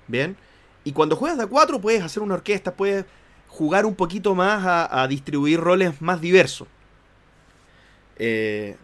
¿Bien? 0.09 0.35
Y 0.83 0.91
cuando 0.91 1.15
juegas 1.15 1.37
de 1.37 1.45
a 1.45 1.47
cuatro 1.47 1.79
puedes 1.79 2.03
hacer 2.03 2.21
una 2.21 2.33
orquesta, 2.33 2.73
puedes 2.75 3.05
jugar 3.47 3.85
un 3.85 3.95
poquito 3.95 4.35
más 4.35 4.65
a, 4.65 5.03
a 5.03 5.07
distribuir 5.07 5.61
roles 5.61 6.01
más 6.01 6.19
diversos. 6.19 6.67
Eh, 8.17 8.75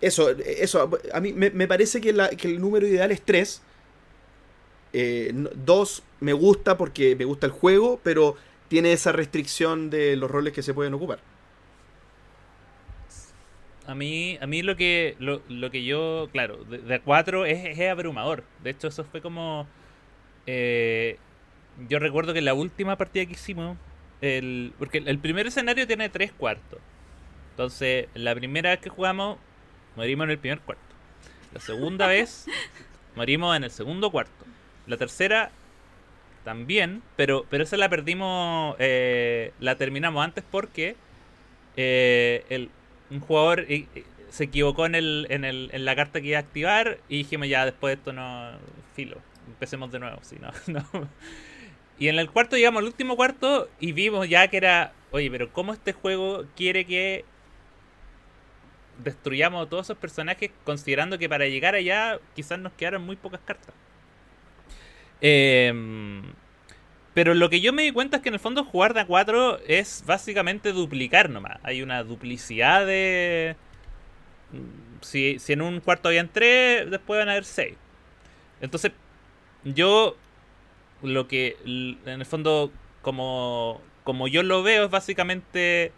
eso, 0.00 0.30
eso, 0.30 0.90
a 1.12 1.20
mí 1.20 1.32
me, 1.32 1.50
me 1.50 1.68
parece 1.68 2.00
que, 2.00 2.12
la- 2.12 2.30
que 2.30 2.48
el 2.48 2.60
número 2.60 2.84
ideal 2.84 3.12
es 3.12 3.22
3. 3.22 3.62
2 5.54 6.02
me 6.20 6.32
gusta 6.32 6.76
porque 6.76 7.14
me 7.16 7.24
gusta 7.24 7.46
el 7.46 7.52
juego, 7.52 8.00
pero 8.02 8.36
tiene 8.68 8.92
esa 8.92 9.12
restricción 9.12 9.90
de 9.90 10.16
los 10.16 10.30
roles 10.30 10.52
que 10.52 10.62
se 10.62 10.74
pueden 10.74 10.94
ocupar. 10.94 11.20
A 13.88 13.94
mí, 13.96 14.38
a 14.40 14.46
mí 14.46 14.62
lo 14.62 14.76
que 14.76 15.16
lo, 15.18 15.42
lo 15.48 15.70
que 15.72 15.84
yo, 15.84 16.28
claro, 16.32 16.64
de, 16.64 16.78
de 16.78 16.96
a 16.96 17.02
cuatro 17.02 17.46
es, 17.46 17.64
es 17.78 17.90
abrumador. 17.90 18.44
De 18.60 18.70
hecho, 18.70 18.88
eso 18.88 19.04
fue 19.04 19.22
como... 19.22 19.72
eh, 20.46 21.20
yo 21.88 21.98
recuerdo 22.00 22.34
que 22.34 22.42
la 22.42 22.54
última 22.54 22.96
partida 22.98 23.26
que 23.26 23.32
hicimos, 23.34 23.78
el, 24.20 24.74
porque 24.78 24.98
el, 24.98 25.08
el 25.08 25.20
primer 25.20 25.46
escenario 25.48 25.86
tiene 25.86 26.10
tres 26.10 26.32
cuartos. 26.32 26.80
Entonces, 27.52 28.08
la 28.14 28.34
primera 28.36 28.70
vez 28.70 28.80
que 28.80 28.90
jugamos, 28.90 29.38
morimos 29.96 30.24
en 30.26 30.30
el 30.32 30.38
primer 30.40 30.60
cuarto. 30.62 30.82
La 31.52 31.60
segunda 31.60 32.06
vez, 32.08 32.46
morimos 33.16 33.56
en 33.56 33.64
el 33.64 33.70
segundo 33.72 34.10
cuarto. 34.12 34.46
La 34.86 34.96
tercera, 34.98 35.52
también, 36.44 37.02
pero, 37.16 37.46
pero 37.50 37.64
esa 37.64 37.76
la 37.76 37.88
perdimos, 37.90 38.76
eh, 38.78 39.52
la 39.60 39.76
terminamos 39.76 40.24
antes 40.24 40.44
porque 40.50 40.96
eh, 41.76 42.44
el, 42.50 42.70
un 43.10 43.20
jugador 43.20 43.60
eh, 43.68 43.86
eh, 43.94 44.04
se 44.30 44.44
equivocó 44.44 44.86
en, 44.86 44.94
el, 44.94 45.26
en, 45.30 45.44
el, 45.44 45.70
en 45.72 45.84
la 45.84 45.96
carta 45.96 46.20
que 46.20 46.28
iba 46.28 46.38
a 46.38 46.40
activar 46.40 46.98
y 47.08 47.18
dijimos 47.18 47.48
ya 47.48 47.64
después 47.64 47.92
de 47.92 47.94
esto 47.98 48.12
no 48.12 48.50
filo 48.94 49.18
empecemos 49.46 49.90
de 49.90 49.98
nuevo 49.98 50.18
si 50.22 50.36
no, 50.36 50.50
no. 50.66 51.08
y 51.98 52.08
en 52.08 52.18
el 52.18 52.30
cuarto 52.30 52.56
llegamos 52.56 52.80
al 52.80 52.86
último 52.86 53.16
cuarto 53.16 53.68
y 53.80 53.92
vimos 53.92 54.28
ya 54.28 54.48
que 54.48 54.58
era 54.58 54.92
oye 55.10 55.30
pero 55.30 55.52
cómo 55.52 55.72
este 55.72 55.92
juego 55.92 56.44
quiere 56.56 56.84
que 56.84 57.24
destruyamos 59.02 59.66
a 59.66 59.68
todos 59.70 59.86
esos 59.86 59.98
personajes 59.98 60.50
considerando 60.64 61.18
que 61.18 61.28
para 61.28 61.46
llegar 61.46 61.74
allá 61.74 62.18
quizás 62.34 62.58
nos 62.58 62.72
quedaron 62.72 63.02
muy 63.02 63.16
pocas 63.16 63.40
cartas 63.44 63.74
Em, 65.20 66.22
pero 67.18 67.34
lo 67.34 67.50
que 67.50 67.60
yo 67.60 67.72
me 67.72 67.82
di 67.82 67.90
cuenta 67.90 68.18
es 68.18 68.22
que 68.22 68.28
en 68.28 68.36
el 68.36 68.40
fondo 68.40 68.62
jugar 68.62 68.94
de 68.94 69.00
a 69.00 69.04
4 69.04 69.58
es 69.66 70.04
básicamente 70.06 70.70
duplicar 70.70 71.30
nomás. 71.30 71.58
Hay 71.64 71.82
una 71.82 72.04
duplicidad 72.04 72.86
de... 72.86 73.56
Si, 75.00 75.40
si 75.40 75.52
en 75.52 75.62
un 75.62 75.80
cuarto 75.80 76.10
habían 76.10 76.28
3, 76.28 76.88
después 76.88 77.18
van 77.18 77.28
a 77.28 77.32
haber 77.32 77.44
6. 77.44 77.74
Entonces, 78.60 78.92
yo 79.64 80.16
lo 81.02 81.26
que 81.26 81.56
en 81.64 82.20
el 82.20 82.24
fondo 82.24 82.70
como, 83.02 83.80
como 84.04 84.28
yo 84.28 84.44
lo 84.44 84.62
veo 84.62 84.84
es 84.84 84.90
básicamente 84.92 85.90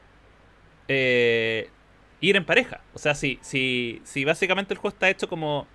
eh, 0.89 1.69
ir 2.23 2.37
en 2.37 2.47
pareja. 2.47 2.81
O 2.95 2.99
sea, 2.99 3.15
si, 3.15 3.39
si, 3.43 4.01
si 4.05 4.25
básicamente 4.25 4.73
el 4.73 4.79
juego 4.79 4.95
está 4.95 5.11
hecho 5.11 5.29
como... 5.29 5.67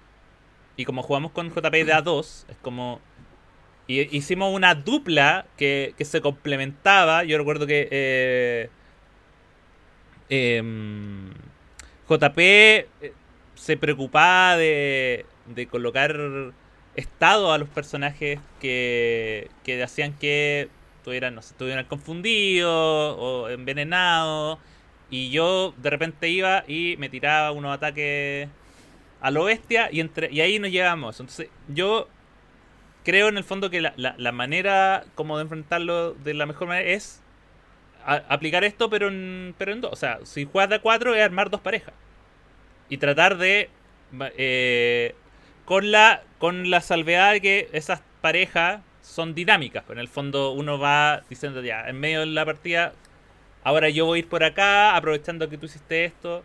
Y 0.75 0.85
como 0.85 1.03
jugamos 1.03 1.33
con 1.33 1.51
JP 1.51 1.71
de 1.71 1.93
A2, 1.93 2.45
es 2.49 2.57
como... 2.63 2.99
Y 3.87 4.17
hicimos 4.17 4.53
una 4.53 4.75
dupla 4.75 5.45
que, 5.57 5.93
que 5.97 6.05
se 6.05 6.21
complementaba. 6.21 7.23
Yo 7.23 7.37
recuerdo 7.37 7.67
que 7.67 7.87
eh, 7.91 8.69
em, 10.29 11.29
JP 12.09 12.39
eh, 12.39 12.87
se 13.55 13.77
preocupaba 13.77 14.57
de, 14.57 15.25
de 15.47 15.67
colocar 15.67 16.15
estado 16.95 17.51
a 17.51 17.57
los 17.57 17.69
personajes 17.69 18.39
que, 18.59 19.49
que 19.63 19.83
hacían 19.83 20.13
que 20.13 20.69
tuvieran, 21.03 21.35
no 21.35 21.41
estuvieran 21.41 21.85
confundidos 21.85 23.15
o 23.19 23.49
envenenados. 23.49 24.59
Y 25.09 25.29
yo 25.29 25.73
de 25.77 25.89
repente 25.91 26.29
iba 26.29 26.63
y 26.67 26.95
me 26.97 27.09
tiraba 27.09 27.51
unos 27.51 27.73
ataques 27.73 28.49
a 29.21 29.31
lo 29.31 29.43
bestia 29.45 29.89
y, 29.91 29.99
entre, 29.99 30.31
y 30.31 30.41
ahí 30.41 30.59
nos 30.59 30.71
llevamos. 30.71 31.19
Entonces 31.19 31.49
yo 31.67 32.07
creo 33.05 33.29
en 33.29 33.37
el 33.37 33.45
fondo 33.45 33.69
que 33.69 33.81
la, 33.81 33.93
la- 33.97 34.33
manera 34.33 35.05
como 35.15 35.37
de 35.37 35.43
enfrentarlo 35.43 36.13
de 36.15 36.33
la 36.33 36.45
mejor 36.47 36.67
manera 36.67 36.89
es 36.91 37.21
aplicar 38.05 38.63
esto 38.63 38.89
pero 38.89 39.07
en, 39.09 39.55
pero 39.57 39.71
en 39.73 39.81
dos. 39.81 39.93
O 39.93 39.95
sea, 39.97 40.19
si 40.23 40.45
juegas 40.45 40.69
de 40.69 40.79
cuatro 40.79 41.15
es 41.15 41.23
armar 41.23 41.49
dos 41.49 41.61
parejas. 41.61 41.93
Y 42.89 42.97
tratar 42.97 43.37
de... 43.37 43.69
eh, 44.37 45.15
con 45.65 45.91
la 45.91 46.23
con 46.39 46.69
la 46.69 46.81
salvedad 46.81 47.33
de 47.33 47.41
que 47.41 47.69
esas 47.73 48.01
parejas 48.21 48.81
son 49.01 49.33
dinámicas. 49.35 49.83
En 49.89 49.99
el 49.99 50.07
fondo 50.07 50.51
uno 50.51 50.77
va 50.79 51.23
diciendo 51.29 51.61
ya, 51.63 51.87
en 51.89 51.99
medio 51.99 52.21
de 52.21 52.27
la 52.27 52.45
partida, 52.45 52.93
ahora 53.63 53.89
yo 53.89 54.05
voy 54.05 54.19
a 54.19 54.21
ir 54.21 54.29
por 54.29 54.43
acá, 54.43 54.95
aprovechando 54.95 55.49
que 55.49 55.57
tú 55.57 55.65
hiciste 55.67 56.05
esto. 56.05 56.43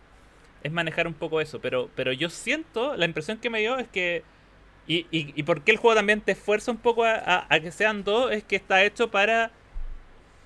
Es 0.62 0.72
manejar 0.72 1.06
un 1.06 1.14
poco 1.14 1.40
eso. 1.40 1.60
Pero, 1.60 1.90
pero 1.96 2.12
yo 2.12 2.30
siento, 2.30 2.96
la 2.96 3.06
impresión 3.06 3.38
que 3.38 3.50
me 3.50 3.60
dio 3.60 3.78
es 3.78 3.88
que... 3.88 4.24
Y, 4.86 5.06
y, 5.10 5.32
y 5.36 5.42
por 5.44 5.62
qué 5.62 5.72
el 5.72 5.78
juego 5.78 5.94
también 5.96 6.20
te 6.20 6.32
esfuerza 6.32 6.70
un 6.72 6.78
poco 6.78 7.04
a, 7.04 7.14
a- 7.14 7.46
a 7.48 7.60
que 7.60 7.70
sean 7.72 8.04
dos, 8.04 8.32
es 8.32 8.44
que 8.44 8.56
está 8.56 8.82
hecho 8.84 9.10
para 9.10 9.52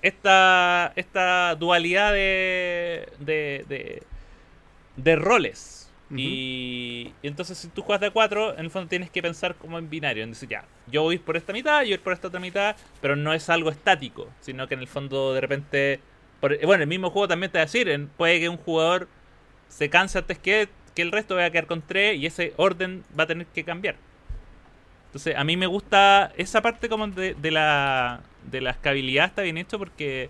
esta, 0.01 0.93
esta 0.95 1.55
dualidad 1.55 2.13
de, 2.13 3.09
de, 3.19 3.65
de, 3.67 4.03
de 4.95 5.15
roles. 5.15 5.91
Y, 6.17 7.13
y 7.21 7.27
entonces 7.27 7.57
si 7.57 7.67
tú 7.69 7.81
juegas 7.81 8.01
de 8.01 8.07
a 8.07 8.11
4, 8.11 8.53
en 8.53 8.61
el 8.65 8.71
fondo 8.71 8.87
tienes 8.87 9.09
que 9.11 9.21
pensar 9.21 9.55
como 9.55 9.77
en 9.79 9.89
binario. 9.89 10.23
En 10.23 10.31
decir, 10.31 10.49
ya, 10.49 10.65
yo 10.87 11.03
voy 11.03 11.17
por 11.19 11.35
esta 11.37 11.53
mitad, 11.53 11.83
yo 11.83 11.89
voy 11.89 11.97
por 11.97 12.13
esta 12.13 12.29
otra 12.29 12.39
mitad, 12.39 12.75
pero 13.01 13.15
no 13.15 13.33
es 13.33 13.49
algo 13.49 13.69
estático, 13.69 14.29
sino 14.39 14.67
que 14.67 14.75
en 14.75 14.81
el 14.81 14.87
fondo 14.87 15.33
de 15.33 15.41
repente... 15.41 15.99
por- 16.39 16.57
bueno, 16.65 16.83
el 16.83 16.89
mismo 16.89 17.09
juego 17.11 17.27
también 17.27 17.51
te 17.51 17.57
va 17.57 17.63
a 17.63 17.65
decir, 17.65 17.89
en- 17.89 18.07
puede 18.07 18.39
que 18.39 18.49
un 18.49 18.57
jugador 18.57 19.09
se 19.67 19.89
canse 19.89 20.19
antes 20.19 20.39
que, 20.39 20.69
que 20.95 21.01
el 21.01 21.11
resto, 21.11 21.35
vaya 21.35 21.47
a 21.47 21.51
quedar 21.51 21.67
con 21.67 21.81
3 21.81 22.17
y 22.19 22.25
ese 22.25 22.53
orden 22.57 23.03
va 23.17 23.23
a 23.25 23.27
tener 23.27 23.47
que 23.47 23.63
cambiar. 23.65 23.95
Entonces, 25.15 25.37
a 25.37 25.45
mí 25.45 25.55
me 25.55 25.65
gusta 25.65 26.33
esa 26.35 26.61
parte 26.61 26.89
como 26.89 27.07
de, 27.07 27.37
la 27.49 28.19
de 28.51 28.59
la 28.59 28.71
escabilidad 28.71 29.27
está 29.27 29.43
bien 29.43 29.57
hecho 29.57 29.79
porque 29.79 30.29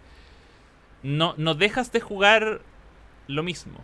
no, 1.01 1.33
no 1.37 1.55
dejas 1.55 1.91
de 1.91 2.01
jugar 2.01 2.61
lo 3.25 3.41
mismo. 3.41 3.79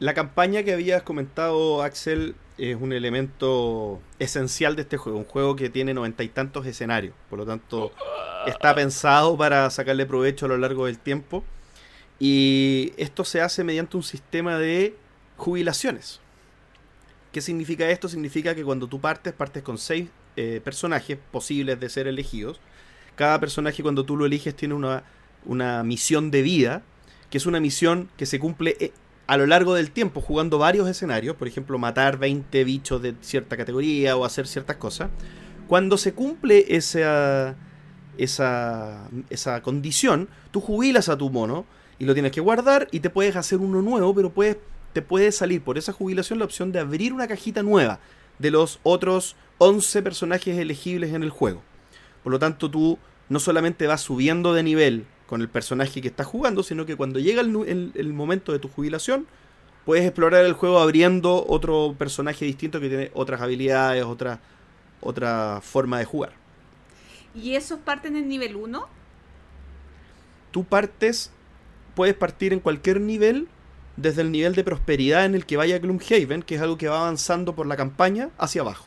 La 0.00 0.12
campaña 0.12 0.62
que 0.64 0.74
habías 0.74 1.02
comentado, 1.02 1.82
Axel, 1.82 2.36
es 2.58 2.76
un 2.78 2.92
elemento 2.92 4.02
esencial 4.18 4.76
de 4.76 4.82
este 4.82 4.98
juego. 4.98 5.16
Un 5.16 5.24
juego 5.24 5.56
que 5.56 5.70
tiene 5.70 5.94
noventa 5.94 6.22
y 6.24 6.28
tantos 6.28 6.66
escenarios. 6.66 7.14
Por 7.30 7.38
lo 7.38 7.46
tanto, 7.46 7.90
está 8.46 8.74
pensado 8.74 9.34
para 9.38 9.70
sacarle 9.70 10.04
provecho 10.04 10.44
a 10.44 10.50
lo 10.50 10.58
largo 10.58 10.84
del 10.84 10.98
tiempo. 10.98 11.42
Y 12.18 12.92
esto 12.98 13.24
se 13.24 13.40
hace 13.40 13.64
mediante 13.64 13.96
un 13.96 14.02
sistema 14.02 14.58
de 14.58 14.94
jubilaciones. 15.38 16.20
¿Qué 17.34 17.40
significa 17.40 17.90
esto? 17.90 18.08
Significa 18.08 18.54
que 18.54 18.62
cuando 18.62 18.86
tú 18.86 19.00
partes, 19.00 19.32
partes 19.32 19.64
con 19.64 19.76
seis 19.76 20.08
eh, 20.36 20.60
personajes 20.62 21.18
posibles 21.32 21.80
de 21.80 21.88
ser 21.88 22.06
elegidos. 22.06 22.60
Cada 23.16 23.40
personaje 23.40 23.82
cuando 23.82 24.04
tú 24.04 24.16
lo 24.16 24.24
eliges 24.24 24.54
tiene 24.54 24.74
una, 24.74 25.02
una 25.44 25.82
misión 25.82 26.30
de 26.30 26.42
vida, 26.42 26.82
que 27.30 27.38
es 27.38 27.46
una 27.46 27.58
misión 27.58 28.08
que 28.16 28.26
se 28.26 28.38
cumple 28.38 28.76
eh, 28.78 28.92
a 29.26 29.36
lo 29.36 29.48
largo 29.48 29.74
del 29.74 29.90
tiempo, 29.90 30.20
jugando 30.20 30.58
varios 30.58 30.88
escenarios, 30.88 31.34
por 31.34 31.48
ejemplo, 31.48 31.76
matar 31.76 32.18
20 32.18 32.62
bichos 32.62 33.02
de 33.02 33.16
cierta 33.20 33.56
categoría 33.56 34.16
o 34.16 34.24
hacer 34.24 34.46
ciertas 34.46 34.76
cosas. 34.76 35.10
Cuando 35.66 35.98
se 35.98 36.14
cumple 36.14 36.76
esa, 36.76 37.56
esa, 38.16 39.08
esa 39.28 39.60
condición, 39.60 40.28
tú 40.52 40.60
jubilas 40.60 41.08
a 41.08 41.18
tu 41.18 41.30
mono 41.30 41.66
y 41.98 42.04
lo 42.04 42.14
tienes 42.14 42.30
que 42.30 42.40
guardar 42.40 42.86
y 42.92 43.00
te 43.00 43.10
puedes 43.10 43.34
hacer 43.34 43.58
uno 43.58 43.82
nuevo, 43.82 44.14
pero 44.14 44.30
puedes, 44.30 44.56
te 44.94 45.02
puede 45.02 45.30
salir 45.32 45.62
por 45.62 45.76
esa 45.76 45.92
jubilación 45.92 46.38
la 46.38 46.46
opción 46.46 46.72
de 46.72 46.80
abrir 46.80 47.12
una 47.12 47.28
cajita 47.28 47.62
nueva 47.62 48.00
de 48.38 48.50
los 48.50 48.80
otros 48.82 49.36
11 49.58 50.02
personajes 50.02 50.56
elegibles 50.58 51.12
en 51.12 51.22
el 51.22 51.30
juego. 51.30 51.62
Por 52.22 52.32
lo 52.32 52.38
tanto, 52.38 52.70
tú 52.70 52.98
no 53.28 53.40
solamente 53.40 53.86
vas 53.86 54.00
subiendo 54.00 54.54
de 54.54 54.62
nivel 54.62 55.06
con 55.26 55.42
el 55.42 55.48
personaje 55.50 56.00
que 56.00 56.08
estás 56.08 56.26
jugando, 56.26 56.62
sino 56.62 56.86
que 56.86 56.96
cuando 56.96 57.18
llega 57.18 57.42
el, 57.42 57.52
nu- 57.52 57.64
el- 57.64 57.92
el 57.94 58.12
momento 58.14 58.52
de 58.52 58.58
tu 58.58 58.68
jubilación, 58.68 59.26
puedes 59.84 60.04
explorar 60.06 60.44
el 60.44 60.54
juego 60.54 60.78
abriendo 60.80 61.44
otro 61.48 61.94
personaje 61.98 62.44
distinto 62.46 62.80
que 62.80 62.88
tiene 62.88 63.10
otras 63.14 63.42
habilidades, 63.42 64.04
otra, 64.04 64.40
otra 65.00 65.60
forma 65.62 65.98
de 65.98 66.06
jugar. 66.06 66.32
¿Y 67.34 67.56
esos 67.56 67.80
parten 67.80 68.16
en 68.16 68.28
nivel 68.28 68.56
1? 68.56 68.86
Tú 70.50 70.64
partes, 70.64 71.32
puedes 71.94 72.14
partir 72.14 72.52
en 72.52 72.60
cualquier 72.60 73.00
nivel, 73.00 73.48
desde 73.96 74.22
el 74.22 74.32
nivel 74.32 74.54
de 74.54 74.64
prosperidad 74.64 75.24
en 75.24 75.34
el 75.34 75.46
que 75.46 75.56
vaya 75.56 75.78
Gloomhaven, 75.78 76.42
que 76.42 76.56
es 76.56 76.60
algo 76.60 76.76
que 76.78 76.88
va 76.88 77.00
avanzando 77.00 77.54
por 77.54 77.66
la 77.66 77.76
campaña 77.76 78.30
hacia 78.38 78.62
abajo. 78.62 78.86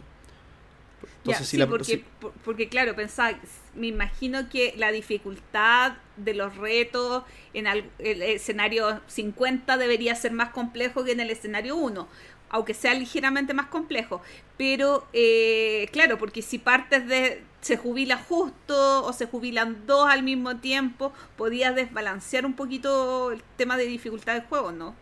Ya, 1.23 1.37
si 1.39 1.45
sí, 1.45 1.57
la- 1.57 1.67
porque, 1.67 1.83
si- 1.83 2.05
por- 2.21 2.31
porque 2.45 2.69
claro, 2.69 2.95
pensaba, 2.95 3.37
me 3.75 3.87
imagino 3.87 4.47
que 4.49 4.73
la 4.77 4.91
dificultad 4.93 5.93
de 6.15 6.33
los 6.33 6.55
retos 6.55 7.23
en 7.53 7.67
al- 7.67 7.89
el 7.99 8.21
escenario 8.21 9.01
50 9.07 9.77
debería 9.77 10.15
ser 10.15 10.31
más 10.31 10.49
complejo 10.49 11.03
que 11.03 11.11
en 11.11 11.19
el 11.19 11.29
escenario 11.29 11.75
1, 11.75 12.07
aunque 12.49 12.73
sea 12.73 12.93
ligeramente 12.93 13.53
más 13.53 13.67
complejo. 13.67 14.21
Pero, 14.57 15.07
eh, 15.13 15.87
claro, 15.91 16.17
porque 16.17 16.41
si 16.41 16.57
partes 16.57 17.07
de, 17.07 17.43
se 17.61 17.77
jubila 17.77 18.17
justo 18.17 19.05
o 19.05 19.13
se 19.13 19.25
jubilan 19.27 19.85
dos 19.85 20.09
al 20.09 20.23
mismo 20.23 20.57
tiempo, 20.57 21.13
podías 21.35 21.75
desbalancear 21.75 22.45
un 22.45 22.53
poquito 22.53 23.31
el 23.31 23.41
tema 23.57 23.77
de 23.77 23.85
dificultad 23.85 24.33
del 24.33 24.43
juego, 24.43 24.71
¿no? 24.71 24.95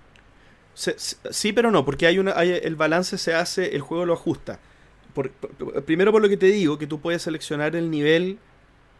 Sí, 0.74 1.54
pero 1.54 1.72
no, 1.72 1.86
porque 1.86 2.06
hay 2.06 2.20
una, 2.20 2.32
el 2.32 2.76
balance 2.76 3.18
se 3.18 3.34
hace, 3.34 3.76
el 3.76 3.82
juego 3.82 4.06
lo 4.06 4.14
ajusta. 4.14 4.60
Primero 5.86 6.12
por 6.12 6.22
lo 6.22 6.28
que 6.28 6.36
te 6.36 6.48
digo, 6.48 6.78
que 6.78 6.86
tú 6.86 7.00
puedes 7.00 7.22
seleccionar 7.22 7.78
el 7.78 7.90
nivel 7.90 8.38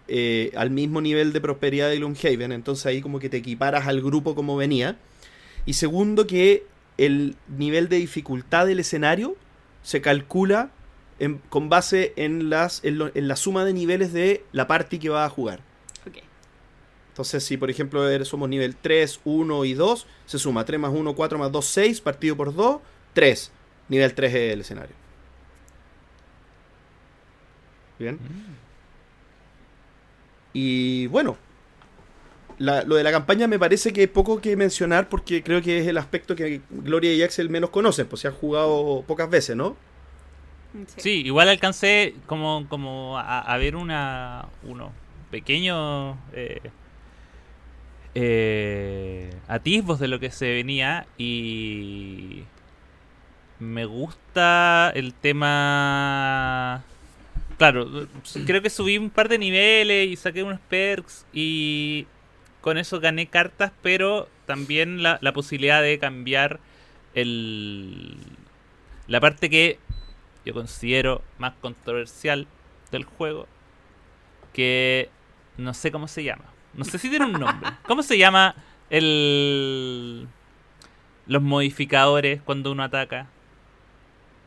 eh, 0.08 0.52
al 0.56 0.70
mismo 0.70 1.02
nivel 1.02 1.34
de 1.34 1.42
prosperidad 1.42 1.90
de 1.90 1.98
Gloomhaven, 1.98 2.52
entonces 2.52 2.86
ahí 2.86 3.02
como 3.02 3.20
que 3.20 3.28
te 3.28 3.38
equiparas 3.38 3.88
al 3.88 4.02
grupo 4.02 4.36
como 4.36 4.56
venía. 4.56 4.98
Y 5.66 5.74
segundo 5.74 6.28
que 6.28 6.66
el 6.98 7.36
nivel 7.48 7.90
de 7.90 7.98
dificultad 7.98 8.66
del 8.66 8.80
escenario 8.80 9.36
se 9.84 10.02
calcula 10.02 10.72
en- 11.20 11.40
con 11.50 11.70
base 11.70 12.14
en, 12.16 12.50
las, 12.50 12.84
en, 12.84 12.98
lo- 12.98 13.12
en 13.16 13.28
la 13.28 13.36
suma 13.36 13.66
de 13.66 13.74
niveles 13.74 14.14
de 14.14 14.44
la 14.52 14.68
party 14.68 15.00
que 15.00 15.10
va 15.10 15.26
a 15.26 15.30
jugar. 15.30 15.60
Ok. 16.08 16.18
Entonces, 17.10 17.44
si 17.44 17.58
por 17.58 17.70
ejemplo 17.70 18.08
eres- 18.10 18.28
somos 18.28 18.50
nivel 18.50 18.76
3, 18.76 19.22
1 19.26 19.66
y 19.66 19.74
2, 19.74 20.08
se 20.26 20.40
suma 20.40 20.66
3 20.66 20.80
más 20.80 20.92
1, 20.94 21.14
4 21.16 21.38
más 21.38 21.52
2, 21.52 21.66
6, 21.66 22.02
partido 22.02 22.36
por 22.36 22.54
2, 22.54 22.82
3. 23.14 23.52
Nivel 23.90 24.14
3 24.14 24.34
es 24.34 24.54
el 24.54 24.62
escenario. 24.62 24.96
Bien. 28.00 28.20
Y 30.54 31.08
bueno, 31.08 31.38
la- 32.58 32.84
lo 32.84 32.96
de 32.96 33.04
la 33.04 33.12
campaña 33.12 33.48
me 33.48 33.60
parece 33.60 33.92
que 33.94 34.02
hay 34.02 34.08
poco 34.08 34.40
que 34.42 34.56
mencionar 34.56 35.10
porque 35.10 35.44
creo 35.44 35.62
que 35.62 35.80
es 35.80 35.88
el 35.88 35.98
aspecto 35.98 36.36
que 36.36 36.62
Gloria 36.70 37.14
y 37.14 37.22
Axel 37.24 37.50
menos 37.50 37.70
conocen, 37.70 38.08
pues 38.08 38.22
se 38.22 38.28
han 38.28 38.34
jugado 38.34 39.04
pocas 39.08 39.30
veces, 39.30 39.56
¿no? 39.56 39.76
Sí, 40.98 41.22
igual 41.26 41.48
alcancé 41.50 42.16
como, 42.28 42.66
como 42.68 43.18
a, 43.18 43.40
a 43.42 43.58
ver 43.58 43.76
una 43.78 44.48
unos 44.64 44.92
pequeños 45.32 46.18
eh, 46.34 46.60
eh, 48.14 49.30
atisbos 49.48 50.00
de 50.00 50.08
lo 50.08 50.20
que 50.20 50.32
se 50.32 50.52
venía 50.54 51.06
y 51.18 52.44
me 53.60 53.86
gusta 53.86 54.92
el 54.96 55.14
tema... 55.14 56.84
Claro, 57.58 57.88
creo 58.46 58.62
que 58.62 58.70
subí 58.70 58.98
un 58.98 59.10
par 59.10 59.30
de 59.30 59.38
niveles 59.38 60.10
y 60.10 60.16
saqué 60.18 60.44
unos 60.44 60.60
perks 60.70 61.26
y 61.32 62.06
con 62.66 62.80
eso 62.80 63.00
gané 63.00 63.28
cartas, 63.28 63.72
pero 63.84 64.28
también 64.48 65.04
la, 65.04 65.20
la 65.22 65.34
posibilidad 65.34 65.84
de 65.84 66.00
cambiar 66.00 66.60
el, 67.14 68.18
la 69.06 69.20
parte 69.20 69.52
que 69.52 69.78
yo 70.48 70.56
considero 70.56 71.22
más 71.38 71.54
controversial 71.62 72.48
del 72.92 73.04
juego, 73.04 73.46
que 74.52 75.10
no 75.58 75.76
sé 75.76 75.92
cómo 75.92 76.08
se 76.08 76.24
llama. 76.24 76.46
No 76.74 76.86
sé 76.86 76.98
si 76.98 77.08
tiene 77.08 77.26
un 77.26 77.34
nombre. 77.34 77.70
¿Cómo 77.88 78.02
se 78.02 78.18
llama 78.18 78.56
el 78.90 80.28
los 81.28 81.44
modificadores 81.44 82.42
cuando 82.42 82.72
uno 82.72 82.82
ataca? 82.84 83.28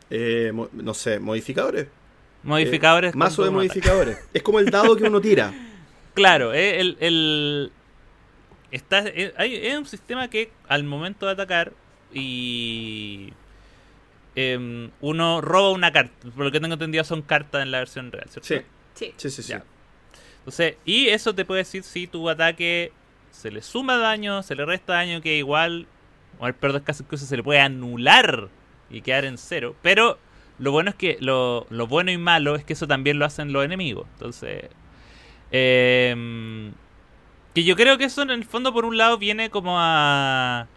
Eh, 0.09 0.51
mo- 0.53 0.67
no 0.73 0.93
sé, 0.93 1.19
modificadores. 1.21 1.87
Modificadores. 2.43 3.13
Eh, 3.13 3.17
mazo 3.17 3.43
de 3.43 3.47
ataca. 3.47 3.55
modificadores. 3.55 4.17
Es 4.33 4.43
como 4.43 4.59
el 4.59 4.65
dado 4.69 4.97
que 4.97 5.05
uno 5.05 5.21
tira. 5.21 5.53
Claro, 6.15 6.53
eh, 6.53 6.81
el, 6.81 6.97
el- 6.99 7.71
está, 8.71 9.03
eh, 9.07 9.33
hay, 9.37 9.55
es 9.55 9.77
un 9.77 9.85
sistema 9.85 10.29
que 10.29 10.51
al 10.67 10.83
momento 10.83 11.25
de 11.25 11.31
atacar 11.33 11.71
y 12.13 13.33
em, 14.35 14.91
uno 15.01 15.41
roba 15.41 15.71
una 15.71 15.91
carta. 15.91 16.13
Por 16.35 16.45
lo 16.45 16.51
que 16.51 16.59
tengo 16.59 16.73
entendido 16.73 17.03
son 17.03 17.21
cartas 17.21 17.61
en 17.63 17.71
la 17.71 17.79
versión 17.79 18.11
real, 18.11 18.27
¿cierto? 18.29 18.47
Sí, 18.95 19.13
Sí. 19.15 19.29
sí, 19.29 19.43
sí. 19.43 19.53
Entonces, 20.39 20.75
y 20.85 21.07
eso 21.07 21.33
te 21.33 21.45
puede 21.45 21.59
decir 21.59 21.83
si 21.83 22.07
tu 22.07 22.29
ataque 22.29 22.91
se 23.31 23.51
le 23.51 23.61
suma 23.61 23.97
daño, 23.97 24.43
se 24.43 24.55
le 24.55 24.65
resta 24.65 24.93
daño, 24.93 25.21
que 25.21 25.37
igual, 25.37 25.87
o 26.39 26.47
el 26.47 26.53
peor 26.53 26.81
casos, 26.83 27.01
incluso 27.05 27.25
se 27.25 27.37
le 27.37 27.43
puede 27.43 27.59
anular 27.59 28.49
y 28.89 29.01
quedar 29.01 29.25
en 29.25 29.37
cero. 29.37 29.75
Pero 29.81 30.17
lo 30.57 30.71
bueno 30.71 30.89
es 30.89 30.95
que, 30.95 31.17
lo, 31.21 31.65
lo 31.69 31.87
bueno 31.87 32.11
y 32.11 32.17
malo 32.17 32.55
es 32.55 32.63
que 32.65 32.73
eso 32.73 32.87
también 32.87 33.19
lo 33.19 33.25
hacen 33.25 33.53
los 33.53 33.63
enemigos. 33.63 34.07
Entonces, 34.13 34.65
em, 35.51 36.73
que 37.53 37.63
yo 37.63 37.75
creo 37.75 37.97
que 37.97 38.05
eso 38.05 38.21
en 38.21 38.29
el 38.29 38.45
fondo, 38.45 38.73
por 38.73 38.85
un 38.85 38.97
lado, 38.97 39.17
viene 39.17 39.49
como 39.49 39.75
a. 39.79 40.67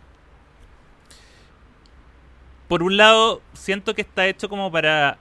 Por 2.68 2.82
un 2.82 2.96
lado, 2.96 3.42
siento 3.52 3.94
que 3.94 4.02
está 4.02 4.26
hecho 4.26 4.48
como 4.48 4.72
para 4.72 5.18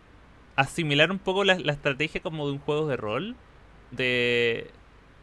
asimilar 0.56 1.12
un 1.12 1.20
poco 1.20 1.44
la, 1.44 1.54
estrategia 1.54 2.22
como 2.22 2.46
de 2.48 2.54
un 2.54 2.60
juego 2.60 2.88
de 2.88 2.98
rol. 2.98 3.36
De, 3.92 4.72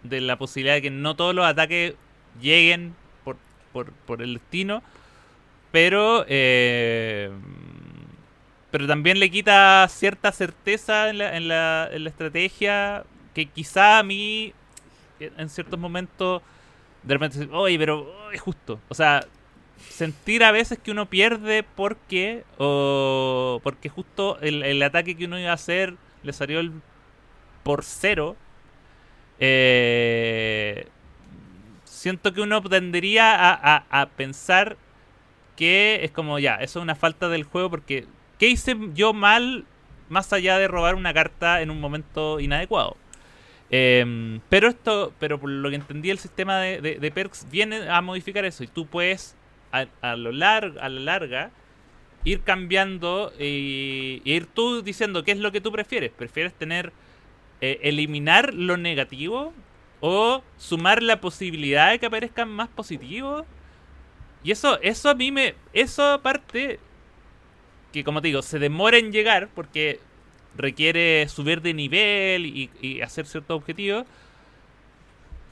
de 0.03 0.21
la 0.21 0.37
posibilidad 0.37 0.75
de 0.75 0.83
que 0.83 0.91
no 0.91 1.17
todos 1.17 1.35
los 1.35 1.47
ataques 1.47 1.95
lleguen 2.41 2.95
por, 3.25 3.37
por, 3.73 3.93
por 3.93 4.23
el 4.23 4.35
destino. 4.35 4.83
Pero 5.73 6.25
eh, 6.29 7.31
pero 8.71 8.87
también 8.87 9.19
le 9.19 9.31
quita 9.31 9.87
cierta 9.89 10.33
certeza 10.33 11.09
en 11.09 11.19
la, 11.19 11.37
en 11.37 11.49
la, 11.49 11.89
en 11.91 12.05
la 12.05 12.11
estrategia 12.11 13.05
que 13.35 13.47
quizá 13.47 13.99
a 13.99 14.03
mí 14.03 14.53
en 15.21 15.49
ciertos 15.49 15.79
momentos 15.79 16.43
de 17.03 17.15
repente 17.15 17.49
oye 17.53 17.79
pero 17.79 18.01
oh, 18.29 18.31
es 18.33 18.41
justo 18.41 18.81
o 18.89 18.95
sea 18.95 19.25
sentir 19.89 20.45
a 20.45 20.53
veces 20.53 20.79
que 20.79 20.91
uno 20.91 21.07
pierde 21.07 21.63
porque 21.65 22.45
o 22.59 23.61
porque 23.63 23.89
justo 23.89 24.39
el, 24.41 24.63
el 24.65 24.83
ataque 24.83 25.17
que 25.17 25.27
uno 25.27 25.39
iba 25.39 25.51
a 25.51 25.55
hacer 25.55 25.97
le 26.23 26.33
salió 26.33 26.61
el 26.61 26.73
por 27.65 27.85
cero 27.85 28.37
eh, 29.41 30.89
siento 31.85 32.33
que 32.33 32.41
uno 32.41 32.61
tendería 32.63 33.35
a, 33.35 33.77
a- 33.77 34.03
a 34.03 34.07
pensar 34.11 34.77
que 35.57 36.01
es 36.05 36.13
como 36.13 36.39
ya, 36.39 36.57
eso 36.57 36.79
es 36.81 36.83
una 36.83 36.97
falta 36.97 37.29
del 37.29 37.45
juego 37.45 37.71
porque 37.71 38.07
¿qué 38.39 38.49
hice 38.49 38.77
yo 38.95 39.13
mal 39.13 39.67
más 40.09 40.33
allá 40.33 40.59
de 40.59 40.69
robar 40.69 40.95
una 40.97 41.15
carta 41.15 41.63
en 41.63 41.71
un 41.71 41.81
momento 41.81 42.41
inadecuado? 42.41 42.97
Em, 43.71 44.41
pero 44.49 44.69
esto, 44.69 45.13
pero 45.19 45.39
por 45.39 45.51
lo 45.51 45.69
que 45.69 45.77
entendí 45.77 46.11
el 46.11 46.19
sistema 46.19 46.59
de, 46.59 46.81
de- 46.81 47.11
perks 47.11 47.47
viene 47.51 47.89
a 47.91 48.01
modificar 48.01 48.45
eso 48.47 48.65
y 48.65 48.67
tú 48.67 48.87
puedes 48.87 49.37
a, 49.73 50.17
lo 50.17 50.33
lar- 50.33 50.79
a 50.81 50.89
la 50.89 51.01
larga 51.01 51.51
ir 52.25 52.41
cambiando 52.43 53.33
y, 53.39 54.23
y 54.25 54.33
ir 54.33 54.47
tú 54.47 54.83
diciendo 54.83 55.23
qué 55.25 55.33
es 55.33 55.39
lo 55.39 55.53
que 55.53 55.61
tú 55.61 55.71
prefieres. 55.73 56.11
¿Prefieres 56.13 56.55
tener 56.55 56.93
eh, 57.61 57.81
eliminar 57.83 58.55
lo 58.55 58.77
negativo 58.79 59.53
o 60.01 60.43
sumar 60.57 61.03
la 61.03 61.21
posibilidad 61.21 61.91
de 61.91 61.99
que 61.99 62.07
aparezcan 62.07 62.49
más 62.49 62.69
positivos? 62.69 63.45
Y 64.45 64.53
eso, 64.53 64.81
eso 64.83 65.11
a 65.11 65.15
mí 65.15 65.31
me. 65.33 65.55
Eso 65.75 66.05
aparte. 66.13 66.81
Que 67.93 68.05
como 68.05 68.21
te 68.21 68.29
digo, 68.29 68.43
se 68.43 68.59
demora 68.59 68.99
en 68.99 69.13
llegar 69.13 69.49
porque 69.55 70.01
requiere 70.59 71.27
subir 71.29 71.63
de 71.63 71.73
nivel 71.73 72.45
y, 72.45 72.71
y 72.83 73.01
hacer 73.01 73.27
ciertos 73.27 73.57
objetivos. 73.57 74.05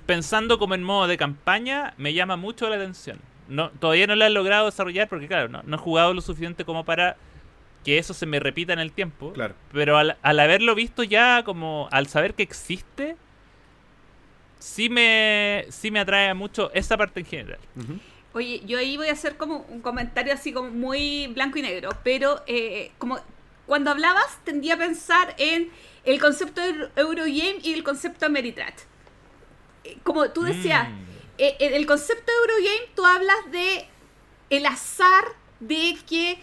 Pensando 0.04 0.58
como 0.58 0.74
en 0.74 0.82
modo 0.82 1.06
de 1.06 1.16
campaña, 1.16 1.94
me 1.96 2.12
llama 2.12 2.36
mucho 2.36 2.68
la 2.68 2.76
atención. 2.76 3.18
No, 3.48 3.70
todavía 3.70 4.06
no 4.06 4.16
lo 4.16 4.24
he 4.24 4.30
logrado 4.30 4.66
desarrollar 4.66 5.08
porque, 5.08 5.28
claro, 5.28 5.48
no, 5.48 5.62
no 5.64 5.76
he 5.76 5.78
jugado 5.78 6.12
lo 6.12 6.20
suficiente 6.20 6.64
como 6.64 6.84
para 6.84 7.16
que 7.84 7.98
eso 7.98 8.12
se 8.12 8.26
me 8.26 8.40
repita 8.40 8.72
en 8.72 8.80
el 8.80 8.92
tiempo. 8.92 9.32
Claro. 9.32 9.54
Pero 9.72 9.96
al, 9.96 10.16
al 10.20 10.40
haberlo 10.40 10.74
visto 10.74 11.02
ya, 11.04 11.42
como 11.44 11.88
al 11.92 12.08
saber 12.08 12.34
que 12.34 12.42
existe, 12.42 13.16
sí 14.58 14.88
me, 14.88 15.66
sí 15.68 15.90
me 15.90 16.00
atrae 16.00 16.34
mucho 16.34 16.70
esa 16.74 16.96
parte 16.96 17.20
en 17.20 17.26
general. 17.26 17.58
Oye, 18.32 18.62
yo 18.66 18.78
ahí 18.78 18.96
voy 18.96 19.08
a 19.08 19.12
hacer 19.12 19.36
como 19.36 19.64
un 19.68 19.80
comentario 19.80 20.34
así 20.34 20.52
como 20.52 20.70
muy 20.70 21.28
blanco 21.28 21.58
y 21.58 21.62
negro, 21.62 21.90
pero 22.02 22.42
eh, 22.46 22.90
como 22.98 23.18
cuando 23.66 23.90
hablabas 23.90 24.38
tendía 24.44 24.74
a 24.74 24.78
pensar 24.78 25.34
en 25.38 25.70
el 26.05 26.20
concepto 26.20 26.60
de 26.60 26.88
Eurogame 26.97 27.59
y 27.62 27.74
el 27.74 27.82
concepto 27.82 28.26
Ameritrash. 28.26 28.74
Eh, 29.84 29.98
Como 30.02 30.30
tú 30.30 30.43
decías, 30.43 30.88
Mm. 30.88 30.94
eh, 31.38 31.56
en 31.60 31.74
el 31.74 31.86
concepto 31.86 32.32
de 32.32 32.38
Eurogame 32.55 32.88
tú 32.94 33.05
hablas 33.05 33.51
de 33.51 33.88
el 34.51 34.66
azar 34.66 35.24
de 35.60 35.97
que 36.09 36.38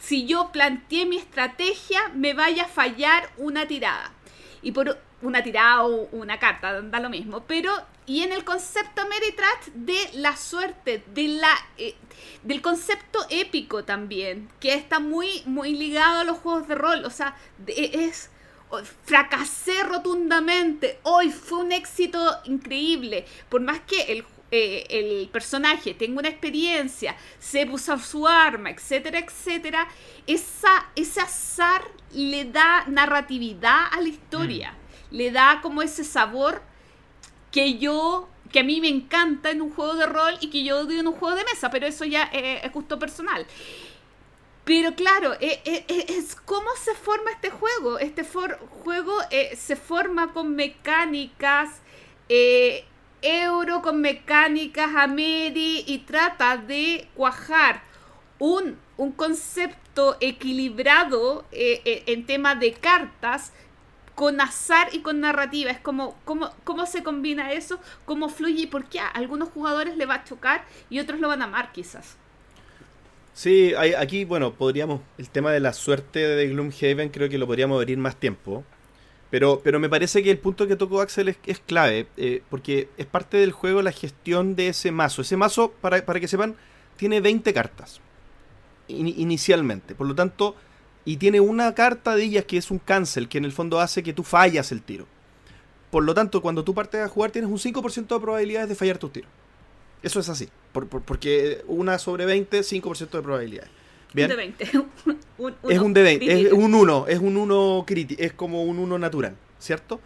si 0.00 0.26
yo 0.26 0.50
planteé 0.52 1.04
mi 1.06 1.16
estrategia 1.18 2.08
me 2.14 2.32
vaya 2.34 2.64
a 2.64 2.68
fallar 2.68 3.30
una 3.36 3.66
tirada. 3.66 4.12
Y 4.62 4.72
por 4.72 4.98
una 5.22 5.42
tirada 5.42 5.84
o 5.84 6.08
una 6.12 6.38
carta, 6.38 6.80
da 6.80 7.00
lo 7.00 7.10
mismo. 7.10 7.44
Pero, 7.46 7.72
y 8.08 8.22
en 8.22 8.32
el 8.32 8.42
concepto 8.44 9.02
Ameritrash 9.02 9.66
de 9.74 9.98
la 10.14 10.36
suerte, 10.36 11.04
de 11.14 11.28
la, 11.28 11.52
eh, 11.76 11.94
del 12.42 12.62
concepto 12.62 13.18
épico 13.30 13.84
también, 13.84 14.48
que 14.60 14.72
está 14.74 14.98
muy, 14.98 15.42
muy 15.44 15.74
ligado 15.74 16.20
a 16.20 16.24
los 16.24 16.38
juegos 16.38 16.66
de 16.66 16.74
rol. 16.74 17.04
O 17.04 17.10
sea, 17.10 17.36
de- 17.58 17.90
es 18.06 18.30
fracasé 19.04 19.82
rotundamente. 19.84 20.98
Hoy 21.02 21.30
fue 21.30 21.58
un 21.58 21.72
éxito 21.72 22.18
increíble. 22.44 23.24
Por 23.48 23.60
más 23.60 23.80
que 23.80 24.00
el, 24.12 24.24
eh, 24.50 24.86
el 24.90 25.28
personaje 25.28 25.94
tenga 25.94 26.18
una 26.20 26.28
experiencia, 26.28 27.16
sepa 27.38 27.72
usar 27.74 28.00
su 28.00 28.26
arma, 28.26 28.70
etcétera, 28.70 29.18
etcétera, 29.18 29.88
esa, 30.26 30.86
ese 30.96 31.20
azar 31.20 31.82
le 32.12 32.44
da 32.46 32.84
narratividad 32.86 33.86
a 33.92 34.00
la 34.00 34.08
historia. 34.08 34.74
Le 35.10 35.30
da 35.30 35.60
como 35.62 35.82
ese 35.82 36.04
sabor 36.04 36.62
que 37.50 37.78
yo 37.78 38.28
que 38.52 38.60
a 38.60 38.64
mí 38.64 38.80
me 38.80 38.88
encanta 38.88 39.50
en 39.50 39.60
un 39.60 39.70
juego 39.70 39.94
de 39.94 40.06
rol 40.06 40.34
y 40.40 40.48
que 40.48 40.64
yo 40.64 40.80
odio 40.80 41.00
en 41.00 41.06
un 41.06 41.14
juego 41.14 41.36
de 41.36 41.44
mesa, 41.44 41.70
pero 41.70 41.86
eso 41.86 42.06
ya 42.06 42.30
eh, 42.32 42.60
es 42.64 42.72
gusto 42.72 42.98
personal. 42.98 43.46
Pero 44.64 44.94
claro, 44.94 45.34
eh, 45.34 45.60
eh, 45.64 45.84
eh, 45.88 46.06
es 46.08 46.34
cómo 46.34 46.68
se 46.82 46.94
forma 46.94 47.30
este 47.30 47.50
juego. 47.50 47.98
Este 47.98 48.24
juego 48.24 49.14
eh, 49.30 49.56
se 49.56 49.76
forma 49.76 50.32
con 50.32 50.54
mecánicas 50.54 51.80
eh, 52.28 52.84
euro, 53.22 53.82
con 53.82 54.00
mecánicas 54.00 54.94
ameri 54.94 55.84
y 55.86 55.98
trata 56.00 56.56
de 56.56 57.08
cuajar 57.14 57.82
un, 58.38 58.78
un 58.96 59.12
concepto 59.12 60.16
equilibrado 60.20 61.44
eh, 61.50 61.80
eh, 61.84 62.02
en 62.06 62.26
tema 62.26 62.54
de 62.54 62.72
cartas 62.72 63.52
con 64.18 64.40
azar 64.40 64.88
y 64.92 64.98
con 64.98 65.20
narrativa. 65.20 65.70
Es 65.70 65.78
como 65.78 66.16
cómo, 66.24 66.50
cómo 66.64 66.86
se 66.86 67.04
combina 67.04 67.52
eso, 67.52 67.78
cómo 68.04 68.28
fluye 68.28 68.62
y 68.62 68.66
por 68.66 68.86
qué 68.86 68.98
a 68.98 69.06
algunos 69.06 69.48
jugadores 69.50 69.96
le 69.96 70.06
va 70.06 70.14
a 70.16 70.24
chocar 70.24 70.64
y 70.90 70.98
otros 70.98 71.20
lo 71.20 71.28
van 71.28 71.40
a 71.40 71.44
amar 71.44 71.70
quizás. 71.70 72.16
Sí, 73.32 73.72
hay- 73.78 73.94
aquí, 73.94 74.24
bueno, 74.24 74.54
podríamos. 74.54 75.00
El 75.18 75.30
tema 75.30 75.52
de 75.52 75.60
la 75.60 75.72
suerte 75.72 76.18
de 76.18 76.48
Gloomhaven 76.48 77.10
creo 77.10 77.28
que 77.28 77.38
lo 77.38 77.46
podríamos 77.46 77.76
abrir 77.78 77.96
más 77.96 78.16
tiempo. 78.16 78.64
Pero, 79.30 79.60
pero 79.62 79.78
me 79.78 79.88
parece 79.88 80.24
que 80.24 80.32
el 80.32 80.38
punto 80.38 80.66
que 80.66 80.74
tocó 80.74 81.00
Axel 81.00 81.28
es, 81.28 81.36
es 81.46 81.60
clave, 81.60 82.08
eh, 82.16 82.42
porque 82.50 82.88
es 82.96 83.06
parte 83.06 83.36
del 83.36 83.52
juego 83.52 83.82
la 83.82 83.92
gestión 83.92 84.56
de 84.56 84.68
ese 84.68 84.90
mazo. 84.90 85.22
Ese 85.22 85.36
mazo, 85.36 85.70
para, 85.80 86.04
para 86.04 86.18
que 86.18 86.26
sepan, 86.26 86.56
tiene 86.96 87.20
20 87.20 87.52
cartas 87.54 88.00
in- 88.88 89.14
inicialmente. 89.16 89.94
Por 89.94 90.08
lo 90.08 90.14
tanto, 90.16 90.56
y 91.08 91.16
tiene 91.16 91.40
una 91.40 91.74
carta 91.74 92.14
de 92.16 92.24
ellas 92.24 92.44
que 92.44 92.58
es 92.58 92.70
un 92.70 92.78
cancel, 92.78 93.28
que 93.28 93.38
en 93.38 93.44
el 93.46 93.52
fondo 93.52 93.80
hace 93.80 94.02
que 94.02 94.12
tú 94.12 94.22
fallas 94.24 94.72
el 94.72 94.82
tiro. 94.82 95.06
Por 95.90 96.04
lo 96.04 96.12
tanto, 96.12 96.42
cuando 96.42 96.64
tú 96.64 96.74
partes 96.74 97.00
a 97.00 97.08
jugar, 97.08 97.30
tienes 97.30 97.50
un 97.50 97.58
5% 97.58 98.14
de 98.14 98.20
probabilidades 98.20 98.68
de 98.68 98.74
fallar 98.74 98.98
tus 98.98 99.12
tiros. 99.12 99.30
Eso 100.02 100.20
es 100.20 100.28
así. 100.28 100.48
por- 100.72 100.86
por- 100.86 101.00
porque 101.02 101.62
una 101.66 101.98
sobre 101.98 102.26
20, 102.26 102.62
5% 102.62 103.16
de 103.16 103.22
probabilidades. 103.22 103.70
Bien. 104.12 104.30
Un 104.30 104.36
de 104.36 104.36
20. 104.36 104.70
Un- 105.38 105.54
es 105.70 105.78
un 105.78 105.94
de 105.94 106.02
20, 106.02 106.40
es 106.48 106.52
un 106.52 106.74
1, 106.74 107.06
es 107.08 107.18
un 107.20 107.36
1 107.38 107.84
crítico, 107.86 108.22
es 108.22 108.32
como 108.34 108.64
un 108.64 108.78
1 108.78 108.98
natural, 108.98 109.34
¿cierto? 109.58 110.00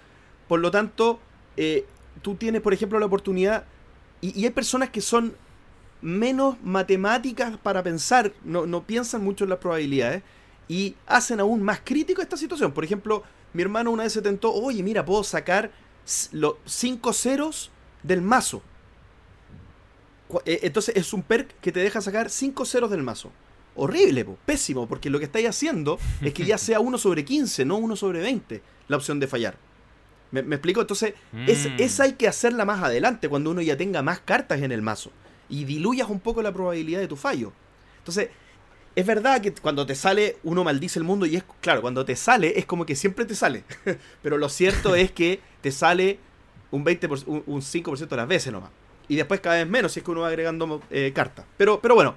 Por 0.47 0.61
lo 0.61 0.71
tanto, 0.71 1.19
eh, 1.57 1.85
tú 2.23 2.37
tienes, 2.37 2.61
por 2.63 2.73
ejemplo, 2.75 2.99
la 3.01 3.07
oportunidad, 3.07 3.65
y, 4.21 4.39
y 4.41 4.45
hay 4.45 4.51
personas 4.51 4.91
que 4.91 5.01
son 5.01 5.35
menos 6.01 6.57
matemáticas 6.63 7.57
para 7.59 7.83
pensar, 7.83 8.33
no, 8.45 8.67
no 8.67 8.83
piensan 8.85 9.23
mucho 9.25 9.45
en 9.45 9.51
las 9.51 9.59
probabilidades, 9.59 10.23
y 10.69 10.95
hacen 11.07 11.41
aún 11.41 11.63
más 11.63 11.81
crítico 11.85 12.23
esta 12.23 12.37
situación. 12.37 12.73
Por 12.73 12.85
ejemplo, 12.85 13.23
mi 13.53 13.63
hermano 13.63 13.91
una 13.91 14.05
vez 14.05 14.13
se 14.13 14.23
tentó, 14.23 14.53
oye, 14.53 14.83
mira, 14.83 15.05
puedo 15.05 15.23
sacar 15.25 15.71
los 16.33 16.55
5 16.67 17.13
ceros 17.13 17.71
del 18.03 18.23
mazo. 18.23 18.63
Eh, 20.47 20.61
Entonces 20.63 20.97
es 20.97 21.13
un 21.13 21.23
perk 21.23 21.55
que 21.61 21.73
te 21.73 21.81
deja 21.81 22.01
sacar 22.01 22.31
5 22.31 22.65
ceros 22.65 22.91
del 22.91 23.03
mazo. 23.03 23.31
Horrible, 23.75 24.25
po, 24.25 24.37
pésimo, 24.45 24.87
porque 24.87 25.11
lo 25.11 25.19
que 25.19 25.25
estáis 25.27 25.49
haciendo 25.49 25.99
es 26.21 26.33
que 26.35 26.45
ya 26.45 26.59
sea 26.59 26.81
1 26.81 26.99
sobre 26.99 27.25
15, 27.25 27.65
no 27.65 27.77
1 27.77 27.97
sobre 27.97 28.21
20, 28.21 28.63
la 28.89 28.97
opción 28.97 29.21
de 29.21 29.27
fallar. 29.27 29.57
¿Me, 30.31 30.43
me 30.43 30.57
explico? 30.57 30.81
Entonces, 30.81 31.15
es, 31.47 31.67
Mm. 31.69 31.75
esa 31.79 32.05
hay 32.05 32.13
que 32.15 32.27
hacerla 32.29 32.65
más 32.65 32.83
adelante, 32.83 33.29
cuando 33.29 33.51
uno 33.51 33.61
ya 33.61 33.77
tenga 33.77 34.03
más 34.03 34.21
cartas 34.21 34.63
en 34.63 34.73
el 34.73 34.81
mazo. 34.81 35.11
Y 35.51 35.65
diluyas 35.65 36.09
un 36.09 36.21
poco 36.21 36.41
la 36.43 36.53
probabilidad 36.53 37.01
de 37.01 37.09
tu 37.09 37.17
fallo. 37.17 37.53
Entonces, 37.99 38.31
es 38.95 39.07
verdad 39.07 39.41
que 39.41 39.53
cuando 39.55 39.87
te 39.87 39.95
sale, 39.95 40.37
uno 40.45 40.65
maldice 40.65 40.99
el 40.99 41.05
mundo 41.05 41.27
y 41.27 41.37
es, 41.37 41.45
claro, 41.61 41.81
cuando 41.81 42.05
te 42.05 42.17
sale 42.17 42.59
es 42.59 42.67
como 42.67 42.85
que 42.87 42.95
siempre 42.97 43.25
te 43.25 43.35
sale. 43.35 43.65
Pero 44.23 44.39
lo 44.39 44.49
cierto 44.49 44.95
es 44.95 45.11
que 45.13 45.41
te 45.61 45.71
sale 45.73 46.19
un 46.71 46.85
20%, 46.85 47.25
un, 47.27 47.43
un 47.47 47.63
5% 47.63 48.09
de 48.09 48.17
las 48.17 48.29
veces 48.29 48.53
nomás. 48.53 48.71
Y 49.09 49.17
después 49.17 49.41
cada 49.41 49.57
vez 49.57 49.69
menos 49.69 49.93
si 49.93 50.01
es 50.01 50.05
que 50.05 50.11
uno 50.11 50.23
va 50.23 50.29
agregando 50.29 50.83
eh, 50.91 51.13
cartas. 51.15 51.45
Pero, 51.57 51.81
pero 51.81 51.95
bueno, 51.95 52.15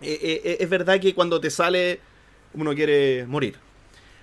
eh, 0.00 0.18
eh, 0.44 0.56
es 0.60 0.68
verdad 0.68 1.00
que 1.00 1.14
cuando 1.14 1.40
te 1.40 1.50
sale 1.50 2.00
uno 2.54 2.74
quiere 2.74 3.26
morir. 3.26 3.56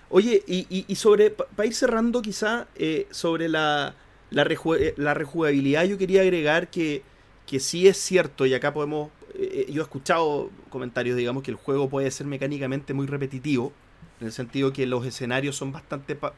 Oye, 0.09 0.43
y, 0.47 0.67
y- 0.69 0.85
y 0.87 0.95
sobre, 0.95 1.31
para 1.31 1.65
ir 1.67 1.73
cerrando 1.73 2.21
quizá, 2.21 2.67
eh, 2.75 3.07
sobre 3.11 3.47
la, 3.47 3.95
la, 4.29 4.43
eh, 4.43 4.93
la 4.97 5.13
rejugabilidad, 5.13 5.85
yo 5.85 5.97
quería 5.97 6.21
agregar 6.21 6.69
que, 6.69 7.01
que 7.47 7.59
sí 7.61 7.87
es 7.87 7.97
cierto, 7.97 8.45
y 8.45 8.53
acá 8.53 8.73
podemos, 8.73 9.09
eh, 9.41 9.71
yo 9.71 9.81
he 9.81 9.83
escuchado 9.83 10.49
comentarios, 10.69 11.17
digamos, 11.17 11.43
que 11.43 11.51
el 11.51 11.57
juego 11.57 11.89
puede 11.89 12.09
ser 12.11 12.27
mecánicamente 12.27 12.93
muy 12.93 13.07
repetitivo, 13.07 13.71
en 14.19 14.27
el 14.27 14.33
sentido 14.33 14.71
que 14.73 14.85
los 14.85 15.05
escenarios 15.05 15.55
son 15.55 15.71
bastante... 15.71 16.15
pa- 16.15 16.33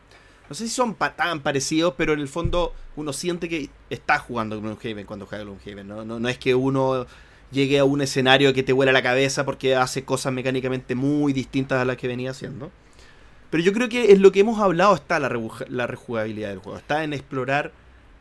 no 0.50 0.56
sé 0.56 0.68
si 0.68 0.74
son 0.74 0.94
pa- 0.96 1.16
tan 1.16 1.42
parecidos, 1.42 1.94
pero 1.98 2.14
en 2.14 2.20
el 2.20 2.28
fondo 2.28 2.74
uno 2.96 3.14
siente 3.14 3.48
que 3.50 3.70
está 3.90 4.20
jugando 4.20 4.60
Gloomhaven 4.60 5.06
cuando 5.06 5.26
juega 5.26 5.44
Gloomhaven. 5.46 5.88
¿no? 5.88 6.04
No, 6.06 6.20
no 6.20 6.30
es 6.30 6.38
que 6.38 6.54
uno 6.54 7.06
llegue 7.52 7.80
a 7.80 7.86
un 7.86 8.02
escenario 8.02 8.54
que 8.54 8.64
te 8.64 8.74
vuela 8.74 8.92
la 8.92 9.02
cabeza 9.02 9.46
porque 9.46 9.76
hace 9.76 10.04
cosas 10.04 10.34
mecánicamente 10.34 10.96
muy 10.96 11.32
distintas 11.34 11.82
a 11.82 11.86
las 11.86 11.98
que 11.98 12.08
venía 12.08 12.32
haciendo. 12.32 12.72
Pero 13.50 13.64
yo 13.64 13.72
creo 13.72 13.88
que 13.88 14.12
en 14.12 14.22
lo 14.22 14.32
que 14.32 14.40
hemos 14.42 14.60
hablado 14.60 14.96
está 14.96 15.20
la, 15.20 15.30
la 15.70 15.88
rejugabilidad 15.88 16.50
del 16.50 16.60
juego. 16.60 16.78
Está 16.78 17.04
en 17.04 17.14
explorar 17.14 17.72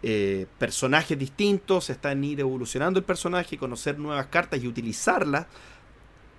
eh, 0.02 0.46
personajes 0.58 1.16
distintos, 1.16 1.88
está 1.88 2.10
en 2.10 2.24
ir 2.24 2.40
evolucionando 2.40 2.98
el 2.98 3.04
personaje, 3.04 3.56
conocer 3.56 3.98
nuevas 3.98 4.26
cartas 4.26 4.62
y 4.62 4.66
utilizarlas, 4.66 5.46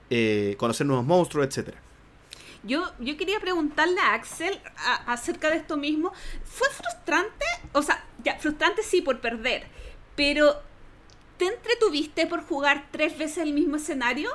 eh, 0.09 0.55
conocer 0.57 0.85
nuevos 0.85 1.05
monstruos, 1.05 1.47
etcétera. 1.47 1.77
Yo, 2.63 2.91
yo 2.99 3.17
quería 3.17 3.39
preguntarle 3.39 3.99
a 4.01 4.13
Axel 4.13 4.59
acerca 5.05 5.49
de 5.49 5.57
esto 5.57 5.77
mismo. 5.77 6.13
¿Fue 6.45 6.67
frustrante? 6.69 7.45
O 7.73 7.81
sea, 7.81 8.05
ya, 8.23 8.37
frustrante 8.37 8.83
sí 8.83 9.01
por 9.01 9.19
perder, 9.19 9.67
pero 10.15 10.61
¿te 11.37 11.47
entretuviste 11.47 12.27
por 12.27 12.43
jugar 12.45 12.87
tres 12.91 13.17
veces 13.17 13.39
el 13.39 13.53
mismo 13.53 13.77
escenario? 13.77 14.29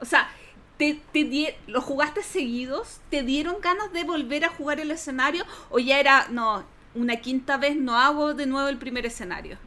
O 0.00 0.04
sea, 0.04 0.28
¿te, 0.76 1.00
te 1.12 1.56
¿lo 1.66 1.80
jugaste 1.80 2.22
seguidos? 2.22 3.00
¿Te 3.10 3.22
dieron 3.22 3.60
ganas 3.60 3.92
de 3.92 4.04
volver 4.04 4.44
a 4.44 4.50
jugar 4.50 4.80
el 4.80 4.90
escenario? 4.90 5.44
¿O 5.70 5.78
ya 5.78 5.98
era, 5.98 6.28
no, 6.30 6.64
una 6.94 7.16
quinta 7.16 7.56
vez 7.58 7.76
no 7.76 7.96
hago 7.98 8.34
de 8.34 8.46
nuevo 8.46 8.68
el 8.68 8.78
primer 8.78 9.06
escenario? 9.06 9.58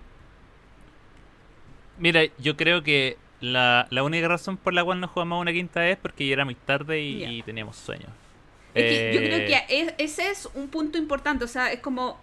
Mira, 1.97 2.23
yo 2.37 2.57
creo 2.57 2.83
que 2.83 3.17
la, 3.39 3.87
la 3.89 4.03
única 4.03 4.27
razón 4.27 4.57
por 4.57 4.73
la 4.73 4.83
cual 4.83 4.99
no 4.99 5.07
jugamos 5.07 5.41
una 5.41 5.53
quinta 5.53 5.81
vez 5.81 5.93
es 5.93 6.01
porque 6.01 6.27
ya 6.27 6.33
era 6.33 6.45
muy 6.45 6.55
tarde 6.55 7.01
y, 7.01 7.41
teníamos 7.43 7.77
sueño. 7.77 8.07
Es 8.75 8.85
que 8.85 9.05
yo 9.07 9.23
creo 9.23 9.43
Eh, 9.43 9.45
que 9.45 9.63
es- 9.69 9.93
ese 9.97 10.29
es 10.31 10.49
un 10.53 10.67
punto 10.69 10.97
importante, 10.97 11.45
o 11.45 11.47
sea, 11.47 11.71
es 11.71 11.79
como 11.79 12.19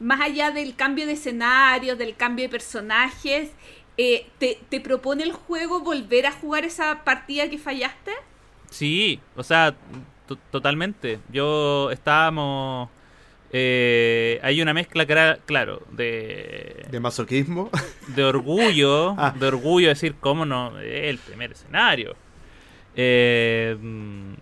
más 0.00 0.20
allá 0.20 0.50
del 0.50 0.76
cambio 0.76 1.06
de 1.06 1.12
escenario, 1.14 1.96
del 1.96 2.16
cambio 2.16 2.44
de 2.44 2.48
personajes, 2.50 3.52
eh, 3.96 4.26
te, 4.38 4.58
¿te 4.68 4.80
propone 4.80 5.22
el 5.24 5.32
juego 5.32 5.80
volver 5.80 6.26
a 6.26 6.32
jugar 6.32 6.64
esa 6.64 7.04
partida 7.04 7.48
que 7.48 7.58
fallaste? 7.58 8.10
Sí, 8.70 9.20
o 9.36 9.42
sea, 9.42 9.76
to- 10.26 10.38
totalmente. 10.50 11.20
Yo 11.28 11.90
estábamos... 11.90 12.90
eh, 13.56 14.40
hay 14.42 14.60
una 14.60 14.74
mezcla, 14.74 15.06
cra- 15.06 15.38
claro, 15.46 15.80
de, 15.92 16.86
De 16.90 16.98
masoquismo. 16.98 17.70
de 18.08 18.24
orgullo, 18.24 19.10
Ah. 19.18 19.32
de 19.38 19.46
orgullo 19.46 19.88
decir 19.88 20.16
cómo 20.18 20.44
no 20.44 20.76
el 20.80 21.18
primer 21.18 21.52
escenario. 21.52 22.16
Eh, 22.96 23.76
mm, 23.80 24.32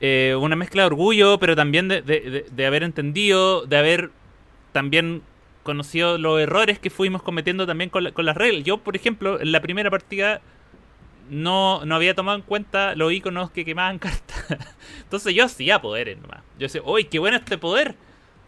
eh, 0.00 0.36
una 0.40 0.56
mezcla 0.56 0.82
de 0.82 0.86
orgullo, 0.86 1.38
pero 1.38 1.54
también 1.54 1.86
de, 1.88 2.02
de- 2.02 2.20
de- 2.20 2.46
de 2.50 2.66
haber 2.66 2.82
entendido, 2.82 3.64
de 3.64 3.76
haber 3.76 4.10
también 4.72 5.22
conocido 5.62 6.18
los 6.18 6.40
errores 6.40 6.78
que 6.80 6.90
fuimos 6.90 7.22
cometiendo 7.22 7.64
también 7.66 7.90
con, 7.90 8.02
la- 8.04 8.12
con 8.12 8.24
las 8.26 8.36
reglas. 8.36 8.64
Yo, 8.64 8.78
por 8.78 8.96
ejemplo, 8.96 9.40
en 9.40 9.52
la 9.52 9.60
primera 9.60 9.88
partida 9.90 10.40
no, 11.30 11.84
no 11.84 11.94
había 11.94 12.14
tomado 12.14 12.36
en 12.36 12.42
cuenta 12.42 12.94
los 12.94 13.12
iconos 13.12 13.50
que 13.50 13.64
quemaban 13.64 13.98
cartas. 14.00 14.46
Entonces 15.02 15.34
yo 15.34 15.44
hacía 15.44 15.80
poderes 15.80 16.18
nomás. 16.18 16.40
Yo 16.58 16.66
decía, 16.66 16.82
uy, 16.84 17.04
qué 17.04 17.18
bueno 17.18 17.36
este 17.36 17.58
poder. 17.58 17.94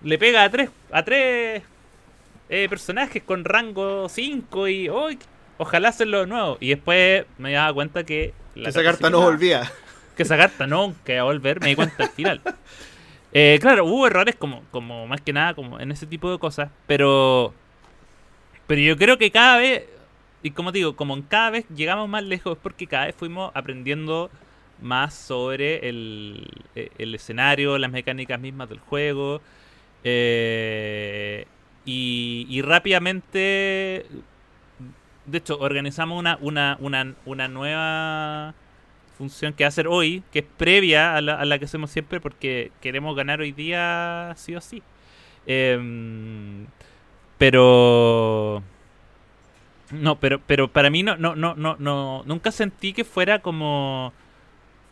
Le 0.03 0.19
pega 0.19 0.45
a 0.45 0.51
tres, 0.51 0.71
a 0.93 1.05
tres 1.05 1.63
eh, 2.49 2.69
personajes 2.69 3.23
con 3.23 3.45
rango 3.45 4.09
5 4.09 4.69
y 4.69 4.91
uy, 4.91 5.19
ojalá 5.59 5.89
hacerlo 5.89 6.21
de 6.21 6.27
nuevo. 6.27 6.59
Y 6.61 6.71
después 6.71 7.25
me 7.39 7.53
daba 7.53 7.73
cuenta 7.73 8.05
que... 8.05 8.35
la 8.55 8.69
Esa 8.69 8.83
carta 8.83 9.11
no 9.11 9.21
volvía. 9.21 9.71
que 10.17 10.23
esa 10.23 10.37
carta 10.37 10.67
no, 10.67 10.95
que 11.05 11.19
a 11.19 11.25
volver, 11.25 11.61
me 11.61 11.69
di 11.69 11.77
cuenta 11.77 12.05
al 12.05 12.11
final. 12.11 12.41
Eh, 13.39 13.59
claro, 13.61 13.85
hubo 13.85 14.07
errores 14.07 14.35
como, 14.35 14.63
como 14.71 15.07
más 15.07 15.21
que 15.21 15.31
nada 15.35 15.53
como 15.53 15.79
en 15.79 15.93
ese 15.93 16.07
tipo 16.07 16.31
de 16.31 16.39
cosas, 16.39 16.71
pero 16.87 17.53
pero 18.67 18.81
yo 18.81 18.97
creo 18.97 19.19
que 19.19 19.31
cada 19.31 19.59
vez, 19.59 19.85
y 20.47 20.53
como 20.53 20.71
digo, 20.73 20.97
como 20.97 21.15
en 21.15 21.23
cada 21.23 21.51
vez 21.51 21.67
llegamos 21.75 22.09
más 22.09 22.23
lejos, 22.23 22.57
es 22.57 22.63
porque 22.63 22.87
cada 22.87 23.07
vez 23.07 23.17
fuimos 23.17 23.51
aprendiendo 23.55 24.31
más 24.81 25.15
sobre 25.15 25.89
el, 25.89 26.49
eh, 26.77 26.91
el 26.99 27.15
escenario, 27.15 27.79
las 27.79 27.91
mecánicas 27.91 28.41
mismas 28.41 28.69
del 28.69 28.79
juego, 28.79 29.41
eh, 30.05 31.47
y, 31.85 32.47
y 32.49 32.63
rápidamente, 32.63 34.07
de 35.27 35.39
hecho, 35.39 35.59
organizamos 35.59 36.19
una, 36.19 36.39
una, 36.41 36.77
una, 36.81 37.15
una 37.25 37.49
nueva 37.49 38.55
función 39.19 39.53
que 39.53 39.65
hacer 39.65 39.89
hoy, 39.89 40.23
que 40.33 40.41
es 40.41 40.45
previa 40.57 41.17
a 41.17 41.21
la, 41.21 41.35
a 41.41 41.45
la 41.45 41.59
que 41.59 41.65
hacemos 41.65 41.91
siempre 41.91 42.21
porque 42.21 42.71
queremos 42.81 43.17
ganar 43.17 43.41
hoy 43.41 43.51
día 43.53 44.33
sí 44.37 44.55
o 44.55 44.61
sí. 44.61 44.83
Em, 45.47 46.67
pero 47.39 48.63
no, 49.91 50.19
pero 50.19 50.41
pero 50.47 50.69
para 50.69 50.91
mí 50.91 51.03
no 51.03 51.17
no 51.17 51.37
no 51.37 51.55
no 51.55 51.77
no 51.79 52.23
nunca 52.27 52.51
sentí 52.51 52.93
que 52.93 53.05
fuera 53.05 53.41
como 53.41 54.13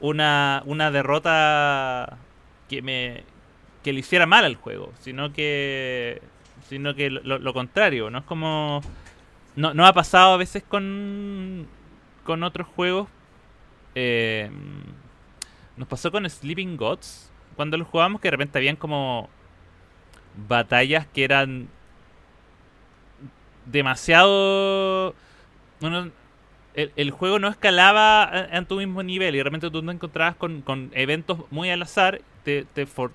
una 0.00 0.62
una 0.66 0.90
derrota 0.90 2.18
que 2.68 2.82
me 2.82 3.24
que 3.82 3.92
le 3.92 4.00
hiciera 4.00 4.26
mal 4.26 4.44
al 4.44 4.56
juego, 4.56 4.92
sino 5.00 5.32
que 5.32 6.22
sino 6.68 6.94
que 6.94 7.10
lo, 7.10 7.38
lo 7.38 7.52
contrario, 7.52 8.10
no 8.10 8.18
es 8.18 8.24
como 8.24 8.80
no, 9.56 9.74
no 9.74 9.86
ha 9.86 9.92
pasado 9.92 10.34
a 10.34 10.36
veces 10.36 10.62
con 10.62 11.66
con 12.24 12.42
otros 12.42 12.66
juegos. 12.68 13.08
Eh, 13.94 14.50
nos 15.76 15.86
pasó 15.88 16.10
con 16.10 16.28
Sleeping 16.28 16.76
Gods 16.76 17.30
cuando 17.56 17.76
lo 17.76 17.84
jugábamos 17.84 18.20
que 18.20 18.28
de 18.28 18.32
repente 18.32 18.58
habían 18.58 18.76
como 18.76 19.28
batallas 20.48 21.06
que 21.06 21.24
eran 21.24 21.68
demasiado 23.66 25.14
bueno, 25.80 26.10
el, 26.74 26.92
el 26.96 27.10
juego 27.10 27.38
no 27.38 27.48
escalaba 27.48 28.24
a- 28.24 28.56
en 28.56 28.66
tu 28.66 28.76
mismo 28.76 29.02
nivel 29.02 29.34
y 29.34 29.38
de 29.38 29.44
repente 29.44 29.70
tú 29.70 29.82
te 29.82 29.90
encontrabas 29.90 30.36
con, 30.36 30.62
con 30.62 30.90
eventos 30.94 31.38
muy 31.50 31.70
al 31.70 31.82
azar 31.82 32.20
te, 32.44 32.64
te, 32.74 32.86
for- 32.86 33.12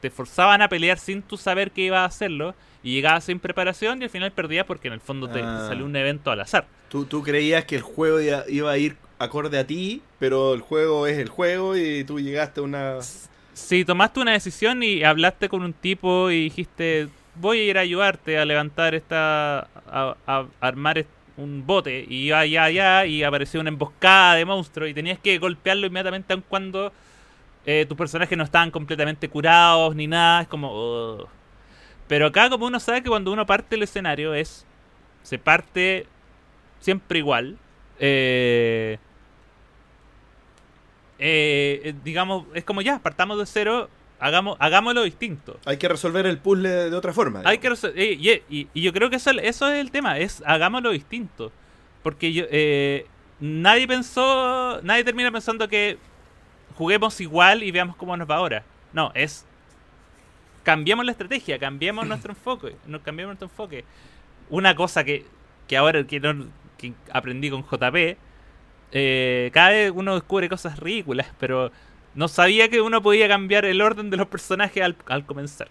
te 0.00 0.10
forzaban 0.10 0.62
a 0.62 0.68
pelear 0.68 0.98
sin 0.98 1.22
tú 1.22 1.36
saber 1.36 1.70
que 1.70 1.82
iba 1.82 2.02
a 2.02 2.04
hacerlo 2.06 2.54
y 2.82 2.94
llegabas 2.94 3.24
sin 3.24 3.40
preparación 3.40 4.00
y 4.00 4.04
al 4.04 4.10
final 4.10 4.30
perdías 4.32 4.66
porque 4.66 4.88
en 4.88 4.94
el 4.94 5.00
fondo 5.00 5.28
te, 5.28 5.40
te 5.40 5.44
Ah. 5.44 5.64
salió 5.68 5.84
un 5.84 5.96
evento 5.96 6.30
al 6.30 6.40
azar 6.40 6.66
Tú, 6.88 7.04
tú 7.04 7.22
creías 7.22 7.64
que 7.64 7.76
el 7.76 7.82
juego 7.82 8.20
iba, 8.48 8.70
a 8.70 8.78
ir 8.78 8.96
acorde 9.18 9.58
a 9.58 9.66
ti, 9.66 10.02
pero 10.20 10.54
el 10.54 10.60
juego 10.60 11.06
es 11.08 11.18
el 11.18 11.28
juego 11.28 11.76
y 11.76 12.04
tú 12.04 12.20
llegaste 12.20 12.60
a 12.60 12.62
una... 12.62 12.98
Si 13.54 13.84
tomaste 13.84 14.20
una 14.20 14.32
decisión 14.32 14.82
y 14.84 15.02
hablaste 15.02 15.48
con 15.48 15.62
un 15.62 15.72
tipo 15.72 16.30
y 16.30 16.44
dijiste, 16.44 17.08
voy 17.40 17.60
a 17.60 17.64
ir 17.64 17.78
a 17.78 17.82
ayudarte 17.82 18.38
a 18.38 18.44
levantar 18.44 18.94
esta, 18.94 19.68
a, 19.86 20.46
armar 20.60 21.04
un 21.36 21.66
bote 21.66 22.06
y 22.08 22.26
iba 22.26 22.40
allá, 22.40 22.64
allá 22.64 23.06
y 23.06 23.22
apareció 23.22 23.60
una 23.60 23.68
emboscada 23.68 24.34
de 24.36 24.44
monstruos 24.44 24.90
y 24.90 24.94
tenías 24.94 25.18
que 25.18 25.38
golpearlo 25.38 25.86
inmediatamente 25.86 26.32
aun 26.32 26.42
cuando 26.48 26.92
eh, 27.66 27.84
tus 27.86 27.98
personajes 27.98 28.38
no 28.38 28.44
estaban 28.44 28.70
completamente 28.70 29.28
curados 29.28 29.94
ni 29.94 30.06
nada. 30.06 30.42
Es 30.42 30.48
como... 30.48 31.28
Pero 32.08 32.26
acá 32.26 32.48
como 32.48 32.66
uno 32.66 32.78
sabe 32.78 33.02
que 33.02 33.08
cuando 33.08 33.32
uno 33.32 33.44
parte 33.44 33.76
el 33.76 33.82
escenario 33.82 34.34
es... 34.34 34.64
Se 35.22 35.38
parte 35.38 36.06
siempre 36.80 37.18
igual. 37.18 37.58
Eh, 37.98 38.98
eh, 41.18 41.94
digamos, 42.04 42.44
es 42.54 42.64
como 42.64 42.82
ya, 42.82 43.00
partamos 43.00 43.38
de 43.38 43.46
cero, 43.46 43.88
hagamos, 44.18 44.56
hagámoslo 44.60 45.02
distinto. 45.02 45.58
Hay 45.64 45.76
que 45.76 45.88
resolver 45.88 46.26
el 46.26 46.38
puzzle 46.38 46.90
de 46.90 46.96
otra 46.96 47.12
forma. 47.12 47.42
Hay 47.44 47.58
que 47.58 47.68
eh, 47.68 48.16
y, 48.18 48.30
y- 48.60 48.68
y 48.74 48.82
yo 48.82 48.92
creo 48.92 49.10
que 49.10 49.16
eso, 49.16 49.30
eso 49.30 49.68
es 49.68 49.80
el 49.80 49.90
tema, 49.90 50.18
es 50.18 50.42
hagámoslo 50.46 50.90
distinto. 50.90 51.52
Porque 52.02 52.32
yo, 52.32 52.44
eh, 52.50 53.06
nadie 53.40 53.86
pensó, 53.88 54.80
nadie 54.82 55.04
termina 55.04 55.30
pensando 55.32 55.68
que 55.68 55.98
juguemos 56.76 57.20
igual 57.20 57.62
y 57.62 57.70
veamos 57.70 57.96
cómo 57.96 58.16
nos 58.16 58.28
va 58.30 58.36
ahora. 58.36 58.62
No, 58.92 59.10
es 59.14 59.44
cambiemos 60.62 61.04
la 61.04 61.12
estrategia, 61.12 61.58
cambiemos 61.58 62.06
nuestro 62.08 62.32
enfoque, 62.32 62.76
no 62.86 63.02
cambiemos 63.02 63.30
nuestro 63.38 63.46
enfoque. 63.48 63.84
Una 64.48 64.74
cosa 64.76 65.04
que, 65.04 65.24
que 65.66 65.76
ahora 65.76 66.04
que, 66.06 66.20
no- 66.20 66.46
que 66.78 66.92
aprendí 67.12 67.50
con 67.50 67.62
JP, 67.64 68.16
eh, 68.92 69.50
cada 69.52 69.70
vez 69.70 69.92
uno 69.94 70.14
descubre 70.14 70.48
cosas 70.48 70.78
ridículas, 70.78 71.26
pero 71.38 71.72
no 72.16 72.28
sabía 72.28 72.68
que 72.68 72.80
uno 72.80 73.02
podía 73.02 73.28
cambiar 73.28 73.64
el 73.64 73.80
orden 73.80 74.10
de 74.10 74.16
los 74.16 74.26
personajes 74.26 74.82
al, 74.82 74.96
al 75.06 75.24
comenzar. 75.24 75.68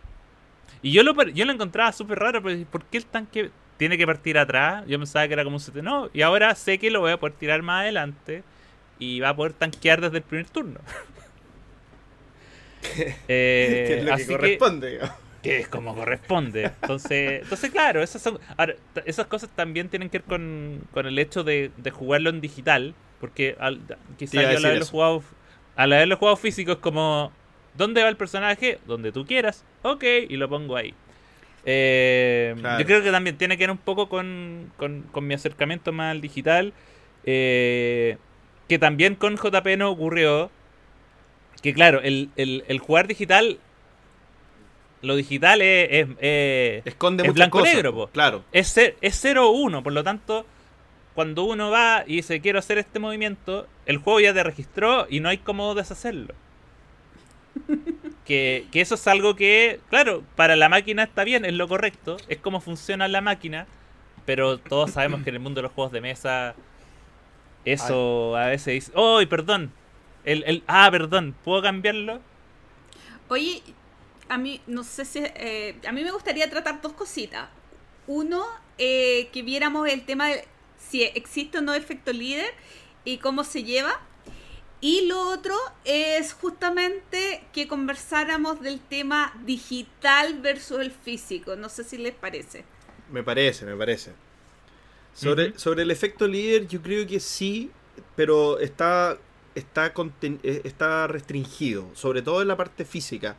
Y 0.82 0.92
yo 0.92 1.04
lo, 1.04 1.22
yo 1.24 1.46
lo 1.46 1.52
encontraba 1.52 1.92
súper 1.92 2.20
raro, 2.20 2.42
pero 2.42 2.64
¿por 2.68 2.86
qué 2.86 2.98
el 2.98 3.06
tanque 3.06 3.50
tiene 3.78 3.98
que 3.98 4.06
partir 4.06 4.38
atrás? 4.38 4.86
Yo 4.88 4.98
pensaba 4.98 5.28
que 5.28 5.34
era 5.34 5.44
como 5.44 5.58
un 5.58 5.62
CT. 5.62 5.78
No, 5.78 6.10
y 6.14 6.22
ahora 6.22 6.54
sé 6.56 6.78
que 6.78 6.92
lo 6.92 7.02
voy 7.02 7.12
a 7.12 7.18
poder 7.20 7.36
tirar 7.36 7.62
más 7.64 7.82
adelante 7.82 8.44
y 9.00 9.20
va 9.20 9.30
a 9.30 9.36
poder 9.36 9.54
tanquear 9.54 10.00
desde 10.00 10.18
el 10.18 10.24
primer 10.24 10.48
turno. 10.50 10.80
Eh, 13.28 13.86
que 13.88 13.98
es 14.00 14.06
lo 14.06 14.14
así 14.14 14.28
que 14.28 14.34
corresponde. 14.34 15.00
que 15.42 15.60
es 15.60 15.68
como 15.68 15.96
corresponde. 15.96 16.66
Entonces, 16.66 17.42
entonces 17.44 17.72
claro, 17.72 18.02
esas 18.04 18.22
son. 18.22 18.40
ahora, 18.58 18.76
esas 19.06 19.28
cosas 19.28 19.50
también 19.56 19.90
tienen 19.90 20.10
que 20.10 20.20
ver 20.20 20.28
con, 20.28 20.82
con 20.92 21.06
el 21.06 21.18
hecho 21.20 21.44
de, 21.44 21.72
de 21.78 21.92
jugarlo 21.92 22.30
en 22.30 22.42
digital. 22.42 22.94
Porque 23.20 23.56
al, 23.60 23.82
quizás 24.18 24.42
yo 24.42 24.48
decir 24.48 24.66
haberlo 24.68 24.86
jugado. 24.86 25.24
Al 25.76 25.94
haberlo 25.94 26.18
jugado 26.18 26.38
físico 26.38 26.74
es 26.74 26.78
como. 26.80 27.32
¿Dónde 27.76 28.02
va 28.02 28.10
el 28.10 28.16
personaje? 28.18 28.80
Donde 28.88 29.12
tú 29.12 29.26
quieras. 29.26 29.66
Ok, 29.82 30.04
y 30.30 30.38
lo 30.38 30.48
pongo 30.48 30.76
ahí. 30.78 30.94
Eh, 31.66 32.56
Claro. 32.60 32.80
Yo 32.80 32.86
creo 32.86 33.04
que 33.04 33.12
también 33.12 33.38
tiene 33.38 33.58
que 33.58 33.64
ver 33.64 33.72
un 33.72 33.78
poco 33.78 34.08
con, 34.08 34.72
con, 34.78 35.02
con 35.12 35.28
mi 35.28 35.34
acercamiento 35.34 35.92
más 35.92 36.12
al 36.12 36.22
digital. 36.22 36.74
eh, 37.26 38.18
que 38.70 38.80
también 38.80 39.16
con 39.16 39.36
JP 39.38 39.78
no 39.78 39.92
ocurrió. 39.92 40.50
Que 41.62 41.74
claro, 41.74 42.02
el, 42.02 42.30
el, 42.36 42.64
el 42.68 42.80
jugar 42.80 43.08
digital. 43.08 43.60
Lo 45.02 45.16
digital 45.16 45.62
es, 45.62 45.88
es, 45.92 46.08
es- 46.20 46.88
Esconde 46.88 47.28
Es 47.28 47.34
blanco 47.34 47.60
cosas. 47.60 47.74
negro, 47.76 47.94
po. 47.94 48.08
Claro. 48.08 48.44
es, 48.52 48.76
es 48.78 49.20
0 49.22 49.50
o 49.50 49.52
1. 49.52 49.84
Por 49.84 49.94
lo 49.94 50.04
tanto, 50.04 50.46
cuando 51.16 51.46
uno 51.46 51.72
va 51.72 52.04
y 52.06 52.18
dice 52.18 52.42
quiero 52.42 52.60
hacer 52.60 52.78
este 52.78 53.00
movimiento, 53.00 53.68
el 53.86 53.98
juego 53.98 54.20
ya 54.20 54.34
te 54.34 54.44
registró 54.44 55.08
y 55.10 55.20
no 55.22 55.30
hay 55.30 55.40
cómo 55.40 55.74
deshacerlo. 55.74 56.36
Que, 58.26 58.68
que 58.72 58.82
eso 58.82 58.96
es 58.96 59.08
algo 59.08 59.36
que, 59.36 59.80
claro, 59.90 60.24
para 60.36 60.56
la 60.56 60.68
máquina 60.68 61.04
está 61.04 61.24
bien, 61.24 61.46
es 61.46 61.54
lo 61.54 61.68
correcto, 61.68 62.18
es 62.28 62.38
como 62.40 62.60
funciona 62.60 63.08
la 63.08 63.22
máquina, 63.22 63.68
pero 64.26 64.58
todos 64.58 64.92
sabemos 64.92 65.22
que 65.24 65.30
en 65.30 65.36
el 65.36 65.42
mundo 65.42 65.60
de 65.60 65.64
los 65.64 65.72
juegos 65.72 65.92
de 65.94 66.02
mesa 66.02 66.56
eso 67.66 68.36
a 68.36 68.48
veces 68.48 68.74
dice, 68.74 68.92
¡oh, 68.96 69.22
perdón! 69.30 69.72
El, 70.24 70.44
el, 70.48 70.64
ah, 70.68 70.88
perdón, 70.92 71.36
¿puedo 71.44 71.62
cambiarlo? 71.62 72.20
Oye, 73.30 73.62
a 74.30 74.38
mí, 74.38 74.62
no 74.68 74.84
sé 74.84 75.06
si. 75.06 75.20
eh, 75.24 75.76
a 75.88 75.92
mí 75.92 76.04
me 76.04 76.12
gustaría 76.12 76.50
tratar 76.50 76.82
dos 76.82 76.94
cositas. 76.94 77.48
Uno, 78.08 78.44
eh, 78.78 79.30
que 79.32 79.42
viéramos 79.44 79.88
el 79.88 80.04
tema 80.06 80.28
de 80.30 80.46
si 80.78 81.04
existe 81.04 81.58
o 81.60 81.62
no 81.62 81.74
efecto 81.74 82.12
líder 82.14 82.54
y 83.04 83.18
cómo 83.18 83.44
se 83.44 83.64
lleva. 83.64 84.00
Y 84.82 85.08
lo 85.08 85.30
otro 85.30 85.56
es 85.84 86.34
justamente 86.34 87.44
que 87.54 87.68
conversáramos 87.68 88.62
del 88.62 88.80
tema 88.80 89.34
digital 89.46 90.40
versus 90.42 90.80
el 90.80 90.92
físico. 90.92 91.56
No 91.56 91.70
sé 91.70 91.84
si 91.84 91.98
les 91.98 92.14
parece. 92.14 92.66
Me 93.12 93.24
parece, 93.24 93.66
me 93.66 93.76
parece. 93.76 94.12
Sobre, 95.14 95.58
sobre 95.58 95.84
el 95.84 95.92
efecto 95.92 96.28
líder, 96.28 96.68
yo 96.68 96.82
creo 96.82 97.08
que 97.08 97.20
sí, 97.22 97.72
pero 98.16 98.60
está, 98.60 99.18
está, 99.56 99.94
eh, 100.22 100.62
está 100.66 101.08
restringido, 101.08 101.90
sobre 101.94 102.22
todo 102.22 102.42
en 102.42 102.50
la 102.50 102.58
parte 102.58 102.84
física. 102.84 103.38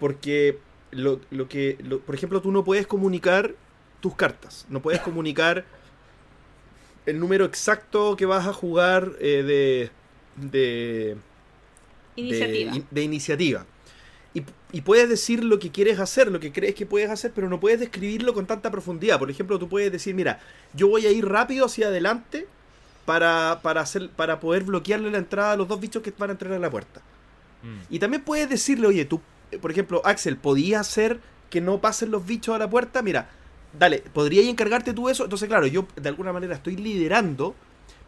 Porque, 0.00 0.58
lo, 0.90 1.20
lo 1.30 1.48
que, 1.48 1.78
lo- 1.82 2.00
por 2.00 2.14
ejemplo, 2.16 2.42
tú 2.42 2.50
no 2.50 2.64
puedes 2.64 2.86
comunicar 2.86 3.54
tus 4.00 4.14
cartas, 4.16 4.66
no 4.68 4.82
puedes 4.82 5.00
comunicar 5.00 5.64
el 7.06 7.18
número 7.18 7.44
exacto 7.44 8.16
que 8.16 8.26
vas 8.26 8.46
a 8.46 8.52
jugar 8.52 9.12
eh, 9.20 9.90
de, 10.36 10.50
de, 10.50 11.16
Iniciativa. 12.16 12.72
de, 12.72 12.84
de 12.90 13.02
iniciativa. 13.02 13.66
Y, 14.34 14.42
y 14.72 14.80
puedes 14.82 15.08
decir 15.08 15.44
lo 15.44 15.58
que 15.58 15.70
quieres 15.70 15.98
hacer, 15.98 16.30
lo 16.30 16.40
que 16.40 16.52
crees 16.52 16.74
que 16.74 16.84
puedes 16.84 17.08
hacer, 17.08 17.32
pero 17.34 17.48
no 17.48 17.58
puedes 17.60 17.80
describirlo 17.80 18.34
con 18.34 18.46
tanta 18.46 18.70
profundidad. 18.70 19.18
Por 19.18 19.30
ejemplo, 19.30 19.58
tú 19.58 19.68
puedes 19.68 19.90
decir, 19.90 20.14
mira, 20.14 20.40
yo 20.74 20.88
voy 20.88 21.06
a 21.06 21.10
ir 21.10 21.26
rápido 21.26 21.66
hacia 21.66 21.86
adelante 21.86 22.46
para, 23.06 23.60
para, 23.62 23.80
hacer, 23.80 24.10
para 24.10 24.40
poder 24.40 24.64
bloquearle 24.64 25.10
la 25.10 25.18
entrada 25.18 25.52
a 25.52 25.56
los 25.56 25.68
dos 25.68 25.80
bichos 25.80 26.02
que 26.02 26.12
van 26.18 26.30
a 26.30 26.32
entrar 26.32 26.52
a 26.52 26.58
la 26.58 26.70
puerta. 26.70 27.00
Mm. 27.62 27.94
Y 27.94 27.98
también 27.98 28.22
puedes 28.22 28.50
decirle, 28.50 28.88
oye, 28.88 29.04
tú, 29.04 29.22
eh, 29.50 29.58
por 29.58 29.70
ejemplo, 29.70 30.02
Axel, 30.04 30.36
¿podías 30.36 30.80
hacer 30.80 31.20
que 31.48 31.60
no 31.60 31.80
pasen 31.80 32.10
los 32.10 32.26
bichos 32.26 32.54
a 32.54 32.58
la 32.58 32.68
puerta? 32.68 33.00
Mira, 33.00 33.30
dale, 33.78 34.02
¿podrías 34.12 34.46
encargarte 34.46 34.92
tú 34.92 35.08
eso? 35.08 35.24
Entonces, 35.24 35.48
claro, 35.48 35.66
yo 35.66 35.86
de 35.96 36.08
alguna 36.08 36.32
manera 36.32 36.54
estoy 36.54 36.76
liderando, 36.76 37.54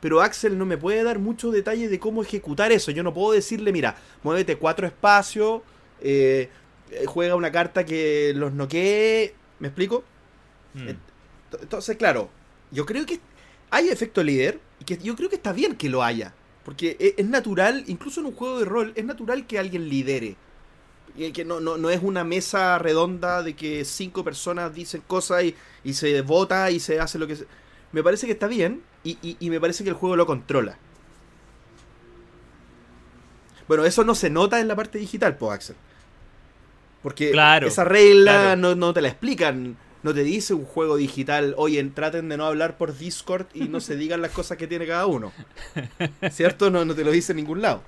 pero 0.00 0.20
Axel 0.20 0.56
no 0.58 0.66
me 0.66 0.78
puede 0.78 1.02
dar 1.02 1.18
mucho 1.18 1.50
detalle 1.50 1.88
de 1.88 1.98
cómo 1.98 2.22
ejecutar 2.22 2.72
eso. 2.72 2.90
Yo 2.90 3.02
no 3.02 3.12
puedo 3.14 3.32
decirle, 3.32 3.72
mira, 3.72 3.96
muévete 4.22 4.56
cuatro 4.56 4.86
espacios, 4.86 5.62
eh, 6.00 6.48
eh, 6.90 7.04
juega 7.06 7.34
una 7.34 7.50
carta 7.52 7.84
que 7.84 8.32
los 8.34 8.52
noquee. 8.52 9.34
¿Me 9.58 9.68
explico? 9.68 10.04
Mm. 10.74 10.88
Ent- 10.88 10.98
Entonces, 11.62 11.96
claro, 11.96 12.30
yo 12.70 12.86
creo 12.86 13.06
que 13.06 13.20
hay 13.70 13.88
efecto 13.88 14.22
líder 14.22 14.60
y 14.80 14.84
que 14.84 14.98
yo 14.98 15.16
creo 15.16 15.28
que 15.28 15.36
está 15.36 15.52
bien 15.52 15.76
que 15.76 15.88
lo 15.88 16.02
haya. 16.02 16.34
Porque 16.64 16.96
e- 17.00 17.14
es 17.16 17.26
natural, 17.26 17.84
incluso 17.86 18.20
en 18.20 18.26
un 18.26 18.34
juego 18.34 18.58
de 18.60 18.64
rol, 18.66 18.92
es 18.94 19.04
natural 19.04 19.46
que 19.46 19.58
alguien 19.58 19.88
lidere. 19.88 20.36
Y 21.18 21.32
que 21.32 21.44
no, 21.44 21.60
no, 21.60 21.76
no 21.76 21.90
es 21.90 22.00
una 22.02 22.24
mesa 22.24 22.78
redonda 22.78 23.42
de 23.42 23.56
que 23.56 23.84
cinco 23.84 24.22
personas 24.24 24.72
dicen 24.74 25.02
cosas 25.06 25.44
y, 25.44 25.56
y 25.84 25.94
se 25.94 26.22
vota 26.22 26.70
y 26.70 26.80
se 26.80 27.00
hace 27.00 27.18
lo 27.18 27.26
que 27.26 27.36
se... 27.36 27.46
Me 27.92 28.02
parece 28.04 28.26
que 28.26 28.32
está 28.32 28.46
bien 28.46 28.82
y, 29.04 29.18
y- 29.22 29.36
y 29.40 29.50
me 29.50 29.60
parece 29.60 29.82
que 29.84 29.90
el 29.90 29.96
juego 29.96 30.16
lo 30.16 30.26
controla. 30.26 30.78
Bueno, 33.68 33.84
eso 33.84 34.04
no 34.04 34.14
se 34.14 34.30
nota 34.30 34.60
en 34.60 34.68
la 34.68 34.76
parte 34.76 34.98
digital, 34.98 35.36
po, 35.36 35.52
Axel. 35.52 35.76
Porque 37.02 37.30
Claro, 37.30 37.66
esa 37.66 37.84
regla 37.84 38.32
claro. 38.32 38.56
no, 38.56 38.74
no 38.74 38.92
te 38.92 39.00
la 39.02 39.08
explican. 39.08 39.76
No 40.02 40.14
te 40.14 40.22
dice 40.22 40.54
un 40.54 40.64
juego 40.64 40.96
digital, 40.96 41.54
oye, 41.56 41.82
traten 41.84 42.28
de 42.28 42.36
no 42.36 42.46
hablar 42.46 42.76
por 42.78 42.96
Discord 42.96 43.46
y 43.52 43.68
no 43.68 43.80
se 43.80 43.96
digan 43.96 44.22
las 44.22 44.30
cosas 44.30 44.56
que 44.56 44.68
tiene 44.68 44.86
cada 44.86 45.06
uno. 45.06 45.32
¿Cierto? 46.30 46.70
No, 46.70 46.84
no 46.84 46.94
te 46.94 47.04
lo 47.04 47.10
dice 47.10 47.32
en 47.32 47.36
ningún 47.36 47.62
lado. 47.62 47.82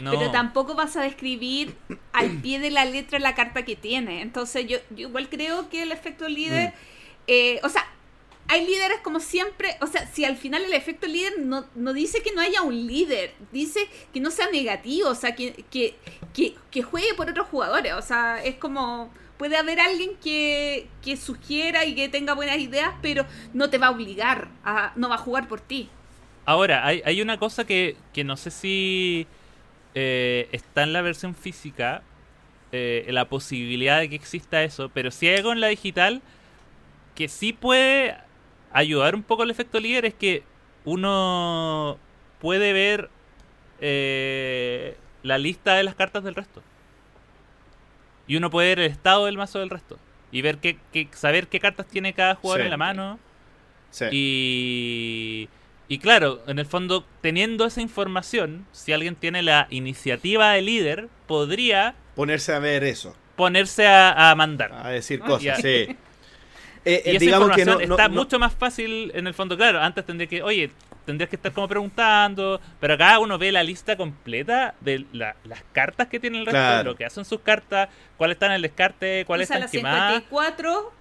No. 0.00 0.10
Pero 0.10 0.30
tampoco 0.30 0.74
vas 0.74 0.96
a 0.96 1.02
describir 1.02 1.74
al 2.12 2.30
pie 2.42 2.58
de 2.58 2.70
la 2.70 2.84
letra 2.84 3.18
la 3.18 3.34
carta 3.34 3.64
que 3.64 3.76
tiene. 3.76 4.22
Entonces 4.22 4.66
yo, 4.66 4.78
yo 4.90 5.08
igual 5.08 5.28
creo 5.28 5.68
que 5.68 5.82
el 5.82 5.92
efecto 5.92 6.28
líder, 6.28 6.72
eh, 7.26 7.60
o 7.62 7.68
sea, 7.68 7.86
hay 8.48 8.66
líderes 8.66 8.98
como 9.02 9.20
siempre, 9.20 9.76
o 9.80 9.86
sea, 9.86 10.06
si 10.12 10.24
al 10.24 10.36
final 10.36 10.62
el 10.64 10.74
efecto 10.74 11.06
líder 11.06 11.38
no, 11.38 11.64
no 11.74 11.92
dice 11.92 12.22
que 12.22 12.32
no 12.32 12.40
haya 12.40 12.62
un 12.62 12.86
líder, 12.86 13.32
dice 13.52 13.80
que 14.12 14.20
no 14.20 14.30
sea 14.30 14.50
negativo, 14.50 15.08
o 15.08 15.14
sea, 15.14 15.34
que, 15.34 15.64
que, 15.70 15.96
que, 16.32 16.54
que 16.70 16.82
juegue 16.82 17.14
por 17.14 17.30
otros 17.30 17.48
jugadores, 17.48 17.94
o 17.94 18.02
sea, 18.02 18.42
es 18.42 18.56
como... 18.56 19.10
Puede 19.36 19.56
haber 19.56 19.80
alguien 19.80 20.12
que, 20.22 20.86
que 21.02 21.16
sugiera 21.16 21.84
y 21.84 21.96
que 21.96 22.08
tenga 22.08 22.34
buenas 22.34 22.58
ideas, 22.58 22.94
pero 23.02 23.26
no 23.52 23.68
te 23.68 23.78
va 23.78 23.88
a 23.88 23.90
obligar, 23.90 24.48
a, 24.64 24.92
no 24.94 25.08
va 25.08 25.16
a 25.16 25.18
jugar 25.18 25.48
por 25.48 25.60
ti. 25.60 25.90
Ahora, 26.46 26.86
hay, 26.86 27.02
hay 27.04 27.20
una 27.20 27.36
cosa 27.36 27.66
que, 27.66 27.96
que 28.12 28.22
no 28.22 28.36
sé 28.36 28.52
si 28.52 29.26
eh, 29.94 30.48
está 30.52 30.82
en 30.82 30.92
la 30.92 31.02
versión 31.02 31.34
física, 31.34 32.02
eh, 32.72 33.06
la 33.08 33.28
posibilidad 33.28 34.00
de 34.00 34.08
que 34.08 34.16
exista 34.16 34.62
eso, 34.64 34.90
pero 34.92 35.10
si 35.10 35.28
hay 35.28 35.36
algo 35.36 35.52
en 35.52 35.60
la 35.60 35.68
digital 35.68 36.22
que 37.14 37.28
sí 37.28 37.52
puede 37.52 38.16
ayudar 38.72 39.14
un 39.14 39.22
poco 39.22 39.42
al 39.44 39.50
efecto 39.50 39.78
líder, 39.78 40.04
es 40.06 40.14
que 40.14 40.42
uno 40.84 41.98
puede 42.40 42.72
ver 42.72 43.08
eh, 43.80 44.96
la 45.22 45.38
lista 45.38 45.74
de 45.74 45.84
las 45.84 45.94
cartas 45.94 46.24
del 46.24 46.34
resto. 46.34 46.62
Y 48.26 48.36
uno 48.36 48.50
puede 48.50 48.68
ver 48.68 48.78
el 48.80 48.90
estado 48.90 49.26
del 49.26 49.36
mazo 49.36 49.58
del 49.60 49.70
resto. 49.70 49.98
Y 50.32 50.42
ver 50.42 50.58
qué, 50.58 50.78
qué- 50.92 51.08
saber 51.12 51.46
qué 51.48 51.60
cartas 51.60 51.86
tiene 51.86 52.12
cada 52.14 52.34
jugador 52.34 52.62
Sí. 52.62 52.64
en 52.64 52.70
la 52.70 52.76
mano. 52.76 53.18
Sí. 53.90 54.04
Y, 54.10 55.48
y 55.88 55.98
claro, 55.98 56.42
en 56.46 56.58
el 56.58 56.66
fondo, 56.66 57.04
teniendo 57.20 57.66
esa 57.66 57.80
información, 57.80 58.66
si 58.72 58.92
alguien 58.92 59.16
tiene 59.16 59.42
la 59.42 59.66
iniciativa 59.70 60.50
de 60.52 60.62
líder, 60.62 61.08
podría 61.26 61.94
Ponerse 62.14 62.52
a 62.54 62.58
ver 62.58 62.84
eso, 62.84 63.14
ponerse 63.36 63.86
a, 63.86 64.30
a 64.30 64.34
mandar. 64.34 64.72
a 64.72 64.88
decir 64.90 65.20
Ah, 65.22 65.26
cosas, 65.26 65.60
sí. 65.60 65.96
Eh, 66.86 67.02
Y 67.06 67.10
eh, 67.10 67.16
esa 67.16 67.18
digamos 67.24 67.50
que 67.54 67.62
información 67.62 67.66
no, 67.66 67.86
no- 67.88 67.94
está 67.94 68.08
no- 68.08 68.14
mucho 68.14 68.38
más 68.38 68.52
fácil 68.52 69.10
en 69.14 69.26
el 69.26 69.32
fondo, 69.32 69.56
claro. 69.56 69.80
Antes 69.80 70.04
tendría 70.04 70.28
que, 70.28 70.42
oye, 70.42 70.70
tendrías 71.06 71.30
que 71.30 71.36
estar 71.36 71.50
como 71.50 71.66
preguntando, 71.66 72.60
pero 72.78 72.92
acá 72.92 73.18
uno 73.20 73.38
ve 73.38 73.50
la 73.52 73.62
lista 73.62 73.96
completa 73.96 74.74
de 74.82 75.06
la- 75.14 75.34
las 75.44 75.62
cartas 75.72 76.08
que 76.08 76.20
tiene 76.20 76.38
el 76.40 76.44
resto, 76.44 76.58
Claro. 76.58 76.90
lo 76.90 76.94
que 76.96 77.06
hacen 77.06 77.24
sus 77.24 77.40
cartas, 77.40 77.88
cuáles 78.18 78.34
están 78.34 78.50
en 78.50 78.56
el 78.56 78.62
descarte, 78.62 79.24
cuáles 79.26 79.46
están 79.48 79.62
la 79.62 79.68
quemadas. 79.68 80.12
54. 80.24 80.92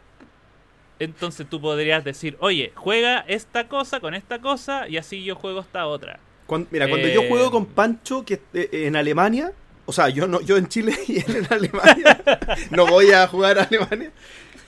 Entonces 1.04 1.48
tú 1.50 1.60
podrías 1.62 2.04
decir, 2.04 2.38
oye, 2.40 2.72
juega 2.76 3.20
esta 3.28 3.68
cosa 3.68 4.00
con 4.00 4.14
esta 4.14 4.40
cosa 4.40 4.88
y 4.88 4.98
así 4.98 5.24
yo 5.24 5.36
juego 5.36 5.62
esta 5.62 5.86
otra. 5.88 6.20
Cuan- 6.48 6.68
mira, 6.72 6.88
cuando 6.90 7.08
Eh, 7.08 7.14
yo 7.14 7.24
juego 7.28 7.52
con 7.52 7.66
Pancho 7.66 8.26
que 8.26 8.42
eh, 8.54 8.70
en 8.88 8.96
Alemania, 8.96 9.52
o 9.86 9.94
sea, 9.94 10.10
yo 10.10 10.28
no, 10.28 10.42
yo 10.42 10.58
en 10.58 10.68
Chile 10.68 10.94
y 11.08 11.18
él 11.20 11.36
en 11.38 11.48
Alemania, 11.50 12.22
no 12.72 12.86
voy 12.88 13.12
a 13.12 13.28
jugar 13.28 13.60
a 13.60 13.64
Alemania. 13.64 14.12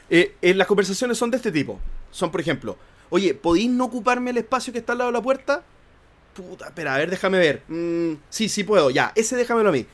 eh, 0.09 0.35
eh, 0.41 0.53
las 0.53 0.67
conversaciones 0.67 1.17
son 1.17 1.31
de 1.31 1.37
este 1.37 1.51
tipo. 1.51 1.79
Son, 2.11 2.31
por 2.31 2.39
ejemplo, 2.41 2.77
oye, 3.09 3.33
¿podéis 3.33 3.69
no 3.69 3.85
ocuparme 3.85 4.31
el 4.31 4.37
espacio 4.37 4.71
que 4.71 4.79
está 4.79 4.93
al 4.93 4.99
lado 4.99 5.11
de 5.11 5.17
la 5.17 5.21
puerta? 5.23 5.63
Puta, 6.33 6.65
espera, 6.67 6.95
a 6.95 6.97
ver, 6.97 7.09
déjame 7.09 7.37
ver. 7.39 7.61
Mm, 7.67 8.15
sí, 8.29 8.49
sí 8.49 8.63
puedo, 8.63 8.89
ya, 8.89 9.11
ese 9.15 9.35
déjamelo 9.35 9.69
a 9.69 9.71
mí. 9.71 9.85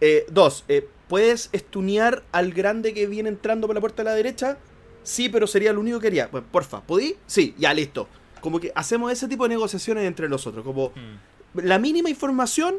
Eh, 0.00 0.26
dos, 0.30 0.64
eh, 0.68 0.86
¿puedes 1.08 1.48
estunear 1.52 2.22
al 2.32 2.52
grande 2.52 2.92
que 2.92 3.06
viene 3.06 3.28
entrando 3.30 3.66
por 3.66 3.74
la 3.74 3.80
puerta 3.80 4.02
de 4.02 4.10
la 4.10 4.14
derecha? 4.14 4.58
Sí, 5.06 5.28
pero 5.28 5.46
sería 5.46 5.72
lo 5.72 5.80
único 5.80 6.00
que 6.00 6.06
quería. 6.08 6.30
Pues, 6.30 6.42
porfa, 6.50 6.80
¿podí? 6.80 7.14
Sí, 7.26 7.54
ya, 7.58 7.72
listo. 7.72 8.08
Como 8.40 8.58
que 8.60 8.72
hacemos 8.74 9.12
ese 9.12 9.28
tipo 9.28 9.44
de 9.44 9.50
negociaciones 9.50 10.04
entre 10.04 10.28
nosotros. 10.28 10.64
Como, 10.64 10.88
Mm. 10.90 11.60
la 11.62 11.78
mínima 11.78 12.10
información, 12.10 12.76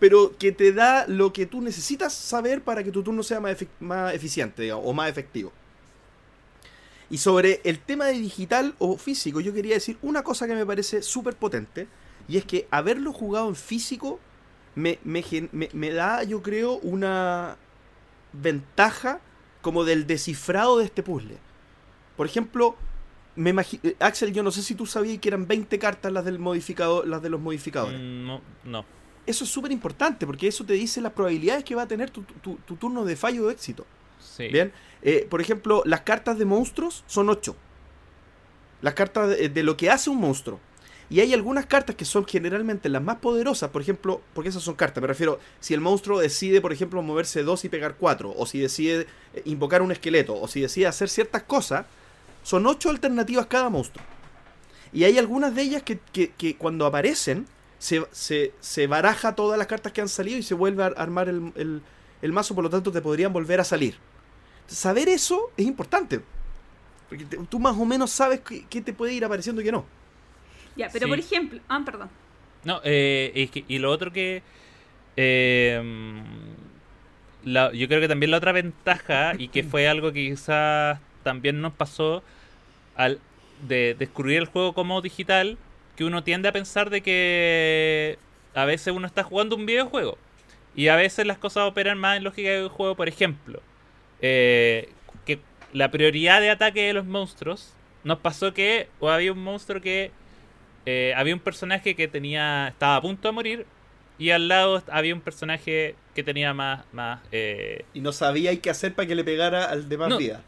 pero 0.00 0.36
que 0.38 0.52
te 0.52 0.72
da 0.72 1.06
lo 1.06 1.32
que 1.32 1.44
tú 1.46 1.60
necesitas 1.60 2.12
saber 2.14 2.62
para 2.62 2.82
que 2.82 2.90
tu 2.90 3.02
turno 3.02 3.22
sea 3.22 3.40
más, 3.40 3.58
efic- 3.60 3.68
más 3.80 4.14
eficiente 4.14 4.62
digamos, 4.62 4.84
o 4.86 4.92
más 4.92 5.08
efectivo. 5.10 5.52
Y 7.08 7.18
sobre 7.18 7.60
el 7.64 7.78
tema 7.78 8.06
de 8.06 8.14
digital 8.14 8.74
o 8.78 8.96
físico, 8.98 9.40
yo 9.40 9.52
quería 9.54 9.74
decir 9.74 9.96
una 10.02 10.22
cosa 10.24 10.46
que 10.46 10.54
me 10.54 10.66
parece 10.66 11.02
súper 11.02 11.36
potente, 11.36 11.86
y 12.26 12.36
es 12.36 12.44
que 12.44 12.66
haberlo 12.70 13.12
jugado 13.12 13.48
en 13.48 13.54
físico 13.54 14.18
me, 14.74 14.98
me 15.04 15.22
gen- 15.22 15.48
me- 15.52 15.70
me 15.72 15.90
da, 15.92 16.24
yo 16.24 16.42
creo, 16.42 16.74
una 16.78 17.56
ventaja 18.32 19.20
como 19.62 19.84
del 19.84 20.06
descifrado 20.06 20.78
de 20.78 20.84
este 20.86 21.02
puzzle. 21.02 21.38
Por 22.16 22.26
ejemplo, 22.26 22.76
me 23.34 23.50
eh, 23.82 23.96
Axel, 24.00 24.32
yo 24.32 24.42
no 24.42 24.50
sé 24.50 24.62
si 24.62 24.74
tú 24.74 24.86
sabías 24.86 25.18
que 25.18 25.28
eran 25.28 25.46
20 25.46 25.78
cartas 25.78 26.10
las 26.12 26.24
del 26.24 26.38
modificador, 26.38 27.06
las 27.06 27.22
de 27.22 27.28
los 27.30 27.40
modificadores. 27.40 27.98
Mm, 28.00 28.26
No, 28.26 28.40
no. 28.64 28.84
Eso 29.26 29.44
es 29.44 29.50
súper 29.50 29.72
importante 29.72 30.24
porque 30.26 30.46
eso 30.46 30.64
te 30.64 30.74
dice 30.74 31.00
las 31.00 31.12
probabilidades 31.12 31.64
que 31.64 31.74
va 31.74 31.82
a 31.82 31.88
tener 31.88 32.10
tu, 32.10 32.22
tu- 32.22 32.56
tu 32.64 32.76
turno 32.76 33.04
de 33.04 33.16
fallo 33.16 33.46
o 33.46 33.50
éxito. 33.50 33.84
Sí. 34.20 34.48
Bien, 34.48 34.72
Eh, 35.02 35.26
por 35.28 35.40
ejemplo, 35.40 35.82
las 35.84 36.00
cartas 36.02 36.38
de 36.38 36.44
monstruos 36.46 37.04
son 37.06 37.28
8. 37.28 37.54
Las 38.82 38.94
cartas 38.94 39.28
de, 39.30 39.48
de 39.48 39.62
lo 39.62 39.76
que 39.76 39.90
hace 39.90 40.10
un 40.10 40.18
monstruo. 40.18 40.60
Y 41.08 41.20
hay 41.20 41.32
algunas 41.32 41.66
cartas 41.66 41.94
que 41.94 42.04
son 42.04 42.26
generalmente 42.26 42.88
las 42.88 43.00
más 43.02 43.16
poderosas, 43.18 43.70
por 43.70 43.80
ejemplo, 43.80 44.20
porque 44.34 44.48
esas 44.50 44.62
son 44.64 44.74
cartas, 44.74 45.00
me 45.00 45.06
refiero, 45.06 45.38
si 45.60 45.72
el 45.72 45.80
monstruo 45.80 46.18
decide, 46.18 46.60
por 46.60 46.72
ejemplo, 46.72 47.00
moverse 47.02 47.44
2 47.44 47.64
y 47.64 47.68
pegar 47.68 47.94
4, 47.94 48.34
o 48.36 48.44
si 48.46 48.58
decide 48.58 49.06
eh, 49.34 49.42
invocar 49.44 49.82
un 49.82 49.92
esqueleto, 49.92 50.34
o 50.40 50.48
si 50.48 50.60
decide 50.62 50.88
hacer 50.88 51.08
ciertas 51.08 51.44
cosas, 51.44 51.86
son 52.46 52.64
8 52.64 52.90
alternativas 52.90 53.46
cada 53.46 53.68
monstruo. 53.68 54.04
Y 54.92 55.02
hay 55.02 55.18
algunas 55.18 55.52
de 55.52 55.62
ellas 55.62 55.82
que, 55.82 55.98
que- 56.12 56.30
que 56.30 56.54
cuando 56.54 56.86
aparecen, 56.86 57.44
se, 57.78 58.06
se- 58.12 58.52
se 58.60 58.86
baraja 58.86 59.34
todas 59.34 59.58
las 59.58 59.66
cartas 59.66 59.90
que 59.92 60.00
han 60.00 60.08
salido 60.08 60.38
y 60.38 60.44
se 60.44 60.54
vuelve 60.54 60.84
a 60.84 60.86
armar 60.86 61.28
el, 61.28 61.52
el- 61.56 61.82
el 62.22 62.32
mazo, 62.32 62.54
por 62.54 62.62
lo 62.62 62.70
tanto 62.70 62.92
te 62.92 63.00
podrían 63.02 63.32
volver 63.32 63.58
a 63.58 63.64
salir. 63.64 63.96
Saber 64.68 65.08
eso 65.08 65.50
es 65.56 65.66
importante. 65.66 66.20
Porque 67.08 67.24
te- 67.24 67.36
tú 67.48 67.58
más 67.58 67.76
o 67.76 67.84
menos 67.84 68.12
sabes 68.12 68.40
qué, 68.40 68.64
qué 68.70 68.80
te 68.80 68.92
puede 68.92 69.12
ir 69.12 69.24
apareciendo 69.24 69.60
y 69.60 69.64
qué 69.64 69.72
no. 69.72 69.84
Ya, 70.76 70.88
pero 70.92 71.06
Sí. 71.06 71.10
por 71.10 71.18
ejemplo. 71.18 71.60
Ah, 71.68 71.82
perdón. 71.84 72.10
No, 72.62 72.80
eh, 72.84 73.32
es 73.34 73.50
que- 73.50 73.64
y 73.66 73.78
lo 73.80 73.90
otro 73.90 74.12
que... 74.12 74.44
eh, 75.16 75.82
la- 77.44 77.72
yo 77.72 77.88
creo 77.88 78.00
que 78.00 78.08
también 78.08 78.30
la 78.30 78.36
otra 78.38 78.52
ventaja, 78.52 79.32
y 79.36 79.48
que 79.48 79.64
fue 79.64 79.88
algo 79.88 80.12
que 80.12 80.28
quizás 80.30 80.98
también 81.22 81.60
nos 81.60 81.72
pasó 81.72 82.22
al 82.96 83.22
de 83.58 83.94
descubrir 83.98 84.38
el 84.38 84.46
juego 84.46 84.74
como 84.74 85.02
digital, 85.02 85.58
que 85.96 86.04
uno 86.04 86.24
tiende 86.24 86.48
a 86.48 86.52
pensar 86.52 86.90
de 86.90 87.02
que 87.02 88.18
a 88.54 88.64
veces 88.66 88.94
uno 88.94 89.06
está 89.06 89.24
jugando 89.24 89.56
un 89.56 89.66
videojuego. 89.66 90.18
Y 90.74 90.88
a 90.88 90.96
veces 90.96 91.26
las 91.26 91.38
cosas 91.38 91.64
operan 91.68 91.98
más 91.98 92.18
en 92.18 92.24
lógica 92.24 92.50
de 92.50 92.68
juego, 92.68 92.96
por 92.96 93.08
ejemplo. 93.08 93.62
eh, 94.20 94.96
que 95.26 95.46
la 95.72 95.90
prioridad 95.90 96.40
de 96.40 96.50
ataque 96.50 96.82
de 96.88 96.94
los 96.94 97.06
monstruos 97.06 97.78
nos 98.04 98.20
pasó 98.20 98.54
que 98.54 98.94
o 99.00 99.10
había 99.10 99.32
un 99.32 99.40
monstruo 99.42 99.80
que 99.82 100.12
eh, 100.86 101.12
había 101.16 101.34
un 101.34 101.40
personaje 101.40 101.96
que 101.96 102.08
tenía 102.08 102.68
estaba 102.68 102.96
a 102.96 103.02
punto 103.02 103.28
de 103.28 103.32
morir 103.32 103.66
y 104.18 104.30
al 104.30 104.48
lado 104.48 104.82
había 104.90 105.14
un 105.14 105.22
personaje 105.22 105.96
que 106.14 106.22
tenía 106.24 106.54
más 106.54 106.86
más 106.92 107.20
eh, 107.32 107.84
Y 107.94 108.00
no 108.00 108.12
sabía 108.12 108.58
qué 108.60 108.70
hacer 108.70 108.94
para 108.94 109.08
que 109.08 109.14
le 109.16 109.24
pegara 109.24 109.64
al 109.66 109.88
de 109.88 109.98
más 109.98 110.08
No. 110.08 110.18
vida. 110.18 110.42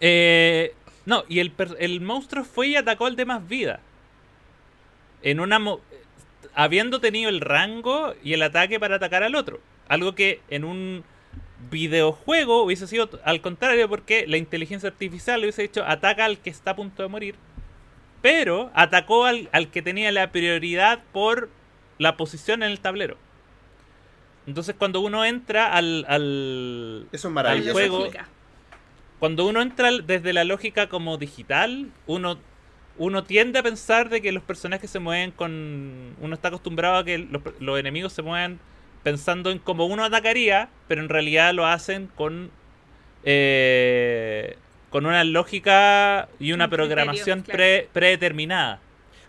eh, 0.00 0.74
no 1.06 1.24
y 1.28 1.40
el 1.40 1.50
per- 1.50 1.76
el 1.78 2.00
monstruo 2.00 2.44
fue 2.44 2.68
y 2.68 2.76
atacó 2.76 3.06
al 3.06 3.16
de 3.16 3.24
más 3.24 3.46
vida 3.48 3.80
en 5.22 5.40
una 5.40 5.58
mo- 5.58 5.80
habiendo 6.54 7.00
tenido 7.00 7.28
el 7.28 7.40
rango 7.40 8.14
y 8.22 8.32
el 8.34 8.42
ataque 8.42 8.78
para 8.78 8.96
atacar 8.96 9.22
al 9.22 9.34
otro 9.34 9.60
algo 9.88 10.14
que 10.14 10.40
en 10.50 10.64
un 10.64 11.04
videojuego 11.70 12.62
hubiese 12.62 12.86
sido 12.86 13.10
al 13.24 13.40
contrario 13.40 13.88
porque 13.88 14.26
la 14.26 14.36
inteligencia 14.36 14.88
artificial 14.88 15.40
le 15.40 15.46
hubiese 15.46 15.62
dicho 15.62 15.84
ataca 15.84 16.24
al 16.24 16.38
que 16.38 16.50
está 16.50 16.72
a 16.72 16.76
punto 16.76 17.02
de 17.02 17.08
morir 17.08 17.34
pero 18.22 18.70
atacó 18.74 19.24
al, 19.26 19.48
al 19.52 19.70
que 19.70 19.82
tenía 19.82 20.10
la 20.12 20.30
prioridad 20.30 21.00
por 21.12 21.48
la 21.98 22.16
posición 22.16 22.62
en 22.62 22.70
el 22.70 22.80
tablero 22.80 23.16
entonces 24.46 24.74
cuando 24.78 25.00
uno 25.00 25.24
entra 25.24 25.72
al, 25.74 26.04
al, 26.08 27.06
Eso 27.12 27.16
es 27.16 27.24
al 27.26 27.32
maravilloso. 27.32 27.72
juego. 27.72 28.08
Cuando 29.18 29.46
uno 29.46 29.60
entra 29.62 29.90
desde 30.04 30.32
la 30.32 30.44
lógica 30.44 30.88
como 30.88 31.18
digital, 31.18 31.90
uno, 32.06 32.38
uno 32.98 33.24
tiende 33.24 33.58
a 33.58 33.62
pensar 33.62 34.08
de 34.08 34.20
que 34.22 34.32
los 34.32 34.42
personajes 34.42 34.90
se 34.90 34.98
mueven 34.98 35.30
con... 35.32 36.14
Uno 36.20 36.34
está 36.34 36.48
acostumbrado 36.48 36.96
a 36.96 37.04
que 37.04 37.18
los, 37.18 37.42
los 37.60 37.78
enemigos 37.78 38.12
se 38.12 38.22
muevan 38.22 38.58
pensando 39.02 39.50
en 39.50 39.58
cómo 39.58 39.86
uno 39.86 40.04
atacaría, 40.04 40.68
pero 40.86 41.00
en 41.00 41.08
realidad 41.08 41.54
lo 41.54 41.66
hacen 41.66 42.08
con... 42.14 42.50
eh, 43.24 44.56
con 44.90 45.04
una 45.04 45.22
lógica 45.22 46.28
y 46.40 46.52
una 46.52 46.70
programación 46.70 47.42
claro. 47.42 47.58
pre- 47.58 47.88
predeterminada. 47.92 48.80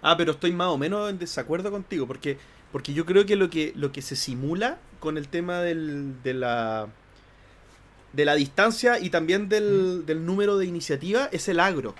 Ah, 0.01 0.15
pero 0.15 0.31
estoy 0.31 0.53
más 0.53 0.67
o 0.69 0.77
menos 0.77 1.09
en 1.09 1.19
desacuerdo 1.19 1.69
contigo, 1.69 2.07
porque, 2.07 2.37
porque 2.71 2.93
yo 2.93 3.05
creo 3.05 3.25
que 3.25 3.35
lo 3.35 3.49
que, 3.49 3.73
lo 3.75 3.91
que 3.91 4.01
se 4.01 4.15
simula 4.15 4.77
con 5.01 5.17
el 5.17 5.27
tema 5.27 5.59
del, 5.59 6.21
de 6.23 6.33
la 6.33 6.87
de 8.13 8.25
la 8.25 8.35
distancia 8.35 8.99
y 8.99 9.09
también 9.09 9.49
del, 9.49 10.05
del 10.05 10.25
número 10.25 10.57
de 10.57 10.65
iniciativa 10.65 11.29
es 11.31 11.47
el 11.47 11.59
agro. 11.59 11.95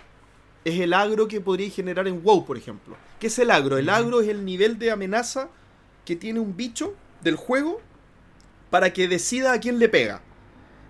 Es 0.65 0.79
el 0.79 0.93
agro 0.93 1.27
que 1.27 1.39
podría 1.41 1.69
generar 1.69 2.07
en 2.07 2.23
WoW, 2.23 2.45
por 2.45 2.57
ejemplo. 2.57 2.97
¿Qué 3.19 3.27
es 3.27 3.39
el 3.39 3.51
agro? 3.51 3.77
El 3.77 3.87
Ujú. 3.87 3.95
agro 3.95 4.21
es 4.21 4.27
el 4.29 4.43
nivel 4.45 4.79
de 4.79 4.91
amenaza 4.91 5.49
que 6.05 6.15
tiene 6.15 6.39
un 6.39 6.55
bicho 6.57 6.95
del 7.21 7.35
juego 7.35 7.81
para 8.69 8.91
que 8.93 9.07
decida 9.07 9.53
a 9.53 9.59
quién 9.59 9.79
le 9.79 9.89
pega. 9.89 10.21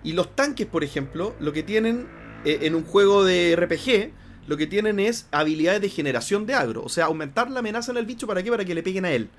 Y 0.04 0.14
los 0.14 0.36
tanques, 0.36 0.66
por 0.68 0.84
ejemplo, 0.84 1.36
lo 1.40 1.52
que 1.54 1.64
tienen 1.64 2.08
eh, 2.46 2.60
en 2.64 2.76
un 2.76 2.84
juego 2.86 3.24
de 3.24 3.56
RPG, 3.56 4.12
lo 4.48 4.58
que 4.58 4.66
tienen 4.68 5.00
es 5.00 5.28
habilidades 5.32 5.82
de 5.82 5.90
generación 5.90 6.46
de 6.46 6.56
agro. 6.56 6.84
O 6.84 6.90
sea, 6.90 7.06
aumentar 7.06 7.52
la 7.52 7.60
amenaza 7.60 7.91
en 7.91 7.98
el 7.98 8.06
bicho 8.06 8.26
para 8.26 8.41
qué? 8.41 8.50
Para 8.50 8.66
que 8.66 8.74
le 8.74 8.84
peguen 8.84 9.06
a 9.06 9.12
él. 9.12 9.30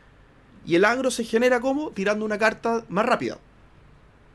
Y 0.66 0.74
el 0.74 0.85
agro 0.85 1.11
se 1.11 1.24
genera 1.24 1.61
como 1.61 1.90
tirando 1.90 2.24
una 2.24 2.39
carta 2.39 2.85
más 2.89 3.07
rápida. 3.07 3.39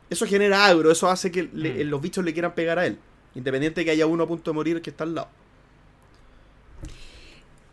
Eso 0.08 0.26
genera 0.26 0.66
agro, 0.66 0.90
eso 0.90 1.08
hace 1.10 1.30
que 1.32 1.48
le- 1.52 1.84
Mm. 1.84 1.88
los 1.90 2.00
bichos 2.00 2.24
le 2.24 2.32
quieran 2.32 2.54
pegar 2.54 2.78
a 2.78 2.86
él. 2.86 2.98
Independiente 3.34 3.80
de 3.80 3.84
que 3.84 3.90
haya 3.90 4.06
uno 4.06 4.24
a 4.24 4.26
punto 4.28 4.50
de 4.50 4.54
morir 4.54 4.80
que 4.80 4.90
está 4.90 5.04
al 5.04 5.14
lado. 5.14 5.28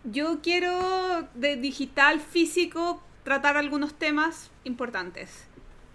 Yo 0.04 0.40
quiero 0.42 1.28
de 1.36 1.56
digital 1.56 2.20
físico 2.20 3.02
tratar 3.24 3.56
algunos 3.56 3.94
temas 3.94 4.52
importantes. 4.66 5.46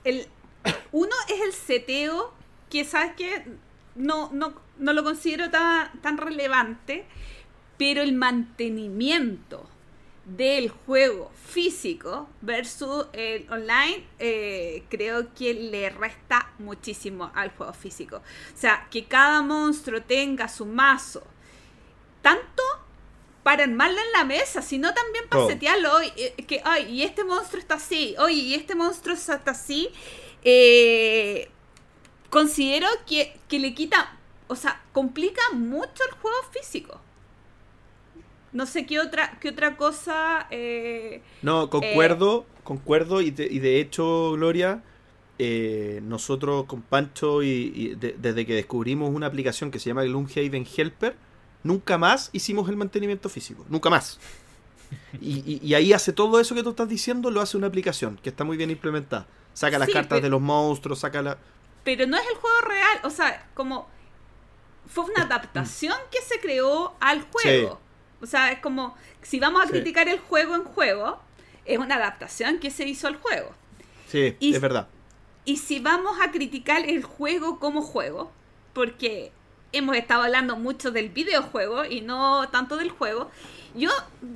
El, 0.05 0.27
uno 0.93 1.15
es 1.29 1.41
el 1.43 1.53
seteo, 1.53 2.33
que 2.71 2.85
sabes 2.85 3.13
que 3.17 3.45
no, 3.97 4.31
no, 4.33 4.55
no 4.79 4.93
lo 4.95 5.05
considero 5.05 5.51
tan, 5.51 5.93
tan 6.01 6.17
relevante, 6.17 7.05
pero 7.77 8.01
el 8.01 8.15
mantenimiento 8.15 9.69
del 10.29 10.69
juego 10.69 11.33
físico 11.35 12.29
versus 12.43 13.07
el 13.15 13.51
online 13.51 14.07
eh, 14.19 14.85
creo 14.91 15.33
que 15.35 15.55
le 15.55 15.89
resta 15.89 16.53
muchísimo 16.59 17.33
al 17.35 17.51
juego 17.51 17.73
físico. 17.73 18.17
O 18.17 18.57
sea, 18.57 18.87
que 18.91 19.07
cada 19.07 19.41
monstruo 19.41 20.03
tenga 20.03 20.49
su 20.49 20.67
mazo, 20.67 21.27
tanto 22.21 22.63
para 23.43 23.65
armarlo 23.65 23.99
en 23.99 24.13
la 24.13 24.25
mesa, 24.25 24.61
sino 24.61 24.93
también 24.93 25.27
para 25.31 25.43
Todo. 25.43 25.51
setearlo. 25.51 26.01
Eh, 26.03 26.35
que, 26.47 26.61
ay, 26.63 26.91
y 26.91 27.03
este 27.03 27.25
monstruo 27.25 27.61
está 27.61 27.77
así, 27.77 28.15
oye, 28.19 28.35
y 28.35 28.55
este 28.55 28.75
monstruo 28.75 29.15
está 29.15 29.41
así. 29.47 29.89
Eh, 30.45 31.51
considero 32.29 32.87
que, 33.07 33.41
que 33.49 33.59
le 33.59 33.75
quita, 33.75 34.19
o 34.49 34.57
sea, 34.57 34.83
complica 34.93 35.41
mucho 35.53 36.05
el 36.07 36.15
juego 36.21 36.37
físico. 36.53 37.01
No 38.53 38.67
sé 38.67 38.87
qué 38.87 38.99
otra, 39.01 39.39
qué 39.41 39.51
otra 39.51 39.77
cosa. 39.77 40.47
eh, 40.51 41.23
No, 41.43 41.69
concuerdo, 41.71 42.47
concuerdo 42.65 43.21
y 43.21 43.31
de, 43.31 43.47
y 43.47 43.59
de 43.59 43.81
hecho, 43.81 44.33
Gloria, 44.33 44.83
eh, 45.39 46.01
nosotros 46.03 46.65
con 46.65 46.83
Pancho 46.83 47.43
y, 47.43 47.73
y 47.75 47.95
de- 47.95 48.17
desde 48.19 48.47
que 48.47 48.55
descubrimos 48.55 49.11
una 49.15 49.27
aplicación 49.27 49.71
que 49.71 49.79
se 49.79 49.91
llama 49.91 50.03
Gloomhaven 50.05 50.67
Helper, 50.77 51.15
nunca 51.63 51.99
más 51.99 52.31
hicimos 52.33 52.69
el 52.69 52.77
mantenimiento 52.77 53.29
físico, 53.29 53.65
nunca 53.69 53.91
más. 53.91 54.19
Y, 55.21 55.75
ahí 55.75 55.93
hace 55.93 56.15
todo 56.15 56.41
eso 56.41 56.55
que 56.55 56.63
tú 56.63 56.71
estás 56.71 56.89
diciendo, 56.89 57.31
lo 57.31 57.43
hace 57.43 57.57
una 57.59 57.67
aplicación 57.67 58.19
que 58.23 58.31
está 58.31 58.45
muy 58.45 58.57
bien 58.57 58.71
implementada. 58.71 59.27
Saca 59.53 59.79
las 59.79 59.87
Sí, 59.87 59.93
cartas 59.93 60.23
de 60.23 60.31
los 60.31 60.41
monstruos, 60.41 61.01
saca 61.01 61.21
la... 61.21 61.37
pero 61.85 62.07
no 62.07 62.17
es 62.17 62.23
el 62.27 62.37
juego 62.37 62.61
real, 62.67 62.99
o 63.05 63.11
sea, 63.11 63.47
como 63.55 63.87
fue 64.87 65.05
una 65.05 65.25
adaptación 65.25 65.95
que 66.11 66.23
se 66.23 66.41
creó 66.41 66.95
al 67.01 67.23
juego. 67.23 67.81
O 68.21 68.27
sea, 68.27 68.51
es 68.53 68.59
como 68.61 68.97
si 69.23 69.39
vamos 69.41 69.63
a 69.63 69.67
Sí. 69.67 69.73
criticar 69.73 70.09
el 70.09 70.19
juego 70.19 70.55
en 70.57 70.65
juego, 70.65 71.21
es 71.65 71.79
una 71.79 71.97
adaptación 71.97 72.59
que 72.59 72.71
se 72.71 72.85
hizo 72.87 73.07
al 73.09 73.17
juego. 73.17 73.51
Sí, 74.09 74.37
Y- 74.41 74.55
es 74.55 74.61
verdad. 74.61 74.89
Y 75.45 75.57
si 75.59 75.79
vamos 75.81 76.19
a 76.21 76.31
criticar 76.31 76.85
el 76.89 77.03
juego 77.03 77.59
como 77.59 77.81
juego, 77.83 78.31
porque 78.75 79.33
hemos 79.73 79.97
estado 79.97 80.23
hablando 80.23 80.57
mucho 80.57 80.91
del 80.91 81.09
videojuego 81.11 81.85
y 81.85 82.01
no 82.01 82.49
tanto 82.51 82.77
del 82.77 82.91
juego, 82.91 83.31
yo 83.75 83.91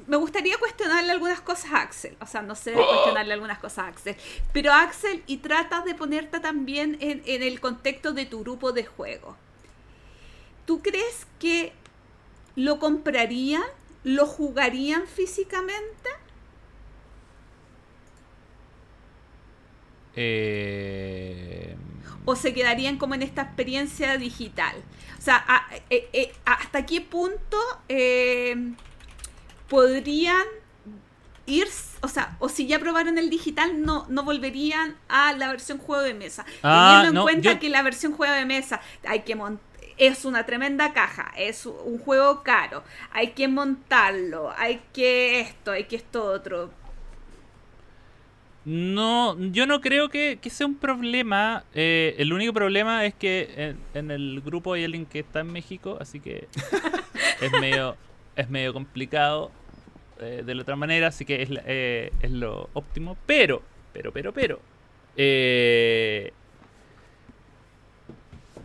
me 0.06 0.16
gustaría 0.18 0.56
cuestionarle 0.59 1.10
algunas 1.12 1.40
cosas 1.40 1.72
a 1.72 1.80
Axel. 1.82 2.16
O 2.20 2.26
sea, 2.26 2.42
no 2.42 2.54
sé 2.54 2.72
cuestionarle 2.72 3.32
algunas 3.34 3.59
cosas 3.59 3.78
a 3.78 3.86
Axel. 3.88 4.16
Pero 4.52 4.72
Axel, 4.72 5.22
y 5.26 5.38
trata 5.38 5.80
de 5.82 5.94
ponerte 5.94 6.38
también 6.40 6.96
en, 7.00 7.22
en 7.26 7.42
el 7.42 7.60
contexto 7.60 8.12
de 8.12 8.26
tu 8.26 8.40
grupo 8.40 8.72
de 8.72 8.84
juego. 8.84 9.36
¿Tú 10.66 10.80
crees 10.82 11.26
que 11.38 11.72
lo 12.57 12.79
comprarían? 12.79 13.62
¿Lo 14.05 14.27
jugarían 14.27 15.07
físicamente? 15.07 16.11
Eh, 20.16 21.77
o 22.24 22.37
se 22.37 22.53
quedarían 22.55 22.99
como 22.99 23.15
en 23.15 23.23
esta 23.23 23.43
experiencia 23.43 24.16
digital. 24.19 24.74
O 25.19 25.23
sea, 25.23 25.45
a- 25.47 25.66
eh, 25.91 26.09
eh, 26.12 26.33
¿hasta 26.45 26.85
qué 26.87 27.01
punto 27.01 27.59
eh, 27.89 28.73
podrían 29.69 30.45
ir, 31.47 31.66
o 32.03 32.09
sea, 32.09 32.37
o 32.41 32.49
si 32.49 32.66
ya 32.66 32.79
probaron 32.79 33.19
el 33.19 33.31
digital, 33.31 33.83
no, 33.83 34.07
no 34.09 34.23
volverían 34.24 34.97
a 35.09 35.33
la 35.33 35.49
versión 35.49 35.79
juego 35.79 36.03
de 36.03 36.15
mesa? 36.15 36.45
Ah, 36.62 36.87
Teniendo 37.03 37.09
en 37.09 37.15
no, 37.15 37.23
cuenta 37.23 37.53
yo- 37.55 37.59
que 37.59 37.69
la 37.70 37.83
versión 37.83 38.12
juego 38.12 38.35
de 38.35 38.45
mesa 38.45 38.81
hay 39.07 39.20
que 39.23 39.35
mon- 39.35 39.61
es 40.07 40.24
una 40.24 40.45
tremenda 40.47 40.93
caja, 40.93 41.33
es 41.37 41.66
un 41.66 41.99
juego 41.99 42.43
caro, 42.43 42.83
hay 43.12 43.29
que 43.33 43.49
montarlo, 43.49 44.53
hay 44.57 44.81
que 44.93 45.41
esto, 45.41 45.73
hay 45.73 45.85
que 45.85 45.97
esto 45.97 46.24
otro. 46.24 46.70
No, 48.65 49.37
yo 49.51 49.66
no 49.66 49.81
creo 49.81 50.09
que, 50.09 50.39
que 50.41 50.49
sea 50.51 50.66
un 50.69 50.77
problema. 50.77 51.65
Eh, 51.74 52.15
el 52.19 52.33
único 52.33 52.53
problema 52.53 53.05
es 53.05 53.15
que 53.15 53.53
en, 53.57 53.79
en 53.95 54.11
el 54.12 54.41
grupo 54.41 54.74
hay 54.74 54.85
alguien 54.85 55.05
que 55.07 55.19
está 55.20 55.41
en 55.41 55.53
México, 55.53 55.99
así 56.01 56.20
que 56.20 56.49
es 57.41 57.53
medio 57.61 57.97
es 58.37 58.49
medio 58.49 58.73
complicado 58.73 59.51
eh, 60.20 60.43
de 60.45 60.55
la 60.55 60.62
otra 60.62 60.77
manera, 60.77 61.09
así 61.09 61.24
que 61.24 61.43
es, 61.43 61.51
eh, 61.66 62.12
es 62.23 62.31
lo 62.31 62.70
óptimo. 62.74 63.16
Pero, 63.27 63.62
pero, 63.93 64.12
pero, 64.12 64.33
pero. 64.33 64.61
eh, 65.16 66.33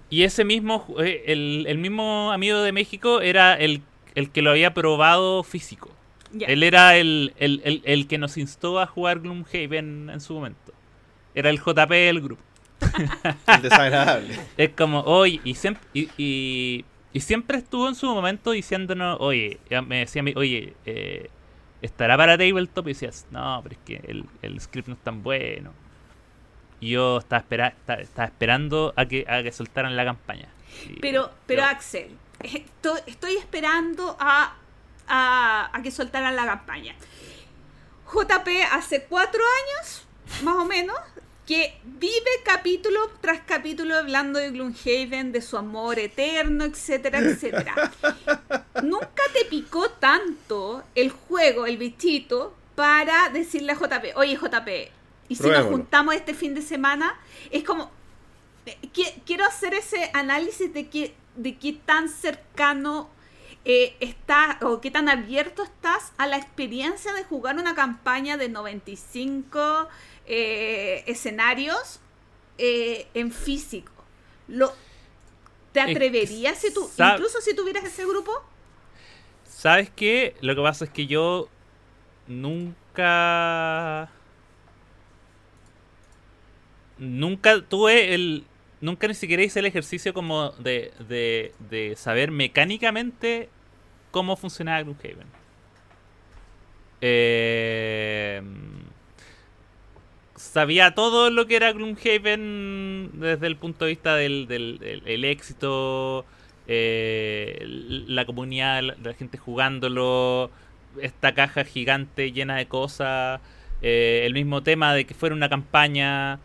y 0.09 0.23
ese 0.23 0.45
mismo, 0.45 0.85
eh, 0.99 1.23
el, 1.27 1.65
el 1.67 1.77
mismo 1.77 2.31
amigo 2.31 2.61
de 2.61 2.71
México 2.71 3.21
era 3.21 3.53
el, 3.55 3.81
el 4.15 4.29
que 4.31 4.41
lo 4.41 4.51
había 4.51 4.73
probado 4.73 5.43
físico. 5.43 5.91
Él 6.39 6.63
era 6.63 6.97
el, 6.97 7.33
el, 7.37 7.61
el, 7.63 7.81
el 7.85 8.07
que 8.07 8.17
nos 8.17 8.37
instó 8.37 8.79
a 8.79 8.87
jugar 8.87 9.19
Gloomhaven 9.19 10.09
en 10.09 10.19
su 10.19 10.33
momento. 10.33 10.73
Era 11.35 11.49
el 11.49 11.59
JP 11.59 11.89
del 11.89 12.21
grupo. 12.21 12.41
El 13.47 13.61
desagradable. 13.63 14.35
Es 14.55 14.69
como, 14.69 15.01
oye, 15.01 15.41
y 15.43 15.55
siempre, 15.55 15.83
y, 15.93 16.09
y, 16.15 16.85
y 17.11 17.19
siempre 17.21 17.57
estuvo 17.57 17.87
en 17.87 17.95
su 17.95 18.05
momento 18.13 18.51
diciéndonos, 18.51 19.17
oye, 19.19 19.59
me 19.87 19.99
decía 19.99 20.19
a 20.19 20.23
mí, 20.23 20.33
oye, 20.35 20.75
eh, 20.85 21.29
¿estará 21.81 22.17
para 22.17 22.37
Tabletop? 22.37 22.87
Y 22.87 22.91
decías, 22.91 23.25
no, 23.31 23.61
pero 23.63 23.75
es 23.75 23.81
que 23.83 24.11
el, 24.11 24.25
el 24.43 24.61
script 24.61 24.89
no 24.89 24.93
es 24.93 24.99
tan 25.01 25.23
bueno. 25.23 25.73
Y 26.79 26.91
yo 26.91 27.17
estaba, 27.19 27.39
espera, 27.41 27.67
estaba, 27.69 28.01
estaba 28.01 28.27
esperando 28.27 28.93
a 28.95 29.05
que, 29.05 29.25
a 29.27 29.41
que 29.43 29.51
soltaran 29.51 29.95
la 29.95 30.05
campaña. 30.05 30.47
Y- 30.87 30.99
Pero, 30.99 31.31
pero 31.45 31.61
yo- 31.63 31.67
Axel, 31.67 32.17
estoy, 32.43 32.99
estoy 33.07 33.35
esperando 33.37 34.15
a, 34.19 34.55
a, 35.07 35.69
a 35.75 35.81
que 35.81 35.91
soltaran 35.91 36.35
la 36.35 36.45
campaña. 36.45 36.95
JP 38.13 38.47
hace 38.71 39.03
cuatro 39.03 39.41
años, 39.41 40.05
más 40.43 40.55
o 40.55 40.65
menos, 40.65 40.97
que 41.45 41.77
vive 41.83 42.29
capítulo 42.45 42.99
tras 43.21 43.39
capítulo 43.41 43.95
hablando 43.97 44.37
de 44.39 44.51
Gloomhaven, 44.51 45.31
de 45.31 45.41
su 45.41 45.57
amor 45.57 45.97
eterno, 45.97 46.65
etcétera, 46.65 47.19
etcétera. 47.19 47.73
Nunca 48.83 49.23
te 49.33 49.45
picó 49.49 49.89
tanto 49.91 50.83
el 50.93 51.09
juego, 51.09 51.65
el 51.65 51.77
bichito, 51.77 52.53
para 52.75 53.29
decirle 53.29 53.71
a 53.71 53.75
JP, 53.75 54.15
oye 54.15 54.35
JP, 54.37 54.91
y 55.29 55.35
si 55.35 55.49
nos 55.49 55.65
juntamos 55.69 56.15
este 56.15 56.33
fin 56.33 56.53
de 56.55 56.61
semana, 56.61 57.19
es 57.51 57.63
como, 57.63 57.91
eh, 58.65 58.77
qui- 58.93 59.13
quiero 59.25 59.45
hacer 59.45 59.73
ese 59.73 60.09
análisis 60.13 60.73
de 60.73 60.89
qué, 60.89 61.15
de 61.35 61.57
qué 61.57 61.73
tan 61.73 62.09
cercano 62.09 63.09
eh, 63.65 63.95
estás 63.99 64.57
o 64.63 64.79
qué 64.79 64.91
tan 64.91 65.09
abierto 65.09 65.63
estás 65.63 66.13
a 66.17 66.27
la 66.27 66.37
experiencia 66.37 67.11
de 67.13 67.23
jugar 67.25 67.57
una 67.57 67.75
campaña 67.75 68.37
de 68.37 68.47
95 68.49 69.89
eh, 70.25 71.03
escenarios 71.07 71.99
eh, 72.57 73.07
en 73.13 73.31
físico. 73.31 73.91
Lo, 74.47 74.73
¿Te 75.73 75.81
atreverías 75.81 76.57
si 76.59 76.73
tú, 76.73 76.89
incluso 76.97 77.41
si 77.41 77.55
tuvieras 77.55 77.83
ese 77.83 78.05
grupo? 78.05 78.31
¿Sabes 79.43 79.89
qué? 79.89 80.35
Lo 80.41 80.55
que 80.55 80.61
pasa 80.61 80.85
es 80.85 80.91
que 80.91 81.07
yo 81.07 81.49
nunca. 82.27 84.09
Nunca 86.99 87.61
tuve 87.61 88.13
el. 88.15 88.43
Nunca 88.81 89.07
ni 89.07 89.13
siquiera 89.15 89.43
hice 89.43 89.59
el 89.59 89.65
ejercicio 89.65 90.13
como 90.13 90.51
de, 90.51 90.91
de, 91.07 91.53
de 91.69 91.95
saber 91.95 92.31
mecánicamente 92.31 93.49
cómo 94.11 94.35
funcionaba 94.37 94.81
Gloomhaven. 94.83 95.27
Eh, 97.01 98.41
sabía 100.35 100.93
todo 100.95 101.29
lo 101.29 101.47
que 101.47 101.55
era 101.55 101.71
Gloomhaven 101.71 103.11
desde 103.13 103.47
el 103.47 103.55
punto 103.57 103.85
de 103.85 103.89
vista 103.91 104.15
del, 104.15 104.47
del- 104.47 105.01
el 105.05 105.25
éxito, 105.25 106.25
eh, 106.67 107.59
la 108.07 108.25
comunidad, 108.25 108.81
la, 108.83 108.95
la 109.01 109.13
gente 109.13 109.37
jugándolo, 109.37 110.51
esta 111.01 111.33
caja 111.33 111.63
gigante 111.63 112.31
llena 112.31 112.57
de 112.57 112.67
cosas, 112.67 113.41
eh, 113.81 114.23
el 114.25 114.33
mismo 114.33 114.63
tema 114.63 114.93
de 114.93 115.05
que 115.05 115.13
fuera 115.13 115.35
una 115.35 115.49
campaña. 115.49 116.39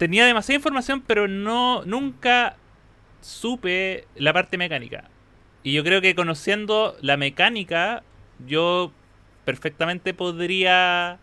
Tenía 0.00 0.24
demasiada 0.24 0.56
información, 0.56 1.02
pero 1.06 1.28
no 1.28 1.84
nunca 1.84 2.56
supe 3.20 4.06
la 4.14 4.32
parte 4.32 4.56
mecánica. 4.56 5.10
Y 5.62 5.74
yo 5.74 5.84
creo 5.84 6.00
que 6.00 6.14
conociendo 6.14 6.96
la 7.02 7.18
mecánica, 7.18 8.02
yo 8.46 8.92
perfectamente 9.44 10.14
podría, 10.14 11.18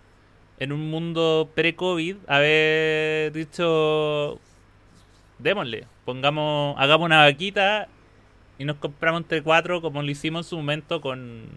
en 0.59 0.71
un 0.73 0.91
mundo 0.91 1.49
pre-COVID, 1.55 2.17
haber 2.27 3.31
dicho, 3.31 4.39
démosle, 5.39 5.87
pongamos, 6.05 6.75
hagamos 6.77 7.07
una 7.07 7.23
vaquita 7.23 7.87
y 8.59 8.65
nos 8.65 8.75
compramos 8.75 9.21
entre 9.21 9.41
cuatro 9.41 9.81
como 9.81 10.03
lo 10.03 10.11
hicimos 10.11 10.45
en 10.45 10.49
su 10.51 10.57
momento 10.57 11.01
con 11.01 11.47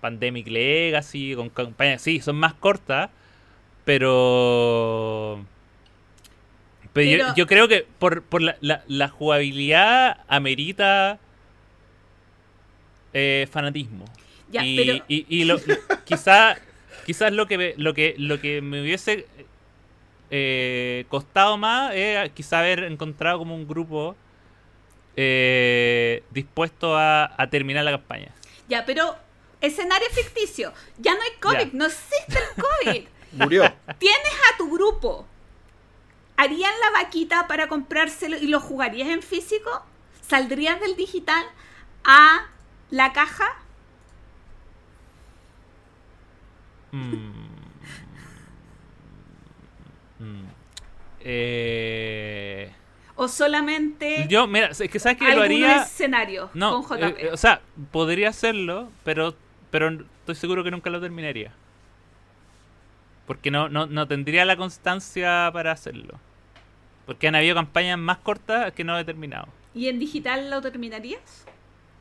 Pandemic 0.00 0.48
Legacy, 0.48 1.34
con 1.34 1.50
campañas, 1.50 2.00
sí, 2.00 2.22
son 2.22 2.36
más 2.36 2.54
cortas, 2.54 3.10
pero... 3.84 5.44
Pero, 6.96 7.10
yo- 7.10 7.16
Pero- 7.18 7.34
yo, 7.36 7.46
creo 7.46 7.68
que 7.68 7.86
por, 7.98 8.22
por 8.22 8.42
la, 8.42 8.56
la- 8.60 8.82
la 8.88 9.08
jugabilidad 9.08 10.18
amerita 10.28 11.18
eh, 13.12 13.46
fanatismo. 13.50 14.04
Ya, 14.50 14.64
y, 14.64 14.76
pero 14.76 15.04
y, 15.08 15.26
y 15.28 15.44
lo, 15.44 15.58
quizá, 16.04 16.56
quizás 17.04 17.32
lo 17.32 17.46
que 17.46 17.58
me, 17.58 17.74
lo 17.76 17.94
que 17.94 18.14
lo 18.18 18.40
que 18.40 18.60
me 18.62 18.80
hubiese 18.82 19.26
eh, 20.30 21.04
costado 21.08 21.56
más 21.56 21.92
es 21.94 22.30
quizá 22.32 22.60
haber 22.60 22.84
encontrado 22.84 23.38
como 23.38 23.54
un 23.54 23.66
grupo 23.66 24.16
eh, 25.16 26.22
dispuesto 26.30 26.96
a, 26.96 27.32
a 27.40 27.50
terminar 27.50 27.84
la 27.84 27.92
campaña. 27.92 28.28
Ya, 28.68 28.84
pero 28.84 29.16
escenario 29.60 30.08
ficticio. 30.10 30.72
Ya 30.98 31.14
no 31.14 31.20
hay 31.22 31.30
COVID, 31.40 31.58
Ya. 31.72 31.78
no 31.78 31.86
existe 31.86 32.38
el 32.38 32.62
COVID. 32.62 33.08
Murió. 33.32 33.72
Tienes 33.98 34.32
a 34.52 34.56
tu 34.58 34.70
grupo. 34.70 35.26
¿Harían 36.36 36.72
la 36.82 37.02
vaquita 37.02 37.46
para 37.48 37.68
comprárselo 37.68 38.36
y 38.36 38.46
lo 38.48 38.60
jugarías 38.60 39.08
en 39.08 39.22
físico? 39.22 39.84
¿Saldrías 40.20 40.80
del 40.80 40.96
digital 40.96 41.44
a 42.04 42.48
la 42.90 43.12
caja? 43.12 43.46
Mm. 46.92 47.46
Mm. 50.18 50.44
Eh, 51.20 52.72
¿O 53.16 53.28
solamente 53.28 54.26
yo, 54.28 54.46
mira, 54.46 54.68
es 54.68 54.78
que 54.78 54.98
sabes 54.98 55.18
que 55.18 55.34
lo 55.34 55.42
haría. 55.42 55.82
escenarios 55.82 56.50
No, 56.54 56.82
con 56.82 56.98
JP? 56.98 57.02
eh, 57.02 57.26
eh, 57.26 57.30
o 57.32 57.36
sea, 57.36 57.62
podría 57.90 58.28
hacerlo, 58.28 58.90
pero, 59.04 59.34
pero 59.70 59.88
estoy 60.20 60.34
seguro 60.34 60.62
que 60.62 60.70
nunca 60.70 60.90
lo 60.90 61.00
terminaría. 61.00 61.52
Porque 63.26 63.50
no, 63.50 63.68
no, 63.68 63.86
no 63.86 64.06
tendría 64.06 64.44
la 64.44 64.56
constancia 64.56 65.50
para 65.52 65.72
hacerlo. 65.72 66.20
Porque 67.06 67.28
han 67.28 67.34
habido 67.36 67.54
campañas 67.54 67.98
más 67.98 68.18
cortas 68.18 68.72
que 68.72 68.84
no 68.84 68.98
he 68.98 69.04
terminado. 69.04 69.46
¿Y 69.74 69.88
en 69.88 69.98
digital 69.98 70.50
lo 70.50 70.60
terminarías? 70.60 71.44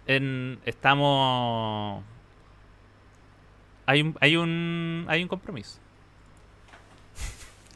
En, 0.08 0.60
estamos. 0.66 2.04
Hay 3.86 4.02
un, 4.02 4.18
hay 4.20 4.36
un, 4.36 5.06
hay 5.08 5.22
un 5.22 5.28
compromiso. 5.30 5.78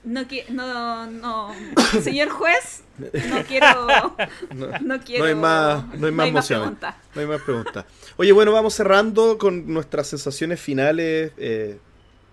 No, 0.03 0.22
qui- 0.22 0.47
no, 0.49 1.06
no, 1.07 1.53
señor 2.01 2.30
juez, 2.30 2.84
no 2.97 3.43
quiero, 3.45 4.15
No, 4.56 4.68
no 4.80 4.99
quiero. 5.01 5.26
hay 5.26 5.35
más, 5.35 5.85
no 5.99 6.07
hay 6.07 6.14
más 6.14 6.31
mociones. 6.31 6.64
preguntas. 6.64 6.95
No 7.14 7.22
hay 7.22 7.27
más 7.27 7.41
preguntas. 7.41 7.85
Oye, 8.15 8.31
bueno, 8.31 8.53
vamos 8.53 8.73
cerrando 8.73 9.38
con 9.38 9.72
nuestras 9.72 10.07
sensaciones 10.07 10.60
finales. 10.61 11.34
eh, 11.38 11.80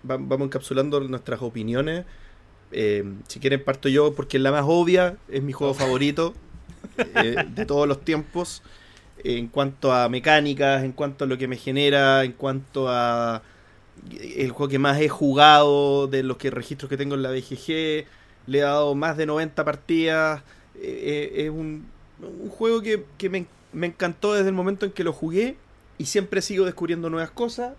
va- 0.09 0.15
vamos 0.17 0.45
encapsulando 0.47 1.01
nuestras 1.01 1.41
opiniones. 1.41 2.05
Eh, 2.71 3.03
si 3.27 3.39
quieren 3.39 3.63
parto 3.63 3.89
yo 3.89 4.13
porque 4.15 4.37
es 4.37 4.43
la 4.43 4.51
más 4.51 4.65
obvia, 4.67 5.17
es 5.29 5.43
mi 5.43 5.53
juego 5.53 5.73
favorito 5.73 6.35
eh, 6.97 7.39
de 7.47 7.65
todos 7.65 7.87
los 7.87 8.03
tiempos. 8.05 8.63
eh, 9.19 9.37
en 9.39 9.47
cuanto 9.49 9.93
a 9.93 10.09
mecánicas, 10.09 10.83
en 10.83 10.93
cuanto 10.93 11.25
a 11.25 11.27
lo 11.27 11.37
que 11.37 11.47
me 11.47 11.57
genera, 11.57 12.23
en 12.25 12.33
cuanto 12.33 12.89
a 12.89 13.43
el 14.11 14.51
juego 14.51 14.69
que 14.69 14.79
más 14.79 14.99
he 15.01 15.09
jugado 15.09 16.07
de 16.07 16.23
los 16.23 16.37
que 16.37 16.49
registros 16.51 16.89
que 16.89 16.97
tengo 16.97 17.15
en 17.15 17.23
la 17.23 17.31
BGG. 17.31 18.07
Le 18.47 18.59
he 18.59 18.61
dado 18.61 18.95
más 18.95 19.17
de 19.17 19.25
90 19.25 19.65
partidas. 19.65 20.43
eh, 20.75 21.31
eh, 21.35 21.45
es 21.45 21.49
un, 21.49 21.87
un 22.21 22.49
juego 22.49 22.81
que, 22.81 23.05
que 23.17 23.29
me, 23.29 23.47
me 23.73 23.87
encantó 23.87 24.33
desde 24.33 24.49
el 24.49 24.55
momento 24.55 24.85
en 24.85 24.91
que 24.91 25.03
lo 25.03 25.13
jugué 25.13 25.57
y 25.97 26.05
siempre 26.05 26.41
sigo 26.41 26.65
descubriendo 26.65 27.09
nuevas 27.09 27.31
cosas. 27.31 27.73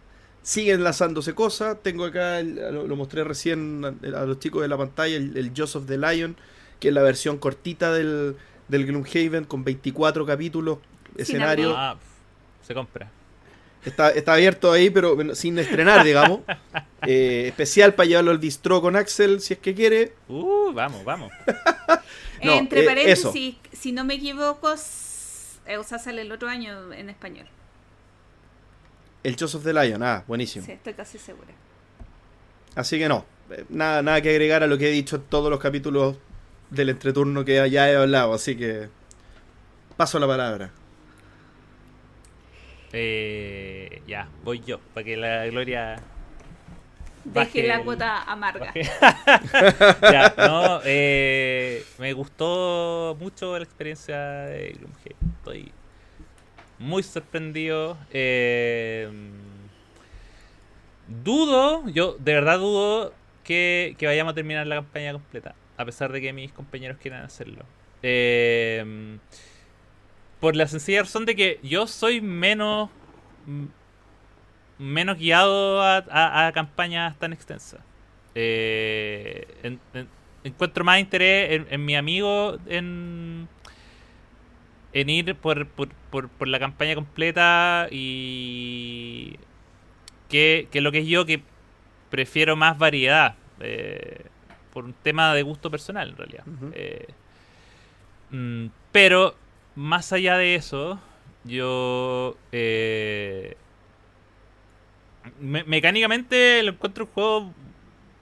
Siguen 0.48 0.82
lanzándose 0.82 1.34
cosas. 1.34 1.76
Tengo 1.82 2.06
acá, 2.06 2.40
el- 2.40 2.54
lo, 2.54 2.86
lo 2.86 2.96
mostré 2.96 3.22
recién 3.22 3.84
a, 3.84 3.88
a 3.88 4.24
los 4.24 4.38
chicos 4.38 4.62
de 4.62 4.68
la 4.68 4.78
pantalla, 4.78 5.14
el, 5.14 5.52
of 5.62 5.84
the 5.86 5.98
Lion, 5.98 6.36
que 6.80 6.88
es 6.88 6.94
la 6.94 7.02
versión 7.02 7.36
cortita 7.36 7.92
del, 7.92 8.34
del 8.66 8.86
Gloomhaven 8.86 9.44
con 9.44 9.62
24 9.62 10.24
capítulos, 10.24 10.78
escenario. 11.18 11.74
Ah, 11.76 11.98
se 12.66 12.72
compra. 12.72 13.10
Está, 13.84 14.08
está 14.08 14.32
abierto 14.32 14.72
ahí, 14.72 14.88
pero 14.88 15.16
bueno, 15.16 15.34
sin 15.34 15.58
estrenar, 15.58 16.02
digamos. 16.02 16.40
Eh, 17.02 17.46
especial 17.46 17.94
para 17.94 18.08
llevarlo 18.08 18.32
al 18.32 18.40
distro 18.40 18.82
con 18.82 18.96
Axel, 18.96 19.40
si 19.40 19.54
es 19.54 19.60
que 19.60 19.72
quiere. 19.72 20.14
Uh, 20.26 20.72
vamos, 20.72 21.04
vamos. 21.04 21.30
No, 22.42 22.52
Entre 22.52 22.82
eh, 22.82 22.84
paréntesis, 22.84 23.54
si 23.72 23.92
no 23.92 24.04
me 24.04 24.14
equivoco, 24.14 24.72
eh, 25.66 25.76
o 25.76 25.84
sea, 25.84 25.98
sale 25.98 26.22
el 26.22 26.32
otro 26.32 26.48
año 26.48 26.92
en 26.92 27.08
español. 27.10 27.46
El 29.28 29.44
of 29.44 29.62
the 29.64 29.72
Lion, 29.72 30.02
ah, 30.02 30.24
buenísimo. 30.26 30.64
Sí, 30.64 30.72
estoy 30.72 30.94
casi 30.94 31.18
segura. 31.18 31.48
Así 32.74 32.98
que 32.98 33.08
no, 33.08 33.24
eh, 33.50 33.64
nada, 33.68 34.02
nada 34.02 34.20
que 34.22 34.30
agregar 34.30 34.62
a 34.62 34.66
lo 34.66 34.78
que 34.78 34.88
he 34.88 34.92
dicho 34.92 35.16
en 35.16 35.22
todos 35.22 35.50
los 35.50 35.60
capítulos 35.60 36.16
del 36.70 36.90
entreturno 36.90 37.44
que 37.44 37.68
ya 37.70 37.90
he 37.90 37.96
hablado, 37.96 38.34
así 38.34 38.56
que 38.56 38.88
paso 39.96 40.18
la 40.18 40.26
palabra. 40.26 40.70
Eh, 42.92 44.02
ya, 44.06 44.28
voy 44.44 44.60
yo, 44.60 44.78
para 44.94 45.04
que 45.04 45.16
la 45.16 45.46
gloria 45.46 45.96
Deje 47.24 47.66
la 47.66 47.76
el- 47.76 47.84
cuota 47.84 48.22
amarga. 48.22 48.66
baje. 48.66 48.82
ya, 50.10 50.34
no, 50.38 50.80
eh, 50.84 51.84
me 51.98 52.12
gustó 52.14 53.14
mucho 53.20 53.58
la 53.58 53.64
experiencia 53.64 54.16
de 54.18 54.70
Gloomhaven. 54.78 55.16
Estoy 55.38 55.72
muy 56.78 57.02
sorprendido. 57.02 57.96
eh, 58.12 59.08
dudo, 61.24 61.88
yo 61.88 62.16
de 62.18 62.34
verdad 62.34 62.58
dudo 62.58 63.12
que, 63.44 63.94
que 63.98 64.06
vayamos 64.06 64.32
a 64.32 64.34
terminar 64.34 64.66
la 64.66 64.76
campaña 64.76 65.12
completa, 65.12 65.54
a 65.76 65.84
pesar 65.84 66.12
de 66.12 66.20
que 66.20 66.32
mis 66.32 66.52
compañeros 66.52 66.98
quieran 67.00 67.22
hacerlo. 67.24 67.64
Eh, 68.02 69.18
por 70.40 70.54
la 70.54 70.66
sencilla 70.68 71.00
razón 71.02 71.26
de 71.26 71.34
que 71.34 71.58
yo 71.62 71.86
soy 71.86 72.20
menos 72.20 72.90
menos 74.78 75.18
guiado 75.18 75.82
a, 75.82 75.96
a- 76.10 76.46
a 76.46 76.52
campañas 76.52 77.18
tan 77.18 77.32
extensas. 77.32 77.80
Eh, 78.34 79.46
en- 79.62 79.80
en- 79.94 80.08
encuentro 80.44 80.84
más 80.84 81.00
interés 81.00 81.50
en, 81.52 81.66
en 81.70 81.84
mi 81.84 81.96
amigo 81.96 82.58
en, 82.66 83.48
en 84.92 85.10
ir 85.10 85.34
por, 85.36 85.66
por, 85.68 85.88
por, 86.10 86.28
por 86.28 86.48
la 86.48 86.58
campaña 86.58 86.94
completa 86.94 87.88
y 87.90 89.36
que, 90.28 90.68
que 90.70 90.80
lo 90.80 90.92
que 90.92 91.00
es 91.00 91.06
yo 91.08 91.26
que 91.26 91.42
prefiero 92.10 92.56
más 92.56 92.78
variedad 92.78 93.36
eh, 93.60 94.26
por 94.72 94.84
un 94.84 94.94
tema 94.94 95.34
de 95.34 95.42
gusto 95.42 95.70
personal 95.70 96.10
en 96.10 96.16
realidad. 96.16 96.44
Eh, 96.72 97.06
mm, 98.30 98.66
pero 98.92 99.34
más 99.74 100.12
allá 100.12 100.36
de 100.36 100.54
eso, 100.54 101.00
yo 101.44 102.36
eh, 102.52 103.56
me- 105.40 105.64
mecánicamente 105.64 106.62
lo 106.62 106.72
encuentro 106.72 107.04
un 107.04 107.10
juego 107.12 107.54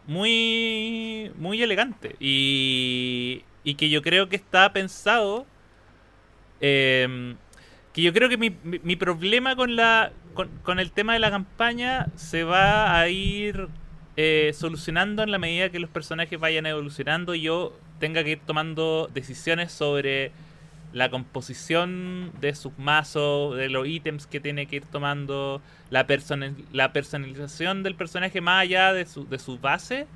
muy 0.07 1.33
muy 1.39 1.63
elegante 1.63 2.17
y, 2.21 3.45
y 3.65 3.75
que 3.75 3.91
yo 3.91 4.03
creo 4.03 4.29
que 4.29 4.37
está 4.37 4.73
pensado 4.73 5.47
eh, 6.61 7.35
que 7.93 8.03
yo 8.03 8.13
creo 8.13 8.29
que 8.29 8.37
mi, 8.37 8.51
mi- 8.63 8.97
problema 8.97 9.57
con 9.57 9.77
la 9.77 10.13
con, 10.35 10.49
con 10.63 10.79
el 10.79 10.93
tema 10.93 11.15
de 11.15 11.19
la 11.19 11.31
campaña 11.31 12.09
se 12.17 12.45
va 12.45 12.99
a 12.99 13.09
ir 13.09 13.69
eh, 14.17 14.53
solucionando 14.55 15.23
en 15.23 15.31
la 15.31 15.39
medida 15.39 15.71
que 15.71 15.79
los 15.79 15.89
personajes 15.91 16.39
vayan 16.39 16.67
evolucionando 16.67 17.35
y 17.35 17.43
yo 17.43 17.73
tenga 17.99 18.23
que 18.23 18.33
ir 18.33 18.41
tomando 18.45 19.09
decisiones 19.15 19.73
sobre 19.73 20.33
la 20.93 21.11
composición 21.11 22.33
de 22.41 22.55
sus 22.55 22.79
mazos, 22.79 23.57
de 23.57 23.69
los 23.69 23.87
ítems 23.87 24.27
que 24.27 24.41
tiene 24.41 24.67
que 24.67 24.77
ir 24.77 24.85
tomando, 24.87 25.61
la, 25.91 26.07
la 26.73 26.93
personalización 26.93 27.83
del 27.83 27.95
personaje 27.95 28.41
más 28.41 28.63
allá 28.63 28.93
de 28.93 29.07
su, 29.07 29.27
de 29.29 29.39
su 29.39 29.59
base, 29.59 30.07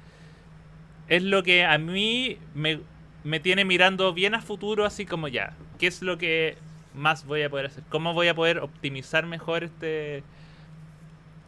es 1.09 1.23
lo 1.23 1.43
que 1.43 1.65
a 1.65 1.79
mí 1.79 2.39
me, 2.55 2.81
me 3.25 3.41
tiene 3.41 3.65
mirando 3.65 4.13
bien 4.13 4.35
a 4.35 4.41
futuro, 4.41 4.85
así 4.85 5.07
como 5.07 5.29
ya, 5.29 5.55
¿qué 5.81 5.89
es 5.89 6.03
lo 6.03 6.19
que 6.19 6.59
más 6.95 7.27
voy 7.27 7.43
a 7.43 7.51
poder 7.51 7.67
hacer? 7.67 7.85
¿Cómo 7.91 8.15
voy 8.15 8.29
a 8.29 8.37
poder 8.37 8.61
optimizar 8.61 9.27
mejor 9.27 9.65
este 9.65 10.25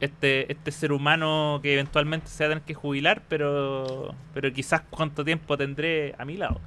este, 0.00 0.50
este 0.50 0.72
ser 0.72 0.92
humano 0.92 1.60
que 1.62 1.74
eventualmente 1.74 2.28
se 2.28 2.44
va 2.44 2.48
a 2.48 2.50
tener 2.52 2.64
que 2.64 2.74
jubilar, 2.74 3.22
pero, 3.28 4.16
pero 4.34 4.52
quizás 4.52 4.82
cuánto 4.90 5.24
tiempo 5.24 5.56
tendré 5.56 6.14
a 6.18 6.24
mi 6.24 6.36
lado? 6.36 6.60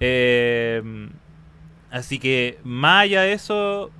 Eh, 0.00 1.08
Así 1.90 2.18
que, 2.18 2.58
más 2.64 3.04
allá 3.04 3.22
de 3.22 3.32
eso, 3.32 3.90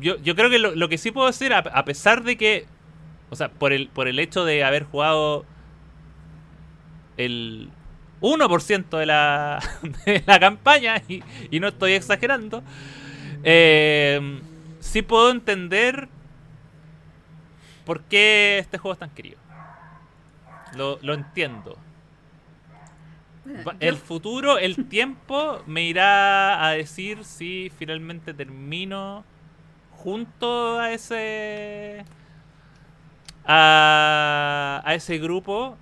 yo, 0.00 0.16
yo 0.22 0.34
creo 0.34 0.50
que 0.50 0.58
lo, 0.58 0.74
lo 0.74 0.88
que 0.88 0.98
sí 0.98 1.10
puedo 1.10 1.26
decir, 1.28 1.52
a, 1.52 1.58
a 1.58 1.84
pesar 1.84 2.24
de 2.24 2.36
que, 2.36 2.66
o 3.30 3.36
sea, 3.36 3.50
por 3.50 3.72
el, 3.72 3.88
por 3.88 4.08
el 4.08 4.18
hecho 4.18 4.44
de 4.44 4.64
haber 4.64 4.84
jugado 4.84 5.44
el 7.16 7.70
1% 8.26 8.98
de 8.98 9.06
la, 9.06 9.60
de 10.04 10.22
la 10.26 10.40
campaña, 10.40 11.02
y, 11.08 11.22
y 11.50 11.60
no 11.60 11.68
estoy 11.68 11.92
exagerando, 11.92 12.62
eh, 13.44 14.40
sí 14.80 15.02
puedo 15.02 15.30
entender 15.30 16.08
por 17.84 18.02
qué 18.02 18.58
este 18.58 18.78
juego 18.78 18.94
es 18.94 18.98
tan 18.98 19.10
querido. 19.10 19.38
Lo, 20.74 20.98
lo 21.02 21.14
entiendo. 21.14 21.78
El 23.78 23.96
futuro, 23.96 24.58
el 24.58 24.88
tiempo 24.88 25.62
me 25.66 25.82
irá 25.82 26.66
a 26.66 26.72
decir 26.72 27.24
si 27.24 27.70
finalmente 27.78 28.34
termino 28.34 29.24
junto 29.92 30.80
a 30.80 30.90
ese 30.90 32.04
a, 33.44 34.82
a 34.84 34.94
ese 34.94 35.18
grupo 35.18 35.78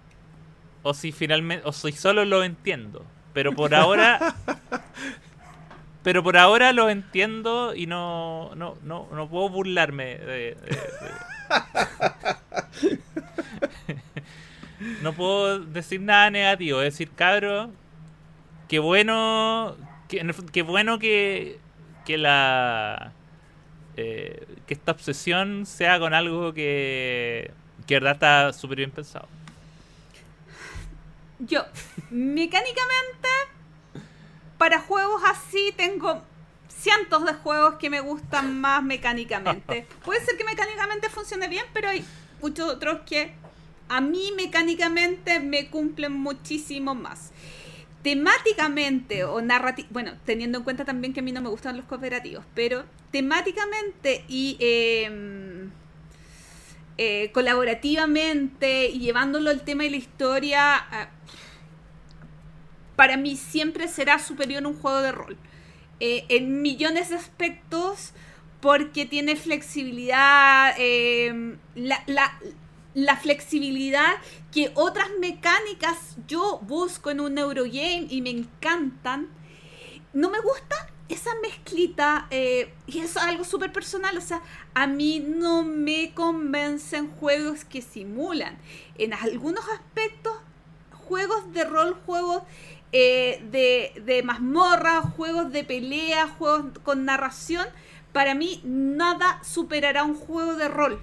o 0.85 0.95
si 0.95 1.11
finalmente 1.11 1.67
o 1.67 1.73
si 1.73 1.91
solo 1.93 2.25
lo 2.25 2.45
entiendo. 2.45 3.05
Pero 3.33 3.53
por 3.53 3.75
ahora 3.75 4.37
pero 6.05 6.23
por 6.23 6.37
ahora 6.37 6.73
lo 6.73 6.89
entiendo 6.91 7.75
y 7.75 7.87
no, 7.87 8.55
no, 8.55 8.77
no, 8.85 9.09
no 9.13 9.29
puedo 9.29 9.49
burlarme 9.49 10.19
de, 10.19 10.27
de- 10.27 10.55
de- 10.55 12.15
no 15.03 15.13
puedo 15.15 15.61
decir 15.61 16.01
nada 16.01 16.31
negativo, 16.31 16.81
es 16.83 16.95
decir, 16.95 17.11
cabro, 17.15 17.71
qué 18.69 18.79
bueno, 18.79 19.77
qué 20.09 20.63
bueno 20.63 20.99
que, 20.99 21.59
que 22.05 22.19
la 22.19 23.13
eh, 23.97 24.47
que 24.67 24.75
esta 24.75 24.93
obsesión 24.93 25.67
sea 25.67 25.99
con 25.99 26.15
algo 26.15 26.53
que, 26.55 27.51
que 27.87 27.95
de 27.95 28.01
verdad 28.01 28.13
está 28.15 28.53
súper 28.53 28.79
bien 28.79 28.91
pensado. 28.91 29.29
Yo, 31.47 31.65
mecánicamente, 32.11 33.29
para 34.57 34.81
juegos 34.81 35.23
así 35.27 35.75
tengo 35.77 36.23
cientos 36.69 37.25
de 37.25 37.35
juegos 37.35 37.75
que 37.75 37.91
me 37.91 38.01
gustan 38.01 38.61
más 38.61 38.83
mecánicamente. 38.83 39.87
Puede 40.05 40.25
ser 40.25 40.37
que 40.37 40.45
mecánicamente 40.45 41.09
funcione 41.09 41.49
bien, 41.49 41.65
pero 41.73 41.89
hay 41.89 42.05
muchos 42.41 42.69
otros 42.71 43.01
que 43.07 43.33
a 43.89 44.01
mí 44.01 44.33
mecánicamente 44.37 45.41
me 45.41 45.69
cumplen 45.69 46.13
muchísimo 46.13 46.95
más. 46.95 47.33
Temáticamente 48.03 49.25
o 49.25 49.41
narrativamente, 49.41 49.93
bueno, 49.93 50.13
teniendo 50.25 50.59
en 50.59 50.65
cuenta 50.65 50.85
también 50.85 51.13
que 51.13 51.21
a 51.21 51.23
mí 51.23 51.33
no 51.33 51.43
me 51.43 51.49
gustan 51.49 51.77
los 51.77 51.87
cooperativos, 51.87 52.45
pero 52.55 52.85
temáticamente 53.11 54.25
y 54.29 54.57
em, 54.61 55.71
eh, 56.99 57.31
colaborativamente 57.33 58.89
y 58.89 59.01
llevándolo 59.01 59.51
el 59.51 59.63
tema 59.63 59.85
y 59.85 59.91
la 59.91 59.97
historia, 59.97 60.77
ah, 60.77 61.09
para 62.97 63.17
mí 63.17 63.37
siempre 63.37 63.89
será 63.89 64.19
superior 64.19 64.67
un 64.67 64.75
juego 64.79 65.01
de 65.03 65.13
rol. 65.13 65.37
Eh, 66.01 66.25
en 66.29 66.63
millones 66.63 67.09
de 67.11 67.17
aspectos, 67.17 68.13
porque 68.61 69.05
tiene 69.07 69.37
flexibilidad, 69.37 70.75
eh, 70.79 71.57
la, 71.75 72.03
la- 72.07 72.39
la 72.95 73.17
flexibilidad 73.17 74.13
que 74.53 74.71
otras 74.75 75.09
mecánicas 75.19 76.17
yo 76.29 76.61
busco 76.63 77.11
en 77.11 77.19
un 77.21 77.37
Eurogame 77.39 78.07
y 78.09 78.23
me 78.23 78.31
encantan. 78.31 79.29
No 80.13 80.31
me 80.31 80.39
gusta 80.41 80.77
esa 81.09 81.31
mezclita, 81.43 82.27
eh, 82.31 82.73
y 82.87 83.01
es 83.01 83.17
algo 83.17 83.45
súper 83.45 83.73
personal, 83.73 84.17
o 84.17 84.21
sea, 84.21 84.41
a 84.75 84.87
mí 84.87 85.21
no 85.21 85.63
me 85.63 86.15
convencen 86.15 87.11
juegos 87.11 87.65
que 87.65 87.83
simulan. 87.83 88.57
En 88.97 89.13
algunos 89.13 89.65
aspectos, 89.69 90.35
juegos 90.93 91.53
de 91.53 91.65
rol, 91.65 91.95
juegos 92.07 92.43
eh, 92.93 93.43
de, 93.51 94.01
de 94.03 94.23
mazmorra, 94.23 95.03
juegos 95.03 95.53
de 95.53 95.65
pelea, 95.65 96.29
juegos 96.29 96.79
con 96.83 97.05
narración, 97.05 97.67
para 98.13 98.35
mí 98.35 98.61
nada 98.65 99.43
superará 99.43 100.05
un 100.05 100.15
juego 100.15 100.55
de 100.55 100.69
rol. 100.69 101.03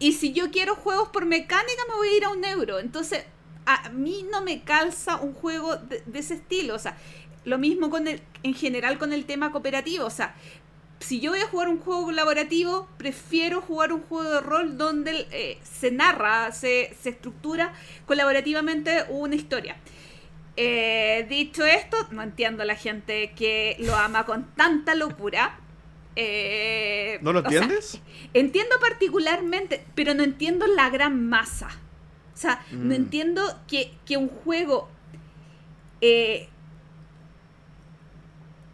Y 0.00 0.14
si 0.14 0.32
yo 0.32 0.50
quiero 0.50 0.74
juegos 0.74 1.10
por 1.10 1.26
mecánica, 1.26 1.82
me 1.88 1.94
voy 1.94 2.08
a 2.08 2.16
ir 2.16 2.24
a 2.24 2.30
un 2.30 2.44
euro. 2.44 2.78
Entonces, 2.78 3.24
a 3.66 3.90
mí 3.90 4.26
no 4.32 4.40
me 4.40 4.62
calza 4.62 5.16
un 5.16 5.34
juego 5.34 5.76
de, 5.76 6.02
de 6.06 6.18
ese 6.18 6.34
estilo. 6.34 6.74
O 6.74 6.78
sea, 6.78 6.96
lo 7.44 7.58
mismo 7.58 7.90
con 7.90 8.06
el, 8.08 8.20
en 8.42 8.54
general 8.54 8.98
con 8.98 9.12
el 9.12 9.24
tema 9.24 9.50
cooperativo. 9.52 10.04
O 10.06 10.10
sea, 10.10 10.34
si 11.00 11.20
yo 11.20 11.30
voy 11.30 11.40
a 11.40 11.46
jugar 11.46 11.68
un 11.68 11.78
juego 11.80 12.04
colaborativo, 12.04 12.86
prefiero 12.98 13.60
jugar 13.62 13.92
un 13.92 14.02
juego 14.02 14.30
de 14.30 14.40
rol 14.40 14.76
donde 14.76 15.26
eh, 15.30 15.58
se 15.62 15.90
narra, 15.90 16.52
se, 16.52 16.94
se 17.00 17.10
estructura 17.10 17.72
colaborativamente 18.06 19.04
una 19.08 19.34
historia. 19.34 19.76
Eh, 20.56 21.26
dicho 21.30 21.64
esto, 21.64 21.96
no 22.10 22.22
entiendo 22.22 22.62
a 22.62 22.66
la 22.66 22.74
gente 22.74 23.32
que 23.34 23.76
lo 23.78 23.96
ama 23.96 24.26
con 24.26 24.44
tanta 24.56 24.94
locura. 24.94 25.58
Eh, 26.16 27.18
¿No 27.22 27.32
lo 27.32 27.40
sea, 27.40 27.50
entiendes? 27.62 28.00
Entiendo 28.34 28.74
particularmente, 28.80 29.82
pero 29.94 30.12
no 30.12 30.22
entiendo 30.22 30.66
la 30.66 30.90
gran 30.90 31.28
masa. 31.28 31.68
O 32.34 32.36
sea, 32.36 32.64
no 32.72 32.90
Mm. 32.90 32.92
entiendo 32.92 33.42
que, 33.68 33.92
que 34.04 34.16
un 34.18 34.28
juego 34.28 34.88
eh, 36.02 36.48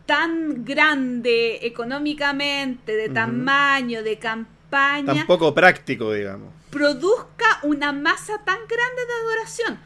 tan 0.07 0.65
grande 0.65 1.67
económicamente, 1.67 2.97
de 2.97 3.09
tamaño, 3.09 4.03
de 4.03 4.19
campaña, 4.19 5.15
Tampoco 5.15 5.55
práctico, 5.55 6.13
digamos. 6.13 6.53
produzca 6.71 7.61
una 7.63 7.93
masa 7.93 8.39
tan 8.45 8.59
grande 8.59 9.07
de 9.07 9.13
adoración. 9.25 9.79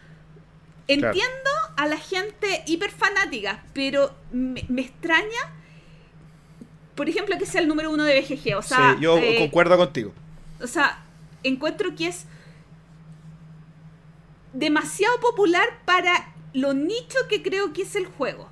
Entiendo 0.88 1.50
a 1.76 1.86
la 1.86 1.96
gente 1.96 2.64
hiperfanática, 2.66 3.62
pero 3.72 4.12
me, 4.32 4.64
me 4.68 4.82
extraña, 4.82 5.54
por 6.96 7.08
ejemplo, 7.08 7.38
que 7.38 7.46
sea 7.46 7.60
el 7.60 7.68
número 7.68 7.90
uno 7.90 8.04
de 8.04 8.20
BGG. 8.20 8.56
O 8.56 8.62
sea, 8.62 8.94
sí, 8.96 9.02
yo 9.02 9.16
eh, 9.18 9.36
concuerdo 9.38 9.76
contigo. 9.76 10.12
o 10.60 10.66
sea, 10.66 11.04
encuentro 11.44 11.94
que 11.94 12.08
es 12.08 12.26
demasiado 14.52 15.18
popular 15.20 15.68
para 15.84 16.34
lo 16.52 16.74
nicho 16.74 17.18
que 17.28 17.42
creo 17.42 17.72
que 17.72 17.82
es 17.82 17.94
el 17.94 18.06
juego. 18.06 18.49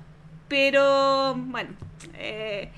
Pero, 0.49 1.35
bueno, 1.35 1.69
eh, 2.15 2.69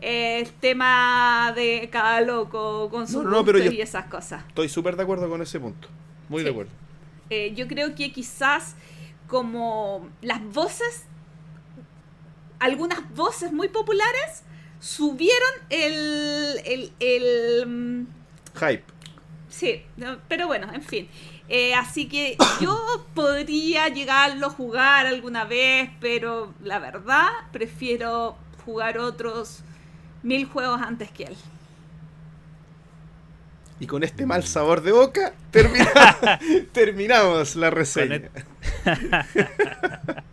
el 0.00 0.50
tema 0.54 1.52
de 1.54 1.88
cada 1.92 2.20
loco 2.20 2.88
con 2.90 3.06
sus 3.06 3.24
No, 3.24 3.44
pero 3.44 3.58
y 3.58 3.80
esas 3.80 4.06
cosas. 4.06 4.44
Estoy 4.48 4.68
súper 4.68 4.96
de 4.96 5.02
acuerdo 5.02 5.28
con 5.28 5.42
ese 5.42 5.60
punto. 5.60 5.88
Muy 6.28 6.42
de 6.42 6.50
acuerdo. 6.50 6.72
Eh, 7.30 7.52
yo 7.54 7.68
creo 7.68 7.94
que 7.94 8.10
quizás 8.10 8.74
como 9.26 10.08
las 10.22 10.42
voces, 10.42 11.04
algunas 12.58 13.14
voces 13.14 13.52
muy 13.52 13.68
populares, 13.68 14.44
subieron 14.80 15.50
el, 15.70 16.60
el, 16.64 16.92
el, 17.00 17.66
mm, 17.66 18.06
Hype. 18.54 18.84
Sí, 19.48 19.82
pero 20.28 20.46
bueno, 20.46 20.72
en 20.72 20.82
fin. 20.82 21.08
Eh, 21.48 21.74
así 21.74 22.08
que 22.08 22.36
yo 22.60 22.78
podría 23.14 23.88
llegarlo 23.88 24.48
a 24.48 24.50
jugar 24.50 25.06
alguna 25.06 25.44
vez, 25.44 25.90
pero 26.00 26.52
la 26.62 26.78
verdad 26.78 27.28
prefiero 27.52 28.36
jugar 28.66 28.98
otros 28.98 29.60
mil 30.22 30.44
juegos 30.44 30.80
antes 30.82 31.10
que 31.10 31.24
él. 31.24 31.36
Y 33.80 33.86
con 33.86 34.02
este 34.02 34.26
mal 34.26 34.42
sabor 34.44 34.82
de 34.82 34.92
boca, 34.92 35.32
termina- 35.52 36.38
terminamos 36.72 37.56
la 37.56 37.70
reseña. 37.70 38.28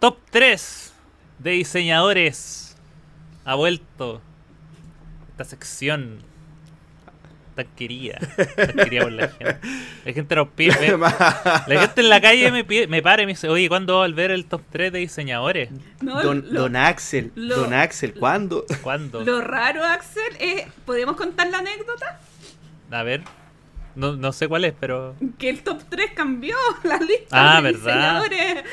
Top 0.00 0.18
3 0.30 0.92
de 1.38 1.50
diseñadores. 1.52 2.76
Ha 3.44 3.54
vuelto 3.54 4.20
esta 5.42 5.56
sección 5.56 6.18
tan 7.54 7.66
querida. 7.76 8.18
Tan 8.56 8.72
querida 8.76 9.02
por 9.02 9.12
la 9.12 9.28
gente. 9.28 9.56
La 10.06 10.12
gente 10.14 10.36
nos 10.36 10.48
pide. 10.48 10.96
la 10.98 11.66
gente 11.80 12.00
en 12.00 12.08
la 12.08 12.20
calle 12.20 12.50
me 12.50 12.64
pide, 12.64 12.86
me 12.86 13.02
para 13.02 13.22
y 13.22 13.26
me 13.26 13.32
dice, 13.32 13.48
oye, 13.48 13.68
¿cuándo 13.68 13.94
va 13.98 14.04
a 14.04 14.08
volver 14.08 14.30
el 14.30 14.46
top 14.46 14.62
3 14.70 14.90
de 14.92 14.98
diseñadores? 15.00 15.68
No, 16.00 16.22
Don, 16.22 16.46
lo, 16.50 16.62
don 16.62 16.76
Axel, 16.76 17.30
lo- 17.34 17.56
Don 17.56 17.74
Axel, 17.74 18.14
¿cuándo? 18.14 18.64
¿Cuándo? 18.82 19.20
lo 19.22 19.40
raro, 19.42 19.84
Axel, 19.84 20.22
es, 20.40 20.64
¿podemos 20.86 21.16
contar 21.16 21.48
la 21.48 21.58
anécdota? 21.58 22.18
A 22.90 23.02
ver. 23.02 23.22
No, 23.94 24.16
no 24.16 24.32
sé 24.32 24.48
cuál 24.48 24.64
es, 24.64 24.72
pero. 24.80 25.14
Que 25.38 25.50
el 25.50 25.62
top 25.62 25.82
3 25.90 26.12
cambió 26.14 26.56
la 26.84 26.96
lista 26.96 27.26
Ah, 27.32 27.56
de 27.60 27.72
¿verdad? 27.72 28.22
diseñadores. 28.22 28.64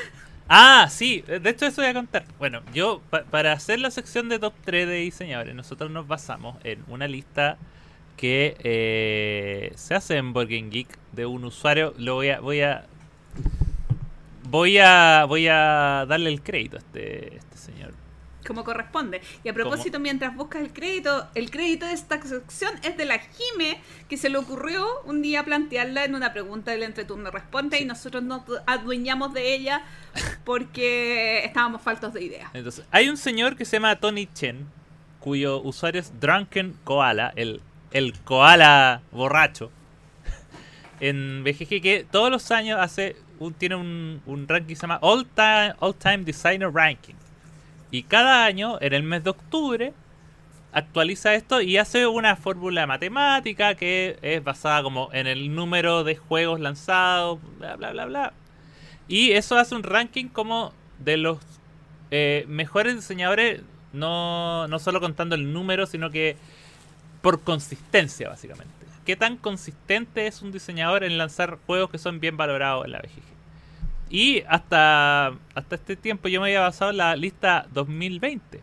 Ah, 0.49 0.87
sí, 0.89 1.21
de 1.27 1.47
hecho 1.49 1.65
eso 1.67 1.81
voy 1.81 1.89
a 1.91 1.93
contar. 1.93 2.25
Bueno, 2.39 2.61
yo 2.73 3.01
pa- 3.09 3.23
para 3.23 3.53
hacer 3.53 3.79
la 3.79 3.91
sección 3.91 4.29
de 4.29 4.39
top 4.39 4.53
3 4.65 4.87
de 4.87 4.95
diseñadores, 4.95 5.53
nosotros 5.55 5.91
nos 5.91 6.07
basamos 6.07 6.57
en 6.63 6.83
una 6.87 7.07
lista 7.07 7.57
que 8.17 8.57
eh, 8.63 9.71
se 9.75 9.95
hace 9.95 10.17
en 10.17 10.33
Burger 10.33 10.69
Geek 10.69 10.97
de 11.13 11.25
un 11.27 11.45
usuario. 11.45 11.93
Lo 11.97 12.15
voy 12.15 12.29
a, 12.31 12.39
voy 12.39 12.61
a, 12.61 12.85
voy 14.43 14.77
a, 14.79 15.25
voy 15.27 15.47
a 15.47 16.05
darle 16.07 16.29
el 16.29 16.41
crédito 16.41 16.77
a 16.77 16.79
este, 16.79 17.35
este 17.37 17.57
señor. 17.57 17.93
Como 18.49 18.63
corresponde. 18.63 19.21
Y 19.43 19.49
a 19.49 19.53
propósito, 19.53 19.99
mientras 19.99 20.35
buscas 20.35 20.63
el 20.63 20.73
crédito, 20.73 21.27
el 21.35 21.51
crédito 21.51 21.85
de 21.85 21.93
esta 21.93 22.19
sección 22.19 22.73
es 22.81 22.97
de 22.97 23.05
la 23.05 23.19
Jime, 23.19 23.79
que 24.09 24.17
se 24.17 24.27
le 24.27 24.39
ocurrió 24.39 24.87
un 25.05 25.21
día 25.21 25.45
plantearla 25.45 26.03
en 26.03 26.15
una 26.15 26.33
pregunta 26.33 26.71
del 26.71 26.81
entreturno 26.81 27.29
responde 27.29 27.79
y 27.79 27.85
nosotros 27.85 28.23
nos 28.23 28.41
adueñamos 28.65 29.33
de 29.35 29.53
ella 29.53 29.83
porque 30.45 31.45
estábamos 31.45 31.83
faltos 31.83 32.11
de 32.13 32.23
idea. 32.23 32.49
Entonces, 32.55 32.85
hay 32.89 33.07
un 33.07 33.17
señor 33.17 33.55
que 33.55 33.65
se 33.65 33.77
llama 33.77 33.95
Tony 33.97 34.25
Chen, 34.25 34.67
cuyo 35.19 35.61
usuario 35.61 36.01
es 36.01 36.19
Drunken 36.19 36.75
Koala, 36.83 37.31
el, 37.35 37.61
el 37.91 38.17
koala 38.21 39.03
borracho, 39.11 39.69
en 40.99 41.43
BGG, 41.43 41.81
que 41.83 42.07
todos 42.09 42.31
los 42.31 42.49
años 42.49 42.79
hace 42.81 43.15
un, 43.37 43.53
tiene 43.53 43.75
un, 43.75 44.23
un 44.25 44.47
ranking 44.47 44.69
que 44.69 44.75
se 44.75 44.81
llama 44.81 44.97
All 45.03 45.27
Time, 45.35 45.75
All 45.79 45.93
Time 45.93 46.19
Designer 46.23 46.73
Ranking. 46.73 47.15
Y 47.91 48.03
cada 48.03 48.45
año, 48.45 48.77
en 48.81 48.93
el 48.93 49.03
mes 49.03 49.23
de 49.23 49.31
octubre, 49.31 49.93
actualiza 50.71 51.33
esto 51.33 51.61
y 51.61 51.77
hace 51.77 52.05
una 52.05 52.35
fórmula 52.35 52.85
matemática 52.85 53.75
que 53.75 54.19
es 54.21 54.43
basada 54.43 54.83
como 54.83 55.09
en 55.13 55.27
el 55.27 55.55
número 55.55 56.03
de 56.03 56.15
juegos 56.15 56.59
lanzados, 56.59 57.39
bla, 57.57 57.75
bla, 57.75 57.91
bla, 57.91 58.05
bla. 58.05 58.33
Y 59.07 59.31
eso 59.31 59.57
hace 59.57 59.73
un 59.75 59.83
ranking 59.83 60.27
como 60.27 60.71
de 60.99 61.17
los 61.17 61.39
eh, 62.11 62.45
mejores 62.47 62.95
diseñadores, 62.95 63.61
no, 63.93 64.67
no 64.67 64.79
solo 64.79 64.99
contando 65.01 65.35
el 65.35 65.51
número, 65.51 65.87
sino 65.87 66.11
que 66.11 66.37
por 67.21 67.41
consistencia, 67.41 68.29
básicamente. 68.29 68.73
¿Qué 69.05 69.15
tan 69.15 69.37
consistente 69.37 70.27
es 70.27 70.43
un 70.43 70.51
diseñador 70.51 71.03
en 71.03 71.17
lanzar 71.17 71.57
juegos 71.65 71.89
que 71.89 71.97
son 71.97 72.19
bien 72.19 72.37
valorados 72.37 72.85
en 72.85 72.91
la 72.91 72.99
BGG? 72.99 73.38
Y 74.09 74.43
hasta, 74.47 75.27
hasta 75.53 75.75
este 75.75 75.95
tiempo 75.95 76.27
yo 76.27 76.41
me 76.41 76.47
había 76.47 76.61
basado 76.61 76.91
en 76.91 76.97
la 76.97 77.15
lista 77.15 77.67
2020. 77.73 78.61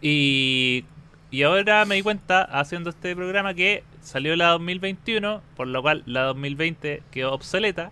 Y, 0.00 0.84
y 1.30 1.42
ahora 1.42 1.84
me 1.84 1.96
di 1.96 2.02
cuenta, 2.02 2.42
haciendo 2.42 2.90
este 2.90 3.16
programa, 3.16 3.54
que 3.54 3.82
salió 4.02 4.36
la 4.36 4.50
2021, 4.50 5.42
por 5.56 5.66
lo 5.66 5.82
cual 5.82 6.02
la 6.06 6.22
2020 6.22 7.02
quedó 7.10 7.32
obsoleta. 7.32 7.90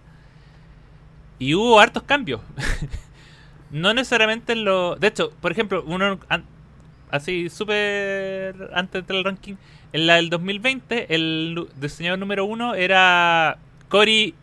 Y 1.38 1.54
hubo 1.54 1.80
hartos 1.80 2.04
cambios. 2.04 2.40
no 3.70 3.92
necesariamente 3.92 4.52
en 4.52 4.64
lo... 4.64 4.94
De 4.96 5.08
hecho, 5.08 5.32
por 5.40 5.50
ejemplo, 5.50 5.82
uno 5.86 6.20
así 7.10 7.48
súper 7.48 8.70
antes 8.74 9.06
del 9.06 9.24
ranking, 9.24 9.54
en 9.92 10.06
la 10.06 10.16
del 10.16 10.30
2020 10.30 11.14
el 11.14 11.68
diseñador 11.80 12.18
número 12.18 12.44
uno 12.44 12.74
era 12.74 13.58
Cory 13.88 14.34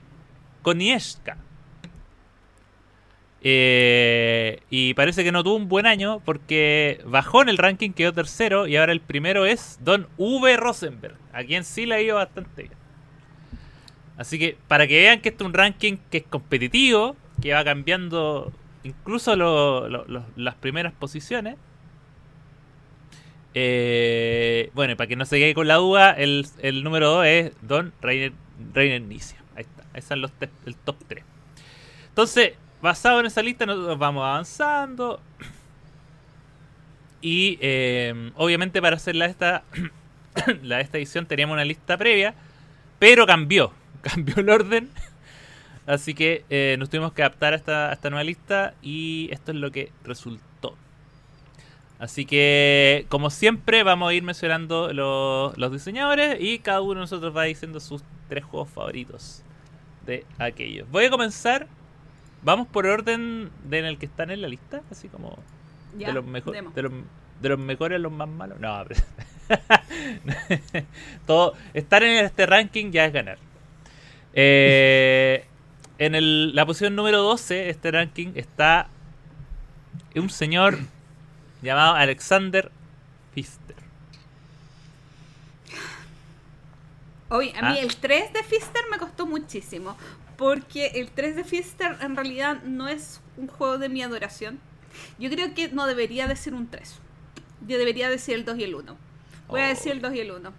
Konieska. 0.62 1.38
Eh, 3.44 4.62
y 4.70 4.94
parece 4.94 5.24
que 5.24 5.32
no 5.32 5.44
tuvo 5.44 5.56
un 5.56 5.68
buen 5.68 5.88
año 5.88 6.22
porque 6.24 7.02
bajó 7.06 7.42
en 7.42 7.50
el 7.50 7.58
ranking, 7.58 7.92
quedó 7.92 8.14
tercero 8.14 8.68
y 8.68 8.78
ahora 8.78 8.92
el 8.92 9.02
primero 9.02 9.46
es 9.46 9.80
Don 9.82 10.08
V. 10.18 10.58
Rosenberg, 10.58 11.16
a 11.34 11.44
quien 11.44 11.64
sí 11.64 11.88
le 11.88 11.96
ha 11.96 12.02
ido 12.02 12.18
bastante 12.18 12.64
bien. 12.64 12.76
Así 14.18 14.38
que 14.38 14.56
para 14.68 14.86
que 14.86 15.00
vean 15.00 15.22
que 15.22 15.30
este 15.30 15.44
es 15.44 15.48
un 15.48 15.54
ranking 15.54 15.98
que 16.12 16.20
es 16.20 16.24
competitivo, 16.24 17.16
que 17.42 17.54
va 17.54 17.64
cambiando 17.64 18.54
incluso 18.84 19.36
las 19.36 20.56
primeras 20.56 20.94
posiciones. 20.94 21.56
Eh, 23.54 24.70
bueno, 24.74 24.94
y 24.94 24.96
para 24.96 25.08
que 25.08 25.16
no 25.16 25.26
se 25.26 25.40
quede 25.40 25.56
con 25.56 25.68
la 25.68 25.76
duda, 25.76 26.12
el, 26.12 26.46
número 26.84 27.10
2 27.10 27.26
es 27.26 27.52
Don 27.64 27.94
Reiner, 28.02 28.34
Reiner 28.74 29.02
Nicia. 29.02 29.40
Ahí 29.56 29.64
está, 29.64 29.84
ese 29.98 30.14
es 30.14 30.20
los 30.20 30.32
el 30.68 30.76
top 30.76 30.98
3. 31.08 31.24
Entonces, 32.10 32.54
basado 32.82 33.20
en 33.20 33.26
esa 33.26 33.42
lista, 33.42 33.66
nosotros 33.66 33.98
vamos 33.98 34.24
avanzando. 34.24 35.22
Y 37.22 37.58
eh, 37.62 38.32
obviamente 38.36 38.82
para 38.82 38.96
hacer 38.96 39.16
la 39.16 39.26
esta, 39.28 39.64
la 40.64 40.82
esta 40.82 40.98
edición 40.98 41.26
teníamos 41.26 41.54
una 41.54 41.66
lista 41.66 41.98
previa, 41.98 42.34
pero 43.00 43.26
cambió. 43.26 43.72
Cambió 44.02 44.36
el 44.38 44.50
orden. 44.50 44.90
Así 45.86 46.14
que 46.14 46.44
eh, 46.50 46.76
nos 46.80 46.90
tuvimos 46.90 47.14
que 47.14 47.22
adaptar 47.22 47.54
a 47.54 47.56
esta, 47.56 47.92
a 47.92 48.10
nueva 48.10 48.24
lista 48.24 48.74
y 48.82 49.30
esto 49.32 49.52
es 49.52 49.58
lo 49.58 49.72
que 49.72 49.92
resultó. 50.04 50.76
Así 52.00 52.26
que, 52.26 53.06
como 53.10 53.30
siempre, 53.30 53.84
vamos 53.84 54.10
a 54.10 54.14
ir 54.14 54.24
mencionando 54.24 54.92
los, 54.92 55.56
los 55.58 55.72
diseñadores 55.72 56.38
y 56.40 56.58
cada 56.58 56.82
uno 56.82 56.96
de 56.96 57.00
nosotros 57.02 57.36
va 57.36 57.44
diciendo 57.44 57.80
sus 57.80 58.04
tres 58.28 58.44
juegos 58.44 58.70
favoritos 58.72 59.44
de 60.06 60.26
aquellos. 60.40 60.90
Voy 60.90 61.06
a 61.06 61.10
comenzar. 61.12 61.68
Vamos 62.44 62.68
por 62.68 62.86
orden 62.88 63.50
de 63.66 63.80
en 63.80 63.86
el 63.86 63.98
que 63.98 64.06
están 64.08 64.32
en 64.32 64.42
la 64.42 64.48
lista, 64.48 64.82
así 64.92 65.08
como 65.10 65.38
Ya, 65.98 66.08
de 66.08 66.14
los 66.14 66.26
mejores 66.26 66.60
demos. 66.62 66.74
de 66.76 66.82
los, 66.84 66.92
de 67.42 67.50
los 67.50 67.60
mejores 67.60 67.96
a 67.98 68.00
los 68.00 68.12
más 68.12 68.28
malos. 68.28 68.60
No, 68.60 68.84
pero- 68.88 70.86
todo 71.28 71.54
estar 71.74 72.04
en 72.04 72.26
este 72.26 72.46
ranking 72.46 72.92
ya 72.92 73.06
es 73.06 73.14
ganar. 73.14 73.38
Eh, 74.34 75.46
en 75.98 76.16
el- 76.16 76.56
la 76.56 76.66
posición 76.66 76.96
número 76.96 77.22
12 77.22 77.54
de 77.54 77.70
este 77.70 77.92
ranking 77.92 78.32
está 78.36 78.88
un 80.16 80.30
señor 80.30 80.80
llamado 81.62 81.94
Alexander 81.96 82.72
Pfister. 83.34 83.76
Oye, 87.30 87.54
a 87.58 87.70
mí 87.72 87.78
Ah. 87.78 87.82
el 87.82 87.96
3 87.96 88.34
de 88.34 88.44
Fister 88.44 88.82
me 88.92 88.98
costó 88.98 89.26
muchísimo. 89.26 89.96
Porque 90.42 90.88
el 90.96 91.12
3 91.12 91.36
de 91.36 91.44
Fister 91.44 91.98
en 92.02 92.16
realidad 92.16 92.64
no 92.64 92.88
es 92.88 93.22
un 93.38 93.46
juego 93.48 93.78
de 93.78 93.90
mi 93.90 94.02
adoración. 94.02 94.60
Yo 95.20 95.30
creo 95.30 95.54
que 95.54 95.68
no 95.70 95.86
debería 95.86 96.26
de 96.28 96.36
ser 96.36 96.56
un 96.56 96.68
3. 96.68 96.96
Yo 97.68 97.78
debería 97.78 98.10
decir 98.10 98.34
el 98.34 98.44
2 98.44 98.58
y 98.58 98.64
el 98.64 98.74
1. 98.74 98.98
Voy 99.48 99.62
a 99.62 99.66
Oh. 99.66 99.68
decir 99.68 99.92
el 99.92 100.02
2 100.02 100.16
y 100.16 100.20
el 100.20 100.32
1. 100.32 100.52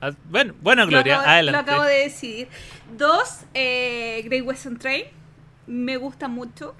Ah, 0.00 0.12
Bueno, 0.30 0.54
bueno 0.62 0.86
Gloria, 0.86 1.16
lo 1.16 1.20
acabo, 1.20 1.30
adelante. 1.30 1.52
lo 1.52 1.58
acabo 1.62 1.84
de 1.84 1.94
decidir. 2.04 2.48
Dos, 2.96 3.40
eh, 3.52 4.22
Great 4.24 4.46
Western 4.46 4.78
Trail. 4.78 5.04
Me 5.66 5.98
gusta 5.98 6.28
mucho. 6.28 6.74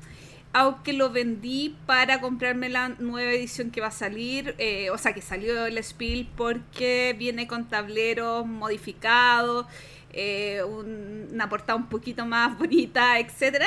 Aunque 0.54 0.92
lo 0.94 1.10
vendí 1.10 1.76
para 1.86 2.20
comprarme 2.22 2.68
la 2.70 2.88
nueva 2.98 3.30
edición 3.32 3.70
que 3.70 3.80
va 3.82 3.88
a 3.88 3.90
salir. 3.92 4.54
eh, 4.56 4.88
o 4.90 4.96
sea, 4.96 5.12
que 5.12 5.20
salió 5.20 5.66
el 5.66 5.76
Spiel 5.84 6.28
porque 6.34 7.14
viene 7.18 7.46
con 7.46 7.68
tableros 7.68 8.46
modificados. 8.46 9.66
Eh, 10.12 10.62
un- 10.64 11.28
una 11.32 11.48
portada 11.48 11.76
un 11.76 11.88
poquito 11.88 12.26
más 12.26 12.56
bonita, 12.58 13.18
etcétera. 13.18 13.66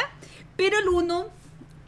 Pero 0.56 0.78
el 0.80 0.88
1 0.90 1.30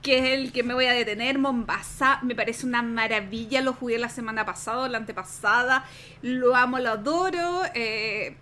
que 0.01 0.19
es 0.19 0.39
el 0.39 0.51
que 0.53 0.63
me 0.63 0.73
voy 0.73 0.85
a 0.85 0.93
detener, 0.93 1.37
Mombasa, 1.37 2.19
me 2.21 2.33
parece 2.35 2.65
una 2.65 2.81
maravilla, 2.81 3.61
lo 3.61 3.73
jugué 3.73 3.97
la 3.97 4.07
semana 4.09 4.45
pasada, 4.45 4.87
la 4.87 4.99
antepasada, 4.99 5.83
lo 6.21 6.55
amo, 6.55 6.79
lo 6.79 6.91
adoro, 6.91 7.63
eh, 7.73 8.37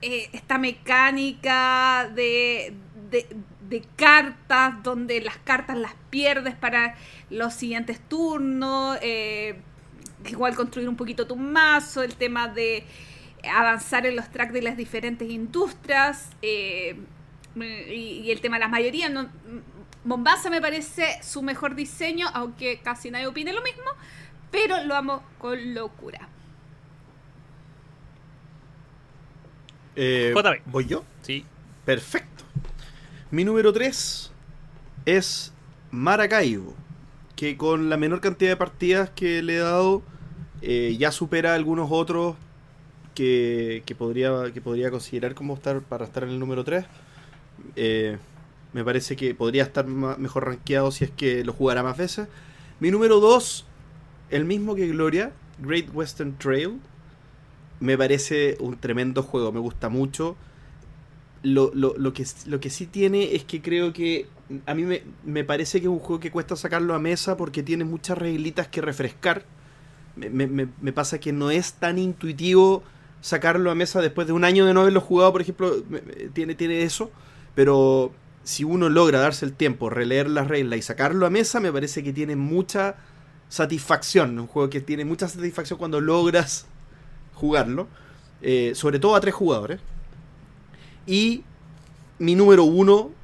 eh, 0.00 0.30
esta 0.32 0.56
mecánica 0.56 2.10
de, 2.14 2.74
de, 3.10 3.82
cartas, 3.96 4.82
donde 4.82 5.20
las 5.20 5.36
cartas 5.38 5.76
las 5.76 5.92
pierdes 6.10 6.54
para 6.54 6.94
los 7.28 7.52
siguientes 7.54 8.00
turnos, 8.08 8.98
igual 10.26 10.54
construir 10.56 10.88
un 10.88 10.96
poquito 10.96 11.26
tu 11.26 11.36
mazo, 11.36 12.02
el 12.02 12.14
tema 12.14 12.48
de 12.48 12.84
avanzar 13.48 14.06
en 14.06 14.16
los 14.16 14.30
tracks 14.30 14.52
de 14.52 14.62
las 14.62 14.76
diferentes 14.76 15.30
industrias, 15.30 16.30
eh, 16.42 16.96
y, 17.56 17.92
y 17.92 18.30
el 18.30 18.40
tema 18.40 18.56
de 18.56 18.60
las 18.60 18.70
mayorías, 18.70 19.10
no, 19.10 19.28
Mombasa 20.04 20.48
me 20.48 20.60
parece 20.60 21.22
su 21.22 21.42
mejor 21.42 21.74
diseño, 21.74 22.28
aunque 22.32 22.80
casi 22.82 23.10
nadie 23.10 23.26
opine 23.26 23.52
lo 23.52 23.62
mismo, 23.62 23.84
pero 24.50 24.82
lo 24.84 24.94
amo 24.94 25.22
con 25.38 25.74
locura. 25.74 26.28
Eh. 29.96 30.32
¿Voy 30.66 30.86
yo? 30.86 31.04
Sí. 31.22 31.44
Perfecto. 31.84 32.44
Mi 33.30 33.44
número 33.44 33.72
3 33.72 34.32
es 35.04 35.52
Maracaibo, 35.90 36.74
que 37.36 37.56
con 37.56 37.90
la 37.90 37.96
menor 37.96 38.20
cantidad 38.20 38.50
de 38.50 38.56
partidas 38.56 39.10
que 39.10 39.42
le 39.42 39.56
he 39.56 39.58
dado 39.58 40.02
eh, 40.62 40.96
ya 40.98 41.12
supera 41.12 41.52
a 41.52 41.54
algunos 41.54 41.88
otros 41.90 42.36
que, 43.14 43.82
que 43.86 43.94
podría, 43.94 44.52
que 44.54 44.60
podría 44.60 44.90
considerar 44.90 45.34
como 45.34 45.54
estar 45.54 45.80
para 45.82 46.04
estar 46.04 46.24
en 46.24 46.30
el 46.30 46.38
número 46.38 46.64
3. 46.64 46.86
Eh, 47.76 48.18
me 48.72 48.84
parece 48.84 49.16
que 49.16 49.34
podría 49.34 49.64
estar 49.64 49.86
ma- 49.86 50.16
mejor 50.16 50.46
rankeado 50.46 50.90
si 50.92 51.04
es 51.04 51.10
que 51.10 51.44
lo 51.44 51.52
jugara 51.52 51.82
más 51.82 51.96
veces. 51.96 52.28
Mi 52.80 52.90
número 52.90 53.20
2, 53.20 53.66
el 54.30 54.44
mismo 54.44 54.74
que 54.74 54.88
Gloria, 54.88 55.32
Great 55.60 55.88
Western 55.94 56.36
Trail. 56.38 56.80
Me 57.80 57.96
parece 57.96 58.56
un 58.60 58.76
tremendo 58.78 59.22
juego, 59.22 59.52
me 59.52 59.60
gusta 59.60 59.88
mucho. 59.88 60.36
Lo, 61.42 61.72
lo- 61.74 62.12
que, 62.12 62.26
lo 62.46 62.60
que 62.60 62.68
sí 62.68 62.86
tiene 62.86 63.34
es 63.34 63.44
que 63.44 63.62
creo 63.62 63.92
que 63.94 64.26
a 64.66 64.74
mí 64.74 64.82
me, 64.84 65.02
me 65.24 65.42
parece 65.42 65.80
que 65.80 65.86
es 65.86 65.90
un 65.92 65.98
juego 65.98 66.20
que 66.20 66.30
cuesta 66.30 66.54
sacarlo 66.54 66.94
a 66.94 66.98
mesa 66.98 67.36
porque 67.38 67.62
tiene 67.62 67.84
muchas 67.84 68.18
reglitas 68.18 68.68
que 68.68 68.82
refrescar. 68.82 69.44
Me- 70.16 70.28
me- 70.30 70.68
me 70.80 70.92
pasa 70.92 71.18
que 71.20 71.32
no 71.32 71.50
es 71.50 71.74
tan 71.74 71.98
intuitivo 71.98 72.82
sacarlo 73.20 73.70
a 73.70 73.74
mesa 73.74 74.00
después 74.00 74.26
de 74.26 74.32
un 74.32 74.44
año 74.44 74.66
de 74.66 74.74
no 74.74 74.80
haberlo 74.82 75.00
jugado, 75.00 75.32
por 75.32 75.42
ejemplo, 75.42 75.82
tiene, 76.34 76.54
tiene 76.54 76.82
eso. 76.82 77.10
Pero 77.54 78.14
si 78.44 78.64
uno 78.64 78.88
logra 78.88 79.20
darse 79.20 79.44
el 79.46 79.54
tiempo, 79.54 79.90
releer 79.90 80.30
las 80.30 80.48
reglas 80.48 80.78
y 80.78 80.82
sacarlo 80.82 81.26
a 81.26 81.30
mesa, 81.30 81.60
me 81.60 81.72
parece 81.72 82.02
que 82.02 82.12
tiene 82.12 82.36
mucha 82.36 82.96
satisfacción. 83.48 84.38
Un 84.38 84.46
juego 84.46 84.70
que 84.70 84.80
tiene 84.80 85.04
mucha 85.04 85.28
satisfacción 85.28 85.78
cuando 85.78 86.00
logras 86.00 86.70
jugarlo. 87.34 87.88
eh, 88.40 88.72
sobre 88.76 88.98
todo 89.00 89.16
a 89.16 89.20
tres 89.20 89.34
jugadores. 89.34 89.80
Y 91.06 91.44
mi 92.18 92.34
número 92.34 92.64
uno, 92.64 93.16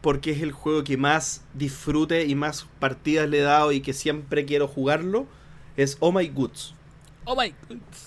porque 0.00 0.32
es 0.32 0.42
el 0.42 0.52
juego 0.52 0.84
que 0.84 0.96
más 0.96 1.46
disfrute 1.54 2.26
y 2.26 2.34
más 2.34 2.66
partidas 2.78 3.28
le 3.28 3.40
he 3.40 3.42
dado 3.42 3.72
y 3.72 3.82
que 3.82 3.92
siempre 3.94 4.46
quiero 4.46 4.68
jugarlo, 4.68 5.28
es 5.76 5.96
Oh 6.00 6.12
My 6.12 6.28
Goods. 6.28 6.76
Oh 7.24 7.34
my 7.36 7.50
god. 7.68 8.05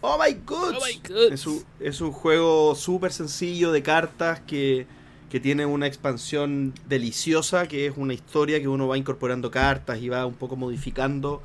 Oh 0.00 0.18
My 0.18 0.34
Goods. 0.46 0.78
Oh. 1.10 1.32
Es 1.32 1.46
un, 1.46 1.64
es 1.80 2.00
un 2.00 2.12
juego 2.12 2.74
súper 2.74 3.12
sencillo 3.12 3.72
de 3.72 3.82
cartas 3.82 4.40
que, 4.46 4.86
que 5.30 5.40
tiene 5.40 5.66
una 5.66 5.86
expansión 5.86 6.72
deliciosa, 6.88 7.66
que 7.66 7.86
es 7.86 7.94
una 7.96 8.14
historia 8.14 8.60
que 8.60 8.68
uno 8.68 8.86
va 8.86 8.96
incorporando 8.96 9.50
cartas 9.50 9.98
y 10.00 10.08
va 10.08 10.24
un 10.26 10.34
poco 10.34 10.54
modificando 10.56 11.42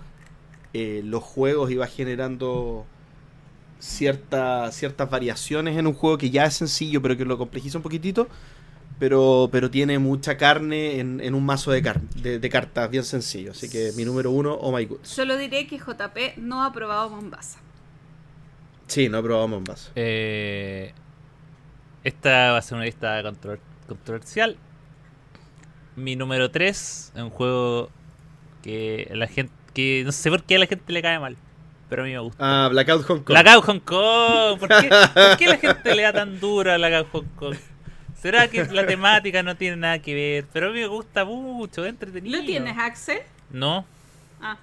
eh, 0.73 1.01
los 1.03 1.23
juegos 1.23 1.71
y 1.71 1.75
va 1.75 1.87
generando 1.87 2.85
cierta- 3.79 4.71
ciertas 4.71 5.09
variaciones 5.09 5.77
en 5.77 5.87
un 5.87 5.93
juego 5.93 6.17
que 6.17 6.29
ya 6.29 6.45
es 6.45 6.53
sencillo 6.55 7.01
pero 7.01 7.17
que 7.17 7.25
lo 7.25 7.37
complejiza 7.37 7.77
un 7.79 7.83
poquitito. 7.83 8.27
pero, 8.99 9.49
pero 9.51 9.69
tiene 9.71 9.97
mucha 9.99 10.37
carne 10.37 10.99
en, 10.99 11.19
en 11.19 11.33
un 11.33 11.43
mazo 11.45 11.71
de, 11.71 11.81
car- 11.81 11.99
de, 12.01 12.39
de 12.39 12.49
cartas 12.49 12.89
bien 12.89 13.03
sencillo. 13.03 13.51
Así 13.51 13.67
que 13.69 13.91
mi 13.97 14.05
número 14.05 14.29
uno, 14.31 14.53
Oh 14.53 14.71
My 14.75 14.85
Goods. 14.85 15.09
Solo 15.09 15.35
diré 15.37 15.65
que 15.67 15.77
JP 15.79 16.37
no 16.37 16.63
ha 16.63 16.71
probado 16.71 17.09
Mombasa. 17.09 17.59
Sí, 18.93 19.09
no 19.09 19.17
he 19.19 19.23
probado 19.23 19.47
Mombasa. 19.47 19.91
Eh, 19.95 20.93
esta 22.03 22.51
va 22.51 22.57
a 22.57 22.61
ser 22.61 22.75
una 22.75 22.85
lista 22.85 23.21
contro- 23.23 23.57
controversial. 23.87 24.57
Mi 25.95 26.15
número 26.15 26.51
3 26.51 27.11
es 27.15 27.21
un 27.21 27.29
juego 27.29 27.89
que 28.61 29.09
la 29.13 29.27
gente 29.27 29.51
que 29.73 30.03
no 30.05 30.11
sé 30.11 30.29
por 30.29 30.43
qué 30.43 30.57
a 30.57 30.59
la 30.59 30.67
gente 30.67 30.93
le 30.93 31.01
cae 31.01 31.17
mal, 31.19 31.35
pero 31.89 32.03
a 32.03 32.05
mí 32.05 32.11
me 32.11 32.19
gusta. 32.19 32.37
Ah, 32.65 32.67
Blackout 32.69 33.03
Hong 33.05 33.19
Kong. 33.23 33.27
Blackout 33.41 33.63
Hong 33.65 33.79
Kong. 33.79 34.59
¿Por 34.59 34.69
qué, 34.69 34.89
por 35.13 35.37
qué 35.37 35.47
la 35.47 35.57
gente 35.57 35.95
le 35.95 36.03
da 36.03 36.13
tan 36.13 36.39
duro 36.39 36.71
a 36.71 36.77
Blackout 36.77 37.11
Hong 37.11 37.29
Kong? 37.35 37.55
¿Será 38.21 38.47
que 38.47 38.63
la 38.65 38.85
temática 38.85 39.41
no 39.43 39.57
tiene 39.57 39.77
nada 39.77 39.99
que 39.99 40.13
ver? 40.13 40.45
Pero 40.53 40.67
a 40.67 40.71
mí 40.71 40.79
me 40.79 40.87
gusta 40.87 41.25
mucho, 41.25 41.83
es 41.83 41.89
entretenido. 41.89 42.39
¿Lo 42.39 42.45
tienes, 42.45 42.77
Axel? 42.77 43.19
No, 43.49 43.85
Ah, 44.41 44.57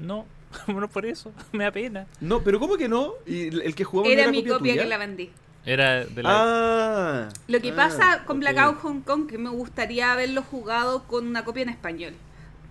no, 0.00 0.26
no 0.66 0.88
por 0.88 1.06
eso, 1.06 1.32
me 1.52 1.64
da 1.64 1.70
pena. 1.70 2.06
No, 2.20 2.42
pero 2.42 2.58
¿cómo 2.58 2.76
que 2.76 2.88
no? 2.88 3.14
¿Y 3.26 3.48
el 3.48 3.74
que 3.74 3.84
jugamos 3.84 4.08
no 4.08 4.12
era 4.12 4.22
era 4.22 4.30
mi 4.32 4.44
copia 4.44 4.72
tuya? 4.72 4.82
que 4.82 4.88
la 4.88 4.98
vendí. 4.98 5.30
Era 5.66 6.04
de 6.06 6.22
la... 6.22 6.30
Ah. 6.32 7.28
Lo 7.46 7.60
que 7.60 7.70
ah, 7.70 7.76
pasa 7.76 8.24
con 8.24 8.38
ok. 8.38 8.40
Blackout 8.40 8.80
Hong 8.80 9.00
Kong 9.02 9.26
que 9.28 9.36
me 9.36 9.50
gustaría 9.50 10.12
haberlo 10.12 10.42
jugado 10.42 11.04
con 11.06 11.26
una 11.26 11.44
copia 11.44 11.62
en 11.62 11.68
español. 11.68 12.14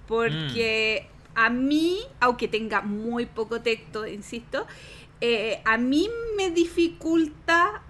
Porque 0.08 1.08
Mm. 1.36 1.40
a 1.40 1.50
mí, 1.50 2.00
aunque 2.20 2.48
tenga 2.48 2.82
muy 2.82 3.26
poco 3.28 3.62
texto, 3.62 4.08
insisto, 4.08 4.66
eh, 5.22 5.62
a 5.66 5.78
mí 5.78 6.10
me 6.38 6.50
dificulta 6.50 7.82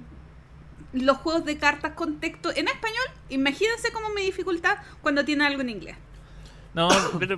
los 0.94 1.18
juegos 1.18 1.46
de 1.46 1.58
cartas 1.58 1.94
con 1.94 2.20
texto 2.20 2.50
en 2.56 2.68
español. 2.68 3.06
Imagínense 3.30 3.92
cómo 3.92 4.10
me 4.10 4.22
dificulta 4.22 4.84
cuando 5.02 5.24
tiene 5.24 5.46
algo 5.46 5.62
en 5.62 5.70
inglés. 5.70 5.96
No, 6.78 6.90
pero 7.20 7.38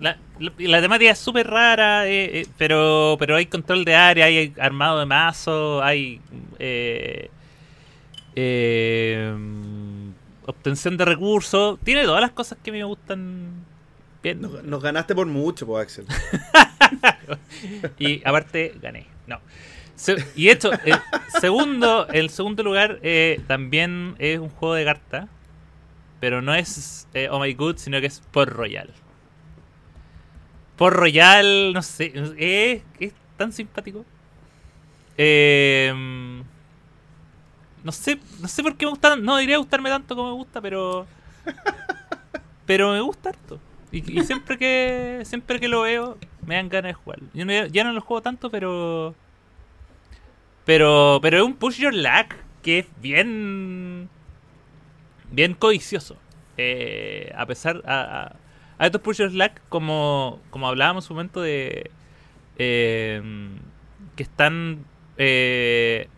la, 0.00 0.18
la- 0.40 0.52
la 0.58 0.80
temática 0.82 1.12
es 1.12 1.18
súper 1.18 1.46
rara, 1.48 2.06
eh, 2.08 2.40
eh, 2.40 2.46
pero 2.58 3.16
pero 3.18 3.36
hay 3.36 3.46
control 3.46 3.84
de 3.84 3.94
área, 3.94 4.26
hay 4.26 4.52
armado 4.60 4.98
de 4.98 5.06
mazo, 5.06 5.82
hay 5.82 6.20
eh, 6.58 7.30
eh, 8.34 9.34
obtención 10.46 10.96
de 10.96 11.04
recursos, 11.04 11.78
tiene 11.84 12.02
todas 12.04 12.20
las 12.20 12.32
cosas 12.32 12.58
que 12.62 12.72
me 12.72 12.82
gustan 12.84 13.64
bien. 14.22 14.40
Nos, 14.40 14.64
nos 14.64 14.82
ganaste 14.82 15.14
por 15.14 15.26
mucho, 15.26 15.66
pues, 15.66 15.82
Axel. 15.82 16.06
Y 17.98 18.20
aparte 18.26 18.74
gané. 18.82 19.06
No. 19.26 19.38
Se- 19.94 20.24
y 20.34 20.48
el 20.48 20.58
segundo, 21.40 22.08
el 22.08 22.30
segundo 22.30 22.62
lugar 22.62 22.98
eh, 23.02 23.40
también 23.46 24.14
es 24.18 24.38
un 24.38 24.48
juego 24.50 24.74
de 24.74 24.84
cartas. 24.84 25.28
Pero 26.22 26.40
no 26.40 26.54
es 26.54 27.06
eh, 27.14 27.28
Oh 27.30 27.38
My 27.40 27.52
Good, 27.52 27.76
sino 27.78 28.00
que 28.00 28.06
es 28.06 28.20
Port 28.32 28.50
Royal. 28.50 28.88
Port 30.76 30.96
Royal, 30.96 31.72
no 31.72 31.82
sé, 31.82 32.12
es, 32.38 32.82
es 32.98 33.12
tan 33.36 33.52
simpático. 33.52 34.04
Eh, 35.18 35.92
no 37.84 37.92
sé, 37.92 38.18
no 38.40 38.48
sé 38.48 38.62
por 38.62 38.76
qué 38.76 38.86
me 38.86 38.90
gusta, 38.90 39.16
no 39.16 39.36
debería 39.36 39.58
gustarme 39.58 39.90
tanto 39.90 40.14
como 40.14 40.28
me 40.30 40.34
gusta, 40.36 40.60
pero 40.60 41.06
pero 42.66 42.92
me 42.92 43.00
gusta 43.00 43.30
harto. 43.30 43.58
Y, 43.90 44.20
y 44.20 44.24
siempre 44.24 44.56
que 44.56 45.22
siempre 45.24 45.60
que 45.60 45.68
lo 45.68 45.82
veo 45.82 46.16
me 46.46 46.54
dan 46.56 46.68
ganas 46.68 46.90
de 46.90 46.94
jugarlo. 46.94 47.28
Yo 47.34 47.44
no- 47.44 47.66
ya 47.66 47.84
no 47.84 47.92
lo 47.92 48.00
juego 48.00 48.22
tanto, 48.22 48.50
pero 48.50 49.14
pero 50.64 51.18
pero 51.22 51.38
es 51.38 51.42
un 51.44 51.54
push 51.54 51.78
your 51.78 51.94
luck 51.94 52.34
que 52.62 52.80
es 52.80 52.86
bien 53.00 54.08
bien 55.32 55.54
codicioso. 55.54 56.16
Eh, 56.56 57.32
a 57.36 57.46
pesar 57.46 57.82
a, 57.86 58.36
estos 58.78 59.00
push 59.00 59.20
luck 59.20 59.52
como 59.68 60.40
como 60.50 60.68
hablábamos 60.68 61.04
su 61.06 61.14
momento 61.14 61.40
de 61.40 61.90
eh, 62.58 63.22
que 64.16 64.22
están 64.22 64.84
eh, 65.16 66.08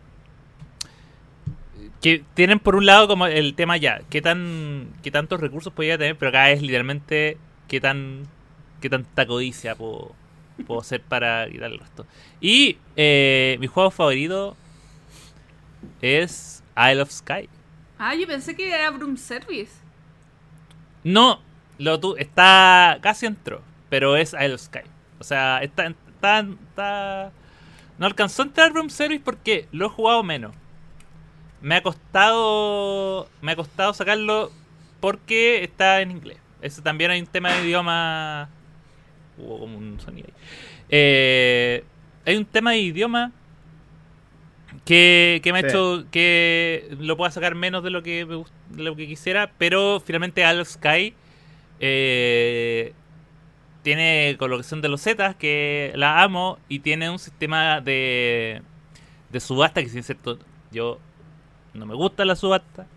que 2.01 2.23
tienen 2.33 2.59
por 2.59 2.75
un 2.75 2.85
lado 2.85 3.07
como 3.07 3.27
el 3.27 3.55
tema 3.55 3.77
ya, 3.77 4.01
qué 4.09 4.21
tan 4.21 4.89
qué 5.01 5.11
tantos 5.11 5.39
recursos 5.39 5.73
podría 5.73 5.97
tener, 5.97 6.17
pero 6.17 6.29
acá 6.29 6.51
es 6.51 6.61
literalmente 6.61 7.37
qué 7.67 7.79
tan 7.79 8.23
qué 8.81 8.89
tanta 8.89 9.25
codicia 9.25 9.75
puedo, 9.75 10.13
puedo 10.67 10.81
hacer 10.81 11.01
para 11.01 11.49
quitar 11.49 11.71
el 11.71 11.79
resto. 11.79 12.05
Y 12.41 12.77
eh, 12.95 13.57
mi 13.59 13.67
juego 13.67 13.91
favorito 13.91 14.55
es 16.01 16.63
Isle 16.77 17.01
of 17.01 17.11
Sky. 17.11 17.49
Ah, 17.97 18.13
yo 18.15 18.27
pensé 18.27 18.55
que 18.55 18.69
era 18.73 18.89
Broom 18.91 19.17
Service. 19.17 19.73
No, 21.03 21.39
lo 21.77 21.99
tu, 21.99 22.15
está 22.17 22.97
casi 23.01 23.25
entró, 23.25 23.61
pero 23.89 24.17
es 24.17 24.33
Isle 24.33 24.53
of 24.55 24.61
Sky. 24.61 24.79
O 25.19 25.23
sea, 25.23 25.59
está, 25.61 25.87
está, 25.87 26.39
está- 26.69 27.31
no 27.97 28.05
alcanzó 28.05 28.41
a 28.41 28.45
entrar 28.45 28.73
Room 28.73 28.89
Service 28.89 29.21
porque 29.23 29.67
lo 29.71 29.85
he 29.85 29.89
jugado 29.89 30.23
menos. 30.23 30.53
Me 31.61 31.75
ha 31.75 31.81
costado 31.81 33.29
me 33.41 33.53
ha 33.53 33.55
costado 33.55 33.93
sacarlo 33.93 34.51
porque 34.99 35.63
está 35.63 36.01
en 36.01 36.11
inglés. 36.11 36.37
Eso 36.61 36.81
también 36.81 37.11
hay 37.11 37.21
un 37.21 37.27
tema 37.27 37.53
de 37.53 37.63
idioma. 37.65 38.49
Hubo 39.37 39.59
como 39.59 39.77
un 39.77 39.99
sonido 39.99 40.27
ahí. 40.27 40.33
Eh, 40.89 41.83
hay 42.25 42.35
un 42.37 42.45
tema 42.45 42.71
de 42.71 42.79
idioma 42.79 43.31
que, 44.85 45.41
que 45.43 45.51
me 45.51 45.59
ha 45.59 45.61
hecho 45.61 46.05
que 46.11 46.95
lo 46.99 47.17
pueda 47.17 47.31
sacar 47.31 47.55
menos 47.55 47.83
de 47.83 47.89
lo 47.89 48.03
que 48.03 48.25
de 48.25 48.83
lo 48.83 48.95
que 48.95 49.07
quisiera, 49.07 49.51
pero 49.57 49.99
finalmente 49.99 50.45
of 50.45 50.67
Sky 50.67 51.13
eh, 51.79 52.93
tiene 53.81 54.35
colocación 54.39 54.81
de 54.81 54.89
los 54.89 55.01
Zetas, 55.01 55.35
que 55.35 55.91
la 55.95 56.23
amo, 56.23 56.57
y 56.69 56.79
tiene 56.79 57.09
un 57.09 57.19
sistema 57.19 57.81
de, 57.81 58.61
de 59.31 59.39
subasta, 59.39 59.83
que 59.83 59.89
si 59.89 59.99
es 59.99 60.05
cierto, 60.05 60.39
yo 60.71 60.99
no 61.73 61.85
me 61.85 61.93
gusta 61.93 62.25
la 62.25 62.35
subasta. 62.35 62.87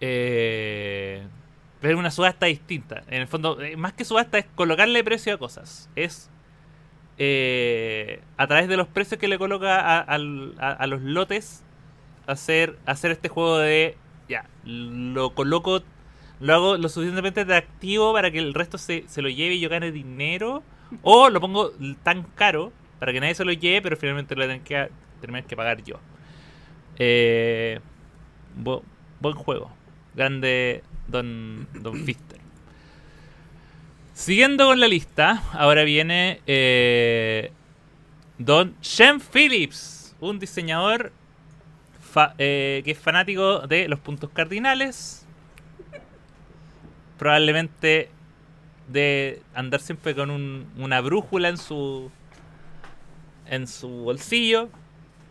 Eh, 0.00 1.22
pero 1.80 1.94
es 1.94 1.98
una 2.00 2.10
subasta 2.10 2.46
distinta. 2.46 3.04
En 3.08 3.22
el 3.22 3.28
fondo, 3.28 3.60
eh, 3.60 3.76
más 3.76 3.92
que 3.92 4.04
subasta 4.04 4.38
es 4.38 4.46
colocarle 4.56 5.04
precio 5.04 5.34
a 5.34 5.38
cosas. 5.38 5.88
Es 5.94 6.31
eh, 7.24 8.20
a 8.36 8.48
través 8.48 8.66
de 8.66 8.76
los 8.76 8.88
precios 8.88 9.20
que 9.20 9.28
le 9.28 9.38
coloca 9.38 10.00
a, 10.00 10.18
los 10.18 11.02
lotes, 11.02 11.62
hacer, 12.26 12.76
hacer 12.84 13.12
este 13.12 13.28
juego 13.28 13.58
de, 13.58 13.96
ya, 14.28 14.44
lo 14.64 15.32
coloco, 15.32 15.82
lo 16.40 16.52
hago 16.54 16.76
lo 16.78 16.88
suficientemente 16.88 17.42
atractivo 17.42 18.12
para 18.12 18.32
que 18.32 18.40
el 18.40 18.54
resto 18.54 18.76
se, 18.76 19.04
se 19.06 19.22
lo 19.22 19.28
lleve 19.28 19.54
y 19.54 19.60
yo 19.60 19.68
gane 19.68 19.92
dinero, 19.92 20.64
o 21.02 21.30
lo 21.30 21.40
pongo 21.40 21.70
tan 22.02 22.24
caro 22.34 22.72
para 22.98 23.12
que 23.12 23.20
nadie 23.20 23.36
se 23.36 23.44
lo 23.44 23.52
lleve, 23.52 23.82
pero 23.82 23.96
finalmente 23.96 24.34
lo 24.34 24.48
tengo 24.48 24.64
que 24.64 24.88
tener 25.20 25.44
que 25.44 25.54
pagar 25.56 25.80
yo. 25.84 26.00
Eh, 26.98 27.78
bu- 28.60 28.82
buen 29.20 29.36
juego. 29.36 29.70
Grande 30.16 30.82
Don, 31.06 31.68
Don 31.74 31.94
Fister. 32.04 32.41
Siguiendo 34.14 34.66
con 34.66 34.78
la 34.78 34.88
lista, 34.88 35.42
ahora 35.52 35.84
viene 35.84 36.40
eh, 36.46 37.50
Don 38.38 38.74
Shem 38.82 39.20
Phillips, 39.20 40.14
un 40.20 40.38
diseñador 40.38 41.12
eh, 42.38 42.82
que 42.84 42.90
es 42.90 42.98
fanático 42.98 43.60
de 43.66 43.88
los 43.88 43.98
puntos 44.00 44.30
cardinales. 44.30 45.26
Probablemente 47.18 48.10
de 48.88 49.40
andar 49.54 49.80
siempre 49.80 50.14
con 50.14 50.30
un- 50.30 50.66
una 50.76 51.00
brújula 51.00 51.48
en 51.48 51.56
su 51.56 52.10
en 53.48 53.66
su 53.66 53.88
bolsillo 53.88 54.68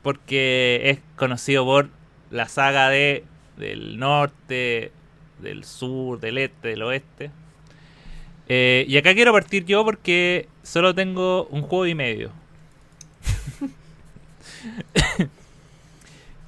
porque 0.02 0.82
es 0.90 1.00
conocido 1.16 1.66
por 1.66 1.90
la 2.30 2.48
saga 2.48 2.90
de 2.90 3.26
del 3.58 4.00
norte, 4.00 4.92
del 5.40 5.64
sur, 5.66 6.20
del 6.20 6.38
este, 6.40 6.70
del 6.70 6.82
oeste. 6.84 7.30
Eh, 8.54 8.84
y 8.86 8.98
acá 8.98 9.14
quiero 9.14 9.32
partir 9.32 9.64
yo 9.64 9.86
porque 9.86 10.50
solo 10.62 10.94
tengo 10.94 11.46
un 11.52 11.62
juego 11.62 11.86
y 11.88 11.96
medio. 11.96 12.32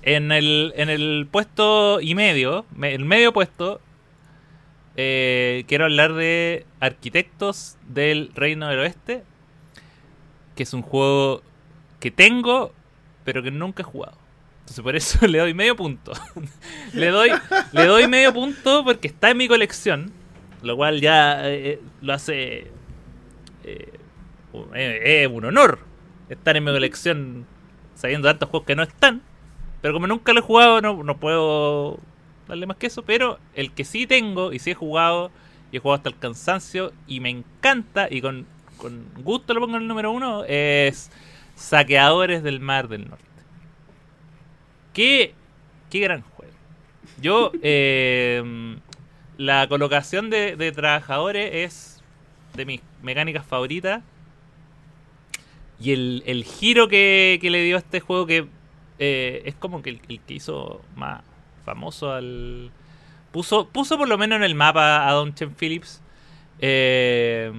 en, 0.01 0.31
el, 0.31 0.73
en 0.75 0.89
el 0.89 1.27
puesto 1.31 2.01
y 2.01 2.13
medio, 2.15 2.65
me- 2.75 2.93
el 2.93 3.05
medio 3.05 3.31
puesto, 3.31 3.79
eh, 4.97 5.63
quiero 5.67 5.85
hablar 5.85 6.13
de 6.13 6.65
Arquitectos 6.81 7.77
del 7.87 8.31
Reino 8.35 8.67
del 8.67 8.79
Oeste, 8.79 9.23
que 10.55 10.63
es 10.63 10.73
un 10.73 10.81
juego 10.81 11.41
que 12.01 12.11
tengo, 12.11 12.73
pero 13.23 13.41
que 13.41 13.51
nunca 13.51 13.81
he 13.81 13.85
jugado. 13.85 14.17
Entonces 14.61 14.83
por 14.83 14.95
eso 14.95 15.25
le 15.27 15.39
doy 15.39 15.53
medio 15.53 15.75
punto. 15.77 16.11
le 16.93 17.07
doy 17.07 17.31
le 17.71 17.85
doy 17.85 18.07
medio 18.07 18.33
punto 18.33 18.83
porque 18.83 19.07
está 19.07 19.29
en 19.31 19.37
mi 19.37 19.47
colección, 19.47 20.11
lo 20.63 20.75
cual 20.75 21.01
ya 21.01 21.49
eh, 21.49 21.79
lo 22.01 22.13
hace 22.13 22.67
eh, 23.63 23.93
un- 24.53 24.69
eh, 24.75 25.23
es 25.23 25.27
un 25.29 25.45
honor 25.45 25.79
estar 26.29 26.55
en 26.57 26.63
mi 26.63 26.71
colección 26.71 27.45
sabiendo 27.95 28.27
tantos 28.27 28.49
juegos 28.49 28.67
que 28.67 28.75
no 28.75 28.83
están. 28.83 29.21
Pero 29.81 29.93
como 29.93 30.07
nunca 30.07 30.33
lo 30.33 30.39
he 30.39 30.43
jugado, 30.43 30.81
no, 30.81 31.03
no 31.03 31.17
puedo 31.17 31.99
darle 32.47 32.65
más 32.65 32.77
que 32.77 32.87
eso, 32.87 33.03
pero 33.03 33.39
el 33.55 33.71
que 33.71 33.83
sí 33.85 34.07
tengo 34.07 34.53
y 34.53 34.59
sí 34.59 34.71
he 34.71 34.75
jugado, 34.75 35.31
y 35.71 35.77
he 35.77 35.79
jugado 35.79 35.97
hasta 35.97 36.09
el 36.09 36.17
cansancio, 36.19 36.93
y 37.07 37.19
me 37.19 37.29
encanta, 37.29 38.07
y 38.09 38.21
con, 38.21 38.45
con 38.77 39.05
gusto 39.23 39.53
lo 39.53 39.61
pongo 39.61 39.75
en 39.77 39.83
el 39.83 39.87
número 39.87 40.11
uno, 40.11 40.45
es 40.45 41.11
Saqueadores 41.55 42.43
del 42.43 42.59
Mar 42.61 42.87
del 42.87 43.09
Norte. 43.09 43.23
Qué, 44.93 45.33
qué 45.89 45.99
gran 45.99 46.21
juego. 46.21 46.53
Yo, 47.21 47.51
eh, 47.61 48.75
la 49.37 49.67
colocación 49.67 50.29
de, 50.29 50.55
de 50.55 50.71
trabajadores 50.71 51.49
es 51.53 52.03
de 52.55 52.65
mis 52.65 52.81
mecánicas 53.01 53.45
favoritas. 53.45 54.01
Y 55.79 55.91
el, 55.91 56.23
el 56.25 56.43
giro 56.45 56.87
que, 56.87 57.39
que 57.41 57.49
le 57.49 57.61
dio 57.63 57.75
a 57.75 57.79
este 57.79 57.99
juego 57.99 58.25
que 58.25 58.47
eh, 58.99 59.41
es 59.45 59.55
como 59.55 59.81
que 59.81 59.89
el, 59.89 59.99
que 60.01 60.33
hizo 60.33 60.81
más 60.95 61.21
famoso 61.65 62.11
al... 62.11 62.71
Puso, 63.31 63.67
puso 63.67 63.97
por 63.97 64.07
lo 64.07 64.17
menos 64.17 64.37
en 64.37 64.43
el 64.43 64.53
mapa 64.55 65.07
a 65.09 65.11
Don 65.13 65.33
Chen 65.33 65.55
Phillips. 65.55 66.01
eh, 66.59 67.51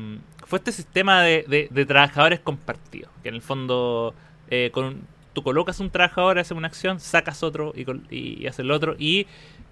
fue 0.47 0.59
este 0.59 0.73
sistema 0.73 1.23
de, 1.23 1.69
de- 1.71 1.87
trabajadores 1.87 2.39
compartidos. 2.39 3.11
Que 3.23 3.31
en 3.31 3.35
el 3.35 3.43
fondo 3.43 4.15
eh, 4.51 4.71
con 4.73 5.03
tú 5.33 5.43
colocas 5.43 5.81
un 5.81 5.91
trabajador, 5.91 6.39
hace 6.39 6.55
una 6.55 6.69
acción, 6.69 7.01
sacas 7.01 7.43
otro 7.43 7.73
y, 7.75 7.85
col- 7.85 8.07
y, 8.11 8.47
hace 8.47 8.63
el 8.63 8.71
otro. 8.71 8.95
Y 8.99 9.27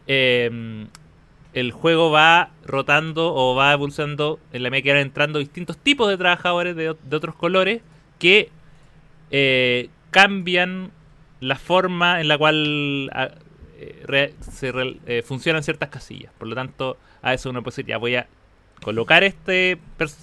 eh, 0.08 0.86
el 1.54 1.72
juego 1.72 2.10
va 2.10 2.50
rotando 2.64 3.34
o 3.34 3.54
va 3.54 3.72
evolucionando 3.72 4.38
en 4.52 4.62
la 4.62 4.70
medida 4.70 4.84
que 4.84 4.92
van 4.92 5.02
entrando 5.02 5.38
distintos 5.38 5.76
tipos 5.76 6.08
de 6.08 6.16
trabajadores 6.16 6.74
de, 6.76 6.88
otros 6.90 7.34
colores 7.34 7.82
que 8.18 8.50
eh, 9.30 9.90
cambian 10.10 10.90
la 11.40 11.56
forma 11.56 12.20
en 12.20 12.28
la 12.28 12.38
cual 12.38 13.10
a- 13.12 13.30
eh, 13.78 14.34
se 14.40 14.72
eh, 15.06 15.22
funcionan 15.22 15.62
ciertas 15.62 15.88
casillas. 15.88 16.32
Por 16.38 16.48
lo 16.48 16.54
tanto, 16.54 16.96
a 17.20 17.30
veces 17.30 17.46
uno 17.46 17.62
puede 17.62 17.72
decir, 17.72 17.86
ya 17.86 17.98
voy 17.98 18.14
a 18.16 18.26
colocar 18.82 19.22
este, 19.24 19.78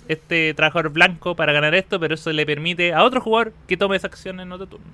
este 0.08 0.54
trabajador 0.54 0.90
blanco 0.92 1.36
para 1.36 1.54
ganar 1.54 1.76
esto, 1.76 2.00
pero 2.00 2.16
eso 2.16 2.32
le 2.32 2.46
permite 2.46 2.94
a 2.94 3.04
otro 3.04 3.22
jugador 3.22 3.54
que 3.68 3.78
tome 3.78 3.96
esa 3.96 4.08
acción 4.08 4.40
en 4.40 4.52
otro 4.52 4.68
turno. 4.68 4.88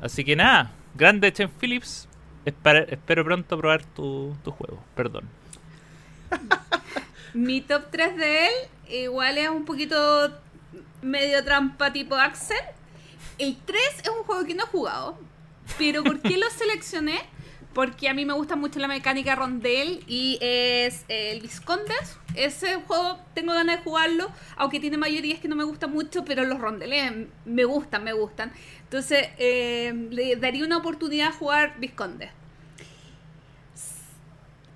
Así 0.00 0.24
que 0.24 0.36
nada, 0.36 0.72
grande 0.94 1.32
Chen 1.32 1.50
Phillips. 1.50 2.08
Espero, 2.46 3.24
pronto 3.24 3.58
probar 3.58 3.84
tu, 3.84 4.36
juego. 4.44 4.80
Perdón. 4.94 5.28
Mi 7.34 7.60
top 7.60 7.90
3 7.90 8.16
de 8.16 8.46
él 8.46 8.52
igual 8.88 9.36
es 9.36 9.48
un 9.48 9.64
poquito 9.64 10.30
medio 11.02 11.44
trampa 11.44 11.92
tipo 11.92 12.14
Axel. 12.14 12.56
El 13.38 13.56
3 13.56 13.80
es 14.04 14.08
un 14.08 14.22
juego 14.22 14.44
que 14.46 14.54
no 14.54 14.62
he 14.62 14.66
jugado. 14.68 15.18
Pero 15.76 16.04
¿por 16.04 16.20
qué 16.20 16.36
lo 16.36 16.48
seleccioné? 16.50 17.20
Porque 17.74 18.08
a 18.08 18.14
mí 18.14 18.24
me 18.24 18.32
gusta 18.32 18.54
mucho 18.54 18.78
la 18.78 18.88
mecánica 18.88 19.34
rondel 19.34 20.04
y 20.06 20.38
es 20.40 21.04
el 21.08 21.40
Viscondes. 21.40 22.16
Ese 22.36 22.76
juego 22.76 23.18
tengo 23.34 23.52
ganas 23.52 23.78
de 23.78 23.82
jugarlo, 23.82 24.30
aunque 24.56 24.78
tiene 24.78 24.96
mayorías 24.96 25.40
que 25.40 25.48
no 25.48 25.56
me 25.56 25.64
gustan 25.64 25.90
mucho, 25.90 26.24
pero 26.24 26.44
los 26.44 26.58
rondeles 26.58 27.26
me 27.44 27.64
gustan, 27.64 28.04
me 28.04 28.12
gustan. 28.12 28.52
Entonces 28.86 29.28
eh, 29.38 29.92
le 30.10 30.36
daría 30.36 30.64
una 30.64 30.76
oportunidad 30.76 31.28
a 31.28 31.32
jugar 31.32 31.74
Viscondes. 31.80 32.30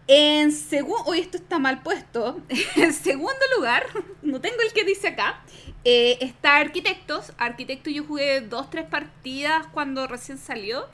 En 0.09 0.51
segundo, 0.51 1.05
hoy 1.07 1.21
esto 1.21 1.37
está 1.37 1.61
mal 1.61 1.83
puesto. 1.83 2.43
En 2.77 2.93
segundo 2.93 3.41
lugar, 3.57 3.87
no 4.23 4.41
tengo 4.41 4.61
el 4.63 4.73
que 4.73 4.83
dice 4.83 5.07
acá, 5.09 5.41
eh, 5.85 6.19
está 6.21 6.57
Arquitectos. 6.57 7.33
Arquitectos 7.39 7.93
yo 7.93 8.05
jugué 8.05 8.41
dos, 8.41 8.69
tres 8.69 8.87
partidas 8.87 9.69
cuando 9.69 10.09
recién 10.09 10.39
salió. 10.39 10.89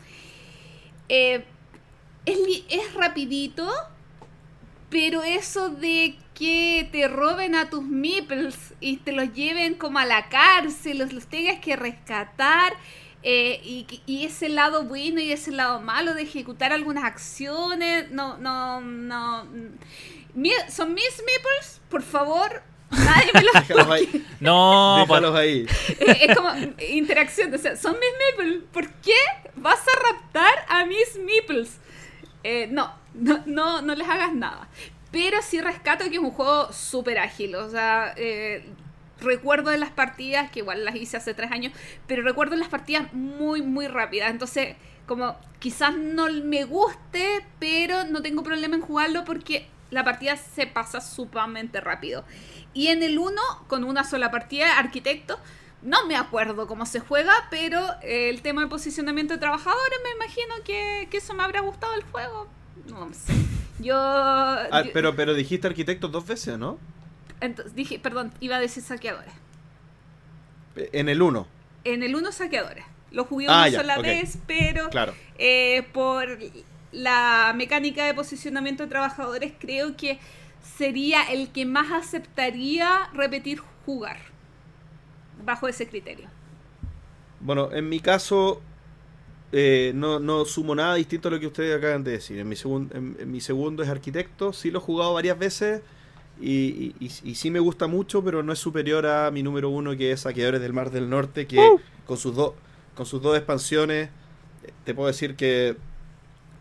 Eh, 1.08 1.42
es, 2.26 2.38
es 2.68 2.92
rapidito, 2.92 3.66
pero 4.90 5.22
eso 5.22 5.70
de 5.70 6.18
que 6.34 6.86
te 6.92 7.08
roben 7.08 7.54
a 7.54 7.70
tus 7.70 7.82
meeples 7.82 8.74
y 8.80 8.98
te 8.98 9.12
los 9.12 9.32
lleven 9.32 9.74
como 9.76 9.98
a 9.98 10.04
la 10.04 10.28
cárcel, 10.28 10.98
los, 10.98 11.14
los 11.14 11.26
tengas 11.26 11.60
que 11.60 11.74
rescatar, 11.76 12.74
eh, 13.28 13.60
y, 14.06 14.24
ese 14.24 14.48
lado 14.48 14.84
bueno 14.84 15.20
y 15.20 15.32
ese 15.32 15.50
lado 15.50 15.80
malo 15.80 16.14
de 16.14 16.22
ejecutar 16.22 16.72
algunas 16.72 17.02
acciones, 17.02 18.08
no, 18.12 18.38
no, 18.38 18.80
no. 18.80 19.42
¿Son 20.68 20.94
mis 20.94 21.22
meeples? 21.26 21.80
Por 21.88 22.02
favor, 22.02 22.62
nadie 22.88 23.32
me 23.34 23.42
los 23.42 23.52
Déjalos 23.68 23.88
ahí. 23.88 24.26
No, 24.38 24.98
Déjalos 25.00 25.34
ahí. 25.34 25.66
Eh, 25.98 26.26
es 26.28 26.36
como 26.36 26.50
interacción, 26.88 27.52
o 27.52 27.58
sea, 27.58 27.74
son 27.74 27.96
mis 27.98 28.44
meeples. 28.44 28.62
¿Por 28.72 28.88
qué 29.00 29.18
vas 29.56 29.80
a 29.80 30.12
raptar 30.12 30.64
a 30.68 30.86
mis 30.86 31.18
meeples? 31.18 31.78
Eh, 32.44 32.68
no, 32.70 32.94
no, 33.14 33.42
no, 33.44 33.82
no 33.82 33.94
les 33.96 34.08
hagas 34.08 34.34
nada. 34.34 34.68
Pero 35.10 35.42
sí 35.42 35.60
rescato 35.60 36.04
que 36.04 36.14
es 36.14 36.22
un 36.22 36.30
juego 36.30 36.72
súper 36.72 37.18
ágil. 37.18 37.56
O 37.56 37.68
sea, 37.70 38.14
eh, 38.16 38.70
recuerdo 39.20 39.70
de 39.70 39.78
las 39.78 39.90
partidas, 39.90 40.50
que 40.50 40.60
igual 40.60 40.84
las 40.84 40.94
hice 40.96 41.16
hace 41.16 41.34
tres 41.34 41.50
años, 41.52 41.72
pero 42.06 42.22
recuerdo 42.22 42.56
las 42.56 42.68
partidas 42.68 43.12
muy, 43.12 43.62
muy 43.62 43.86
rápidas. 43.88 44.30
Entonces, 44.30 44.76
como 45.06 45.36
quizás 45.58 45.96
no 45.96 46.26
me 46.44 46.64
guste, 46.64 47.44
pero 47.58 48.04
no 48.04 48.22
tengo 48.22 48.42
problema 48.42 48.76
en 48.76 48.82
jugarlo 48.82 49.24
porque 49.24 49.66
la 49.90 50.04
partida 50.04 50.36
se 50.36 50.66
pasa 50.66 51.00
sumamente 51.00 51.80
rápido. 51.80 52.24
Y 52.74 52.88
en 52.88 53.02
el 53.02 53.18
1, 53.18 53.40
con 53.68 53.84
una 53.84 54.04
sola 54.04 54.30
partida, 54.30 54.78
arquitecto, 54.78 55.38
no 55.82 56.06
me 56.06 56.16
acuerdo 56.16 56.66
cómo 56.66 56.84
se 56.86 56.98
juega, 57.00 57.32
pero 57.50 57.86
el 58.02 58.42
tema 58.42 58.62
de 58.62 58.66
posicionamiento 58.68 59.34
de 59.34 59.38
trabajadores, 59.40 59.98
me 60.02 60.10
imagino 60.24 60.54
que, 60.64 61.06
que 61.10 61.18
eso 61.18 61.32
me 61.34 61.44
habrá 61.44 61.60
gustado 61.60 61.94
el 61.94 62.02
juego. 62.02 62.48
No 62.88 63.08
sé. 63.14 63.32
Yo. 63.78 63.94
Ah, 63.96 64.82
yo- 64.84 64.92
pero, 64.92 65.14
pero 65.14 65.34
dijiste 65.34 65.68
arquitecto 65.68 66.08
dos 66.08 66.26
veces, 66.26 66.58
¿no? 66.58 66.78
Entonces, 67.40 67.74
dije, 67.74 67.98
perdón, 67.98 68.32
iba 68.40 68.56
a 68.56 68.60
decir 68.60 68.82
saqueadores. 68.82 69.32
En 70.92 71.08
el 71.08 71.22
1, 71.22 71.46
En 71.84 72.02
el 72.02 72.14
1 72.14 72.32
saqueadores. 72.32 72.84
Lo 73.12 73.24
jugué 73.24 73.46
Ah, 73.48 73.60
una 73.60 73.68
ya, 73.68 73.80
sola 73.80 73.98
vez, 73.98 74.38
pero 74.46 74.88
claro. 74.90 75.14
eh, 75.38 75.86
por 75.92 76.38
la 76.92 77.52
mecánica 77.56 78.04
de 78.04 78.14
posicionamiento 78.14 78.82
de 78.82 78.88
trabajadores, 78.90 79.52
creo 79.58 79.96
que 79.96 80.18
sería 80.76 81.22
el 81.30 81.50
que 81.50 81.64
más 81.64 81.92
aceptaría 81.92 83.08
repetir 83.14 83.60
jugar. 83.86 84.18
Bajo 85.44 85.68
ese 85.68 85.86
criterio. 85.88 86.28
Bueno, 87.40 87.70
en 87.72 87.88
mi 87.88 88.00
caso, 88.00 88.60
eh, 89.52 89.92
no, 89.94 90.18
no 90.18 90.44
sumo 90.44 90.74
nada 90.74 90.94
distinto 90.96 91.28
a 91.28 91.30
lo 91.30 91.40
que 91.40 91.46
ustedes 91.46 91.76
acaban 91.76 92.02
de 92.04 92.12
decir. 92.12 92.38
En 92.38 92.48
mi, 92.48 92.56
segun- 92.56 92.90
en, 92.94 93.16
en 93.20 93.30
mi 93.30 93.40
segundo 93.40 93.82
es 93.82 93.88
arquitecto, 93.88 94.52
sí 94.52 94.70
lo 94.70 94.78
he 94.80 94.82
jugado 94.82 95.14
varias 95.14 95.38
veces 95.38 95.82
y, 96.40 96.94
y, 97.00 97.10
y- 97.24 97.34
sí 97.34 97.50
me 97.50 97.60
gusta 97.60 97.86
mucho, 97.86 98.22
pero 98.24 98.42
no 98.42 98.52
es 98.52 98.58
superior 98.58 99.06
a 99.06 99.30
mi 99.30 99.42
número 99.42 99.70
uno 99.70 99.96
que 99.96 100.12
es 100.12 100.20
Saqueadores 100.20 100.60
del 100.60 100.72
Mar 100.72 100.90
del 100.90 101.08
Norte, 101.10 101.46
que 101.46 101.74
con, 102.06 102.18
sus 102.18 102.34
dos 102.34 102.54
con 102.94 103.06
sus 103.06 103.22
dos 103.22 103.36
expansiones, 103.36 104.10
te 104.84 104.94
puedo 104.94 105.08
decir 105.08 105.36
que 105.36 105.76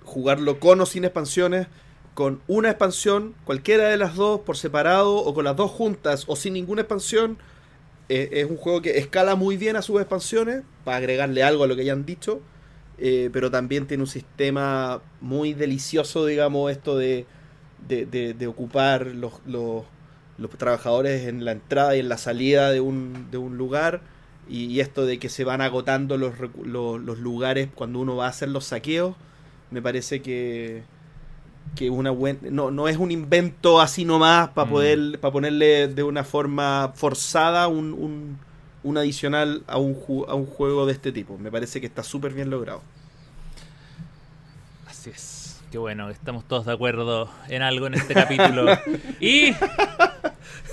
jugarlo 0.03 0.59
con 0.59 0.81
o 0.81 0.85
sin 0.85 1.05
expansiones, 1.05 1.67
con 2.13 2.41
una 2.47 2.69
expansión, 2.69 3.35
cualquiera 3.45 3.89
de 3.89 3.97
las 3.97 4.15
dos 4.15 4.41
por 4.41 4.57
separado 4.57 5.15
o 5.17 5.33
con 5.33 5.45
las 5.45 5.55
dos 5.55 5.71
juntas 5.71 6.25
o 6.27 6.35
sin 6.35 6.53
ninguna 6.53 6.81
expansión, 6.81 7.37
eh, 8.09 8.29
es 8.33 8.49
un 8.49 8.57
juego 8.57 8.81
que 8.81 8.97
escala 8.99 9.35
muy 9.35 9.57
bien 9.57 9.75
a 9.75 9.81
sus 9.81 9.99
expansiones, 10.01 10.63
para 10.83 10.97
agregarle 10.97 11.43
algo 11.43 11.63
a 11.63 11.67
lo 11.67 11.75
que 11.75 11.85
ya 11.85 11.93
han 11.93 12.05
dicho, 12.05 12.41
eh, 12.97 13.29
pero 13.33 13.51
también 13.51 13.87
tiene 13.87 14.03
un 14.03 14.07
sistema 14.09 15.01
muy 15.21 15.53
delicioso, 15.53 16.25
digamos, 16.25 16.71
esto 16.71 16.97
de, 16.97 17.25
de, 17.87 18.05
de- 18.05 18.33
de 18.33 18.47
ocupar 18.47 19.07
los, 19.07 19.33
los, 19.45 19.83
los 20.37 20.49
trabajadores 20.51 21.27
en 21.27 21.45
la 21.45 21.51
entrada 21.53 21.95
y 21.95 21.99
en 21.99 22.09
la 22.09 22.17
salida 22.17 22.71
de 22.71 22.81
un, 22.81 23.27
de 23.31 23.37
un 23.37 23.57
lugar, 23.57 24.01
y, 24.49 24.65
y 24.65 24.79
esto 24.81 25.05
de 25.05 25.19
que 25.19 25.29
se 25.29 25.43
van 25.43 25.61
agotando 25.61 26.17
los, 26.17 26.33
los, 26.63 26.99
los 27.01 27.19
lugares 27.19 27.69
cuando 27.75 27.99
uno 27.99 28.15
va 28.15 28.27
a 28.27 28.29
hacer 28.29 28.49
los 28.49 28.65
saqueos, 28.65 29.15
me 29.71 29.81
parece 29.81 30.21
que, 30.21 30.83
que 31.75 31.89
una 31.89 32.11
buen, 32.11 32.39
no, 32.51 32.71
no 32.71 32.87
es 32.87 32.97
un 32.97 33.11
invento 33.11 33.81
así 33.81 34.05
nomás 34.05 34.49
para 34.49 34.65
Mm. 34.67 34.69
poder 34.69 35.19
para 35.19 35.31
ponerle 35.33 35.87
de 35.87 36.03
una 36.03 36.23
forma 36.23 36.93
forzada 36.95 37.67
un, 37.67 37.93
un, 37.93 38.37
un 38.83 38.97
adicional 38.97 39.63
a 39.67 39.77
un, 39.77 39.97
a 40.27 40.35
un 40.35 40.45
juego 40.45 40.85
de 40.85 40.93
este 40.93 41.11
tipo. 41.11 41.37
Me 41.37 41.51
parece 41.51 41.81
que 41.81 41.87
está 41.87 42.03
súper 42.03 42.33
bien 42.33 42.49
logrado. 42.49 42.81
Qué 45.75 45.79
bueno, 45.79 46.09
estamos 46.09 46.47
todos 46.47 46.65
de 46.65 46.71
acuerdo 46.71 47.29
en 47.49 47.61
algo 47.61 47.87
en 47.87 47.95
este 47.95 48.13
capítulo. 48.13 48.65
y 49.19 49.53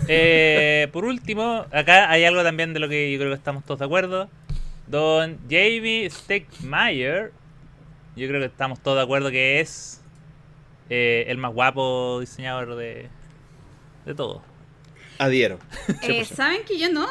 eh, 0.07 0.89
por 0.93 1.05
último, 1.05 1.66
acá 1.73 2.09
hay 2.09 2.24
algo 2.24 2.45
también 2.45 2.73
de 2.73 2.79
lo 2.79 2.89
que 2.89 3.11
yo 3.11 3.19
creo 3.19 3.31
que 3.31 3.37
estamos 3.37 3.65
todos 3.65 3.81
de 3.81 3.87
acuerdo. 3.87 4.31
Don 4.87 5.41
Jamie 5.51 6.09
Steckmeyer, 6.09 7.33
yo 8.15 8.29
creo 8.29 8.39
que 8.39 8.47
estamos 8.47 8.79
todos 8.79 8.99
de 8.99 9.03
acuerdo 9.03 9.33
que 9.33 9.59
es 9.59 10.01
eh, 10.89 11.24
el 11.27 11.37
más 11.37 11.53
guapo 11.53 12.20
diseñador 12.20 12.77
de, 12.77 13.09
de 14.07 14.15
todo. 14.15 14.41
Adhiero. 15.19 15.59
Eh, 16.03 16.23
100%. 16.23 16.24
Saben 16.27 16.62
que 16.65 16.79
yo 16.79 16.93
no. 16.93 17.09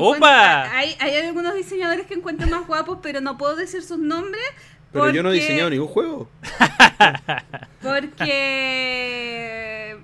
¡Opa! 0.00 0.76
Hay, 0.76 0.96
hay 0.98 1.14
algunos 1.14 1.54
diseñadores 1.54 2.06
que 2.06 2.14
encuentro 2.14 2.48
más 2.48 2.66
guapos, 2.66 2.98
pero 3.00 3.20
no 3.20 3.38
puedo 3.38 3.54
decir 3.54 3.82
sus 3.82 3.98
nombres 3.98 4.42
Pero 4.92 5.10
yo 5.10 5.22
no 5.22 5.30
he 5.30 5.34
diseñado 5.34 5.70
ningún 5.70 5.88
juego. 5.88 6.28
Porque 7.82 9.96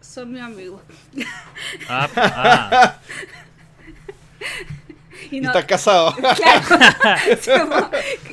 son 0.00 0.32
mis 0.32 0.42
amigos. 0.42 0.80
Ah, 1.88 2.08
ah. 2.16 2.98
Y 5.30 5.36
Y 5.36 5.40
no, 5.40 5.48
estás 5.48 5.64
casado. 5.66 6.14
Claro. 7.42 7.90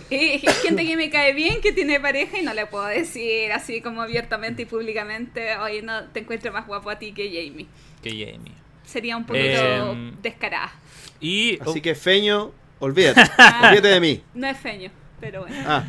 Gente 0.09 0.85
que 0.85 0.95
me 0.95 1.09
cae 1.09 1.33
bien, 1.33 1.59
que 1.61 1.73
tiene 1.73 1.99
pareja 1.99 2.37
y 2.37 2.43
no 2.43 2.53
le 2.53 2.65
puedo 2.67 2.85
decir 2.85 3.51
así 3.51 3.81
como 3.81 4.01
abiertamente 4.01 4.61
y 4.61 4.65
públicamente, 4.65 5.57
oye, 5.57 5.81
no 5.81 6.05
te 6.05 6.21
encuentro 6.21 6.53
más 6.53 6.65
guapo 6.67 6.89
a 6.89 6.97
ti 6.99 7.11
que 7.11 7.27
Jamie. 7.27 7.65
Que 8.01 8.11
Jamie. 8.11 8.53
Sería 8.85 9.17
un 9.17 9.25
poquito 9.25 9.91
Em, 9.91 10.15
descarada. 10.21 10.71
Y, 11.19 11.59
Así 11.59 11.81
que 11.81 11.95
Feño, 11.95 12.51
olvídate. 12.79 13.21
Olvídate 13.63 13.87
de 13.87 13.99
mí. 13.99 14.23
No 14.35 14.47
es 14.47 14.57
feño, 14.57 14.91
pero 15.25 15.41
bueno. 15.41 15.55
Ah, 15.65 15.83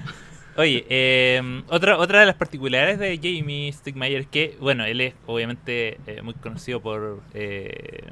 oye, 0.56 0.86
eh, 0.88 1.62
otra, 1.68 1.98
otra 1.98 2.20
de 2.20 2.26
las 2.26 2.36
particularidades 2.36 2.98
de 2.98 3.16
Jamie 3.18 3.70
Stigmeyer 3.70 4.22
es 4.22 4.26
que, 4.26 4.56
bueno, 4.60 4.86
él 4.86 5.00
es 5.02 5.14
obviamente 5.26 5.98
eh, 6.06 6.22
muy 6.22 6.32
conocido 6.34 6.80
por, 6.80 7.20
eh, 7.34 8.04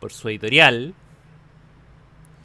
por 0.00 0.12
su 0.12 0.28
editorial, 0.28 0.92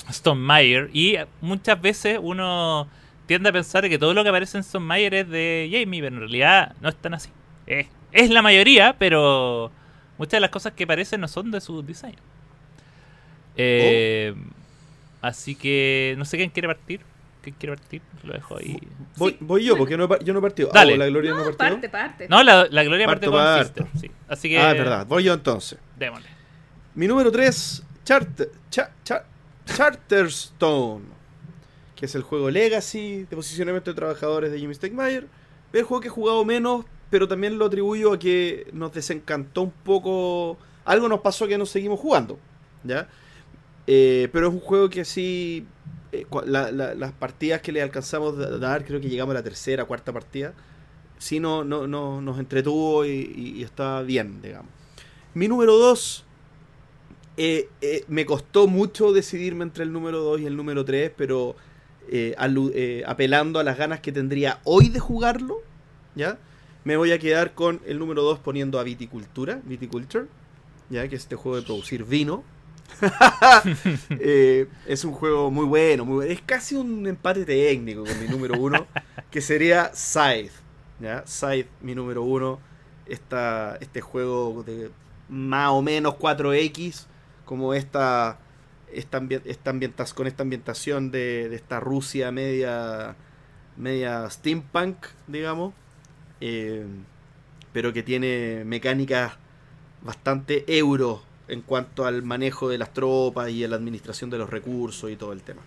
Stone 0.10 0.40
Meyer, 0.40 0.90
y 0.94 1.18
muchas 1.42 1.82
veces 1.82 2.20
uno 2.22 2.88
tiende 3.26 3.50
a 3.50 3.52
pensar 3.52 3.90
que 3.90 4.00
todo 4.00 4.14
lo 4.14 4.24
que 4.24 4.30
aparece 4.30 4.58
en 4.58 4.62
Stone 4.62 4.86
Meyer 4.86 5.14
es 5.14 5.30
de 5.30 5.70
Jamie, 5.70 6.02
pero 6.02 6.16
en 6.16 6.22
realidad 6.22 6.74
no 6.80 6.88
es 6.88 6.96
tan 6.96 7.14
así. 7.16 7.30
Es, 7.66 7.88
es 8.14 8.30
la 8.30 8.42
mayoría, 8.42 8.96
pero 8.98 9.74
muchas 10.18 10.38
de 10.38 10.40
las 10.40 10.52
cosas 10.52 10.72
que 10.72 10.86
aparecen 10.86 11.20
no 11.20 11.28
son 11.28 11.52
de 11.52 11.60
su 11.60 11.84
diseño. 11.84 12.20
Eh, 13.58 14.34
Así 15.22 15.56
que 15.56 16.16
no 16.18 16.26
sé 16.26 16.38
quién 16.38 16.50
quiere 16.50 16.68
partir. 16.68 17.02
¿Quién 17.42 17.56
quiere 17.60 17.76
partir? 17.78 18.02
Lo 18.24 18.34
dejo 18.34 18.58
ahí. 18.58 18.78
voy, 19.16 19.38
voy 19.40 19.64
yo, 19.64 19.78
porque 19.78 19.96
no 19.98 20.04
he, 20.06 20.08
par- 20.08 20.24
yo 20.24 20.34
no 20.34 20.40
he 20.40 20.42
partido. 20.42 20.70
Dale. 20.74 20.94
Ah, 20.94 20.96
¿o 20.96 20.98
la 21.00 21.06
Gloria 21.08 21.32
no, 21.32 21.38
No, 21.38 21.44
partió. 21.46 21.58
parte, 21.58 21.90
parte. 21.90 22.28
No, 22.30 22.44
la, 22.44 22.68
la 22.70 22.84
Gloria 22.84 23.06
parte 23.06 23.26
con 23.28 23.36
parto. 23.36 23.64
Sister. 23.84 23.88
Sí. 24.02 24.12
Así 24.28 24.50
que. 24.50 24.60
Ah, 24.60 24.72
es 24.72 24.78
verdad. 24.78 25.06
Voy 25.08 25.24
yo 25.24 25.34
entonces. 25.34 25.80
Démosle. 25.98 26.28
Mi 26.96 27.08
número 27.08 27.32
3, 27.32 27.84
Charter, 28.04 28.52
Cha- 28.70 28.92
Cha- 29.04 29.24
Charterstone, 29.66 31.06
que 31.96 32.06
es 32.06 32.16
el 32.16 32.24
juego 32.24 32.50
Legacy 32.50 33.26
de 33.30 33.36
posicionamiento 33.36 33.92
de 33.92 33.96
trabajadores 33.96 34.52
de 34.52 34.60
Jimmy 34.60 34.74
Stegmaier. 34.74 35.28
El 35.74 35.84
juego 35.84 36.02
que 36.02 36.08
he 36.08 36.12
jugado 36.12 36.44
menos, 36.46 36.86
pero 37.10 37.28
también 37.28 37.58
lo 37.58 37.66
atribuyo 37.66 38.14
a 38.14 38.20
que 38.20 38.68
nos 38.74 38.94
desencantó 38.94 39.62
un 39.64 39.72
poco. 39.72 40.58
Algo 40.86 41.08
nos 41.10 41.20
pasó 41.22 41.48
que 41.48 41.58
no 41.58 41.66
seguimos 41.66 42.00
jugando, 42.00 42.40
¿ya? 42.84 43.08
Eh, 43.86 44.30
pero 44.32 44.48
es 44.48 44.54
un 44.54 44.60
juego 44.60 44.90
que 44.90 45.06
sí. 45.06 45.66
Eh, 46.22 46.28
la- 46.46 46.72
la- 46.72 46.94
las 46.96 47.12
partidas 47.12 47.62
que 47.62 47.72
le 47.72 47.82
alcanzamos 47.82 48.38
a 48.40 48.58
dar, 48.58 48.86
creo 48.86 49.00
que 49.02 49.10
llegamos 49.10 49.32
a 49.32 49.36
la 49.36 49.44
tercera, 49.44 49.86
cuarta 49.86 50.12
partida. 50.14 50.54
Sí, 51.18 51.40
no, 51.40 51.64
no, 51.64 51.88
no- 51.88 52.22
nos 52.22 52.40
entretuvo 52.40 53.06
y, 53.06 53.62
está 53.64 54.02
bien, 54.04 54.42
digamos. 54.42 54.70
Mi 55.34 55.48
número 55.48 55.78
2 55.78 56.24
eh, 57.38 57.70
eh, 57.82 58.04
me 58.08 58.26
costó 58.26 58.68
mucho 58.68 59.14
decidirme 59.14 59.64
entre 59.64 59.84
el 59.84 59.92
número 59.94 60.20
2 60.24 60.42
y 60.42 60.46
el 60.48 60.56
número 60.58 60.84
3, 60.86 61.12
pero 61.16 61.56
apelando 63.06 63.60
a 63.60 63.64
las 63.64 63.78
ganas 63.78 64.00
que 64.00 64.12
tendría 64.12 64.60
hoy 64.64 64.90
de 64.90 65.00
jugarlo, 65.00 65.58
¿ya? 66.16 66.38
Me 66.86 66.96
voy 66.98 67.12
a 67.12 67.20
quedar 67.20 67.54
con 67.54 67.82
el 67.86 68.00
número 68.00 68.22
2 68.24 68.40
poniendo 68.40 68.80
a 68.80 68.84
Viticultura, 68.84 69.60
Viticulture, 69.66 70.26
¿ya? 70.90 71.08
Que 71.10 71.16
es 71.18 71.24
este 71.24 71.36
juego 71.36 71.58
de 71.58 71.64
producir 71.64 72.06
vino. 72.06 72.44
Eh, 74.10 74.68
es 74.86 75.04
un 75.04 75.14
juego 75.14 75.52
muy 75.52 75.66
bueno. 75.66 76.22
Es 76.22 76.42
casi 76.42 76.76
un 76.76 77.06
empate 77.08 77.46
técnico 77.46 78.04
con 78.04 78.20
mi 78.20 78.28
número 78.28 78.60
1, 78.60 78.88
que 79.32 79.42
sería 79.42 79.92
Scythe, 79.94 80.52
¿ya? 81.00 81.24
Scythe, 81.26 81.70
mi 81.82 81.96
número 81.96 82.24
1. 82.24 82.60
Esta, 83.08 83.78
este 83.80 84.02
juego 84.02 84.64
de 84.64 84.92
más 85.30 85.70
o 85.70 85.82
menos 85.82 86.16
4X, 86.16 87.06
como 87.46 87.74
esta, 87.74 88.38
esta, 88.92 89.20
con 90.14 90.28
esta 90.28 90.44
ambientación 90.44 91.12
de, 91.12 91.48
de 91.50 91.56
esta 91.56 91.80
Rusia 91.80 92.32
media, 92.32 93.16
media 93.78 94.30
steampunk, 94.30 94.98
digamos, 95.28 95.74
eh, 96.42 96.86
pero 97.72 97.94
que 97.94 98.04
tiene 98.04 98.64
mecánicas 98.66 99.34
bastante 100.02 100.66
euro 100.68 101.22
en 101.48 101.62
cuanto 101.62 102.06
al 102.06 102.24
manejo 102.24 102.68
de 102.70 102.78
las 102.78 102.94
tropas 102.94 103.50
y 103.50 103.64
a 103.64 103.68
la 103.68 103.76
administración 103.76 104.30
de 104.30 104.38
los 104.38 104.50
recursos 104.50 105.10
y 105.12 105.16
todo 105.16 105.34
el 105.34 105.42
tema. 105.44 105.62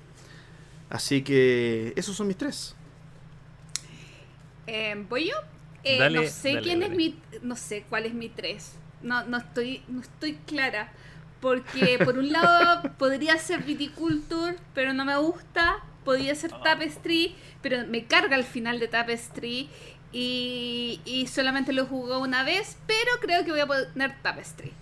Así 0.91 1.23
que 1.23 1.93
esos 1.97 2.17
son 2.17 2.27
mis 2.27 2.37
tres. 2.37 2.75
Eh, 4.67 5.05
¿Voy 5.09 5.29
yo? 5.29 5.35
Eh, 5.85 5.99
Dale, 5.99 6.21
no 6.23 6.29
sé 6.29 6.55
dale, 6.55 6.63
quién 6.63 6.81
dale. 6.81 6.93
es 6.93 6.97
mi. 6.97 7.19
No 7.43 7.57
sé 7.57 7.85
cuál 7.89 8.07
es 8.07 8.15
mi 8.15 8.29
3. 8.29 8.73
No, 9.03 9.25
no, 9.25 9.39
estoy, 9.39 9.83
no 9.89 10.01
estoy 10.01 10.35
clara. 10.47 10.93
Porque 11.41 11.99
por 12.05 12.19
un 12.19 12.31
lado 12.33 12.83
podría 12.99 13.39
ser 13.39 13.63
Viticulture, 13.63 14.57
pero 14.75 14.93
no 14.93 15.05
me 15.05 15.17
gusta. 15.17 15.79
Podría 16.05 16.35
ser 16.35 16.53
Ah. 16.55 16.61
Tapestry, 16.63 17.35
pero 17.63 17.87
me 17.87 18.05
carga 18.05 18.37
el 18.37 18.45
final 18.45 18.79
de 18.79 18.89
Tapestry. 18.89 19.69
Y, 20.13 21.01
y 21.05 21.29
solamente 21.29 21.73
lo 21.73 21.87
jugó 21.87 22.19
una 22.19 22.43
vez, 22.43 22.77
pero 22.87 23.11
creo 23.21 23.45
que 23.45 23.53
voy 23.53 23.61
a 23.61 23.67
poner 23.67 24.21
Tapestry. 24.23 24.73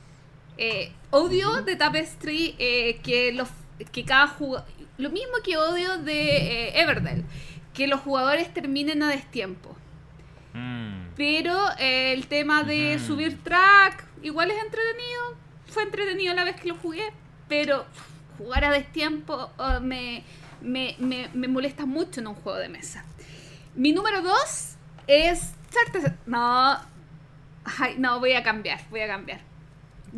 Eh, 0.58 0.92
odio 1.10 1.62
de 1.62 1.76
Tapestry 1.76 2.56
eh, 2.58 2.98
que, 3.02 3.32
los, 3.32 3.48
que 3.92 4.04
cada 4.04 4.26
jugador. 4.26 4.66
Lo 4.98 5.10
mismo 5.10 5.34
que 5.44 5.56
odio 5.56 5.98
de 5.98 6.68
eh, 6.68 6.80
Everdell, 6.80 7.24
que 7.72 7.86
los 7.86 8.00
jugadores 8.00 8.52
terminen 8.52 9.02
a 9.02 9.08
destiempo. 9.08 9.76
Mm. 10.54 11.14
Pero 11.16 11.56
eh, 11.78 12.12
el 12.12 12.26
tema 12.26 12.64
de 12.64 12.98
subir 12.98 13.42
track, 13.42 14.04
igual 14.22 14.50
es 14.50 14.62
entretenido. 14.62 15.36
Fue 15.66 15.84
entretenido 15.84 16.34
la 16.34 16.44
vez 16.44 16.60
que 16.60 16.68
lo 16.68 16.74
jugué, 16.74 17.12
pero 17.48 17.84
jugar 18.38 18.64
a 18.64 18.70
destiempo 18.72 19.50
oh, 19.58 19.80
me, 19.80 20.24
me, 20.60 20.96
me, 20.98 21.28
me 21.34 21.46
molesta 21.46 21.86
mucho 21.86 22.20
en 22.20 22.26
un 22.26 22.34
juego 22.34 22.58
de 22.58 22.68
mesa. 22.68 23.04
Mi 23.74 23.92
número 23.92 24.22
2 24.22 24.76
es. 25.06 25.54
No. 26.26 26.78
Ay, 27.78 27.94
no, 27.98 28.18
voy 28.18 28.32
a 28.32 28.42
cambiar, 28.42 28.80
voy 28.90 29.00
a 29.00 29.06
cambiar. 29.06 29.47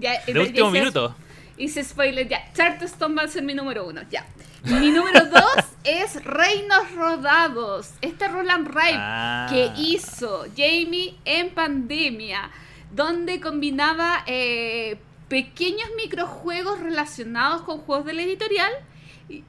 Ya, 0.01 0.20
De 0.27 0.32
ya 0.32 0.40
último 0.40 0.68
hice- 0.70 0.78
minuto. 0.78 1.14
Hice 1.59 1.85
spoiler 1.85 2.27
ya. 2.27 2.51
Charterstone 2.55 3.14
va 3.14 3.22
a 3.24 3.28
ser 3.28 3.43
mi 3.43 3.55
número 3.55 3.86
uno, 3.86 4.01
ya. 4.10 4.24
Mi 4.64 4.90
número 4.90 5.27
dos 5.27 5.56
es 5.85 6.24
Reinos 6.24 6.90
Rodados. 6.94 7.90
Este 8.01 8.28
Roland 8.28 8.66
Ripe 8.68 8.94
Ah. 8.97 9.47
que 9.51 9.70
hizo 9.77 10.47
Jamie 10.56 11.16
en 11.27 11.51
pandemia, 11.51 12.51
donde 12.93 13.40
combinaba 13.40 14.24
eh, 14.27 14.98
pequeños 15.28 15.89
microjuegos 15.97 16.81
relacionados 16.81 17.62
con 17.62 17.78
juegos 17.78 18.06
de 18.06 18.14
la 18.14 18.22
editorial. 18.22 18.72
Y, 19.28 19.44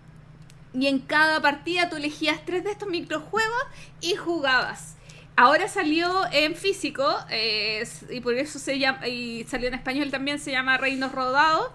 y 0.73 0.87
en 0.87 0.99
cada 0.99 1.41
partida 1.41 1.89
tú 1.89 1.95
elegías 1.95 2.39
tres 2.45 2.63
de 2.65 2.71
estos 2.71 2.89
microjuegos 2.89 3.63
y 4.01 4.15
jugabas. 4.15 4.95
Ahora 5.35 5.67
salió 5.67 6.25
en 6.31 6.55
físico 6.55 7.07
eh, 7.29 7.87
y 8.09 8.19
por 8.19 8.33
eso 8.35 8.59
se 8.59 8.77
llama 8.77 9.07
y 9.07 9.45
salió 9.45 9.69
en 9.69 9.73
español 9.73 10.11
también 10.11 10.39
se 10.39 10.51
llama 10.51 10.77
Reinos 10.77 11.11
Rodados 11.11 11.71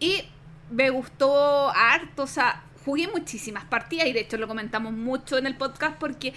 y 0.00 0.22
me 0.70 0.90
gustó 0.90 1.70
harto, 1.70 2.22
o 2.22 2.26
sea, 2.26 2.64
jugué 2.84 3.08
muchísimas 3.08 3.64
partidas 3.64 4.06
y 4.06 4.12
de 4.12 4.20
hecho 4.20 4.36
lo 4.38 4.48
comentamos 4.48 4.92
mucho 4.92 5.36
en 5.36 5.46
el 5.46 5.56
podcast 5.56 5.96
porque 5.98 6.32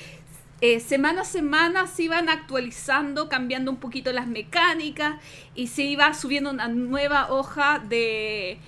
eh, 0.62 0.80
semana 0.80 1.22
a 1.22 1.26
semana 1.26 1.88
se 1.88 2.04
iban 2.04 2.30
actualizando, 2.30 3.30
cambiando 3.30 3.72
un 3.72 3.78
poquito 3.78 4.12
las 4.12 4.28
mecánicas 4.28 5.22
y 5.54 5.68
se 5.68 5.84
iba 5.84 6.14
subiendo 6.14 6.50
una 6.50 6.68
nueva 6.68 7.32
hoja 7.32 7.80
de, 7.80 8.60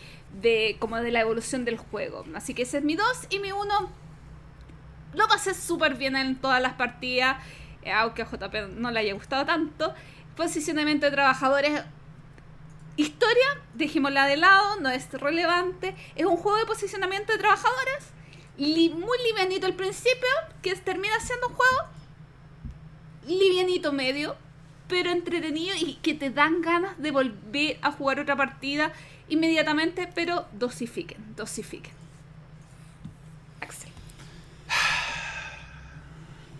de 0.41 0.75
como 0.79 0.97
de 0.97 1.11
la 1.11 1.21
evolución 1.21 1.65
del 1.65 1.77
juego. 1.77 2.25
Así 2.35 2.53
que 2.53 2.63
ese 2.63 2.79
es 2.79 2.83
mi 2.83 2.95
2 2.95 3.27
y 3.29 3.39
mi 3.39 3.51
1 3.51 3.89
lo 5.13 5.27
pasé 5.27 5.53
súper 5.53 5.95
bien 5.95 6.15
en 6.15 6.35
todas 6.35 6.61
las 6.61 6.73
partidas, 6.73 7.37
aunque 7.91 8.21
a 8.21 8.25
JP 8.25 8.75
no 8.75 8.91
le 8.91 8.99
haya 8.99 9.13
gustado 9.13 9.45
tanto. 9.45 9.93
Posicionamiento 10.35 11.05
de 11.05 11.11
trabajadores. 11.11 11.83
Historia, 12.95 13.61
dejémosla 13.75 14.25
de 14.25 14.37
lado, 14.37 14.79
no 14.79 14.89
es 14.89 15.11
relevante. 15.13 15.95
Es 16.15 16.25
un 16.25 16.37
juego 16.37 16.57
de 16.57 16.65
posicionamiento 16.65 17.31
de 17.31 17.39
trabajadores. 17.39 18.11
muy 18.57 19.17
livianito 19.29 19.67
al 19.67 19.75
principio, 19.75 20.29
que 20.61 20.75
termina 20.75 21.19
siendo 21.19 21.47
un 21.47 21.53
juego 21.53 21.97
livianito 23.27 23.91
medio, 23.91 24.35
pero 24.87 25.11
entretenido 25.11 25.75
y 25.75 25.95
que 25.95 26.13
te 26.13 26.29
dan 26.29 26.61
ganas 26.61 26.97
de 26.97 27.11
volver 27.11 27.77
a 27.81 27.91
jugar 27.91 28.19
otra 28.19 28.35
partida 28.35 28.93
inmediatamente, 29.29 30.09
pero 30.13 30.45
dosifiquen, 30.53 31.35
dosifiquen. 31.35 31.93
Axel. 33.61 33.91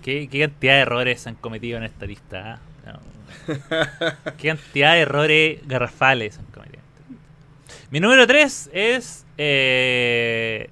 ¿Qué, 0.08 0.30
qué 0.30 0.40
cantidad 0.40 0.76
de 0.76 0.80
errores 0.80 1.20
se 1.20 1.28
han 1.28 1.36
cometido 1.36 1.78
en 1.78 1.84
esta 1.84 2.06
lista? 2.06 2.62
ah? 2.86 2.94
No. 2.94 4.34
¿Qué 4.38 4.48
cantidad 4.48 4.94
de 4.94 5.02
errores 5.02 5.68
garrafales 5.68 6.40
han 6.40 6.46
cometido? 6.46 6.82
Mi 7.92 8.00
número 8.00 8.26
3 8.26 8.70
es 8.72 9.26
eh. 9.38 10.70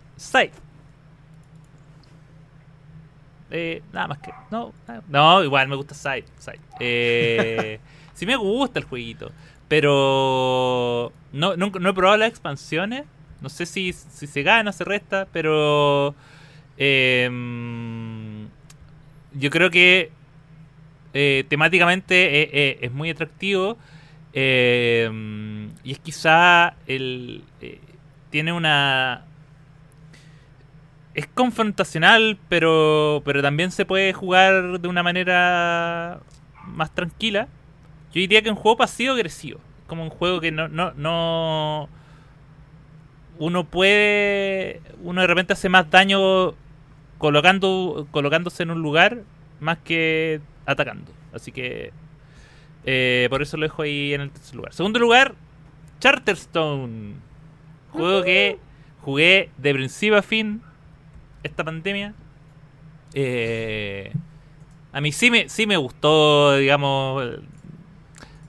Eh, 3.52 3.82
nada 3.92 4.08
más 4.08 4.20
que. 4.20 4.32
No, 4.52 4.74
no, 5.10 5.44
igual 5.44 5.68
me 5.68 5.76
gusta 5.76 5.96
Side. 5.96 6.28
Side. 6.38 6.62
Eh, 6.80 7.82
sí 8.14 8.26
me 8.26 8.38
gusta 8.38 8.80
el 8.80 8.86
jueguito. 8.86 9.34
Pero 9.68 11.12
no, 11.34 11.58
no, 11.58 11.66
he 11.68 11.94
probado 11.94 12.16
las 12.16 12.30
expansiones. 12.30 13.04
No 13.42 13.50
sé 13.50 13.66
si, 13.66 13.92
si 13.92 14.28
se 14.28 14.44
gana 14.44 14.70
o 14.70 14.74
se 14.74 14.86
resta, 14.86 15.28
pero 15.30 16.16
em, 16.78 18.25
yo 19.36 19.50
creo 19.50 19.70
que 19.70 20.12
eh, 21.14 21.46
temáticamente 21.48 22.42
eh, 22.42 22.50
eh, 22.52 22.78
es 22.82 22.92
muy 22.92 23.10
atractivo. 23.10 23.78
Y 24.34 25.92
es 25.92 26.00
quizá 26.04 26.76
el... 26.88 27.44
tiene 28.30 28.52
una... 28.52 29.24
Es 31.14 31.28
confrontacional, 31.28 32.38
pero, 32.50 33.22
pero 33.24 33.42
también 33.42 33.72
se 33.72 33.86
puede 33.86 34.12
jugar 34.12 34.82
de 34.82 34.88
una 34.90 35.02
manera 35.04 36.20
más 36.66 36.94
tranquila. 36.94 37.48
Yo 38.14 38.20
diría 38.20 38.42
que 38.42 38.50
un 38.50 38.58
juego 38.58 38.76
pasivo-agresivo. 38.76 39.62
Como 39.88 40.04
un 40.04 40.10
juego 40.10 40.42
que 40.42 40.52
no, 40.52 40.68
no, 40.68 40.92
no. 40.96 41.88
Uno 43.38 43.64
puede. 43.64 44.82
Uno 45.02 45.22
de 45.22 45.28
repente 45.28 45.54
hace 45.54 45.70
más 45.70 45.90
daño 45.90 46.54
colocando, 47.26 48.08
colocándose 48.12 48.62
en 48.62 48.70
un 48.70 48.84
lugar 48.84 49.24
más 49.60 49.80
que 49.80 50.42
atacando. 50.68 51.12
Así 51.34 51.52
que. 51.52 51.92
Eh, 52.86 53.26
por 53.32 53.42
eso 53.42 53.58
lo 53.58 53.64
dejo 53.64 53.82
ahí 53.82 54.14
en 54.14 54.22
el 54.22 54.30
tercer 54.30 54.56
lugar. 54.56 54.74
Segundo 54.74 55.00
lugar, 55.00 55.34
Charterstone. 56.00 57.16
Juego 57.90 58.24
que 58.24 58.60
jugué 59.02 59.50
de 59.58 59.74
principio 59.74 60.20
a 60.20 60.22
fin 60.22 60.62
esta 61.42 61.64
pandemia. 61.64 62.14
Eh, 63.16 64.14
a 64.92 65.02
mí 65.02 65.12
sí 65.12 65.32
me, 65.32 65.50
sí 65.50 65.66
me 65.66 65.78
gustó, 65.78 66.58
digamos, 66.58 67.40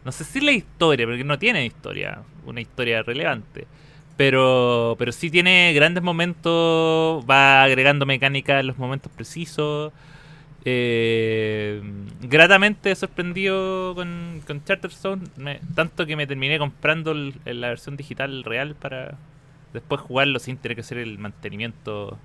no 0.05 0.13
sé 0.13 0.25
si 0.25 0.41
la 0.43 0.53
historia, 0.53 1.07
porque 1.07 1.25
no 1.25 1.39
tiene 1.39 1.65
historia, 1.65 2.21
una 2.45 2.61
historia 2.61 3.03
relevante. 3.03 3.67
Pero, 4.17 4.97
pero 4.99 5.13
sí 5.13 5.31
tiene 5.31 5.73
grandes 5.75 6.03
momentos, 6.03 7.25
va 7.29 7.63
agregando 7.63 8.07
mecánica 8.07 8.61
en 8.61 8.69
los 8.69 8.79
momentos 8.79 9.13
precisos. 9.13 9.93
Eh, 10.65 11.81
gratamente 12.23 12.95
sorprendido 12.97 13.95
con, 13.95 14.43
con 14.47 14.65
Charterstone, 14.65 15.23
tanto 15.75 16.07
que 16.07 16.17
me 16.17 16.27
terminé 16.27 16.59
comprando 16.59 17.15
la 17.15 17.69
versión 17.69 17.97
digital 17.97 18.43
real 18.43 18.75
para 18.75 19.17
después 19.73 20.01
jugarlo 20.01 20.39
sin 20.41 20.57
tener 20.57 20.75
que 20.75 20.81
hacer 20.81 20.99
el 20.99 21.19
mantenimiento 21.19 22.19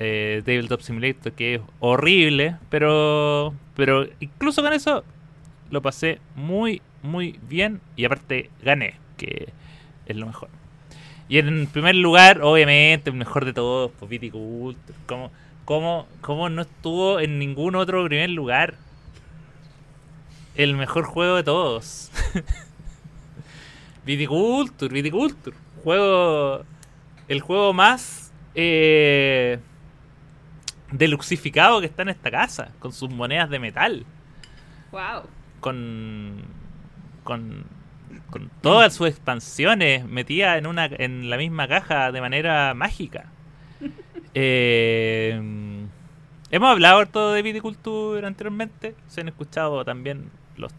eh, 0.00 0.42
Tabletop 0.44 0.80
Simulator, 0.80 1.32
que 1.32 1.54
es 1.56 1.60
horrible, 1.78 2.56
pero, 2.68 3.54
pero 3.76 4.06
incluso 4.18 4.62
con 4.62 4.72
eso 4.72 5.04
lo 5.70 5.82
pasé 5.82 6.18
muy, 6.34 6.82
muy 7.02 7.38
bien 7.48 7.80
y 7.96 8.04
aparte 8.04 8.50
gané, 8.62 8.94
que 9.16 9.52
es 10.06 10.16
lo 10.16 10.26
mejor. 10.26 10.59
Y 11.30 11.38
en 11.38 11.66
primer 11.68 11.94
lugar, 11.94 12.42
obviamente, 12.42 13.08
el 13.08 13.16
mejor 13.16 13.46
de 13.46 13.54
todos, 13.54 13.90
pues 13.98 14.10
Viticulture. 14.10 14.94
¿Cómo, 15.06 15.30
cómo, 15.64 16.06
cómo 16.20 16.50
no 16.50 16.60
estuvo 16.60 17.20
en 17.20 17.38
ningún 17.38 17.74
otro 17.76 18.04
primer 18.04 18.28
lugar? 18.28 18.74
El 20.54 20.76
mejor 20.76 21.04
juego 21.04 21.36
de 21.36 21.42
todos. 21.42 22.10
Viticulture, 24.04 24.92
Viticulture. 24.92 25.56
Juego. 25.82 26.64
El 27.28 27.40
juego 27.40 27.72
más. 27.72 28.32
Eh, 28.54 29.58
deluxificado 30.92 31.80
que 31.80 31.86
está 31.86 32.02
en 32.02 32.10
esta 32.10 32.30
casa. 32.30 32.72
Con 32.78 32.92
sus 32.92 33.08
monedas 33.08 33.48
de 33.48 33.58
metal. 33.58 34.04
Wow 34.92 35.22
con, 35.60 36.42
con, 37.22 37.64
con 38.30 38.50
todas 38.60 38.94
sus 38.94 39.08
expansiones 39.08 40.04
metidas 40.04 40.58
en, 40.58 40.66
una, 40.66 40.86
en 40.86 41.30
la 41.30 41.36
misma 41.36 41.68
caja 41.68 42.12
de 42.12 42.20
manera 42.20 42.74
mágica. 42.74 43.26
Eh, 44.32 45.36
hemos 46.52 46.70
hablado 46.70 47.04
todo 47.06 47.32
de 47.32 47.42
viticultura 47.42 48.28
anteriormente. 48.28 48.94
Se 49.08 49.22
han 49.22 49.28
escuchado 49.28 49.84
también 49.84 50.30
los, 50.56 50.72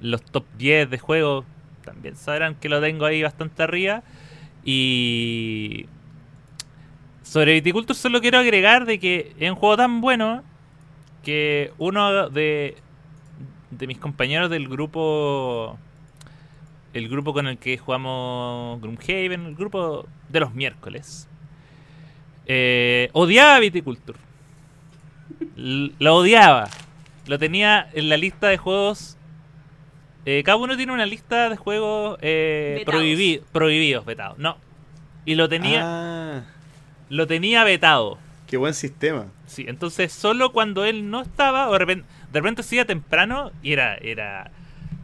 los 0.00 0.22
top 0.22 0.44
10 0.56 0.90
de 0.90 0.98
juegos. 1.00 1.44
También 1.84 2.14
sabrán 2.14 2.54
que 2.54 2.68
lo 2.68 2.80
tengo 2.80 3.04
ahí 3.04 3.24
bastante 3.24 3.64
arriba. 3.64 4.04
Y 4.62 5.86
sobre 7.24 7.54
Viticulture 7.54 7.98
solo 7.98 8.20
quiero 8.20 8.38
agregar 8.38 8.84
de 8.84 9.00
que 9.00 9.34
es 9.40 9.50
un 9.50 9.56
juego 9.56 9.76
tan 9.76 10.00
bueno 10.00 10.44
que 11.24 11.72
uno 11.78 12.30
de 12.30 12.76
de 13.70 13.86
mis 13.86 13.98
compañeros 13.98 14.50
del 14.50 14.68
grupo 14.68 15.78
el 16.92 17.08
grupo 17.08 17.32
con 17.32 17.46
el 17.46 17.58
que 17.58 17.78
jugamos 17.78 18.80
Gloomhaven, 18.80 19.46
el 19.46 19.54
grupo 19.54 20.06
de 20.28 20.40
los 20.40 20.54
miércoles, 20.54 21.28
eh, 22.46 23.10
odiaba 23.12 23.58
Viticulture. 23.60 24.18
lo 25.56 26.16
odiaba. 26.16 26.68
Lo 27.26 27.38
tenía 27.38 27.88
en 27.92 28.08
la 28.08 28.16
lista 28.16 28.48
de 28.48 28.56
juegos. 28.56 29.16
Eh, 30.26 30.42
cada 30.44 30.56
uno 30.56 30.76
tiene 30.76 30.92
una 30.92 31.06
lista 31.06 31.48
de 31.48 31.56
juegos 31.56 32.18
eh, 32.22 32.84
prohibidos, 33.52 34.04
vetados. 34.04 34.38
No. 34.38 34.56
Y 35.24 35.34
lo 35.34 35.48
tenía. 35.48 35.82
Ah. 35.84 36.42
Lo 37.08 37.26
tenía 37.26 37.64
vetado. 37.64 38.18
Qué 38.46 38.56
buen 38.56 38.74
sistema. 38.74 39.26
Sí, 39.46 39.64
entonces 39.68 40.12
solo 40.12 40.52
cuando 40.52 40.84
él 40.84 41.08
no 41.10 41.22
estaba, 41.22 41.68
o 41.68 41.72
de 41.72 41.78
repente 41.78 42.06
de 42.32 42.40
repente 42.40 42.62
se 42.62 42.76
iba 42.76 42.84
temprano 42.84 43.50
y 43.62 43.72
era, 43.72 43.96
era. 43.96 44.50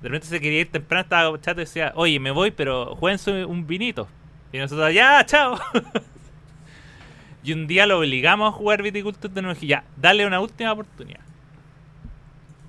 De 0.06 0.10
repente 0.10 0.28
se 0.28 0.40
quería 0.40 0.60
ir 0.60 0.70
temprano, 0.70 1.02
estaba 1.02 1.40
chato 1.40 1.60
y 1.60 1.64
decía, 1.64 1.92
oye, 1.96 2.20
me 2.20 2.30
voy, 2.30 2.52
pero 2.52 2.94
jueguense 2.94 3.44
un 3.44 3.66
vinito. 3.66 4.06
Y 4.52 4.58
nosotros, 4.58 4.94
ya, 4.94 5.26
chao. 5.26 5.58
y 7.42 7.52
un 7.52 7.66
día 7.66 7.86
lo 7.86 7.98
obligamos 7.98 8.54
a 8.54 8.56
jugar 8.56 8.84
Viticulture 8.84 9.34
de 9.34 9.42
nuevo 9.42 9.58
y 9.60 9.66
ya, 9.66 9.82
dale 9.96 10.24
una 10.24 10.38
última 10.38 10.70
oportunidad. 10.70 11.18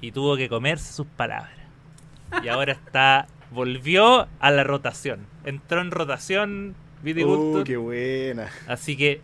Y 0.01 0.11
tuvo 0.13 0.35
que 0.35 0.49
comerse 0.49 0.91
sus 0.91 1.05
palabras. 1.05 1.51
Y 2.41 2.47
ahora 2.47 2.71
está. 2.71 3.27
Volvió 3.51 4.27
a 4.39 4.49
la 4.49 4.63
rotación. 4.63 5.27
Entró 5.45 5.81
en 5.81 5.91
rotación 5.91 6.73
Viticulture. 7.03 7.61
Uh, 7.61 7.63
qué 7.65 7.77
buena. 7.77 8.49
Así 8.67 8.97
que 8.97 9.21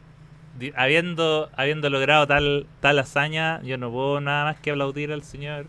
habiendo, 0.76 1.50
habiendo 1.56 1.90
logrado 1.90 2.28
tal, 2.28 2.68
tal 2.80 3.00
hazaña, 3.00 3.60
yo 3.64 3.80
no 3.80 3.92
puedo 3.92 4.22
nada 4.22 4.44
más 4.44 4.60
que 4.60 4.70
aplaudir 4.70 5.12
al 5.12 5.24
señor 5.24 5.66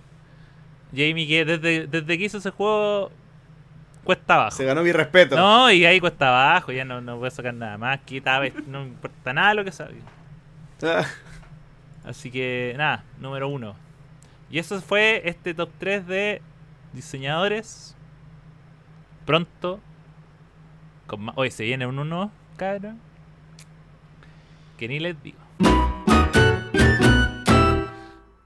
Jamie 0.95 1.27
que 1.27 1.45
desde, 1.45 1.87
desde 1.87 2.19
que 2.19 2.25
hizo 2.25 2.39
ese 2.39 2.51
juego 2.51 3.11
cuesta 4.05 4.35
abajo. 4.35 4.57
Se 4.57 4.65
ganó 4.65 4.83
mi 4.83 4.93
respeto. 4.93 5.37
No, 5.37 5.71
y 5.71 5.85
ahí 5.85 6.01
cuesta 6.01 6.29
abajo, 6.29 6.73
ya 6.73 6.85
no, 6.85 7.01
no 7.01 7.19
puedo 7.19 7.31
sacar 7.31 7.55
nada 7.55 7.79
más. 7.79 8.01
no 8.67 8.83
importa 8.83 9.33
nada 9.33 9.55
lo 9.55 9.65
que 9.65 9.73
sabe. 9.73 9.97
Ah. 10.83 11.07
Así 12.05 12.31
que 12.31 12.75
nada, 12.77 13.05
número 13.19 13.49
uno. 13.49 13.75
Y 14.51 14.59
eso 14.59 14.81
fue 14.81 15.23
este 15.25 15.55
top 15.55 15.71
3 15.79 16.07
de 16.07 16.43
diseñadores. 16.93 17.97
Pronto. 19.25 19.81
Con 21.07 21.33
Hoy 21.35 21.51
se 21.51 21.65
viene 21.65 21.87
un 21.87 21.99
uno, 21.99 22.31
cara 22.57 22.95
que 24.77 24.89
ni 24.89 24.99
les 24.99 25.21
digo. 25.23 25.39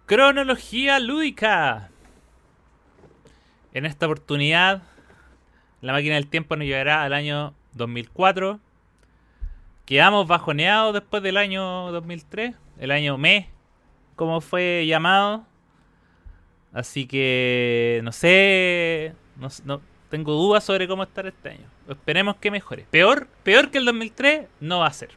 Cronología 0.06 0.98
lúdica. 1.00 1.90
En 3.74 3.85
esta 3.85 4.07
oportunidad, 4.07 4.82
la 5.81 5.93
máquina 5.93 6.15
del 6.15 6.27
tiempo 6.27 6.57
nos 6.57 6.66
llevará 6.66 7.03
al 7.03 7.12
año 7.12 7.55
2004. 7.74 8.59
Quedamos 9.85 10.27
bajoneados 10.27 10.95
después 10.95 11.23
del 11.23 11.36
año 11.36 11.93
2003, 11.93 12.55
el 12.78 12.90
año 12.90 13.16
me, 13.19 13.49
como 14.16 14.40
fue 14.40 14.85
llamado. 14.86 15.45
Así 16.73 17.07
que 17.07 18.01
no 18.05 18.12
sé, 18.12 19.15
no, 19.65 19.81
tengo 20.11 20.32
dudas 20.32 20.65
sobre 20.65 20.86
cómo 20.89 21.03
estar 21.03 21.27
este 21.27 21.51
año. 21.51 21.66
Esperemos 21.89 22.36
que 22.36 22.51
mejore. 22.51 22.86
Peor, 22.90 23.27
peor 23.43 23.70
que 23.70 23.78
el 23.78 23.85
2003 23.85 24.47
no 24.61 24.81
va 24.81 24.86
a 24.86 24.93
ser. 24.93 25.11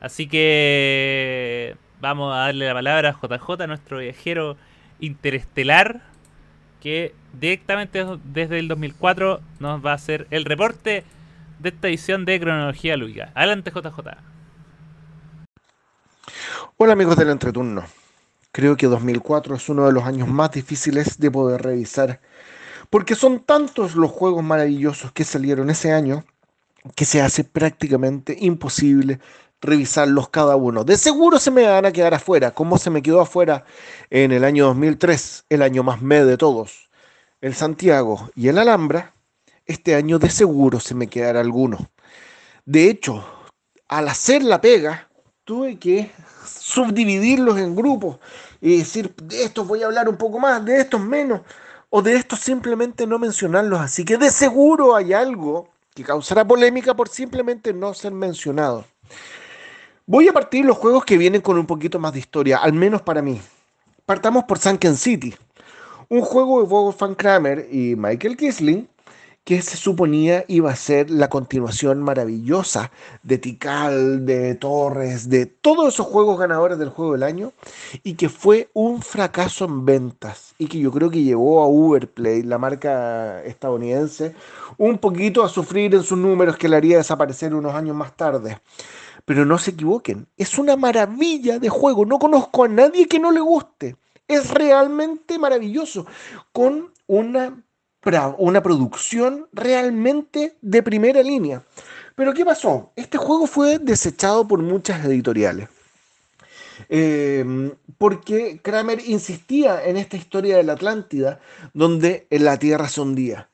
Así 0.00 0.26
que 0.26 1.76
vamos 2.00 2.34
a 2.34 2.38
darle 2.40 2.66
la 2.66 2.74
palabra 2.74 3.10
a 3.10 3.12
JJ, 3.12 3.66
nuestro 3.66 3.98
viajero 3.98 4.56
interestelar, 5.00 6.02
que 6.80 7.14
directamente 7.38 8.04
desde 8.24 8.58
el 8.58 8.68
2004 8.68 9.40
nos 9.60 9.84
va 9.84 9.92
a 9.92 9.94
hacer 9.94 10.26
el 10.30 10.44
reporte 10.44 11.04
de 11.58 11.68
esta 11.68 11.88
edición 11.88 12.24
de 12.24 12.40
Cronología 12.40 12.96
Lúdica. 12.96 13.32
Adelante, 13.34 13.70
JJ. 13.70 13.98
Hola 16.76 16.92
amigos 16.92 17.16
del 17.16 17.30
entreturno. 17.30 17.84
Creo 18.52 18.76
que 18.76 18.86
2004 18.86 19.56
es 19.56 19.68
uno 19.68 19.86
de 19.86 19.92
los 19.92 20.04
años 20.04 20.28
más 20.28 20.52
difíciles 20.52 21.18
de 21.18 21.30
poder 21.30 21.62
revisar, 21.62 22.20
porque 22.90 23.14
son 23.14 23.40
tantos 23.40 23.96
los 23.96 24.10
juegos 24.10 24.44
maravillosos 24.44 25.12
que 25.12 25.24
salieron 25.24 25.70
ese 25.70 25.92
año 25.92 26.24
que 26.94 27.04
se 27.04 27.22
hace 27.22 27.44
prácticamente 27.44 28.36
imposible 28.38 29.18
revisarlos 29.60 30.28
cada 30.28 30.56
uno. 30.56 30.84
De 30.84 30.96
seguro 30.96 31.38
se 31.38 31.50
me 31.50 31.66
van 31.66 31.86
a 31.86 31.92
quedar 31.92 32.14
afuera, 32.14 32.52
como 32.52 32.78
se 32.78 32.90
me 32.90 33.02
quedó 33.02 33.20
afuera 33.20 33.64
en 34.10 34.32
el 34.32 34.44
año 34.44 34.66
2003, 34.66 35.46
el 35.48 35.62
año 35.62 35.82
más 35.82 36.02
me 36.02 36.24
de 36.24 36.36
todos. 36.36 36.83
El 37.44 37.54
Santiago 37.54 38.30
y 38.34 38.48
el 38.48 38.56
Alhambra, 38.56 39.12
este 39.66 39.94
año 39.94 40.18
de 40.18 40.30
seguro 40.30 40.80
se 40.80 40.94
me 40.94 41.08
quedará 41.08 41.40
alguno. 41.40 41.90
De 42.64 42.88
hecho, 42.88 43.22
al 43.86 44.08
hacer 44.08 44.42
la 44.42 44.62
pega, 44.62 45.10
tuve 45.44 45.78
que 45.78 46.10
subdividirlos 46.46 47.58
en 47.58 47.76
grupos 47.76 48.16
y 48.62 48.78
decir, 48.78 49.14
de 49.22 49.44
estos 49.44 49.68
voy 49.68 49.82
a 49.82 49.86
hablar 49.88 50.08
un 50.08 50.16
poco 50.16 50.38
más, 50.38 50.64
de 50.64 50.80
estos 50.80 51.02
menos, 51.02 51.42
o 51.90 52.00
de 52.00 52.14
estos 52.14 52.40
simplemente 52.40 53.06
no 53.06 53.18
mencionarlos. 53.18 53.78
Así 53.78 54.06
que 54.06 54.16
de 54.16 54.30
seguro 54.30 54.96
hay 54.96 55.12
algo 55.12 55.68
que 55.94 56.02
causará 56.02 56.48
polémica 56.48 56.94
por 56.94 57.10
simplemente 57.10 57.74
no 57.74 57.92
ser 57.92 58.12
mencionado. 58.12 58.86
Voy 60.06 60.28
a 60.28 60.32
partir 60.32 60.64
los 60.64 60.78
juegos 60.78 61.04
que 61.04 61.18
vienen 61.18 61.42
con 61.42 61.58
un 61.58 61.66
poquito 61.66 61.98
más 61.98 62.14
de 62.14 62.20
historia, 62.20 62.56
al 62.56 62.72
menos 62.72 63.02
para 63.02 63.20
mí. 63.20 63.38
Partamos 64.06 64.44
por 64.44 64.58
Sunken 64.58 64.96
City, 64.96 65.34
un 66.08 66.20
juego 66.22 66.60
de 66.60 66.68
Wolfgang 66.68 67.14
Kramer 67.14 67.68
y 67.70 67.96
Michael 67.96 68.36
Kisling 68.36 68.88
que 69.44 69.60
se 69.60 69.76
suponía 69.76 70.46
iba 70.48 70.70
a 70.70 70.76
ser 70.76 71.10
la 71.10 71.28
continuación 71.28 72.02
maravillosa 72.02 72.90
de 73.22 73.36
Tikal, 73.36 74.24
de 74.24 74.54
Torres, 74.54 75.28
de 75.28 75.44
todos 75.44 75.92
esos 75.92 76.06
juegos 76.06 76.38
ganadores 76.38 76.78
del 76.78 76.88
juego 76.88 77.12
del 77.12 77.22
año, 77.22 77.52
y 78.02 78.14
que 78.14 78.30
fue 78.30 78.70
un 78.72 79.02
fracaso 79.02 79.66
en 79.66 79.84
ventas, 79.84 80.54
y 80.58 80.66
que 80.66 80.78
yo 80.78 80.90
creo 80.90 81.10
que 81.10 81.22
llevó 81.22 81.62
a 81.62 81.68
Uberplay, 81.68 82.42
la 82.42 82.56
marca 82.56 83.44
estadounidense, 83.44 84.34
un 84.78 84.96
poquito 84.96 85.44
a 85.44 85.50
sufrir 85.50 85.94
en 85.94 86.02
sus 86.02 86.16
números 86.16 86.56
que 86.56 86.68
le 86.68 86.76
haría 86.76 86.96
desaparecer 86.96 87.54
unos 87.54 87.74
años 87.74 87.94
más 87.94 88.16
tarde. 88.16 88.58
Pero 89.26 89.44
no 89.44 89.58
se 89.58 89.72
equivoquen, 89.72 90.26
es 90.38 90.56
una 90.58 90.76
maravilla 90.76 91.58
de 91.58 91.68
juego, 91.68 92.06
no 92.06 92.18
conozco 92.18 92.64
a 92.64 92.68
nadie 92.68 93.06
que 93.06 93.18
no 93.18 93.30
le 93.30 93.40
guste. 93.40 93.96
Es 94.26 94.50
realmente 94.50 95.38
maravilloso, 95.38 96.06
con 96.52 96.92
una 97.06 97.64
una 98.38 98.62
producción 98.62 99.48
realmente 99.52 100.56
de 100.60 100.82
primera 100.82 101.22
línea. 101.22 101.62
Pero 102.14 102.34
¿qué 102.34 102.44
pasó? 102.44 102.92
Este 102.96 103.18
juego 103.18 103.46
fue 103.46 103.78
desechado 103.78 104.46
por 104.46 104.60
muchas 104.60 105.04
editoriales. 105.04 105.68
Em, 106.88 107.72
porque 107.98 108.60
Kramer 108.62 109.00
insistía 109.06 109.84
en 109.84 109.96
esta 109.96 110.16
historia 110.16 110.56
de 110.56 110.64
la 110.64 110.74
Atlántida, 110.74 111.40
donde 111.72 112.26
la 112.30 112.58
Tierra 112.58 112.88
se 112.88 113.00
hundía. 113.00 113.48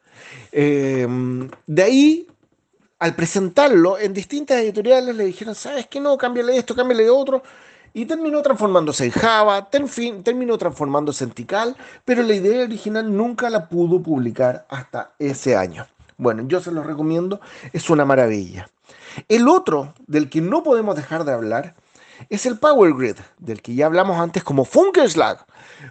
Em, 0.53 1.49
de 1.67 1.83
ahí, 1.83 2.27
al 2.99 3.15
presentarlo 3.15 3.99
en 3.99 4.13
distintas 4.13 4.61
editoriales, 4.61 5.15
le 5.15 5.25
dijeron, 5.25 5.55
¿sabes 5.55 5.87
qué 5.87 6.01
no? 6.01 6.19
Cámbiale 6.19 6.57
esto, 6.57 6.75
cámbiale 6.75 7.09
otro 7.09 7.43
y 7.93 8.07
terminó 8.07 8.43
transformándose 8.43 9.07
en 9.07 9.11
Java, 9.11 9.69
terminó 9.71 10.59
transformándose 10.59 11.25
en 11.25 11.31
Tikal, 11.31 11.77
pero 12.05 12.23
la 12.23 12.35
idea 12.35 12.65
original 12.65 13.17
nunca 13.17 13.51
la 13.51 13.69
pudo 13.69 14.01
publicar 14.03 14.67
hasta 14.69 15.13
ese 15.19 15.57
año. 15.57 15.87
Bueno, 16.17 16.45
yo 16.47 16.61
se 16.61 16.71
lo 16.71 16.83
recomiendo, 16.83 17.41
es 17.73 17.89
una 17.91 18.05
maravilla. 18.05 18.69
El 19.29 19.49
otro 19.49 19.95
del 20.07 20.29
que 20.29 20.41
no 20.41 20.63
podemos 20.63 20.95
dejar 20.95 21.25
de 21.25 21.33
hablar 21.33 21.75
es 22.29 22.47
el 22.47 22.59
Power 22.59 22.93
Grid, 22.95 23.17
del 23.39 23.63
que 23.63 23.75
ya 23.75 23.87
hablamos 23.87 24.19
antes 24.19 24.45
como 24.45 24.65
Funkerslag, 24.65 25.47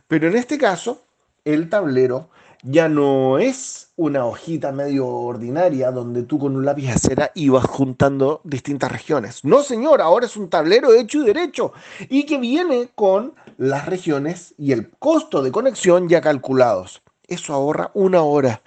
pero 0.07 0.27
en 0.27 0.35
este 0.35 0.57
caso 0.57 1.01
el 1.43 1.69
tablero 1.69 2.29
ya 2.61 2.87
no 2.87 3.39
es 3.39 3.88
una 3.99 4.25
hojita 4.25 4.71
medio 4.71 5.07
ordinaria 5.07 5.91
donde 5.91 6.23
tú 6.23 6.39
con 6.39 6.55
un 6.55 6.63
lápiz 6.63 6.87
de 6.87 6.97
cera 6.97 7.31
ibas 7.35 7.65
juntando 7.65 8.39
distintas 8.45 8.89
regiones. 8.89 9.43
No, 9.43 9.61
señor, 9.61 9.99
ahora 9.99 10.25
es 10.25 10.37
un 10.37 10.49
tablero 10.49 10.93
hecho 10.93 11.21
y 11.21 11.25
derecho 11.25 11.73
y 12.07 12.25
que 12.25 12.37
viene 12.37 12.91
con 12.95 13.33
las 13.57 13.87
regiones 13.87 14.55
y 14.57 14.71
el 14.71 14.89
costo 14.89 15.41
de 15.43 15.51
conexión 15.51 16.07
ya 16.07 16.21
calculados. 16.21 17.01
Eso 17.27 17.53
ahorra 17.53 17.91
una 17.93 18.21
hora 18.21 18.61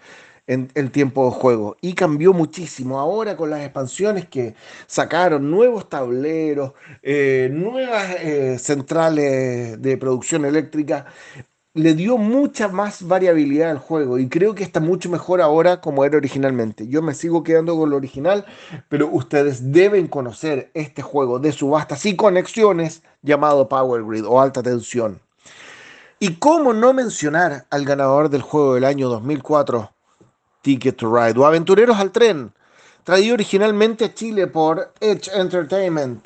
en 0.47 0.71
el 0.75 0.91
tiempo 0.91 1.25
de 1.25 1.31
juego 1.31 1.79
y 1.81 1.95
cambió 1.95 2.35
muchísimo. 2.35 3.01
Ahora 3.01 3.35
con 3.35 3.49
las 3.49 3.63
expansiones 3.63 4.29
que 4.29 4.55
sacaron, 4.87 5.51
nuevos 5.51 5.89
tableros, 5.89 6.73
eh, 7.03 7.49
nuevas 7.51 8.17
eh, 8.21 8.59
centrales 8.59 9.81
de 9.81 9.97
producción 9.97 10.45
eléctrica, 10.45 11.07
le 11.75 11.95
dio 11.95 12.19
mucha 12.19 12.69
más 12.69 13.07
variabilidad 13.07 13.71
al 13.71 13.79
juego 13.79 14.19
y 14.19 14.29
creo 14.29 14.55
que 14.55 14.63
está 14.63 14.79
mucho 14.79 15.09
mejor 15.09 15.41
ahora 15.41 15.81
como 15.81 16.05
era 16.05 16.19
originalmente. 16.19 16.87
Yo 16.87 17.01
me 17.01 17.15
sigo 17.15 17.43
quedando 17.43 17.77
con 17.77 17.89
lo 17.89 17.97
original, 17.97 18.45
pero 18.89 19.09
ustedes 19.09 19.73
deben 19.73 20.07
conocer 20.07 20.71
este 20.75 21.01
juego 21.01 21.39
de 21.39 21.53
subastas 21.53 22.05
y 22.05 22.15
conexiones 22.15 23.03
llamado 23.23 23.69
Power 23.69 24.05
Grid 24.05 24.27
o 24.27 24.41
alta 24.41 24.63
tensión. 24.63 25.21
Y 26.19 26.35
cómo 26.35 26.75
no 26.75 26.93
mencionar 26.93 27.65
al 27.71 27.85
ganador 27.85 28.29
del 28.29 28.43
juego 28.43 28.75
del 28.75 28.85
año 28.85 29.09
2004, 29.09 29.91
Ticket 30.61 30.97
to 30.97 31.13
Ride 31.13 31.41
o 31.41 31.47
Aventureros 31.47 31.97
al 31.97 32.13
Tren, 32.13 32.53
traído 33.03 33.35
originalmente 33.35 34.05
a 34.05 34.15
Chile 34.15 34.47
por 34.47 34.93
Edge 35.01 35.31
Entertainment 35.35 36.25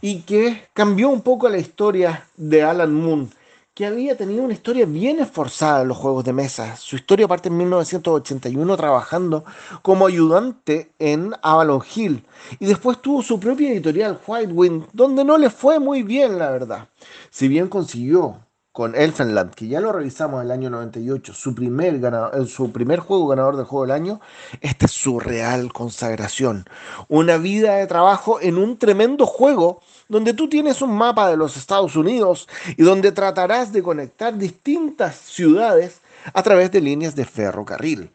y 0.00 0.22
que 0.22 0.68
cambió 0.72 1.08
un 1.10 1.20
poco 1.20 1.48
la 1.48 1.58
historia 1.58 2.26
de 2.36 2.62
Alan 2.62 2.94
Moon 2.94 3.30
que 3.74 3.86
había 3.86 4.16
tenido 4.16 4.44
una 4.44 4.52
historia 4.52 4.86
bien 4.86 5.18
esforzada 5.18 5.82
en 5.82 5.88
los 5.88 5.96
juegos 5.96 6.24
de 6.24 6.32
mesa. 6.32 6.76
Su 6.76 6.94
historia 6.94 7.26
parte 7.26 7.48
en 7.48 7.56
1981 7.56 8.76
trabajando 8.76 9.44
como 9.82 10.06
ayudante 10.06 10.92
en 11.00 11.34
Avalon 11.42 11.82
Hill 11.94 12.24
y 12.60 12.66
después 12.66 13.02
tuvo 13.02 13.20
su 13.22 13.40
propia 13.40 13.72
editorial 13.72 14.20
White 14.24 14.52
Wind, 14.52 14.86
donde 14.92 15.24
no 15.24 15.36
le 15.36 15.50
fue 15.50 15.80
muy 15.80 16.04
bien, 16.04 16.38
la 16.38 16.50
verdad. 16.50 16.88
Si 17.30 17.48
bien 17.48 17.66
consiguió 17.66 18.38
con 18.74 18.96
Elfenland, 18.96 19.54
que 19.54 19.68
ya 19.68 19.80
lo 19.80 19.92
revisamos 19.92 20.40
en 20.40 20.46
el 20.46 20.50
año 20.50 20.68
98, 20.68 21.32
su 21.32 21.54
primer, 21.54 22.00
ganador, 22.00 22.44
su 22.48 22.72
primer 22.72 22.98
juego 22.98 23.28
ganador 23.28 23.56
del 23.56 23.66
juego 23.66 23.84
del 23.84 23.92
año, 23.92 24.20
esta 24.60 24.86
es 24.86 24.90
su 24.90 25.20
real 25.20 25.72
consagración. 25.72 26.64
Una 27.06 27.36
vida 27.36 27.76
de 27.76 27.86
trabajo 27.86 28.40
en 28.40 28.58
un 28.58 28.76
tremendo 28.76 29.26
juego 29.26 29.80
donde 30.08 30.34
tú 30.34 30.48
tienes 30.48 30.82
un 30.82 30.90
mapa 30.90 31.30
de 31.30 31.36
los 31.36 31.56
Estados 31.56 31.94
Unidos 31.94 32.48
y 32.76 32.82
donde 32.82 33.12
tratarás 33.12 33.72
de 33.72 33.80
conectar 33.80 34.36
distintas 34.36 35.14
ciudades 35.18 36.00
a 36.32 36.42
través 36.42 36.72
de 36.72 36.80
líneas 36.80 37.14
de 37.14 37.26
ferrocarril. 37.26 38.10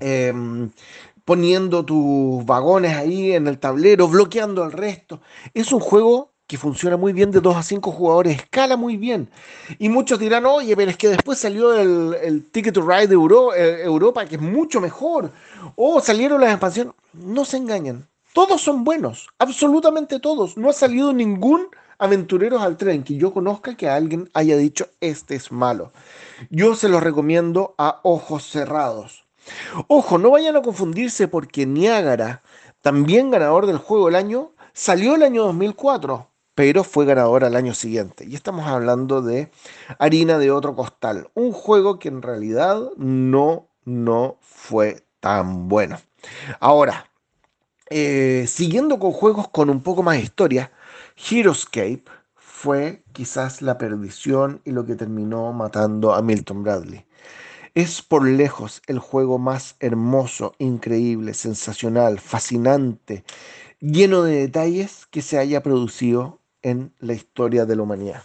Em, 0.00 0.70
poniendo 1.26 1.84
tus 1.84 2.42
vagones 2.46 2.96
ahí 2.96 3.32
en 3.32 3.48
el 3.48 3.58
tablero, 3.58 4.08
bloqueando 4.08 4.64
el 4.64 4.72
resto. 4.72 5.20
Es 5.52 5.72
un 5.72 5.80
juego 5.80 6.30
que 6.46 6.58
funciona 6.58 6.96
muy 6.96 7.12
bien 7.12 7.30
de 7.30 7.40
2 7.40 7.56
a 7.56 7.62
5 7.62 7.90
jugadores, 7.90 8.36
escala 8.36 8.76
muy 8.76 8.96
bien. 8.96 9.30
Y 9.78 9.88
muchos 9.88 10.18
dirán, 10.18 10.44
oye, 10.46 10.76
pero 10.76 10.90
es 10.90 10.96
que 10.96 11.08
después 11.08 11.38
salió 11.38 11.74
el, 11.74 12.44
Ticket 12.50 12.74
to 12.74 12.82
Ride 12.82 13.08
de 13.08 13.14
eh, 13.14 13.82
Europa, 13.84 14.26
que 14.26 14.36
es 14.36 14.40
mucho 14.40 14.80
mejor. 14.80 15.30
O 15.76 16.00
salieron 16.00 16.40
las 16.40 16.50
expansiones. 16.50 16.94
No 17.12 17.44
se 17.44 17.56
engañan. 17.56 18.06
Todos 18.34 18.60
son 18.60 18.84
buenos, 18.84 19.28
absolutamente 19.38 20.18
todos. 20.18 20.56
No 20.56 20.68
ha 20.68 20.72
salido 20.72 21.12
ningún 21.12 21.68
aventureros 21.98 22.62
al 22.62 22.76
tren 22.76 23.04
que 23.04 23.16
yo 23.16 23.32
conozca 23.32 23.76
que 23.76 23.88
alguien 23.88 24.28
haya 24.34 24.56
dicho 24.56 24.88
este 25.00 25.36
es 25.36 25.52
malo. 25.52 25.92
Yo 26.50 26.74
se 26.74 26.88
los 26.88 27.02
recomiendo 27.02 27.74
a 27.78 28.00
ojos 28.02 28.44
cerrados. 28.50 29.24
Ojo, 29.88 30.18
no 30.18 30.30
vayan 30.30 30.56
a 30.56 30.62
confundirse 30.62 31.28
porque 31.28 31.66
Niágara, 31.66 32.42
también 32.82 33.30
ganador 33.30 33.66
del 33.66 33.78
juego 33.78 34.06
del 34.06 34.16
año, 34.16 34.52
salió 34.72 35.14
el 35.14 35.22
año 35.22 35.44
2004, 35.44 36.28
pero 36.54 36.84
fue 36.84 37.04
ganador 37.04 37.44
al 37.44 37.56
año 37.56 37.74
siguiente. 37.74 38.24
Y 38.26 38.34
estamos 38.34 38.66
hablando 38.66 39.22
de 39.22 39.50
Harina 39.98 40.38
de 40.38 40.50
otro 40.50 40.74
costal, 40.76 41.30
un 41.34 41.52
juego 41.52 41.98
que 41.98 42.08
en 42.08 42.22
realidad 42.22 42.90
no, 42.96 43.68
no 43.84 44.38
fue 44.40 45.04
tan 45.20 45.68
bueno. 45.68 45.98
Ahora, 46.60 47.10
eh, 47.90 48.46
siguiendo 48.48 48.98
con 48.98 49.12
juegos 49.12 49.48
con 49.48 49.70
un 49.70 49.82
poco 49.82 50.02
más 50.02 50.16
de 50.16 50.22
historia, 50.22 50.72
Heroescape 51.16 52.04
fue 52.34 53.02
quizás 53.12 53.60
la 53.62 53.76
perdición 53.76 54.60
y 54.64 54.70
lo 54.70 54.86
que 54.86 54.94
terminó 54.94 55.52
matando 55.52 56.14
a 56.14 56.22
Milton 56.22 56.62
Bradley. 56.62 57.04
Es 57.74 58.02
por 58.02 58.26
lejos 58.26 58.82
el 58.86 59.00
juego 59.00 59.38
más 59.38 59.76
hermoso, 59.80 60.54
increíble, 60.58 61.34
sensacional, 61.34 62.20
fascinante, 62.20 63.24
lleno 63.80 64.22
de 64.22 64.36
detalles 64.42 65.06
que 65.06 65.22
se 65.22 65.38
haya 65.38 65.62
producido 65.62 66.40
en 66.64 66.92
la 66.98 67.12
historia 67.12 67.64
de 67.64 67.76
la 67.76 67.82
humanidad. 67.82 68.24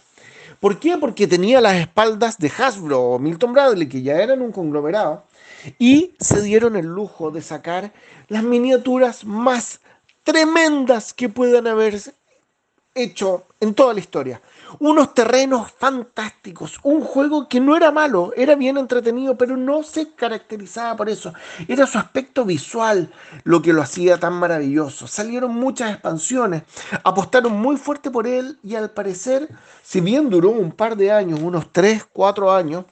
¿Por 0.58 0.80
qué? 0.80 0.96
Porque 0.98 1.28
tenía 1.28 1.60
las 1.60 1.76
espaldas 1.76 2.38
de 2.38 2.50
Hasbro 2.58 3.00
o 3.00 3.18
Milton 3.18 3.52
Bradley, 3.52 3.88
que 3.88 4.02
ya 4.02 4.20
eran 4.20 4.42
un 4.42 4.50
conglomerado, 4.50 5.24
y 5.78 6.14
se 6.18 6.42
dieron 6.42 6.74
el 6.74 6.86
lujo 6.86 7.30
de 7.30 7.42
sacar 7.42 7.92
las 8.28 8.42
miniaturas 8.42 9.24
más 9.24 9.80
tremendas 10.24 11.14
que 11.14 11.28
puedan 11.28 11.66
haber 11.66 12.00
hecho 12.94 13.46
en 13.60 13.74
toda 13.74 13.94
la 13.94 14.00
historia. 14.00 14.40
Unos 14.78 15.14
terrenos 15.14 15.72
fantásticos, 15.72 16.78
un 16.82 17.00
juego 17.00 17.48
que 17.48 17.60
no 17.60 17.76
era 17.76 17.90
malo, 17.90 18.32
era 18.36 18.54
bien 18.54 18.78
entretenido, 18.78 19.36
pero 19.36 19.56
no 19.56 19.82
se 19.82 20.14
caracterizaba 20.14 20.96
por 20.96 21.08
eso. 21.08 21.32
Era 21.66 21.86
su 21.86 21.98
aspecto 21.98 22.44
visual 22.44 23.10
lo 23.44 23.60
que 23.60 23.72
lo 23.72 23.82
hacía 23.82 24.18
tan 24.18 24.34
maravilloso. 24.34 25.06
Salieron 25.06 25.54
muchas 25.54 25.92
expansiones, 25.92 26.62
apostaron 27.02 27.52
muy 27.52 27.76
fuerte 27.76 28.10
por 28.10 28.26
él 28.26 28.58
y 28.62 28.74
al 28.74 28.90
parecer, 28.90 29.48
si 29.82 30.00
bien 30.00 30.30
duró 30.30 30.50
un 30.50 30.72
par 30.72 30.96
de 30.96 31.10
años, 31.10 31.40
unos 31.40 31.72
3, 31.72 32.04
4 32.12 32.52
años, 32.52 32.84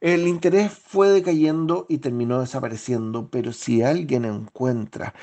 el 0.00 0.26
interés 0.28 0.72
fue 0.72 1.08
decayendo 1.08 1.86
y 1.88 1.98
terminó 1.98 2.40
desapareciendo, 2.40 3.28
pero 3.30 3.52
si 3.52 3.82
alguien 3.82 4.24
encuentra 4.24 5.14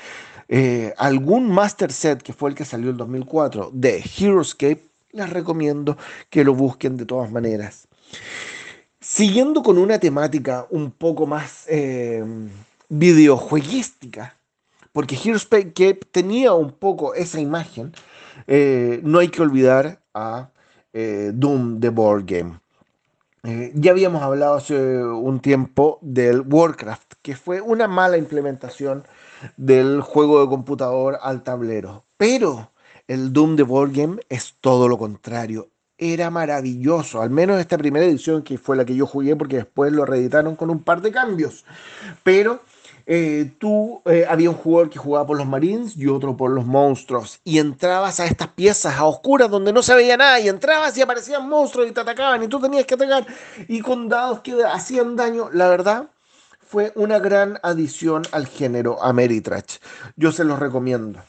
eh, 0.48 0.94
algún 0.96 1.50
master 1.50 1.92
set 1.92 2.22
que 2.22 2.32
fue 2.32 2.50
el 2.50 2.56
que 2.56 2.64
salió 2.64 2.90
en 2.90 2.96
2004 2.96 3.70
de 3.72 4.04
Heroescape, 4.18 4.82
les 5.18 5.30
recomiendo 5.30 5.96
que 6.30 6.44
lo 6.44 6.54
busquen 6.54 6.96
de 6.96 7.04
todas 7.04 7.30
maneras. 7.30 7.88
Siguiendo 9.00 9.62
con 9.62 9.78
una 9.78 9.98
temática 9.98 10.66
un 10.70 10.90
poco 10.90 11.26
más 11.26 11.64
eh, 11.68 12.24
videojueguística, 12.88 14.36
porque 14.92 15.16
Heroescape 15.16 16.00
tenía 16.10 16.54
un 16.54 16.72
poco 16.72 17.14
esa 17.14 17.40
imagen, 17.40 17.92
eh, 18.46 19.00
no 19.04 19.18
hay 19.18 19.28
que 19.28 19.42
olvidar 19.42 20.00
a 20.14 20.50
Doom 20.92 21.78
The 21.78 21.90
Board 21.90 22.24
Game. 22.26 22.58
Eh, 23.44 23.72
ya 23.74 23.92
habíamos 23.92 24.22
hablado 24.22 24.56
hace 24.56 25.02
un 25.02 25.40
tiempo 25.40 25.98
del 26.02 26.42
Warcraft, 26.42 27.14
que 27.22 27.36
fue 27.36 27.60
una 27.60 27.86
mala 27.86 28.16
implementación 28.16 29.04
del 29.56 30.00
juego 30.00 30.40
de 30.40 30.48
computador 30.48 31.18
al 31.22 31.42
tablero. 31.44 32.04
Pero 32.16 32.72
el 33.08 33.32
Doom 33.32 33.56
de 33.56 33.62
Board 33.62 33.92
Game 33.92 34.20
es 34.28 34.54
todo 34.60 34.86
lo 34.86 34.98
contrario. 34.98 35.70
Era 35.96 36.30
maravilloso, 36.30 37.20
al 37.20 37.30
menos 37.30 37.58
esta 37.58 37.76
primera 37.76 38.06
edición 38.06 38.42
que 38.42 38.58
fue 38.58 38.76
la 38.76 38.84
que 38.84 38.94
yo 38.94 39.06
jugué 39.06 39.34
porque 39.34 39.56
después 39.56 39.92
lo 39.92 40.04
reeditaron 40.04 40.54
con 40.54 40.70
un 40.70 40.84
par 40.84 41.00
de 41.00 41.10
cambios. 41.10 41.64
Pero 42.22 42.60
eh, 43.06 43.50
tú 43.58 44.02
eh, 44.04 44.26
había 44.28 44.50
un 44.50 44.56
jugador 44.56 44.90
que 44.90 44.98
jugaba 44.98 45.26
por 45.26 45.38
los 45.38 45.46
Marines 45.46 45.96
y 45.96 46.06
otro 46.06 46.36
por 46.36 46.50
los 46.50 46.66
monstruos. 46.66 47.40
Y 47.42 47.58
entrabas 47.58 48.20
a 48.20 48.26
estas 48.26 48.48
piezas 48.48 48.96
a 48.96 49.06
oscuras 49.06 49.50
donde 49.50 49.72
no 49.72 49.82
se 49.82 49.94
veía 49.94 50.16
nada. 50.16 50.38
Y 50.38 50.48
entrabas 50.48 50.96
y 50.98 51.00
aparecían 51.00 51.48
monstruos 51.48 51.88
y 51.88 51.92
te 51.92 52.00
atacaban 52.00 52.42
y 52.42 52.48
tú 52.48 52.60
tenías 52.60 52.84
que 52.84 52.94
atacar. 52.94 53.26
Y 53.66 53.80
con 53.80 54.08
dados 54.08 54.40
que 54.40 54.62
hacían 54.62 55.16
daño. 55.16 55.48
La 55.52 55.68
verdad, 55.68 56.10
fue 56.60 56.92
una 56.94 57.18
gran 57.18 57.58
adición 57.62 58.22
al 58.30 58.46
género 58.46 59.02
Ameritrash. 59.02 59.78
Yo 60.14 60.30
se 60.30 60.44
los 60.44 60.58
recomiendo. 60.58 61.20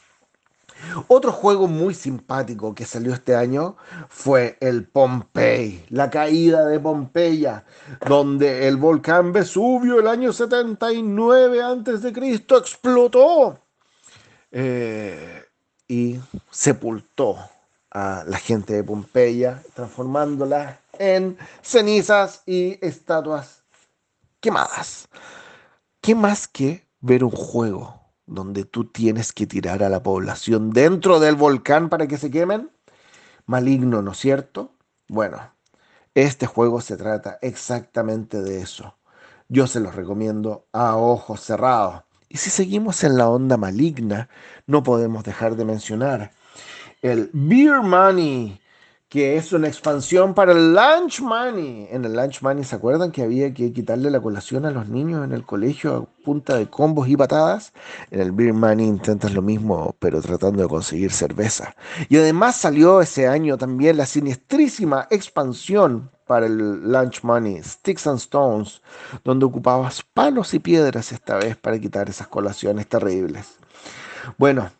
Otro 1.08 1.32
juego 1.32 1.66
muy 1.66 1.94
simpático 1.94 2.74
que 2.74 2.84
salió 2.84 3.12
este 3.12 3.34
año 3.34 3.76
fue 4.08 4.56
el 4.60 4.86
Pompey, 4.86 5.84
la 5.90 6.10
caída 6.10 6.66
de 6.66 6.80
Pompeya, 6.80 7.64
donde 8.06 8.68
el 8.68 8.76
volcán 8.76 9.32
Vesubio 9.32 10.00
el 10.00 10.06
año 10.06 10.32
79 10.32 11.62
a.C. 11.62 12.12
explotó 12.56 13.58
eh, 14.50 15.44
y 15.88 16.18
sepultó 16.50 17.36
a 17.90 18.24
la 18.26 18.38
gente 18.38 18.74
de 18.74 18.84
Pompeya, 18.84 19.62
transformándola 19.74 20.80
en 20.98 21.36
cenizas 21.62 22.42
y 22.46 22.78
estatuas 22.84 23.62
quemadas. 24.40 25.08
¿Qué 26.00 26.14
más 26.14 26.46
que 26.48 26.86
ver 27.00 27.24
un 27.24 27.30
juego 27.30 27.99
donde 28.30 28.64
tú 28.64 28.84
tienes 28.84 29.32
que 29.32 29.46
tirar 29.46 29.82
a 29.82 29.88
la 29.88 30.02
población 30.02 30.70
dentro 30.70 31.20
del 31.20 31.34
volcán 31.34 31.88
para 31.88 32.06
que 32.06 32.16
se 32.16 32.30
quemen? 32.30 32.70
Maligno, 33.46 34.02
¿no 34.02 34.12
es 34.12 34.18
cierto? 34.18 34.74
Bueno, 35.08 35.38
este 36.14 36.46
juego 36.46 36.80
se 36.80 36.96
trata 36.96 37.38
exactamente 37.42 38.40
de 38.40 38.60
eso. 38.60 38.96
Yo 39.48 39.66
se 39.66 39.80
los 39.80 39.94
recomiendo 39.94 40.66
a 40.72 40.96
ojos 40.96 41.40
cerrados. 41.40 42.04
Y 42.28 42.38
si 42.38 42.50
seguimos 42.50 43.02
en 43.02 43.18
la 43.18 43.28
onda 43.28 43.56
maligna, 43.56 44.28
no 44.66 44.84
podemos 44.84 45.24
dejar 45.24 45.56
de 45.56 45.64
mencionar 45.64 46.30
el 47.02 47.30
Beer 47.32 47.82
Money, 47.82 48.59
que 49.10 49.36
es 49.36 49.52
una 49.52 49.66
expansión 49.66 50.34
para 50.34 50.52
el 50.52 50.72
Lunch 50.72 51.20
Money. 51.20 51.88
En 51.90 52.04
el 52.04 52.12
Lunch 52.12 52.42
Money, 52.42 52.62
¿se 52.62 52.76
acuerdan 52.76 53.10
que 53.10 53.22
había 53.22 53.52
que 53.52 53.72
quitarle 53.72 54.08
la 54.08 54.20
colación 54.20 54.64
a 54.66 54.70
los 54.70 54.88
niños 54.88 55.24
en 55.24 55.32
el 55.32 55.44
colegio 55.44 55.96
a 55.96 56.24
punta 56.24 56.54
de 56.56 56.70
combos 56.70 57.08
y 57.08 57.16
patadas? 57.16 57.72
En 58.12 58.20
el 58.20 58.30
Beer 58.30 58.54
Money 58.54 58.86
intentas 58.86 59.34
lo 59.34 59.42
mismo, 59.42 59.96
pero 59.98 60.22
tratando 60.22 60.62
de 60.62 60.68
conseguir 60.68 61.10
cerveza. 61.10 61.74
Y 62.08 62.18
además 62.18 62.54
salió 62.54 63.00
ese 63.00 63.26
año 63.26 63.58
también 63.58 63.96
la 63.96 64.06
siniestrísima 64.06 65.08
expansión 65.10 66.08
para 66.28 66.46
el 66.46 66.92
Lunch 66.92 67.24
Money, 67.24 67.60
Sticks 67.64 68.06
and 68.06 68.18
Stones, 68.18 68.80
donde 69.24 69.44
ocupabas 69.44 70.04
palos 70.14 70.54
y 70.54 70.60
piedras 70.60 71.10
esta 71.10 71.36
vez 71.36 71.56
para 71.56 71.80
quitar 71.80 72.08
esas 72.08 72.28
colaciones 72.28 72.86
terribles. 72.86 73.56
Bueno, 74.38 74.70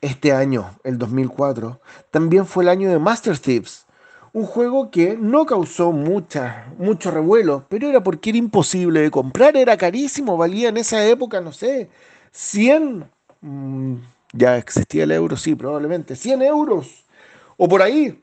este 0.00 0.32
año, 0.32 0.78
el 0.84 0.98
2004, 0.98 1.80
también 2.10 2.46
fue 2.46 2.64
el 2.64 2.68
año 2.68 2.90
de 2.90 2.98
Master 2.98 3.38
Thieves, 3.38 3.86
un 4.32 4.44
juego 4.44 4.90
que 4.90 5.16
no 5.16 5.46
causó 5.46 5.92
mucha, 5.92 6.66
mucho 6.78 7.10
revuelo, 7.10 7.64
pero 7.68 7.88
era 7.88 8.02
porque 8.02 8.30
era 8.30 8.38
imposible 8.38 9.00
de 9.00 9.10
comprar, 9.10 9.56
era 9.56 9.76
carísimo, 9.76 10.36
valía 10.36 10.68
en 10.68 10.76
esa 10.76 11.04
época, 11.06 11.40
no 11.40 11.52
sé, 11.52 11.88
100, 12.32 13.06
mm, 13.40 13.94
ya 14.34 14.58
existía 14.58 15.04
el 15.04 15.12
euro, 15.12 15.36
sí, 15.36 15.54
probablemente, 15.54 16.16
100 16.16 16.42
euros, 16.42 17.04
o 17.56 17.66
por 17.68 17.80
ahí, 17.80 18.22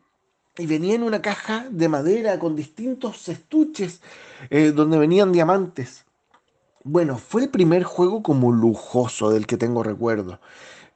y 0.58 0.68
venía 0.68 0.94
en 0.94 1.04
una 1.04 1.22
caja 1.22 1.66
de 1.72 1.90
madera 1.90 2.38
con 2.38 2.56
distintos 2.56 3.28
estuches 3.28 4.02
eh, 4.52 4.72
donde 4.72 5.00
venían 5.00 5.32
diamantes. 5.32 6.06
Bueno, 6.84 7.18
fue 7.18 7.44
el 7.44 7.50
primer 7.50 7.84
juego 7.84 8.22
como 8.22 8.52
lujoso 8.52 9.32
del 9.32 9.48
que 9.48 9.58
tengo 9.58 9.82
recuerdo. 9.82 10.40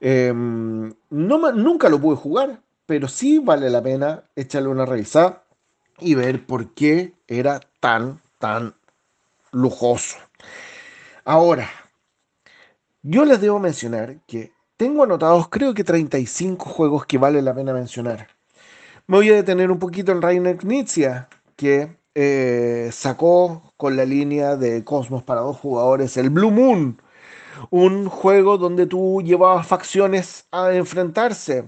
Em, 0.00 0.94
no, 1.10 1.52
nunca 1.52 1.88
lo 1.88 2.00
pude 2.00 2.16
jugar, 2.16 2.60
pero 2.86 3.08
sí 3.08 3.38
vale 3.38 3.70
la 3.70 3.82
pena 3.82 4.24
echarle 4.36 4.68
una 4.68 4.86
revisada 4.86 5.44
y 5.98 6.14
ver 6.14 6.46
por 6.46 6.74
qué 6.74 7.14
era 7.26 7.60
tan, 7.80 8.20
tan 8.38 8.74
lujoso. 9.52 10.16
Ahora, 11.24 11.68
yo 13.02 13.24
les 13.24 13.40
debo 13.40 13.58
mencionar 13.58 14.18
que 14.26 14.52
tengo 14.76 15.02
anotados 15.02 15.48
creo 15.48 15.74
que 15.74 15.84
35 15.84 16.64
juegos 16.64 17.06
que 17.06 17.18
vale 17.18 17.42
la 17.42 17.54
pena 17.54 17.72
mencionar. 17.72 18.28
Me 19.06 19.16
voy 19.16 19.30
a 19.30 19.34
detener 19.34 19.70
un 19.70 19.78
poquito 19.78 20.12
en 20.12 20.22
Rainer 20.22 20.56
Knizia, 20.58 21.28
que 21.56 21.96
eh, 22.14 22.90
sacó 22.92 23.72
con 23.76 23.96
la 23.96 24.04
línea 24.04 24.56
de 24.56 24.84
Cosmos 24.84 25.22
para 25.22 25.40
dos 25.40 25.56
jugadores 25.56 26.16
el 26.16 26.30
Blue 26.30 26.50
Moon, 26.50 27.00
un 27.70 28.08
juego 28.08 28.58
donde 28.58 28.86
tú 28.86 29.22
llevabas 29.22 29.66
facciones 29.66 30.46
a 30.50 30.72
enfrentarse. 30.72 31.64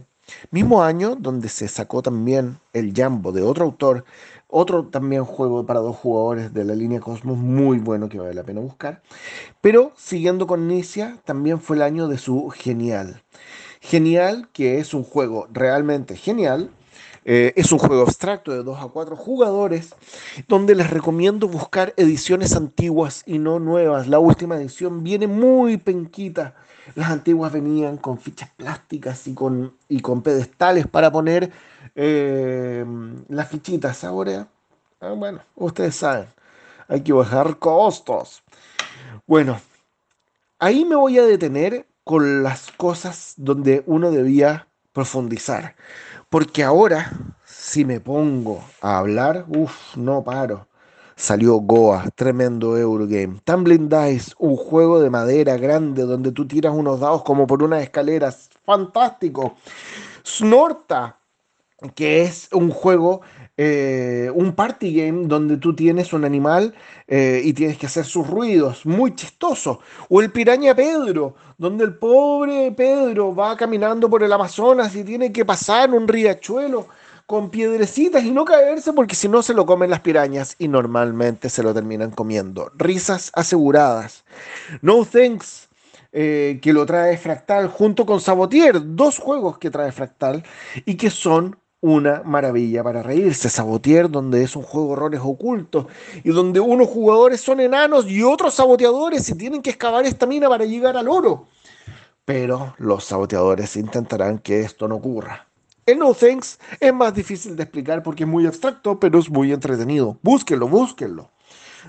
Mismo 0.51 0.83
año 0.83 1.17
donde 1.17 1.49
se 1.49 1.67
sacó 1.69 2.02
también 2.02 2.59
el 2.73 2.93
Jambo 2.94 3.33
de 3.33 3.43
otro 3.43 3.65
autor, 3.65 4.05
otro 4.49 4.86
también 4.86 5.25
juego 5.25 5.67
para 5.67 5.81
dos 5.81 5.97
jugadores 5.97 6.52
de 6.52 6.65
la 6.65 6.75
línea 6.75 7.01
Cosmos 7.01 7.36
muy 7.36 7.78
bueno 7.78 8.09
que 8.09 8.19
vale 8.19 8.35
la 8.35 8.44
pena 8.44 8.60
buscar. 8.60 9.02
Pero 9.60 9.93
siguiendo 9.97 10.47
con 10.47 10.69
Nicia, 10.69 11.19
también 11.25 11.60
fue 11.60 11.77
el 11.77 11.83
año 11.83 12.09
de 12.09 12.19
su 12.19 12.49
Genial. 12.51 13.23
Genial, 13.81 14.49
que 14.52 14.78
es 14.78 14.93
un 14.93 15.05
juego 15.05 15.49
realmente 15.51 16.15
genial, 16.15 16.70
eh, 17.24 17.52
es 17.57 17.70
un 17.73 17.78
juego 17.78 18.02
abstracto 18.02 18.52
de 18.52 18.62
2 18.62 18.81
a 18.81 18.89
4 18.89 19.16
jugadores, 19.16 19.94
donde 20.49 20.74
les 20.74 20.90
recomiendo 20.90 21.49
buscar 21.49 21.92
ediciones 21.97 22.57
antiguas 22.57 23.23
y 23.26 23.39
no 23.39 23.58
nuevas. 23.58 24.08
La 24.08 24.18
última 24.18 24.57
edición 24.57 25.02
viene 25.02 25.26
muy 25.26 25.76
penquita. 25.76 26.55
Las 26.94 27.10
antiguas 27.10 27.52
venían 27.52 27.99
con 27.99 28.18
fichas 28.18 28.50
plásticas 28.57 29.26
y 29.26 29.34
con, 29.34 29.74
y 29.89 30.00
con 30.00 30.23
pedestales 30.23 30.86
para 30.86 31.12
poner 31.12 31.50
eh, 31.94 32.84
las 33.28 33.49
fichitas. 33.49 34.02
Ahora, 34.05 34.49
ah, 35.00 35.10
bueno, 35.10 35.40
ustedes 35.57 35.97
saben, 35.97 36.26
hay 36.89 37.02
que 37.02 37.12
bajar 37.12 37.58
costos. 37.58 38.42
Bueno, 39.26 39.60
ahí 40.58 40.84
me 40.84 40.97
voy 40.97 41.18
a 41.18 41.24
detener 41.24 41.86
con 42.02 42.42
las 42.42 42.73
cosas 42.73 43.34
donde 43.36 43.84
uno 43.86 44.10
debía 44.10 44.66
profundizar. 44.92 45.76
Porque 46.31 46.62
ahora, 46.62 47.10
si 47.44 47.84
me 47.84 47.99
pongo 47.99 48.62
a 48.81 48.99
hablar, 48.99 49.47
uff, 49.49 49.97
no 49.97 50.23
paro. 50.23 50.68
Salió 51.17 51.57
Goa, 51.57 52.05
tremendo 52.15 52.78
Eurogame. 52.78 53.41
Tumbling 53.44 53.89
Dice, 53.89 54.33
un 54.39 54.57
juego 54.57 55.00
de 55.00 55.10
madera 55.10 55.57
grande 55.57 56.05
donde 56.05 56.31
tú 56.31 56.47
tiras 56.47 56.73
unos 56.73 57.00
dados 57.00 57.25
como 57.25 57.49
por 57.49 57.65
unas 57.65 57.83
escaleras. 57.83 58.49
Fantástico. 58.65 59.57
Snorta, 60.25 61.18
que 61.97 62.23
es 62.23 62.49
un 62.52 62.70
juego 62.70 63.23
eh, 63.63 64.31
un 64.35 64.55
party 64.55 64.95
game 64.95 65.27
donde 65.27 65.59
tú 65.59 65.77
tienes 65.77 66.15
un 66.15 66.25
animal 66.25 66.73
eh, 67.07 67.43
y 67.45 67.53
tienes 67.53 67.77
que 67.77 67.85
hacer 67.85 68.07
sus 68.07 68.27
ruidos, 68.27 68.87
muy 68.87 69.15
chistoso. 69.15 69.81
O 70.09 70.23
el 70.23 70.33
Piraña 70.33 70.75
Pedro, 70.75 71.35
donde 71.59 71.85
el 71.85 71.95
pobre 71.95 72.73
Pedro 72.73 73.35
va 73.35 73.59
caminando 73.59 74.09
por 74.09 74.23
el 74.23 74.33
Amazonas 74.33 74.97
y 74.97 75.05
tiene 75.05 75.31
que 75.31 75.45
pasar 75.45 75.91
un 75.91 76.09
riachuelo 76.09 76.89
con 77.27 77.51
piedrecitas 77.51 78.25
y 78.25 78.31
no 78.31 78.47
caerse 78.47 78.95
porque 78.95 79.15
si 79.15 79.29
no 79.29 79.43
se 79.43 79.53
lo 79.53 79.67
comen 79.67 79.91
las 79.91 80.01
pirañas 80.01 80.57
y 80.59 80.67
normalmente 80.67 81.51
se 81.51 81.63
lo 81.63 81.75
terminan 81.75 82.13
comiendo. 82.13 82.73
Risas 82.79 83.31
aseguradas. 83.35 84.25
No 84.81 85.05
Thanks, 85.05 85.69
eh, 86.13 86.61
que 86.63 86.73
lo 86.73 86.87
trae 86.87 87.19
Fractal 87.19 87.69
junto 87.69 88.07
con 88.07 88.23
Sabotier, 88.23 88.97
dos 88.97 89.19
juegos 89.19 89.59
que 89.59 89.71
trae 89.71 89.93
Fractal 89.93 90.45
y 90.87 90.95
que 90.95 91.11
son 91.11 91.60
una 91.81 92.23
maravilla 92.25 92.83
para 92.84 93.02
reírse. 93.02 93.49
Sabotier, 93.49 94.10
donde 94.10 94.42
es 94.42 94.57
un 94.57 94.62
juego 94.62 94.91
de 94.91 94.97
roles 94.97 95.20
ocultos 95.23 95.86
y 96.23 96.31
donde 96.31 96.60
unos 96.60 96.89
jugadores 96.89 97.41
son 97.41 97.60
enanos 97.60 98.07
y 98.07 98.23
otros 98.23 98.55
saboteadores 98.55 99.28
y 99.28 99.34
tienen 99.34 99.62
que 99.62 99.70
excavar 99.70 100.05
esta 100.05 100.26
mina 100.26 100.49
para 100.49 100.65
llegar 100.65 100.97
al 100.97 101.09
oro. 101.09 101.47
Pero 102.25 102.75
los 102.78 103.05
saboteadores 103.05 103.76
intentarán 103.76 104.39
que 104.39 104.60
esto 104.60 104.86
no 104.86 104.97
ocurra. 104.97 105.47
El 105.86 105.99
No 105.99 106.15
Thanks 106.15 106.60
es 106.78 106.94
más 106.94 107.15
difícil 107.15 107.57
de 107.57 107.65
explicar 107.65 108.02
porque 108.02 108.23
es 108.25 108.28
muy 108.28 108.47
abstracto, 108.47 109.00
pero 109.00 109.18
es 109.18 109.28
muy 109.28 109.52
entretenido. 109.52 110.18
Búsquenlo, 110.23 110.68
búsquenlo. 110.68 111.31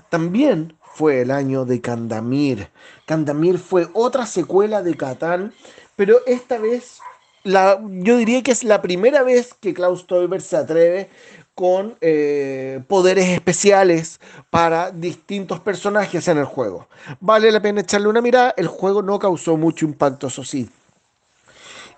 También 0.08 0.74
fue 0.80 1.20
el 1.20 1.30
año 1.30 1.64
de 1.64 1.80
Candamir. 1.80 2.68
Candamir 3.06 3.58
fue 3.58 3.88
otra 3.92 4.26
secuela 4.26 4.82
de 4.82 4.96
Catán, 4.96 5.52
pero 5.94 6.16
esta 6.26 6.58
vez 6.58 6.98
yo 7.44 8.16
diría 8.16 8.42
que 8.42 8.52
es 8.52 8.64
la 8.64 8.82
primera 8.82 9.22
vez 9.22 9.54
que 9.60 9.74
Klaus 9.74 10.06
Teuber 10.06 10.40
se 10.40 10.56
atreve 10.56 11.10
con 11.54 11.96
eh, 12.00 12.82
poderes 12.88 13.28
especiales 13.28 14.20
para 14.50 14.90
distintos 14.90 15.60
personajes 15.60 16.26
en 16.28 16.38
el 16.38 16.44
juego. 16.44 16.88
Vale 17.20 17.50
la 17.52 17.60
pena 17.60 17.82
echarle 17.82 18.08
una 18.08 18.22
mirada, 18.22 18.54
el 18.56 18.68
juego 18.68 19.02
no 19.02 19.18
causó 19.18 19.56
mucho 19.56 19.84
impacto, 19.84 20.28
eso 20.28 20.44
sí. 20.44 20.70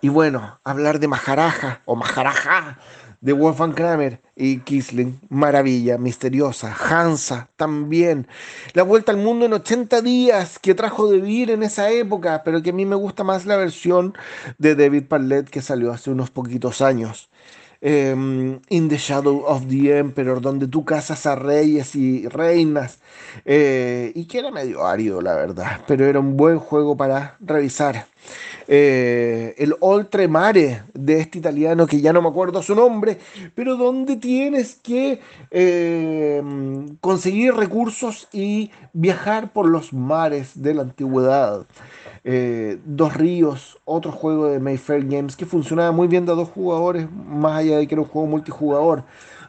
Y 0.01 0.09
bueno, 0.09 0.59
hablar 0.65 0.99
de 0.99 1.09
Maharaja 1.09 1.81
o 1.85 1.97
Maharaja 1.97 2.79
de 3.25 3.33
Wolfgang 3.33 3.73
Kramer 3.73 4.21
y 4.37 4.59
Kisling, 4.59 5.19
maravilla, 5.31 5.97
misteriosa. 5.97 6.77
Hansa, 6.79 7.49
también. 7.57 8.29
La 8.75 8.83
vuelta 8.83 9.13
al 9.13 9.19
mundo 9.19 9.47
en 9.47 9.55
80 9.55 10.03
días 10.03 10.59
que 10.59 10.75
trajo 10.75 11.11
de 11.11 11.21
vivir 11.21 11.51
en 11.51 11.63
esa 11.63 11.91
época, 11.91 12.43
pero 12.45 12.63
que 12.63 12.69
a 12.69 12.75
mí 12.75 12.85
me 12.85 12.97
gusta 12.97 13.25
más 13.25 13.47
la 13.47 13.57
versión 13.57 14.15
de 14.59 14.75
David 14.75 15.05
Parlett 15.05 15.49
que 15.49 15.63
salió 15.63 15.91
hace 15.91 16.11
unos 16.11 16.31
poquitos 16.31 16.83
años. 16.83 17.31
Em, 17.81 18.61
in 18.69 18.89
the 18.89 18.99
Shadow 18.99 19.45
of 19.47 19.69
the 19.69 19.99
Emperor, 19.99 20.41
donde 20.41 20.69
tú 20.69 20.85
cazas 20.85 21.25
a 21.27 21.35
reyes 21.35 21.95
y 21.95 22.29
reinas, 22.29 22.99
eh, 23.45 24.13
y 24.15 24.27
que 24.27 24.39
era 24.39 24.51
medio 24.51 24.87
árido, 24.87 25.21
la 25.21 25.35
verdad, 25.35 25.81
pero 25.87 26.07
era 26.07 26.21
un 26.21 26.37
buen 26.37 26.59
juego 26.59 26.97
para 26.97 27.37
revisar. 27.41 28.07
Eh, 28.67 29.55
el 29.59 29.75
Oltremare 29.81 30.83
de 30.95 31.21
este 31.21 31.39
italiano 31.39 31.87
que 31.87 32.01
ya 32.01 32.13
no 32.13 32.23
me 32.23 32.29
acuerdo 32.29 32.63
su 32.63 32.75
nombre, 32.75 33.19
pero 33.55 33.77
donde 33.77 34.17
tienes 34.17 34.77
que 34.77 35.21
eh, 35.51 36.43
conseguir 37.01 37.55
recursos 37.55 38.29
y 38.33 38.71
viajar 38.93 39.53
por 39.53 39.67
los 39.67 39.93
mares 39.93 40.63
de 40.63 40.75
la 40.75 40.83
antigüedad. 40.83 41.67
Eh, 42.27 42.79
dos 42.87 43.15
Ríos, 43.15 43.79
otro 43.85 44.11
juego 44.11 44.47
de 44.47 44.59
Mayfair 44.59 45.05
Games 45.07 45.37
que 45.37 45.45
funcionaba 45.45 45.93
muy 45.93 46.09
bien 46.09 46.25
de 46.25 46.35
dos 46.35 46.49
jugadores, 46.49 47.07
más 47.11 47.59
allá 47.59 47.77
de 47.77 47.87
que 47.87 47.95
era 47.95 48.03
un 48.03 48.09
juego 48.09 48.29
multijugador. 48.29 49.05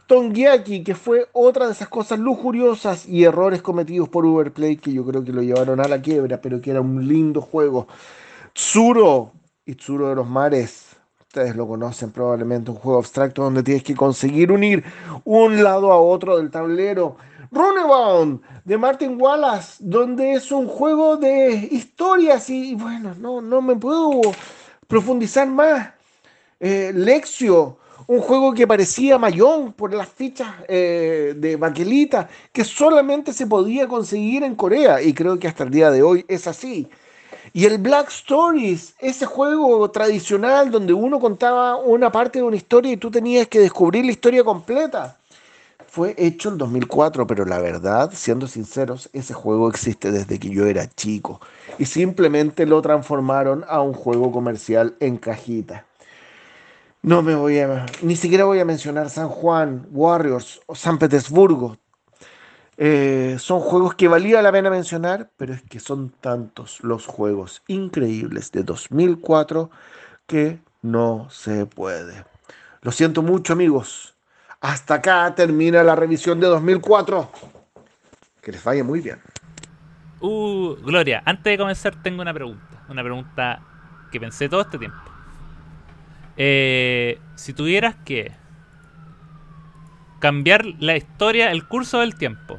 Tongyaki, 0.08 0.84
que 0.84 0.94
fue 0.94 1.27
otra 1.32 1.66
de 1.66 1.72
esas 1.72 1.88
cosas 1.88 2.19
lujuriosas 2.19 3.08
y 3.08 3.24
errores 3.24 3.61
cometidos 3.61 4.08
por 4.10 4.26
Uberplay 4.26 4.77
que 4.77 4.94
yo 4.94 5.03
creo 5.06 5.24
que 5.24 5.32
lo 5.32 5.42
llevaron 5.42 5.80
a 5.80 5.88
la 5.88 6.02
quiebra, 6.02 6.42
pero 6.42 6.61
que 6.61 6.72
era 6.72 6.82
un 6.82 7.08
lindo 7.08 7.42
juego. 7.42 7.88
Tsuro, 8.56 9.34
y 9.66 9.75
Tsuro 9.75 10.08
de 10.08 10.16
los 10.16 10.30
Mares, 10.30 10.95
ustedes 11.19 11.58
lo 11.58 11.67
conocen 11.67 12.11
probablemente, 12.11 12.72
un 12.72 12.77
juego 12.77 13.00
abstracto 13.00 13.43
donde 13.43 13.61
tienes 13.61 13.84
que 13.84 13.93
conseguir 13.93 14.50
unir 14.50 14.82
un 15.25 15.61
lado 15.61 15.92
a 15.92 16.00
otro 16.00 16.38
del 16.38 16.50
tablero. 16.50 17.17
Runebound 17.51 18.40
de 18.64 18.77
Martin 18.77 19.22
Wallace, 19.22 19.75
donde 19.82 20.35
es 20.35 20.53
un 20.53 20.67
juego 20.67 21.17
de 21.17 21.67
historias 21.69 22.50
y 22.50 22.75
bueno, 22.75 23.14
no, 23.19 23.42
no 23.42 23.61
me 23.61 23.75
puedo 23.75 24.22
profundizar 24.88 25.50
más. 25.50 25.90
Eh, 26.58 26.93
Lexio, 26.95 27.77
un 28.08 28.22
juego 28.22 28.53
que 28.53 28.66
parecía 28.66 29.17
mayón 29.17 29.74
por 29.74 29.93
las 29.93 30.08
fichas 30.08 30.48
eh, 30.69 31.34
de 31.35 31.58
baquelita, 31.58 32.30
que 32.53 32.64
solamente 32.64 33.34
se 33.34 33.48
podía 33.48 33.85
conseguir 33.85 34.43
en 34.43 34.56
Corea 34.56 35.01
y 35.01 35.14
creo 35.14 35.38
que 35.38 35.50
hasta 35.50 35.66
el 35.66 35.72
día 35.72 35.92
de 35.92 36.03
hoy 36.03 36.24
es 36.30 36.48
así. 36.48 36.90
Y 37.56 37.64
el 37.64 37.77
Black 37.77 38.09
Stories, 38.09 38.95
ese 39.00 39.25
juego 39.25 39.90
tradicional 39.90 40.69
donde 40.72 40.92
uno 40.92 41.22
contaba 41.22 41.77
una 41.77 42.11
parte 42.11 42.40
de 42.40 42.43
una 42.43 42.58
historia 42.58 42.92
y 42.92 42.98
tú 42.98 43.09
tenías 43.09 43.48
que 43.48 43.59
descubrir 43.59 44.03
la 44.03 44.11
historia 44.11 44.43
completa. 44.43 45.17
Fue 45.88 46.14
hecho 46.17 46.50
en 46.50 46.58
2004, 46.58 47.25
pero 47.25 47.45
la 47.45 47.59
verdad, 47.59 48.11
siendo 48.14 48.48
sinceros, 48.48 49.09
ese 49.14 49.34
juego 49.34 49.69
existe 49.69 50.11
desde 50.11 50.38
que 50.38 50.50
yo 50.50 50.66
era 50.66 50.85
chico. 50.85 51.40
Y 51.80 51.85
simplemente 51.85 52.66
lo 52.66 52.82
transformaron 52.82 53.64
a 53.69 53.80
un 53.80 53.93
juego 53.93 54.34
comercial 54.34 54.93
en 55.00 55.16
cajita. 55.16 55.85
No 57.03 57.22
me 57.22 57.35
voy 57.35 57.59
a... 57.59 57.85
Ni 58.01 58.17
siquiera 58.17 58.43
voy 58.43 58.59
a 58.59 58.66
mencionar 58.66 59.09
San 59.09 59.30
Juan, 59.30 59.88
Warriors 59.92 60.59
o 60.66 60.75
San 60.75 60.98
Petersburgo. 60.98 61.77
Eh, 62.78 63.38
son 63.40 63.62
juegos 63.62 63.95
que 63.95 64.08
valía 64.08 64.42
la 64.42 64.52
pena 64.52 64.70
mencionar, 64.70 65.30
pero 65.38 65.54
es 65.54 65.62
que 65.64 65.80
son 65.80 66.10
tantos 66.10 66.84
los 66.84 67.06
juegos 67.06 67.64
increíbles 67.68 68.52
de 68.52 68.64
2004 68.64 69.70
que 70.28 70.60
no 70.82 71.28
se 71.30 71.66
puede. 71.66 72.26
Lo 72.82 72.92
siento 72.92 73.22
mucho 73.22 73.54
amigos. 73.54 74.16
Hasta 74.60 74.95
acá 74.95 75.34
termina 75.36 75.84
la 75.84 75.95
revisión 75.95 76.40
de 76.40 76.48
2004. 76.48 77.30
Que 78.42 78.52
les 78.52 78.64
vaya 78.64 78.84
muy 78.84 79.02
bien. 79.02 79.20
Uh, 80.20 80.76
Gloria, 80.84 81.22
antes 81.26 81.44
de 81.44 81.58
comenzar 81.58 82.02
tengo 82.02 82.22
una 82.22 82.34
pregunta. 82.34 82.84
Una 82.90 83.04
pregunta 83.04 83.62
que 84.12 84.20
pensé 84.20 84.50
todo 84.50 84.62
este 84.62 84.78
tiempo. 84.78 84.98
Eh, 86.38 87.20
si 87.36 87.54
tuvieras 87.54 87.95
que 88.04 88.32
cambiar 90.26 90.66
la 90.80 90.98
historia, 90.98 91.52
el 91.52 91.68
curso 91.68 92.00
del 92.00 92.16
tiempo. 92.16 92.58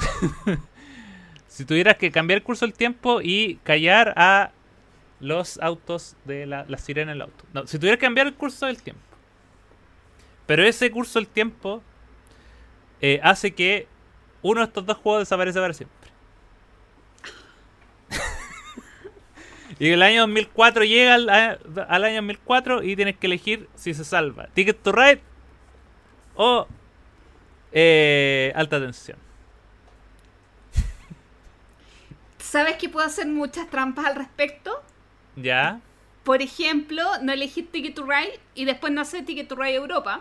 si 1.46 1.64
tuvieras 1.64 1.96
que 1.96 2.10
cambiar 2.10 2.38
el 2.38 2.42
curso 2.42 2.66
del 2.66 2.74
tiempo 2.74 3.20
y 3.22 3.60
callar 3.62 4.12
a 4.16 4.50
los 5.20 5.58
autos 5.58 6.16
de 6.24 6.46
la, 6.46 6.64
la 6.66 6.78
sirena 6.78 7.12
del 7.12 7.22
auto. 7.22 7.44
No, 7.52 7.68
si 7.68 7.78
tuvieras 7.78 8.00
que 8.00 8.06
cambiar 8.06 8.26
el 8.26 8.34
curso 8.34 8.66
del 8.66 8.82
tiempo. 8.82 9.00
Pero 10.46 10.64
ese 10.64 10.90
curso 10.90 11.20
del 11.20 11.28
tiempo 11.28 11.84
eh, 13.00 13.20
hace 13.22 13.54
que 13.54 13.86
uno 14.42 14.62
de 14.62 14.66
estos 14.66 14.84
dos 14.84 14.96
juegos 14.96 15.20
desaparezca 15.20 15.60
para 15.60 15.72
siempre. 15.72 16.10
y 19.78 19.90
el 19.90 20.02
año 20.02 20.22
2004 20.22 20.82
llega 20.82 21.14
al, 21.14 21.28
al, 21.28 22.04
año 22.04 22.16
2004 22.16 22.82
y 22.82 22.96
tienes 22.96 23.16
que 23.18 23.28
elegir 23.28 23.68
si 23.76 23.94
se 23.94 24.04
salva. 24.04 24.48
Ticket 24.52 24.82
to 24.82 24.90
Ride 24.90 25.31
o 26.36 26.66
eh, 27.72 28.52
alta 28.54 28.80
tensión. 28.80 29.18
¿Sabes 32.38 32.76
que 32.76 32.88
puedo 32.88 33.06
hacer 33.06 33.26
muchas 33.26 33.70
trampas 33.70 34.04
al 34.04 34.16
respecto? 34.16 34.82
Ya. 35.36 35.80
Por 36.22 36.42
ejemplo, 36.42 37.02
no 37.22 37.32
elegir 37.32 37.70
Ticket 37.72 37.94
to 37.94 38.04
Ride 38.04 38.38
y 38.54 38.66
después 38.66 38.92
no 38.92 39.00
hacer 39.00 39.24
Ticket 39.24 39.48
to 39.48 39.56
Ride 39.56 39.74
Europa. 39.74 40.20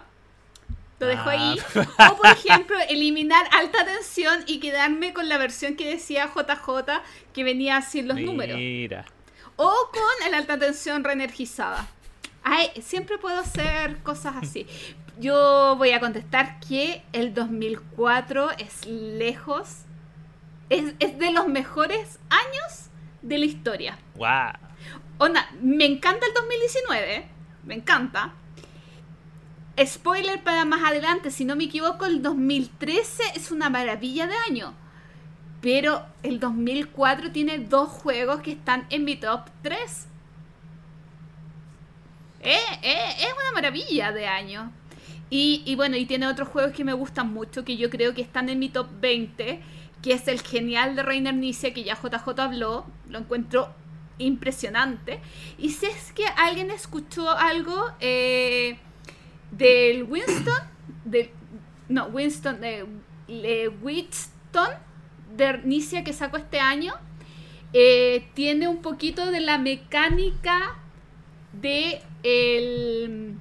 Lo 1.00 1.08
dejo 1.08 1.30
ahí. 1.30 1.58
Ah. 1.98 2.12
O, 2.12 2.18
por 2.18 2.28
ejemplo, 2.28 2.78
eliminar 2.88 3.46
alta 3.52 3.84
tensión 3.86 4.44
y 4.48 4.60
quedarme 4.60 5.14
con 5.14 5.28
la 5.28 5.38
versión 5.38 5.76
que 5.76 5.90
decía 5.90 6.30
JJ 6.34 7.02
que 7.34 7.44
venía 7.44 7.82
sin 7.82 8.08
los 8.08 8.16
Mira. 8.16 8.32
números. 8.32 9.06
O 9.58 9.90
con 9.92 10.28
el 10.28 10.34
alta 10.36 10.58
tensión 10.58 11.04
reenergizada. 11.04 11.88
Ay, 12.44 12.70
siempre 12.82 13.18
puedo 13.18 13.40
hacer 13.40 13.98
cosas 14.04 14.36
así. 14.42 14.66
Yo 15.22 15.76
voy 15.78 15.92
a 15.92 16.00
contestar 16.00 16.60
que 16.60 17.04
el 17.14 17.36
2004 17.36 18.58
es 18.58 18.88
lejos, 18.88 19.84
es, 20.72 20.96
es 20.98 21.20
de 21.20 21.32
los 21.32 21.48
mejores 21.48 22.18
años 22.32 22.90
de 23.22 23.38
la 23.38 23.46
historia. 23.46 24.00
Wow. 24.16 24.54
Onda, 25.20 25.48
me 25.62 25.86
encanta 25.86 26.26
el 26.26 26.34
2019, 26.34 27.28
me 27.66 27.76
encanta. 27.76 28.34
Spoiler 29.86 30.44
para 30.44 30.66
más 30.66 30.84
adelante, 30.84 31.30
si 31.30 31.46
no 31.46 31.56
me 31.56 31.66
equivoco, 31.66 32.06
el 32.06 32.24
2013 32.24 33.22
es 33.36 33.52
una 33.52 33.70
maravilla 33.70 34.26
de 34.26 34.34
año. 34.50 34.74
Pero 35.62 36.04
el 36.24 36.40
2004 36.40 37.32
tiene 37.32 37.60
dos 37.60 37.90
juegos 37.90 38.42
que 38.42 38.54
están 38.54 38.88
en 38.90 39.06
mi 39.06 39.18
top 39.18 39.42
3. 39.62 40.08
Eh, 42.40 42.58
eh, 42.82 43.16
es 43.20 43.34
una 43.40 43.52
maravilla 43.54 44.12
de 44.12 44.26
año. 44.26 44.81
Y, 45.34 45.76
bueno, 45.76 45.96
y 45.96 46.06
tiene 46.06 46.28
otros 46.28 46.50
juegos 46.50 46.74
que 46.74 46.84
me 46.84 46.92
gustan 46.92 47.34
mucho, 47.34 47.64
que 47.64 47.78
yo 47.78 47.90
creo 47.90 48.14
que 48.14 48.22
están 48.22 48.50
en 48.50 48.60
mi 48.60 48.68
top 48.68 48.88
20, 49.00 49.62
que 50.02 50.12
es 50.12 50.28
el 50.28 50.42
genial 50.42 50.98
de 50.98 51.04
Reiner 51.04 51.34
Nice, 51.34 51.72
que 51.72 51.86
ya 51.86 51.96
JJ 51.96 52.38
habló, 52.38 52.86
lo 53.08 53.20
encuentro 53.20 53.74
impresionante. 54.18 55.22
Y 55.58 55.70
si 55.70 55.86
es 55.86 56.12
que 56.12 56.26
alguien 56.26 56.70
escuchó 56.70 57.30
algo 57.30 57.92
eh, 58.02 58.78
del 59.52 60.04
Winston, 60.04 60.68
de, 61.06 61.32
no, 61.88 62.08
Winston, 62.08 62.60
de, 62.60 62.86
de 63.30 63.70
Winston, 63.70 64.70
de 65.38 65.60
Nicia 65.60 66.04
que 66.04 66.12
sacó 66.12 66.36
este 66.36 66.60
año, 66.60 66.94
eh, 67.72 68.28
tiene 68.34 68.68
un 68.68 68.82
poquito 68.82 69.32
de 69.32 69.40
la 69.40 69.58
mecánica 69.58 70.78
de 71.54 72.02
el 72.24 73.38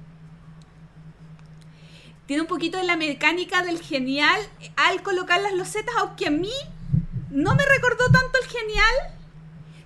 tiene 2.31 2.43
un 2.43 2.47
poquito 2.47 2.77
de 2.77 2.85
la 2.85 2.95
mecánica 2.95 3.61
del 3.61 3.81
genial 3.81 4.39
al 4.77 5.03
colocar 5.03 5.41
las 5.41 5.51
losetas, 5.51 5.93
aunque 5.99 6.27
a 6.27 6.31
mí 6.31 6.53
no 7.29 7.55
me 7.55 7.65
recordó 7.65 8.05
tanto 8.05 8.39
el 8.41 8.47
genial, 8.47 8.95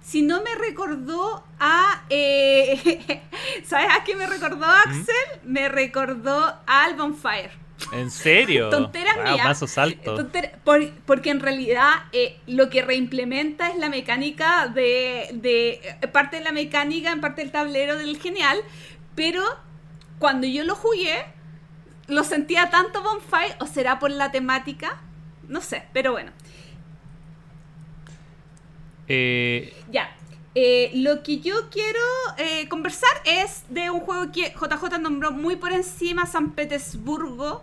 sino 0.04 0.44
me 0.44 0.54
recordó 0.54 1.44
a... 1.60 2.04
Eh, 2.12 3.20
¿Sabes 3.66 3.88
a 3.90 4.04
qué 4.04 4.16
me 4.16 4.28
recordó 4.28 4.64
Axel? 4.64 5.16
Me 5.44 5.70
recordó 5.70 6.54
a 6.68 6.94
Bonfire. 6.96 7.50
¿En 7.92 8.12
serio? 8.12 8.70
Tonteras 8.70 9.16
wow, 9.16 9.24
mías. 9.34 9.48
Paso 9.48 9.66
salto. 9.66 10.16
Tonter- 10.16 10.52
por- 10.64 10.92
porque 11.08 11.32
en 11.32 11.40
realidad 11.40 11.94
eh, 12.12 12.40
lo 12.46 12.70
que 12.70 12.84
reimplementa 12.84 13.70
es 13.70 13.78
la 13.80 13.90
mecánica 13.90 14.68
de, 14.68 15.32
de 15.34 15.98
eh, 16.00 16.08
parte 16.10 16.38
de 16.38 16.44
la 16.44 16.52
mecánica 16.52 17.12
en 17.12 17.22
parte 17.22 17.42
del 17.42 17.52
tablero 17.52 17.98
del 17.98 18.20
genial, 18.20 18.60
pero 19.16 19.42
cuando 20.20 20.46
yo 20.46 20.64
lo 20.64 20.76
jugué 20.76 21.34
lo 22.08 22.24
sentía 22.24 22.70
tanto 22.70 23.02
Bonfire 23.02 23.56
o 23.60 23.68
será 23.68 24.00
por 24.00 24.12
la 24.12 24.32
temática, 24.32 25.02
no 25.48 25.62
sé, 25.62 25.84
pero 25.94 26.12
bueno. 26.12 26.32
Eh, 29.08 29.74
Ya. 29.92 30.16
Eh, 30.58 30.92
lo 30.94 31.22
que 31.22 31.40
yo 31.42 31.70
quiero 31.70 32.00
eh, 32.38 32.70
conversar 32.70 33.10
es 33.26 33.64
de 33.68 33.90
un 33.90 34.00
juego 34.00 34.32
que 34.32 34.54
JJ 34.54 35.00
nombró 35.00 35.32
muy 35.32 35.58
por 35.58 35.74
encima, 35.74 36.26
San 36.26 36.52
Petersburgo. 36.52 37.62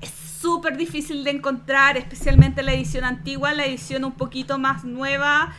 Es 0.00 0.10
súper 0.10 0.76
difícil 0.76 1.22
de 1.22 1.30
encontrar, 1.30 1.96
especialmente 1.96 2.64
la 2.64 2.74
edición 2.74 3.04
antigua, 3.04 3.54
la 3.54 3.64
edición 3.64 4.04
un 4.04 4.12
poquito 4.12 4.58
más 4.58 4.82
nueva, 4.82 5.54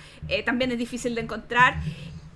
también 0.45 0.73
es 0.73 0.77
difícil 0.77 1.15
de 1.15 1.21
encontrar. 1.21 1.79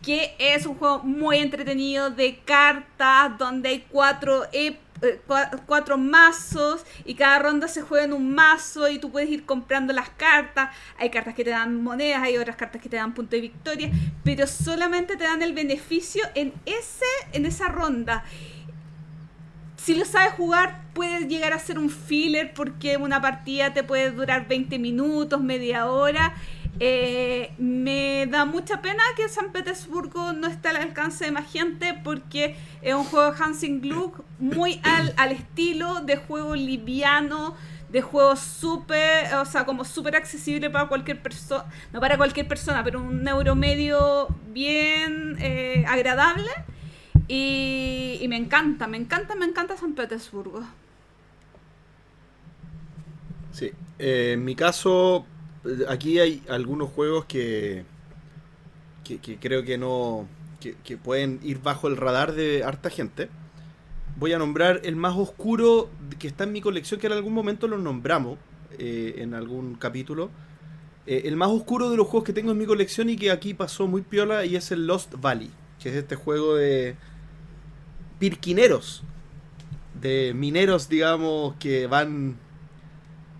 Que 0.02 0.34
es 0.40 0.66
un 0.66 0.76
juego 0.76 1.00
muy 1.00 1.40
entretenido 1.40 2.10
de 2.10 2.40
cartas, 2.46 3.38
donde 3.38 3.68
hay 3.68 3.86
cuatro 3.92 4.46
cuatro 5.66 5.98
mazos 5.98 6.86
y 7.06 7.16
cada 7.16 7.40
ronda 7.40 7.68
se 7.68 7.82
juega 7.82 8.06
en 8.06 8.14
un 8.14 8.34
mazo 8.34 8.90
y 8.90 9.00
tú 9.00 9.12
puedes 9.12 9.30
ir 9.30 9.46
comprando 9.46 9.94
las 9.94 10.10
cartas. 10.10 10.70
Hay 10.98 11.10
cartas 11.10 11.36
que 11.36 11.44
te 11.44 11.52
dan 11.52 11.82
monedas, 11.84 12.24
hay 12.24 12.38
otras 12.38 12.56
cartas 12.56 12.82
que 12.82 12.90
te 12.90 12.98
dan 12.98 13.14
punto 13.14 13.36
de 13.36 13.42
victoria, 13.42 13.92
pero 14.24 14.48
solamente 14.48 15.18
te 15.18 15.24
dan 15.24 15.42
el 15.42 15.54
beneficio 15.54 16.24
en 16.36 16.54
ese 16.66 17.06
en 17.34 17.46
esa 17.46 17.68
ronda. 17.68 18.24
Si 19.78 19.96
lo 19.96 20.04
sabes 20.04 20.34
jugar, 20.34 20.82
puede 20.94 21.28
llegar 21.28 21.54
a 21.54 21.60
ser 21.60 21.80
un 21.80 21.90
filler 21.90 22.54
porque 22.54 22.98
una 22.98 23.22
partida 23.22 23.74
te 23.74 23.84
puede 23.84 24.12
durar 24.12 24.48
20 24.48 24.80
minutos, 24.80 25.42
media 25.42 25.86
hora. 25.86 26.34
Eh, 26.80 27.54
me 27.58 28.28
da 28.28 28.46
mucha 28.46 28.82
pena 28.82 29.02
que 29.16 29.28
San 29.30 29.52
Petersburgo 29.52 30.34
no 30.34 30.48
esté 30.48 30.68
al 30.68 30.76
alcance 30.76 31.26
de 31.26 31.32
más 31.32 31.52
gente 31.52 32.00
porque 32.04 32.56
es 32.84 32.94
un 32.94 33.04
juego 33.04 33.32
de 33.32 33.44
Hansing 33.44 33.82
Gluck 33.82 34.24
muy 34.38 34.80
al, 34.84 35.32
estilo 35.32 36.02
de 36.02 36.18
juego 36.18 36.56
liviano, 36.56 37.56
de 37.90 38.02
juego 38.02 38.36
súper, 38.36 39.34
o 39.36 39.46
sea, 39.46 39.66
como 39.66 39.86
súper 39.86 40.16
accesible 40.16 40.70
para 40.70 40.88
cualquier 40.88 41.22
persona, 41.22 41.66
no 41.94 42.00
para 42.00 42.16
cualquier 42.18 42.48
persona, 42.48 42.84
pero 42.84 43.02
un 43.02 43.28
euro 43.28 43.56
medio 43.56 44.28
bien 44.54 45.38
eh, 45.40 45.84
agradable. 45.88 46.50
Y, 47.30 48.26
me 48.30 48.38
encanta, 48.38 48.88
me 48.88 48.98
encanta, 48.98 49.36
me 49.36 49.46
encanta 49.46 49.76
San 49.76 49.94
Petersburgo. 49.94 50.62
Sí, 53.52 53.72
eh, 54.00 54.34
en 54.34 54.46
mi 54.46 54.56
caso, 54.56 55.26
aquí 55.88 56.20
hay 56.20 56.44
algunos 56.50 56.90
juegos 56.90 57.26
que, 57.26 57.86
que, 59.04 59.38
creo 59.38 59.64
que 59.64 59.78
no, 59.78 60.28
que, 60.60 60.98
pueden 60.98 61.40
ir 61.44 61.62
bajo 61.62 61.88
el 61.88 61.98
radar 61.98 62.34
de 62.34 62.64
harta 62.64 62.90
gente. 62.90 63.30
Voy 64.18 64.34
a 64.34 64.40
nombrar 64.40 64.82
el 64.84 64.96
más 64.96 65.16
oscuro 65.16 65.90
que 66.20 66.28
está 66.28 66.44
en 66.44 66.52
mi 66.52 66.62
colección, 66.62 67.00
que 67.00 67.08
en 67.08 67.14
algún 67.14 67.34
momento 67.34 67.68
lo 67.68 67.78
nombramos 67.78 68.38
eh, 68.80 69.16
en 69.18 69.34
algún 69.34 69.76
capítulo. 69.76 70.30
Eh, 71.06 71.24
el 71.26 71.36
más 71.38 71.50
oscuro 71.50 71.90
de 71.90 71.98
los 71.98 72.08
juegos 72.08 72.26
que 72.26 72.34
tengo 72.34 72.52
en 72.52 72.58
mi 72.58 72.66
colección 72.66 73.10
y 73.10 73.16
que 73.16 73.32
aquí 73.32 73.54
pasó 73.54 73.88
muy 73.88 74.02
piola 74.02 74.46
y 74.46 74.56
es 74.56 74.72
el 74.72 74.88
Lost 74.88 75.14
Valley, 75.22 75.52
que 75.80 75.90
es 75.90 75.96
este 75.96 76.16
juego 76.16 76.56
de 76.56 76.96
pirquineros, 78.20 79.04
de 80.02 80.34
mineros, 80.36 80.90
digamos, 80.90 81.56
que 81.58 81.88
van 81.88 82.38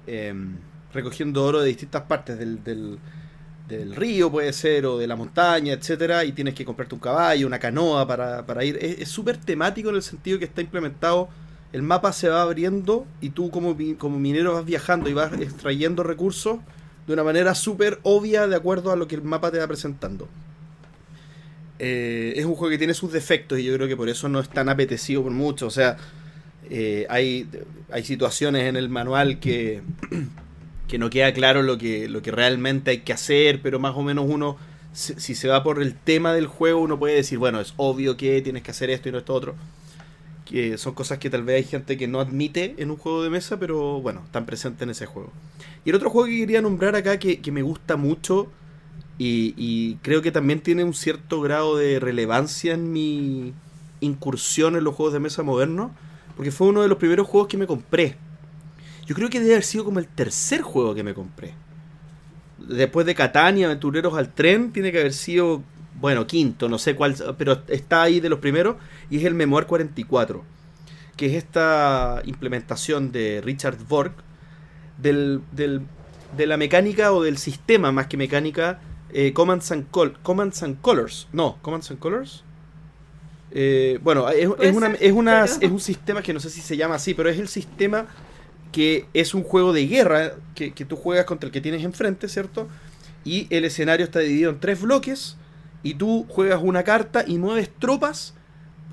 em, 0.06 0.56
recogiendo 0.94 1.44
oro 1.44 1.62
de 1.62 1.68
distintas 1.68 2.04
partes 2.04 2.38
del, 2.40 2.64
del, 2.64 3.96
río, 3.96 4.32
puede 4.32 4.54
ser, 4.54 4.86
o 4.86 4.98
de 4.98 5.08
la 5.08 5.16
montaña, 5.16 5.74
etcétera, 5.74 6.24
y 6.24 6.32
tienes 6.32 6.54
que 6.54 6.64
comprarte 6.64 6.96
un 6.96 7.02
caballo, 7.02 7.48
una 7.48 7.60
canoa 7.60 8.08
para, 8.08 8.46
para 8.46 8.64
ir. 8.64 8.78
Es 8.82 9.10
súper 9.10 9.38
temático 9.38 9.90
en 9.90 9.96
el 9.96 10.04
sentido 10.04 10.40
que 10.40 10.46
está 10.46 10.62
implementado. 10.62 11.30
El 11.74 11.84
mapa 11.84 12.14
se 12.14 12.30
va 12.30 12.42
abriendo 12.42 13.06
y 13.20 13.32
tú 13.32 13.52
como, 13.52 13.76
como 13.98 14.20
minero 14.20 14.54
vas 14.54 14.66
viajando 14.66 15.10
y 15.10 15.14
vas 15.14 15.34
extrayendo 15.34 16.04
recursos 16.04 16.60
de 17.08 17.14
una 17.14 17.24
manera 17.24 17.56
súper 17.56 18.00
obvia 18.04 18.48
de 18.48 18.56
acuerdo 18.56 18.92
a 18.92 18.96
lo 18.96 19.08
que 19.08 19.16
el 19.16 19.22
mapa 19.22 19.52
te 19.52 19.60
va 19.60 19.68
presentando. 19.68 20.28
Eh, 21.80 22.34
es 22.36 22.46
un 22.46 22.56
juego 22.56 22.72
que 22.72 22.78
tiene 22.78 22.94
sus 22.94 23.12
defectos 23.14 23.60
y 23.60 23.64
yo 23.64 23.74
creo 23.76 23.88
que 23.88 23.96
por 23.96 24.10
eso 24.10 24.28
no 24.30 24.40
es 24.40 24.50
tan 24.50 24.68
apetecido 24.70 25.24
por 25.24 25.32
mucho. 25.32 25.68
O 25.68 25.72
sea, 25.72 25.98
eh, 26.70 27.06
hay, 27.10 27.48
hay 27.92 28.04
situaciones 28.04 28.64
en 28.64 28.76
el 28.76 28.90
manual 28.90 29.40
que, 29.40 29.82
que 30.88 30.98
no 30.98 31.10
queda 31.10 31.34
claro 31.34 31.64
lo 31.64 31.78
que, 31.78 32.08
lo 32.08 32.22
que 32.22 32.32
realmente 32.32 32.92
hay 32.92 33.00
que 33.00 33.14
hacer, 33.14 33.62
pero 33.62 33.80
más 33.80 33.96
o 33.96 34.04
menos 34.04 34.26
uno, 34.28 34.58
si, 34.94 35.36
se 35.36 35.48
va 35.48 35.64
por 35.64 35.82
el 35.82 35.96
tema 35.96 36.34
del 36.34 36.48
juego, 36.48 36.82
uno 36.82 36.98
puede 36.98 37.16
decir, 37.16 37.38
bueno, 37.38 37.60
es 37.60 37.74
obvio 37.78 38.18
que 38.18 38.42
tienes 38.42 38.64
que 38.64 38.72
hacer 38.72 38.90
esto 38.90 39.10
y 39.10 39.12
no 39.12 39.18
esto 39.18 39.34
otro. 39.34 39.56
Que 40.46 40.78
son 40.78 40.94
cosas 40.94 41.18
que 41.18 41.30
tal 41.30 41.44
vez 41.44 41.58
hay 41.58 41.70
gente 41.70 41.98
que 41.98 42.08
no 42.08 42.22
admite 42.22 42.76
en 42.78 42.90
un 42.90 42.98
juego 42.98 43.22
de 43.22 43.30
mesa, 43.30 43.60
pero 43.60 44.00
bueno, 44.02 44.22
están 44.26 44.46
presentes 44.46 44.82
en 44.84 44.92
ese 44.92 45.06
juego. 45.06 45.32
Y 45.84 45.90
el 45.90 45.96
otro 45.96 46.10
juego 46.10 46.28
que 46.28 46.38
quería 46.38 46.62
nombrar 46.62 46.96
acá 46.96 47.20
que, 47.20 47.42
que 47.42 47.52
me 47.52 47.62
gusta 47.62 47.98
mucho 47.98 48.48
y, 49.18 49.54
y 49.58 49.96
creo 49.96 50.22
que 50.22 50.32
también 50.32 50.62
tiene 50.62 50.86
un 50.86 50.94
cierto 50.94 51.42
grado 51.42 51.76
de 51.76 52.00
relevancia 52.00 52.74
en 52.76 52.94
mi 52.94 53.54
incursión 54.00 54.78
en 54.78 54.86
los 54.86 54.96
juegos 54.96 55.14
de 55.14 55.20
mesa 55.20 55.44
modernos, 55.44 55.92
porque 56.38 56.52
fue 56.52 56.68
uno 56.68 56.82
de 56.82 56.88
los 56.88 56.98
primeros 56.98 57.28
juegos 57.28 57.50
que 57.50 57.58
me 57.58 57.68
compré. 57.68 58.16
Yo 59.08 59.16
creo 59.16 59.30
que 59.30 59.40
debe 59.40 59.54
haber 59.54 59.64
sido 59.64 59.84
como 59.86 59.98
el 60.00 60.08
tercer 60.08 60.62
juego 60.62 60.94
que 60.94 61.02
me 61.04 61.14
compré. 61.16 61.54
Después 62.60 63.06
de 63.06 63.16
Catán 63.16 63.58
y 63.58 63.64
Aventureros 63.64 64.16
al 64.18 64.34
Tren, 64.34 64.72
tiene 64.74 64.92
que 64.92 65.00
haber 65.00 65.14
sido, 65.14 65.64
bueno, 66.00 66.28
quinto, 66.28 66.68
no 66.70 66.78
sé 66.78 66.94
cuál, 66.96 67.16
pero 67.38 67.62
está 67.68 68.02
ahí 68.04 68.20
de 68.20 68.30
los 68.30 68.40
primeros, 68.40 68.76
y 69.10 69.18
es 69.18 69.24
el 69.24 69.34
Memoir 69.34 69.66
44, 69.66 70.44
que 71.16 71.28
es 71.28 71.34
esta 71.34 72.22
implementación 72.26 73.12
de 73.12 73.42
Richard 73.44 73.78
Borg 73.88 74.12
del, 74.98 75.42
del- 75.54 75.82
de 76.36 76.46
la 76.46 76.58
mecánica 76.58 77.14
o 77.14 77.24
del 77.24 77.38
sistema 77.38 77.92
más 77.94 78.08
que 78.08 78.18
mecánica 78.18 78.82
eh, 79.14 79.32
Commands, 79.32 79.72
and 79.72 79.90
Col- 79.90 80.18
Commands 80.22 80.62
and 80.64 80.82
Colors. 80.82 81.28
No, 81.32 81.58
Commands 81.62 81.90
and 81.92 82.00
Colors. 82.00 82.44
Eh, 83.52 84.00
bueno, 84.04 84.28
es, 84.30 84.46
una, 84.76 84.88
es, 85.00 85.12
una- 85.14 85.46
es 85.46 85.72
un 85.72 85.80
sistema 85.80 86.22
que 86.22 86.34
no 86.34 86.40
sé 86.42 86.50
si 86.50 86.60
se 86.60 86.76
llama 86.76 86.96
así, 86.96 87.14
pero 87.14 87.30
es 87.30 87.40
el 87.40 87.48
sistema 87.48 88.06
que 88.72 89.06
es 89.14 89.34
un 89.34 89.44
juego 89.44 89.74
de 89.74 89.88
guerra 89.88 90.34
que, 90.56 90.74
que 90.74 90.86
tú 90.86 90.96
juegas 90.96 91.26
contra 91.26 91.48
el 91.48 91.54
que 91.54 91.62
tienes 91.62 91.84
enfrente, 91.84 92.28
¿cierto? 92.30 92.68
Y 93.24 93.48
el 93.50 93.66
escenario 93.66 94.06
está 94.06 94.20
dividido 94.20 94.52
en 94.52 94.60
tres 94.60 94.82
bloques 94.82 95.38
y 95.84 95.96
tú 95.96 96.26
juegas 96.30 96.62
una 96.64 96.84
carta 96.84 97.24
y 97.26 97.38
mueves 97.38 97.70
tropas 97.80 98.34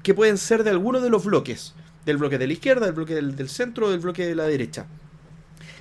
que 0.02 0.14
pueden 0.14 0.38
ser 0.38 0.64
de 0.64 0.70
alguno 0.70 1.00
de 1.00 1.10
los 1.10 1.24
bloques. 1.24 1.74
Del 2.06 2.18
bloque 2.18 2.38
de 2.38 2.46
la 2.46 2.52
izquierda, 2.52 2.86
del 2.86 2.94
bloque 2.94 3.14
del, 3.14 3.48
centro 3.48 3.90
del 3.90 4.00
bloque 4.00 4.26
de 4.26 4.34
la 4.34 4.44
derecha. 4.44 4.86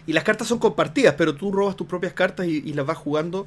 Y 0.08 0.14
las 0.14 0.24
cartas 0.24 0.48
son 0.48 0.60
compartidas, 0.60 1.16
pero 1.18 1.36
tú 1.36 1.52
robas 1.52 1.76
tus 1.76 1.88
propias 1.88 2.14
cartas 2.14 2.48
y, 2.48 2.64
y 2.66 2.74
las 2.74 2.86
vas 2.86 2.98
jugando 2.98 3.46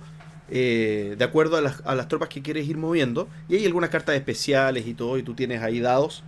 eh, 0.48 1.16
de 1.18 1.24
acuerdo 1.24 1.56
a 1.56 1.60
las, 1.60 1.82
a 1.84 1.94
las 1.94 2.08
tropas 2.08 2.28
que 2.28 2.42
quieres 2.42 2.68
ir 2.68 2.76
moviendo. 2.76 3.28
Y 3.48 3.56
hay 3.56 3.66
algunas 3.66 3.90
cartas 3.90 4.14
especiales 4.14 4.86
y 4.86 4.94
todo, 4.94 5.18
y 5.18 5.22
tú 5.22 5.34
tienes 5.34 5.62
ahí 5.62 5.80
dados 5.80 6.22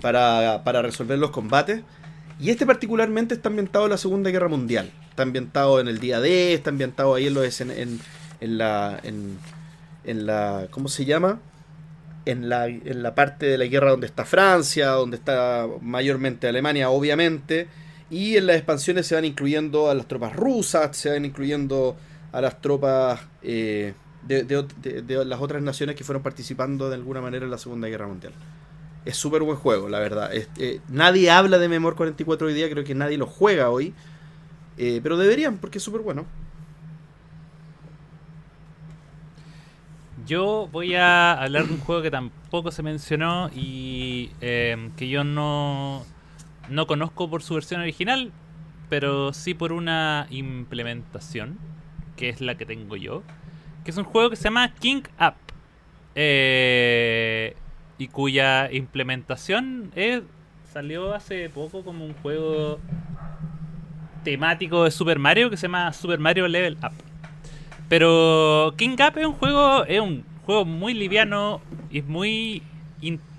para, 0.00 0.62
para 0.64 0.82
resolver 0.82 1.18
los 1.18 1.30
combates. 1.30 1.82
Y 2.42 2.50
este 2.50 2.66
particularmente 2.66 3.34
está 3.34 3.48
ambientado 3.48 3.86
en 3.86 3.92
la 3.92 3.98
Segunda 3.98 4.30
Guerra 4.30 4.48
Mundial. 4.48 4.90
Está 5.08 5.22
ambientado 5.22 5.80
en 5.80 5.88
el 5.88 6.00
día 6.00 6.20
D, 6.20 6.52
está 6.52 6.70
ambientado 6.70 7.14
ahí 7.14 7.28
en, 7.28 7.34
los, 7.34 7.60
en, 7.60 8.00
en 8.40 8.58
la... 8.58 9.00
En, 9.02 9.38
en 10.04 10.26
la 10.26 10.66
¿Cómo 10.70 10.88
se 10.88 11.04
llama? 11.04 11.38
en 12.24 12.48
la, 12.48 12.66
en 12.66 13.02
la 13.02 13.14
parte 13.14 13.46
de 13.46 13.58
la 13.58 13.66
guerra 13.66 13.90
donde 13.90 14.06
está 14.06 14.24
Francia, 14.24 14.90
donde 14.90 15.16
está 15.16 15.66
mayormente 15.80 16.48
Alemania, 16.48 16.90
obviamente. 16.90 17.68
Y 18.10 18.36
en 18.36 18.46
las 18.46 18.56
expansiones 18.56 19.06
se 19.06 19.14
van 19.14 19.24
incluyendo 19.24 19.90
a 19.90 19.94
las 19.94 20.06
tropas 20.06 20.34
rusas, 20.36 20.96
se 20.96 21.10
van 21.10 21.24
incluyendo 21.24 21.96
a 22.30 22.40
las 22.40 22.60
tropas 22.60 23.20
eh, 23.42 23.94
de 24.26 25.24
las 25.24 25.40
otras 25.40 25.62
naciones 25.62 25.96
que 25.96 26.04
fueron 26.04 26.22
participando 26.22 26.88
de 26.88 26.96
alguna 26.96 27.20
manera 27.20 27.44
en 27.44 27.50
la 27.50 27.58
Segunda 27.58 27.88
Guerra 27.88 28.06
Mundial. 28.06 28.32
Es 29.04 29.16
súper 29.16 29.42
buen 29.42 29.58
juego, 29.58 29.88
la 29.88 29.98
verdad. 29.98 30.30
Eh, 30.32 30.80
nadie 30.88 31.30
habla 31.30 31.58
de 31.58 31.68
Memor 31.68 31.96
44 31.96 32.46
hoy 32.46 32.54
día, 32.54 32.70
creo 32.70 32.84
que 32.84 32.94
nadie 32.94 33.18
lo 33.18 33.26
juega 33.26 33.70
hoy. 33.70 33.94
Eh, 34.78 35.00
pero 35.02 35.16
deberían, 35.16 35.58
porque 35.58 35.78
es 35.78 35.84
súper 35.84 36.00
bueno. 36.00 36.24
Yo 40.26 40.68
voy 40.70 40.94
a 40.94 41.32
hablar 41.32 41.66
de 41.66 41.74
un 41.74 41.80
juego 41.80 42.00
que 42.00 42.10
tampoco 42.10 42.70
se 42.70 42.82
mencionó 42.82 43.50
y 43.54 44.30
eh, 44.40 44.90
que 44.96 45.08
yo 45.08 45.24
no, 45.24 46.04
no 46.68 46.86
conozco 46.86 47.28
por 47.28 47.42
su 47.42 47.54
versión 47.54 47.80
original, 47.80 48.30
pero 48.88 49.32
sí 49.32 49.54
por 49.54 49.72
una 49.72 50.26
implementación, 50.30 51.58
que 52.16 52.28
es 52.28 52.40
la 52.40 52.56
que 52.56 52.66
tengo 52.66 52.94
yo, 52.96 53.22
que 53.84 53.90
es 53.90 53.96
un 53.96 54.04
juego 54.04 54.30
que 54.30 54.36
se 54.36 54.44
llama 54.44 54.72
King 54.74 55.02
Up, 55.20 55.34
eh, 56.14 57.56
y 57.98 58.08
cuya 58.08 58.70
implementación 58.72 59.90
es, 59.94 60.22
salió 60.72 61.14
hace 61.14 61.48
poco 61.50 61.82
como 61.84 62.04
un 62.04 62.14
juego 62.14 62.78
temático 64.24 64.84
de 64.84 64.90
Super 64.90 65.18
Mario 65.18 65.50
que 65.50 65.56
se 65.56 65.62
llama 65.62 65.92
Super 65.92 66.18
Mario 66.18 66.48
Level 66.48 66.76
Up. 66.82 66.92
Pero 67.88 68.74
King 68.76 68.96
Up 69.06 69.18
es 69.18 69.26
un 69.26 69.34
juego, 69.34 69.84
es 69.84 70.00
un 70.00 70.24
juego 70.46 70.64
muy 70.64 70.94
liviano 70.94 71.60
y 71.90 72.02
muy 72.02 72.62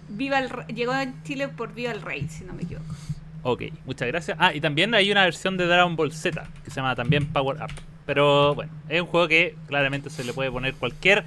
Viva 0.09 0.38
el 0.38 0.49
Re- 0.49 0.65
llegó 0.67 0.91
a 0.91 1.06
Chile 1.23 1.48
por 1.48 1.73
Viva 1.73 1.91
el 1.91 2.01
Rey, 2.01 2.27
si 2.30 2.43
no 2.43 2.53
me 2.53 2.64
equivoco. 2.64 2.93
Ok, 3.41 3.64
muchas 3.85 4.07
gracias. 4.09 4.38
Ah, 4.40 4.53
y 4.53 4.61
también 4.61 4.93
hay 4.93 5.11
una 5.11 5.23
versión 5.23 5.57
de 5.57 5.65
Dragon 5.65 5.95
Ball 5.95 6.11
Z 6.11 6.45
que 6.64 6.69
se 6.69 6.75
llama 6.75 6.95
también 6.95 7.25
Power 7.25 7.57
Up. 7.64 7.72
Pero 8.06 8.53
bueno, 8.53 8.72
es 8.90 9.01
un 9.01 9.07
juego 9.07 9.27
que 9.27 9.56
claramente 9.67 10.09
se 10.09 10.23
le 10.23 10.33
puede 10.33 10.51
poner 10.51 10.75
cualquier 10.75 11.23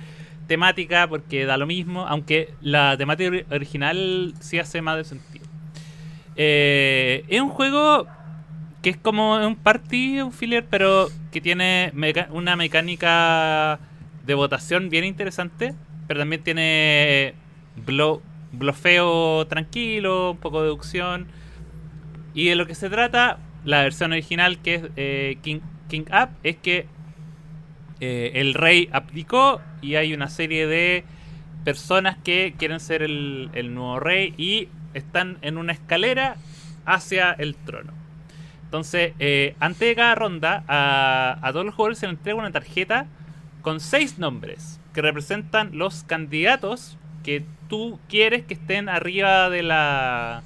temática 0.46 1.06
porque 1.08 1.44
da 1.44 1.56
lo 1.56 1.66
mismo, 1.66 2.06
aunque 2.06 2.50
la 2.60 2.96
temática 2.96 3.30
ori- 3.30 3.44
original 3.50 4.34
sí 4.40 4.58
hace 4.58 4.80
más 4.82 4.96
de 4.96 5.04
sentido. 5.04 5.44
Eh, 6.36 7.24
es 7.28 7.40
un 7.40 7.48
juego 7.48 8.06
que 8.82 8.90
es 8.90 8.96
como 8.96 9.36
un 9.46 9.56
party, 9.56 10.20
un 10.20 10.32
filler, 10.32 10.64
pero 10.68 11.08
que 11.32 11.40
tiene 11.40 11.92
una 12.30 12.56
mecánica 12.56 13.78
de 14.24 14.34
votación 14.34 14.88
bien 14.90 15.04
interesante, 15.04 15.74
pero 16.06 16.20
también 16.20 16.42
tiene 16.44 17.34
blo- 17.84 18.20
blofeo 18.52 19.46
tranquilo, 19.46 20.32
un 20.32 20.36
poco 20.38 20.58
de 20.60 20.64
deducción. 20.66 21.26
Y 22.34 22.48
de 22.48 22.54
lo 22.56 22.66
que 22.66 22.74
se 22.74 22.90
trata, 22.90 23.38
la 23.64 23.82
versión 23.82 24.12
original 24.12 24.58
que 24.58 24.74
es 24.74 24.82
eh, 24.96 25.38
King, 25.42 25.60
King 25.88 26.04
Up, 26.12 26.28
es 26.44 26.56
que 26.56 26.86
eh, 28.00 28.32
el 28.34 28.54
rey 28.54 28.88
abdicó 28.92 29.60
y 29.86 29.96
hay 29.96 30.12
una 30.14 30.28
serie 30.28 30.66
de 30.66 31.04
personas 31.64 32.16
que 32.22 32.54
quieren 32.58 32.80
ser 32.80 33.02
el, 33.02 33.74
nuevo 33.74 34.00
rey 34.00 34.34
y 34.36 34.68
están 34.94 35.38
en 35.42 35.58
una 35.58 35.72
escalera 35.72 36.36
hacia 36.84 37.32
el 37.32 37.54
trono. 37.54 37.92
Entonces, 38.64 39.12
eh, 39.20 39.54
antes 39.60 39.80
de 39.80 39.94
cada 39.94 40.14
ronda, 40.16 40.64
a, 40.66 41.38
a 41.40 41.52
todos 41.52 41.64
los 41.64 41.74
jugadores 41.74 41.98
se 41.98 42.06
les 42.06 42.16
entrega 42.16 42.38
una 42.38 42.50
tarjeta 42.50 43.06
con 43.62 43.80
seis 43.80 44.18
nombres 44.18 44.80
que 44.92 45.02
representan 45.02 45.70
los 45.78 46.02
candidatos 46.02 46.98
que 47.22 47.44
tú 47.68 47.98
quieres 48.08 48.44
que 48.44 48.54
estén 48.54 48.88
arriba 48.88 49.50
de 49.50 49.62
la. 49.62 50.42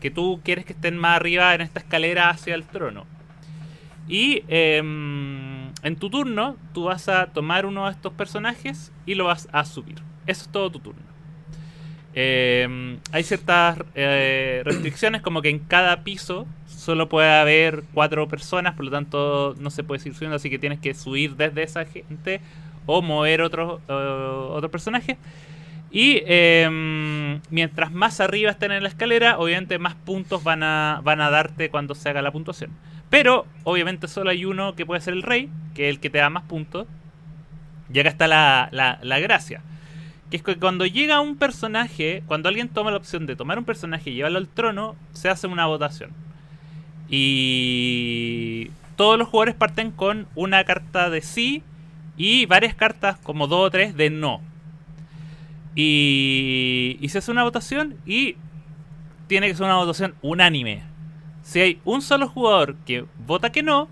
que 0.00 0.10
tú 0.10 0.40
quieres 0.44 0.64
que 0.64 0.72
estén 0.72 0.96
más 0.96 1.16
arriba 1.16 1.54
en 1.54 1.60
esta 1.60 1.80
escalera 1.80 2.30
hacia 2.30 2.54
el 2.54 2.64
trono. 2.64 3.06
Y 4.08 4.42
em, 4.48 5.43
en 5.84 5.96
tu 5.96 6.08
turno, 6.08 6.56
tú 6.72 6.84
vas 6.84 7.08
a 7.08 7.26
tomar 7.26 7.66
uno 7.66 7.84
de 7.84 7.92
estos 7.92 8.12
personajes 8.14 8.90
y 9.04 9.14
lo 9.14 9.26
vas 9.26 9.48
a 9.52 9.64
subir. 9.66 9.96
Eso 10.26 10.44
es 10.44 10.48
todo 10.48 10.70
tu 10.70 10.80
turno. 10.80 11.02
Em, 12.14 12.98
hay 13.12 13.22
ciertas 13.22 13.78
eh, 13.94 14.62
restricciones, 14.64 15.20
como 15.20 15.42
que 15.42 15.50
en 15.50 15.58
cada 15.58 16.02
piso 16.02 16.46
solo 16.66 17.08
puede 17.10 17.30
haber 17.30 17.82
cuatro 17.92 18.26
personas, 18.28 18.74
por 18.74 18.86
lo 18.86 18.90
tanto 18.90 19.54
no 19.58 19.68
se 19.70 19.84
puede 19.84 19.98
seguir 19.98 20.14
subiendo, 20.14 20.36
así 20.36 20.48
que 20.48 20.58
tienes 20.58 20.78
que 20.78 20.94
subir 20.94 21.36
desde 21.36 21.62
esa 21.62 21.84
gente 21.84 22.40
o 22.86 23.02
mover 23.02 23.42
otro, 23.42 23.80
eh, 23.86 23.92
otro 23.92 24.70
personaje. 24.70 25.18
Y 25.90 26.22
mientras 27.50 27.92
más 27.92 28.18
arriba 28.20 28.50
estén 28.50 28.72
en 28.72 28.82
la 28.82 28.88
escalera, 28.88 29.38
obviamente 29.38 29.78
más 29.78 29.94
puntos 29.94 30.42
van 30.42 30.64
a, 30.64 31.00
van 31.04 31.20
a 31.20 31.30
darte 31.30 31.70
cuando 31.70 31.94
se 31.94 32.08
haga 32.08 32.20
la 32.20 32.32
puntuación. 32.32 32.72
Pero 33.14 33.46
obviamente 33.62 34.08
solo 34.08 34.30
hay 34.30 34.44
uno 34.44 34.74
que 34.74 34.84
puede 34.84 35.00
ser 35.00 35.14
el 35.14 35.22
rey, 35.22 35.48
que 35.76 35.88
es 35.88 35.94
el 35.94 36.00
que 36.00 36.10
te 36.10 36.18
da 36.18 36.30
más 36.30 36.42
puntos. 36.42 36.88
Y 37.92 38.00
acá 38.00 38.08
está 38.08 38.26
la, 38.26 38.68
la, 38.72 39.20
gracia. 39.20 39.62
Que 40.32 40.38
es 40.38 40.42
que 40.42 40.56
cuando 40.56 40.84
llega 40.84 41.20
un 41.20 41.36
personaje, 41.36 42.24
cuando 42.26 42.48
alguien 42.48 42.68
toma 42.68 42.90
la 42.90 42.96
opción 42.96 43.24
de 43.26 43.36
tomar 43.36 43.56
un 43.56 43.64
personaje 43.64 44.10
y 44.10 44.14
llevarlo 44.14 44.38
al 44.38 44.48
trono, 44.48 44.96
se 45.12 45.28
hace 45.28 45.46
una 45.46 45.66
votación. 45.66 46.10
Y 47.08 48.72
todos 48.96 49.16
los 49.16 49.28
jugadores 49.28 49.54
parten 49.54 49.92
con 49.92 50.26
una 50.34 50.64
carta 50.64 51.08
de 51.08 51.20
sí 51.20 51.62
y 52.16 52.46
varias 52.46 52.74
cartas, 52.74 53.16
como 53.18 53.46
dos 53.46 53.68
o 53.68 53.70
tres, 53.70 53.96
de 53.96 54.10
no. 54.10 54.40
Y, 55.76 56.98
y 57.00 57.08
se 57.10 57.18
hace 57.18 57.30
una 57.30 57.44
votación 57.44 57.94
y 58.06 58.34
tiene 59.28 59.46
que 59.46 59.54
ser 59.54 59.66
una 59.66 59.76
votación 59.76 60.16
unánime. 60.20 60.93
Si 61.44 61.60
hay 61.60 61.80
un 61.84 62.02
solo 62.02 62.26
jugador 62.26 62.74
que 62.86 63.04
vota 63.26 63.52
que 63.52 63.62
no, 63.62 63.88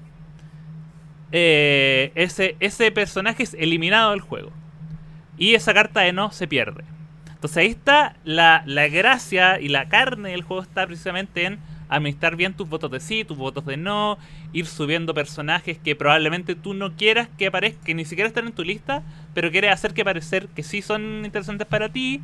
eh, 1.30 2.10
ese, 2.14 2.56
ese 2.60 2.90
personaje 2.90 3.42
es 3.42 3.54
eliminado 3.54 4.10
del 4.10 4.20
juego. 4.20 4.50
Y 5.38 5.54
esa 5.54 5.72
carta 5.74 6.00
de 6.00 6.12
no 6.12 6.32
se 6.32 6.48
pierde. 6.48 6.82
Entonces 7.28 7.58
ahí 7.58 7.68
está 7.68 8.16
la, 8.24 8.62
la 8.66 8.88
gracia 8.88 9.60
y 9.60 9.68
la 9.68 9.88
carne 9.88 10.30
del 10.30 10.42
juego 10.42 10.62
está 10.62 10.86
precisamente 10.86 11.44
en 11.44 11.58
administrar 11.90 12.36
bien 12.36 12.54
tus 12.54 12.68
votos 12.68 12.90
de 12.90 13.00
sí, 13.00 13.24
tus 13.24 13.36
votos 13.36 13.66
de 13.66 13.76
no, 13.76 14.16
ir 14.54 14.66
subiendo 14.66 15.12
personajes 15.12 15.78
que 15.78 15.94
probablemente 15.94 16.54
tú 16.54 16.72
no 16.72 16.96
quieras 16.96 17.28
que 17.36 17.48
aparezcan, 17.48 17.84
que 17.84 17.94
ni 17.94 18.06
siquiera 18.06 18.28
están 18.28 18.46
en 18.46 18.52
tu 18.52 18.64
lista, 18.64 19.02
pero 19.34 19.50
quieres 19.50 19.72
hacer 19.72 19.92
que 19.92 20.04
parecer 20.04 20.48
que 20.48 20.62
sí 20.62 20.80
son 20.80 21.24
interesantes 21.24 21.66
para 21.66 21.90
ti, 21.90 22.22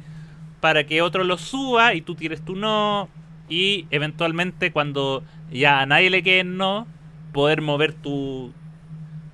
para 0.61 0.85
que 0.85 1.03
otro 1.03 1.23
los 1.23 1.43
suba 1.43 1.95
y 1.95 2.01
tú 2.01 2.15
tires 2.15 2.43
tu 2.43 2.57
no, 2.57 3.09
y 3.49 3.87
eventualmente 3.91 4.73
cuando 4.73 5.23
ya 5.51 5.81
a 5.81 5.87
nadie 5.87 6.11
le 6.11 6.23
quede 6.23 6.45
no, 6.45 6.87
poder 7.33 7.63
mover 7.63 7.95
tu, 7.95 8.53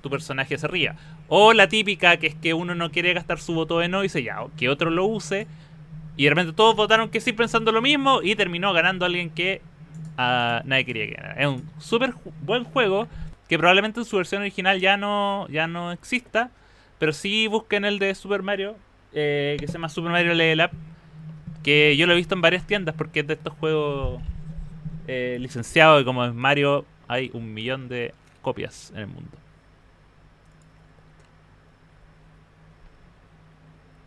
tu 0.01 0.09
personaje 0.09 0.55
hacia 0.55 0.67
arriba. 0.67 0.95
O 1.27 1.53
la 1.53 1.67
típica 1.67 2.17
que 2.17 2.27
es 2.27 2.35
que 2.35 2.53
uno 2.53 2.75
no 2.75 2.91
quiere 2.91 3.13
gastar 3.13 3.39
su 3.39 3.53
voto 3.53 3.79
de 3.79 3.89
no 3.89 4.01
y 4.01 4.03
dice 4.03 4.23
ya, 4.23 4.37
que 4.57 4.69
otro 4.69 4.89
lo 4.89 5.05
use. 5.05 5.47
Y 6.17 6.25
de 6.25 6.29
repente 6.29 6.53
todos 6.53 6.75
votaron 6.75 7.09
que 7.09 7.19
sí 7.19 7.33
pensando 7.33 7.71
lo 7.71 7.81
mismo 7.81 8.21
y 8.21 8.35
terminó 8.35 8.71
ganando 8.73 9.05
alguien 9.05 9.29
que 9.29 9.61
nadie 10.17 10.85
quería 10.85 11.07
que. 11.07 11.41
Es 11.41 11.47
un 11.47 11.69
súper 11.79 12.13
buen 12.41 12.63
juego 12.63 13.07
que 13.49 13.57
probablemente 13.57 13.99
en 13.99 14.05
su 14.05 14.17
versión 14.17 14.41
original 14.41 14.79
ya 14.79 14.97
no, 14.97 15.47
ya 15.49 15.67
no 15.67 15.91
exista. 15.91 16.51
Pero 16.99 17.11
sí 17.11 17.47
busquen 17.47 17.83
el 17.83 17.99
de 17.99 18.15
Super 18.15 18.41
Mario, 18.41 18.77
eh, 19.13 19.57
que 19.59 19.67
se 19.67 19.73
llama 19.73 19.89
Super 19.89 20.11
Mario 20.11 20.33
Level 20.33 20.61
Up. 20.61 20.94
Que 21.65 21.97
yo 21.97 22.05
lo 22.05 22.13
he 22.13 22.15
visto 22.15 22.35
en 22.35 22.41
varias 22.41 22.65
tiendas 22.67 22.93
porque 22.95 23.21
es 23.21 23.27
de 23.27 23.33
estos 23.33 23.51
juegos 23.55 24.21
eh, 25.07 25.37
licenciados 25.39 26.01
y 26.01 26.05
como 26.05 26.23
es 26.23 26.31
Mario 26.33 26.85
hay 27.07 27.31
un 27.33 27.53
millón 27.53 27.89
de 27.89 28.13
copias 28.43 28.91
en 28.93 28.99
el 28.99 29.07
mundo. 29.07 29.31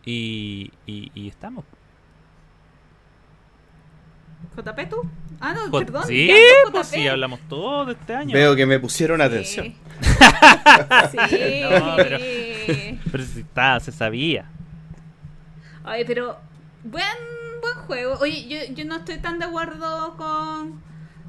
Y, 0.05 0.71
y, 0.87 1.11
y 1.13 1.27
estamos. 1.27 1.65
¿JP 4.55 4.89
tú? 4.89 5.01
Ah, 5.39 5.53
no, 5.53 5.71
perdón. 5.71 6.03
sí, 6.07 6.31
pues 6.71 6.87
sí, 6.87 7.07
hablamos 7.07 7.39
todo 7.47 7.85
de 7.85 7.93
este 7.93 8.15
año. 8.15 8.33
Veo 8.33 8.55
que 8.55 8.65
me 8.65 8.79
pusieron 8.79 9.21
atención. 9.21 9.73
Sí. 11.29 11.61
No, 11.61 11.95
pero- 11.97 12.17
Pero 13.11 13.23
si 13.25 13.39
está, 13.41 13.79
se 13.79 13.91
sabía. 13.91 14.45
Oye, 15.85 16.05
pero 16.05 16.37
buen, 17.59 17.73
buen 17.75 17.85
juego. 17.85 18.17
Oye, 18.19 18.47
yo, 18.47 18.73
yo 18.73 18.85
no 18.85 18.97
estoy 18.97 19.17
tan 19.17 19.39
de 19.39 19.45
acuerdo 19.45 20.15
con, 20.17 20.81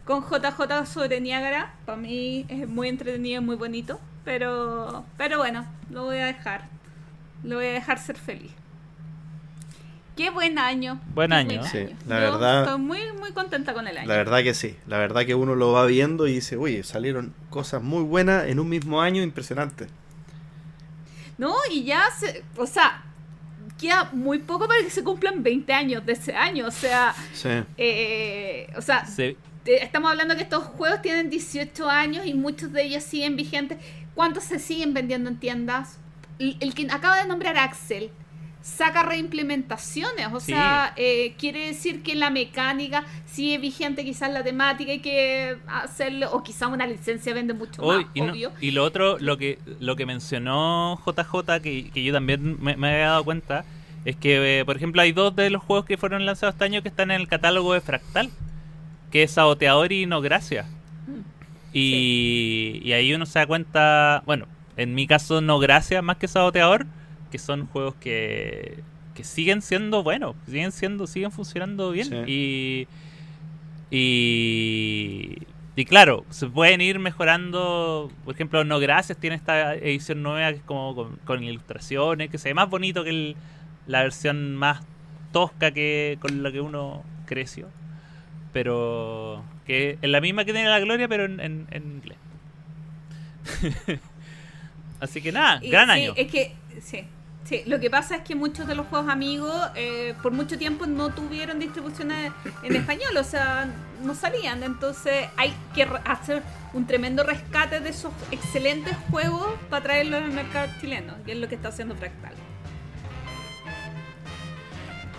con 0.05 0.23
JJ 0.23 0.87
sobre 0.87 1.21
Niágara. 1.21 1.75
Para 1.87 1.97
mí 1.99 2.45
es 2.49 2.69
muy 2.69 2.89
entretenido 2.89 3.41
y 3.41 3.45
muy 3.45 3.57
bonito. 3.57 4.01
Pero, 4.25 5.05
pero 5.17 5.39
bueno, 5.39 5.67
lo 5.91 6.05
voy 6.05 6.19
a 6.19 6.27
dejar. 6.27 6.69
Lo 7.43 7.57
voy 7.57 7.67
a 7.67 7.73
dejar 7.73 7.99
ser 7.99 8.17
feliz. 8.17 8.53
Qué 10.17 10.29
buen 10.29 10.59
año. 10.59 11.01
Buen 11.15 11.31
qué 11.31 11.37
año. 11.37 11.63
Sí, 11.65 11.87
la 12.07 12.21
Yo 12.21 12.33
verdad- 12.33 12.65
Estoy 12.65 12.79
muy, 12.81 13.01
muy 13.19 13.33
contenta 13.33 13.73
con 13.73 13.87
el 13.89 13.97
año. 13.97 14.07
La 14.07 14.17
verdad 14.17 14.43
que 14.43 14.53
sí, 14.53 14.77
la 14.87 14.99
verdad 14.99 15.25
que 15.25 15.35
uno 15.35 15.55
lo 15.55 15.73
va 15.73 15.87
viendo 15.87 16.27
y 16.27 16.35
dice, 16.35 16.59
uy, 16.59 16.83
salieron 16.83 17.33
cosas 17.49 17.83
muy 17.83 18.03
buenas 18.03 18.47
en 18.49 18.61
un 18.61 18.69
mismo 18.69 19.01
año, 19.01 19.23
impresionante. 19.23 19.87
No, 21.39 21.55
y 21.73 21.85
ya 21.85 22.11
se, 22.11 22.45
o 22.59 22.67
sea, 22.67 23.03
queda 23.81 24.11
muy 24.13 24.39
poco 24.41 24.67
para 24.69 24.83
que 24.83 24.91
se 24.91 25.03
cumplan 25.03 25.43
20 25.43 25.73
años 25.73 26.05
de 26.05 26.13
ese 26.13 26.35
año. 26.35 26.67
O 26.67 26.71
sea, 26.71 27.15
Sí. 27.33 27.49
eh, 27.79 28.69
o 28.77 28.83
sea, 28.83 29.07
Se- 29.07 29.37
estamos 29.65 30.11
hablando 30.11 30.37
que 30.37 30.43
estos 30.43 30.65
juegos 30.65 31.01
tienen 31.03 31.31
18 31.31 31.89
años 31.89 32.27
y 32.27 32.35
muchos 32.35 32.73
de 32.73 32.83
ellos 32.85 33.03
siguen 33.05 33.37
vigentes. 33.37 33.79
¿Cuántos 34.15 34.45
se 34.45 34.59
siguen 34.59 34.93
vendiendo 34.95 35.31
en 35.31 35.39
tiendas? 35.39 35.99
El, 36.39 36.57
el 36.61 36.75
que 36.75 36.87
acaba 36.91 37.17
de 37.19 37.27
nombrar 37.27 37.57
Axel 37.59 38.11
saca 38.63 39.03
reimplementaciones, 39.03 40.29
o 40.33 40.39
Sí. 40.41 40.53
sea, 40.53 40.93
eh, 40.97 41.35
quiere 41.39 41.67
decir 41.69 42.03
que 42.03 42.15
la 42.15 42.31
mecánica 42.31 43.05
sigue 43.27 43.59
vigente, 43.59 44.05
quizás 44.05 44.31
la 44.31 44.43
temática 44.43 44.93
hay 44.93 45.01
que 45.01 45.57
hacerlo, 45.67 46.31
o 46.33 46.43
quizás 46.43 46.69
una 46.69 46.87
licencia 46.87 47.33
vende 47.33 47.55
mucho 47.55 47.83
Hoy, 47.83 48.05
más, 48.05 48.13
y, 48.15 48.21
no- 48.21 48.35
y 48.61 48.71
lo 48.73 48.85
otro, 48.85 49.19
lo 49.19 49.39
que, 49.39 49.59
lo 49.81 49.97
que 49.97 50.05
mencionó 50.07 51.01
JJ, 51.07 51.61
que, 51.63 51.91
que 51.91 52.05
yo 52.05 52.13
también 52.13 52.63
me, 52.63 52.77
me 52.77 52.93
había 52.93 53.07
dado 53.09 53.25
cuenta, 53.25 53.65
es 54.05 54.17
que, 54.17 54.61
eh, 54.61 54.65
por 54.65 54.77
ejemplo, 54.77 55.01
hay 55.03 55.13
dos 55.13 55.35
de 55.37 55.51
los 55.51 55.63
juegos 55.63 55.85
que 55.87 55.97
fueron 55.97 56.25
lanzados 56.27 56.55
este 56.55 56.65
año 56.65 56.83
que 56.83 56.89
están 56.89 57.11
en 57.11 57.21
el 57.21 57.29
catálogo 57.29 57.73
de 57.75 57.81
Fractal, 57.81 58.31
que 59.11 59.23
es 59.25 59.31
Saboteador 59.33 59.91
y 59.93 60.07
No 60.07 60.21
Gracia. 60.21 60.65
Mm. 61.07 61.21
Y, 61.73 62.81
y 62.85 62.93
ahí 62.93 63.13
uno 63.15 63.27
se 63.27 63.39
da 63.39 63.47
cuenta, 63.47 64.23
bueno, 64.27 64.47
en 64.77 64.95
mi 64.95 65.07
caso 65.07 65.41
No 65.41 65.59
Gracia 65.59 66.03
más 66.03 66.17
que 66.17 66.29
Saboteador, 66.29 66.87
que 67.31 67.39
son 67.39 67.67
juegos 67.67 67.95
que, 67.97 68.83
que 69.15 69.25
siguen 69.25 69.63
siendo 69.63 70.03
buenos, 70.03 70.35
siguen 70.47 70.73
siendo, 70.73 71.07
siguen 71.07 71.31
funcionando 71.33 71.91
bien. 71.93 72.25
Y, 72.29 72.87
y, 73.91 75.39
y 75.77 75.85
claro, 75.85 76.25
se 76.31 76.47
pueden 76.47 76.81
ir 76.81 76.99
mejorando. 76.99 78.11
Por 78.25 78.35
ejemplo, 78.35 78.65
No 78.65 78.79
Gracias 78.81 79.19
tiene 79.19 79.37
esta 79.37 79.75
edición 79.75 80.23
nueva 80.23 80.51
que 80.51 80.59
es 80.59 80.63
como 80.65 80.95
con, 80.95 81.17
con 81.25 81.43
ilustraciones, 81.43 82.31
que 82.31 82.39
se 82.39 82.51
ve 82.51 82.55
más 82.55 82.69
bonito 82.71 83.05
que 83.05 83.11
el- 83.11 83.37
la 83.87 84.03
versión 84.03 84.55
más 84.57 84.83
tosca 85.33 85.73
que 85.73 86.19
con 86.21 86.43
la 86.43 86.53
que 86.53 86.61
uno 86.61 87.03
creció. 87.27 87.69
Pero 88.53 89.43
que 89.67 89.99
es 90.03 90.11
la 90.11 90.21
misma 90.21 90.45
que 90.45 90.53
tiene 90.53 90.69
la 90.69 90.81
gloria, 90.81 91.09
pero 91.09 91.25
en, 91.25 91.41
en- 91.41 91.67
en 91.71 91.83
inglés. 91.85 92.19
Así 95.01 95.23
que 95.23 95.33
nada, 95.33 95.61
Y 95.63 95.71
gran 95.71 95.87
sí, 95.87 95.93
año. 95.93 96.13
Es 96.17 96.31
que, 96.31 96.55
sí, 96.81 97.05
sí, 97.45 97.63
lo 97.67 97.81
que 97.81 97.91
pasa 97.91 98.17
es 98.17 98.23
que 98.23 98.35
muchos 98.35 98.67
de 98.67 98.75
los 98.75 98.87
juegos 98.87 99.09
amigos 99.11 99.55
eh, 99.75 100.15
por 100.23 100.33
mucho 100.33 100.59
tiempo 100.59 100.87
no 100.87 101.11
tuvieron 101.11 101.59
distribuciones 101.59 102.33
en 102.63 102.77
español, 102.77 103.17
o 103.17 103.25
sea, 103.25 103.69
no 104.03 104.15
salían. 104.15 104.63
Entonces 104.63 105.29
hay 105.37 105.55
que 105.75 105.87
hacer 106.05 106.43
un 106.73 106.87
tremendo 106.87 107.23
rescate 107.23 107.81
de 107.81 107.91
esos 107.91 108.13
excelentes 108.31 108.97
juegos 109.11 109.49
para 109.69 109.83
traerlos 109.83 110.23
al 110.23 110.33
mercado 110.33 110.73
chileno, 110.81 111.15
que 111.25 111.33
es 111.33 111.39
lo 111.39 111.49
que 111.49 111.55
está 111.57 111.69
haciendo 111.69 111.95
Fractal. 111.97 112.35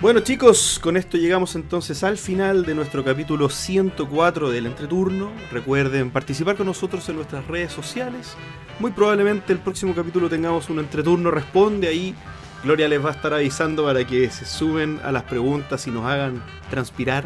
Bueno 0.02 0.22
chicos, 0.22 0.80
con 0.82 0.98
esto 0.98 1.16
llegamos 1.16 1.54
entonces 1.54 2.04
al 2.04 2.18
final 2.18 2.66
de 2.66 2.74
nuestro 2.74 3.04
capítulo 3.04 3.50
104 3.50 4.50
del 4.50 4.66
entreturno. 4.66 5.32
Recuerden 5.52 6.10
participar 6.10 6.56
con 6.56 6.66
nosotros 6.66 7.08
en 7.10 7.18
nuestras 7.18 7.46
redes 7.46 7.72
sociales. 7.72 8.36
Muy 8.80 8.90
probablemente 8.94 9.54
el 9.54 9.60
próximo 9.60 9.94
capítulo 9.94 10.28
tengamos 10.28 10.72
un 10.72 10.80
entreturno 10.80 11.30
responde 11.30 11.88
ahí. 11.88 12.16
Gloria 12.64 12.88
les 12.88 13.06
va 13.06 13.10
a 13.10 13.14
estar 13.14 13.32
avisando 13.32 13.86
para 13.86 14.04
que 14.04 14.28
se 14.32 14.44
sumen 14.44 15.00
a 15.04 15.12
las 15.12 15.22
preguntas 15.22 15.86
y 15.86 15.92
nos 15.92 16.04
hagan 16.08 16.44
transpirar, 16.72 17.26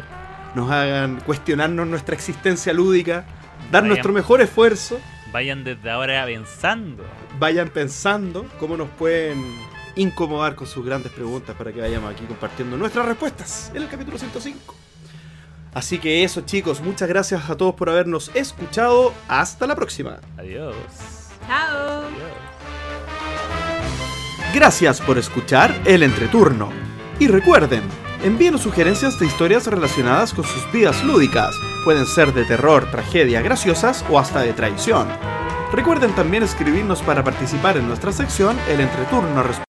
nos 0.54 0.70
hagan 0.70 1.20
cuestionarnos 1.20 1.86
nuestra 1.86 2.14
existencia 2.14 2.74
lúdica, 2.74 3.24
dar 3.72 3.84
Vayan. 3.84 3.88
nuestro 3.88 4.12
mejor 4.12 4.42
esfuerzo. 4.42 5.00
Vayan 5.32 5.64
desde 5.64 5.90
ahora 5.90 6.26
pensando. 6.26 7.06
Vayan 7.38 7.70
pensando 7.70 8.44
cómo 8.58 8.76
nos 8.76 8.90
pueden 8.90 9.42
incomodar 9.96 10.54
con 10.54 10.66
sus 10.66 10.84
grandes 10.84 11.10
preguntas 11.12 11.56
para 11.56 11.72
que 11.72 11.80
vayamos 11.80 12.12
aquí 12.12 12.24
compartiendo 12.24 12.76
nuestras 12.76 13.06
respuestas 13.06 13.70
en 13.74 13.82
el 13.82 13.88
capítulo 13.88 14.18
105. 14.18 14.74
Así 15.74 15.98
que 15.98 16.24
eso 16.24 16.40
chicos, 16.42 16.80
muchas 16.80 17.08
gracias 17.08 17.50
a 17.50 17.56
todos 17.56 17.74
por 17.74 17.90
habernos 17.90 18.30
escuchado. 18.34 19.12
Hasta 19.28 19.66
la 19.66 19.74
próxima. 19.74 20.20
Adiós. 20.38 20.74
¡Chao! 21.46 22.02
Adiós. 22.02 22.56
Gracias 24.54 25.02
por 25.02 25.18
escuchar 25.18 25.78
el 25.84 26.02
entreturno. 26.02 26.70
Y 27.18 27.28
recuerden, 27.28 27.82
envíenos 28.24 28.62
sugerencias 28.62 29.18
de 29.18 29.26
historias 29.26 29.66
relacionadas 29.66 30.32
con 30.32 30.44
sus 30.44 30.72
vidas 30.72 31.04
lúdicas. 31.04 31.54
Pueden 31.84 32.06
ser 32.06 32.32
de 32.32 32.44
terror, 32.46 32.90
tragedia, 32.90 33.42
graciosas 33.42 34.02
o 34.08 34.18
hasta 34.18 34.40
de 34.40 34.54
traición. 34.54 35.08
Recuerden 35.72 36.14
también 36.14 36.42
escribirnos 36.42 37.02
para 37.02 37.22
participar 37.22 37.76
en 37.76 37.86
nuestra 37.86 38.12
sección 38.12 38.56
El 38.68 38.80
entreturno 38.80 39.42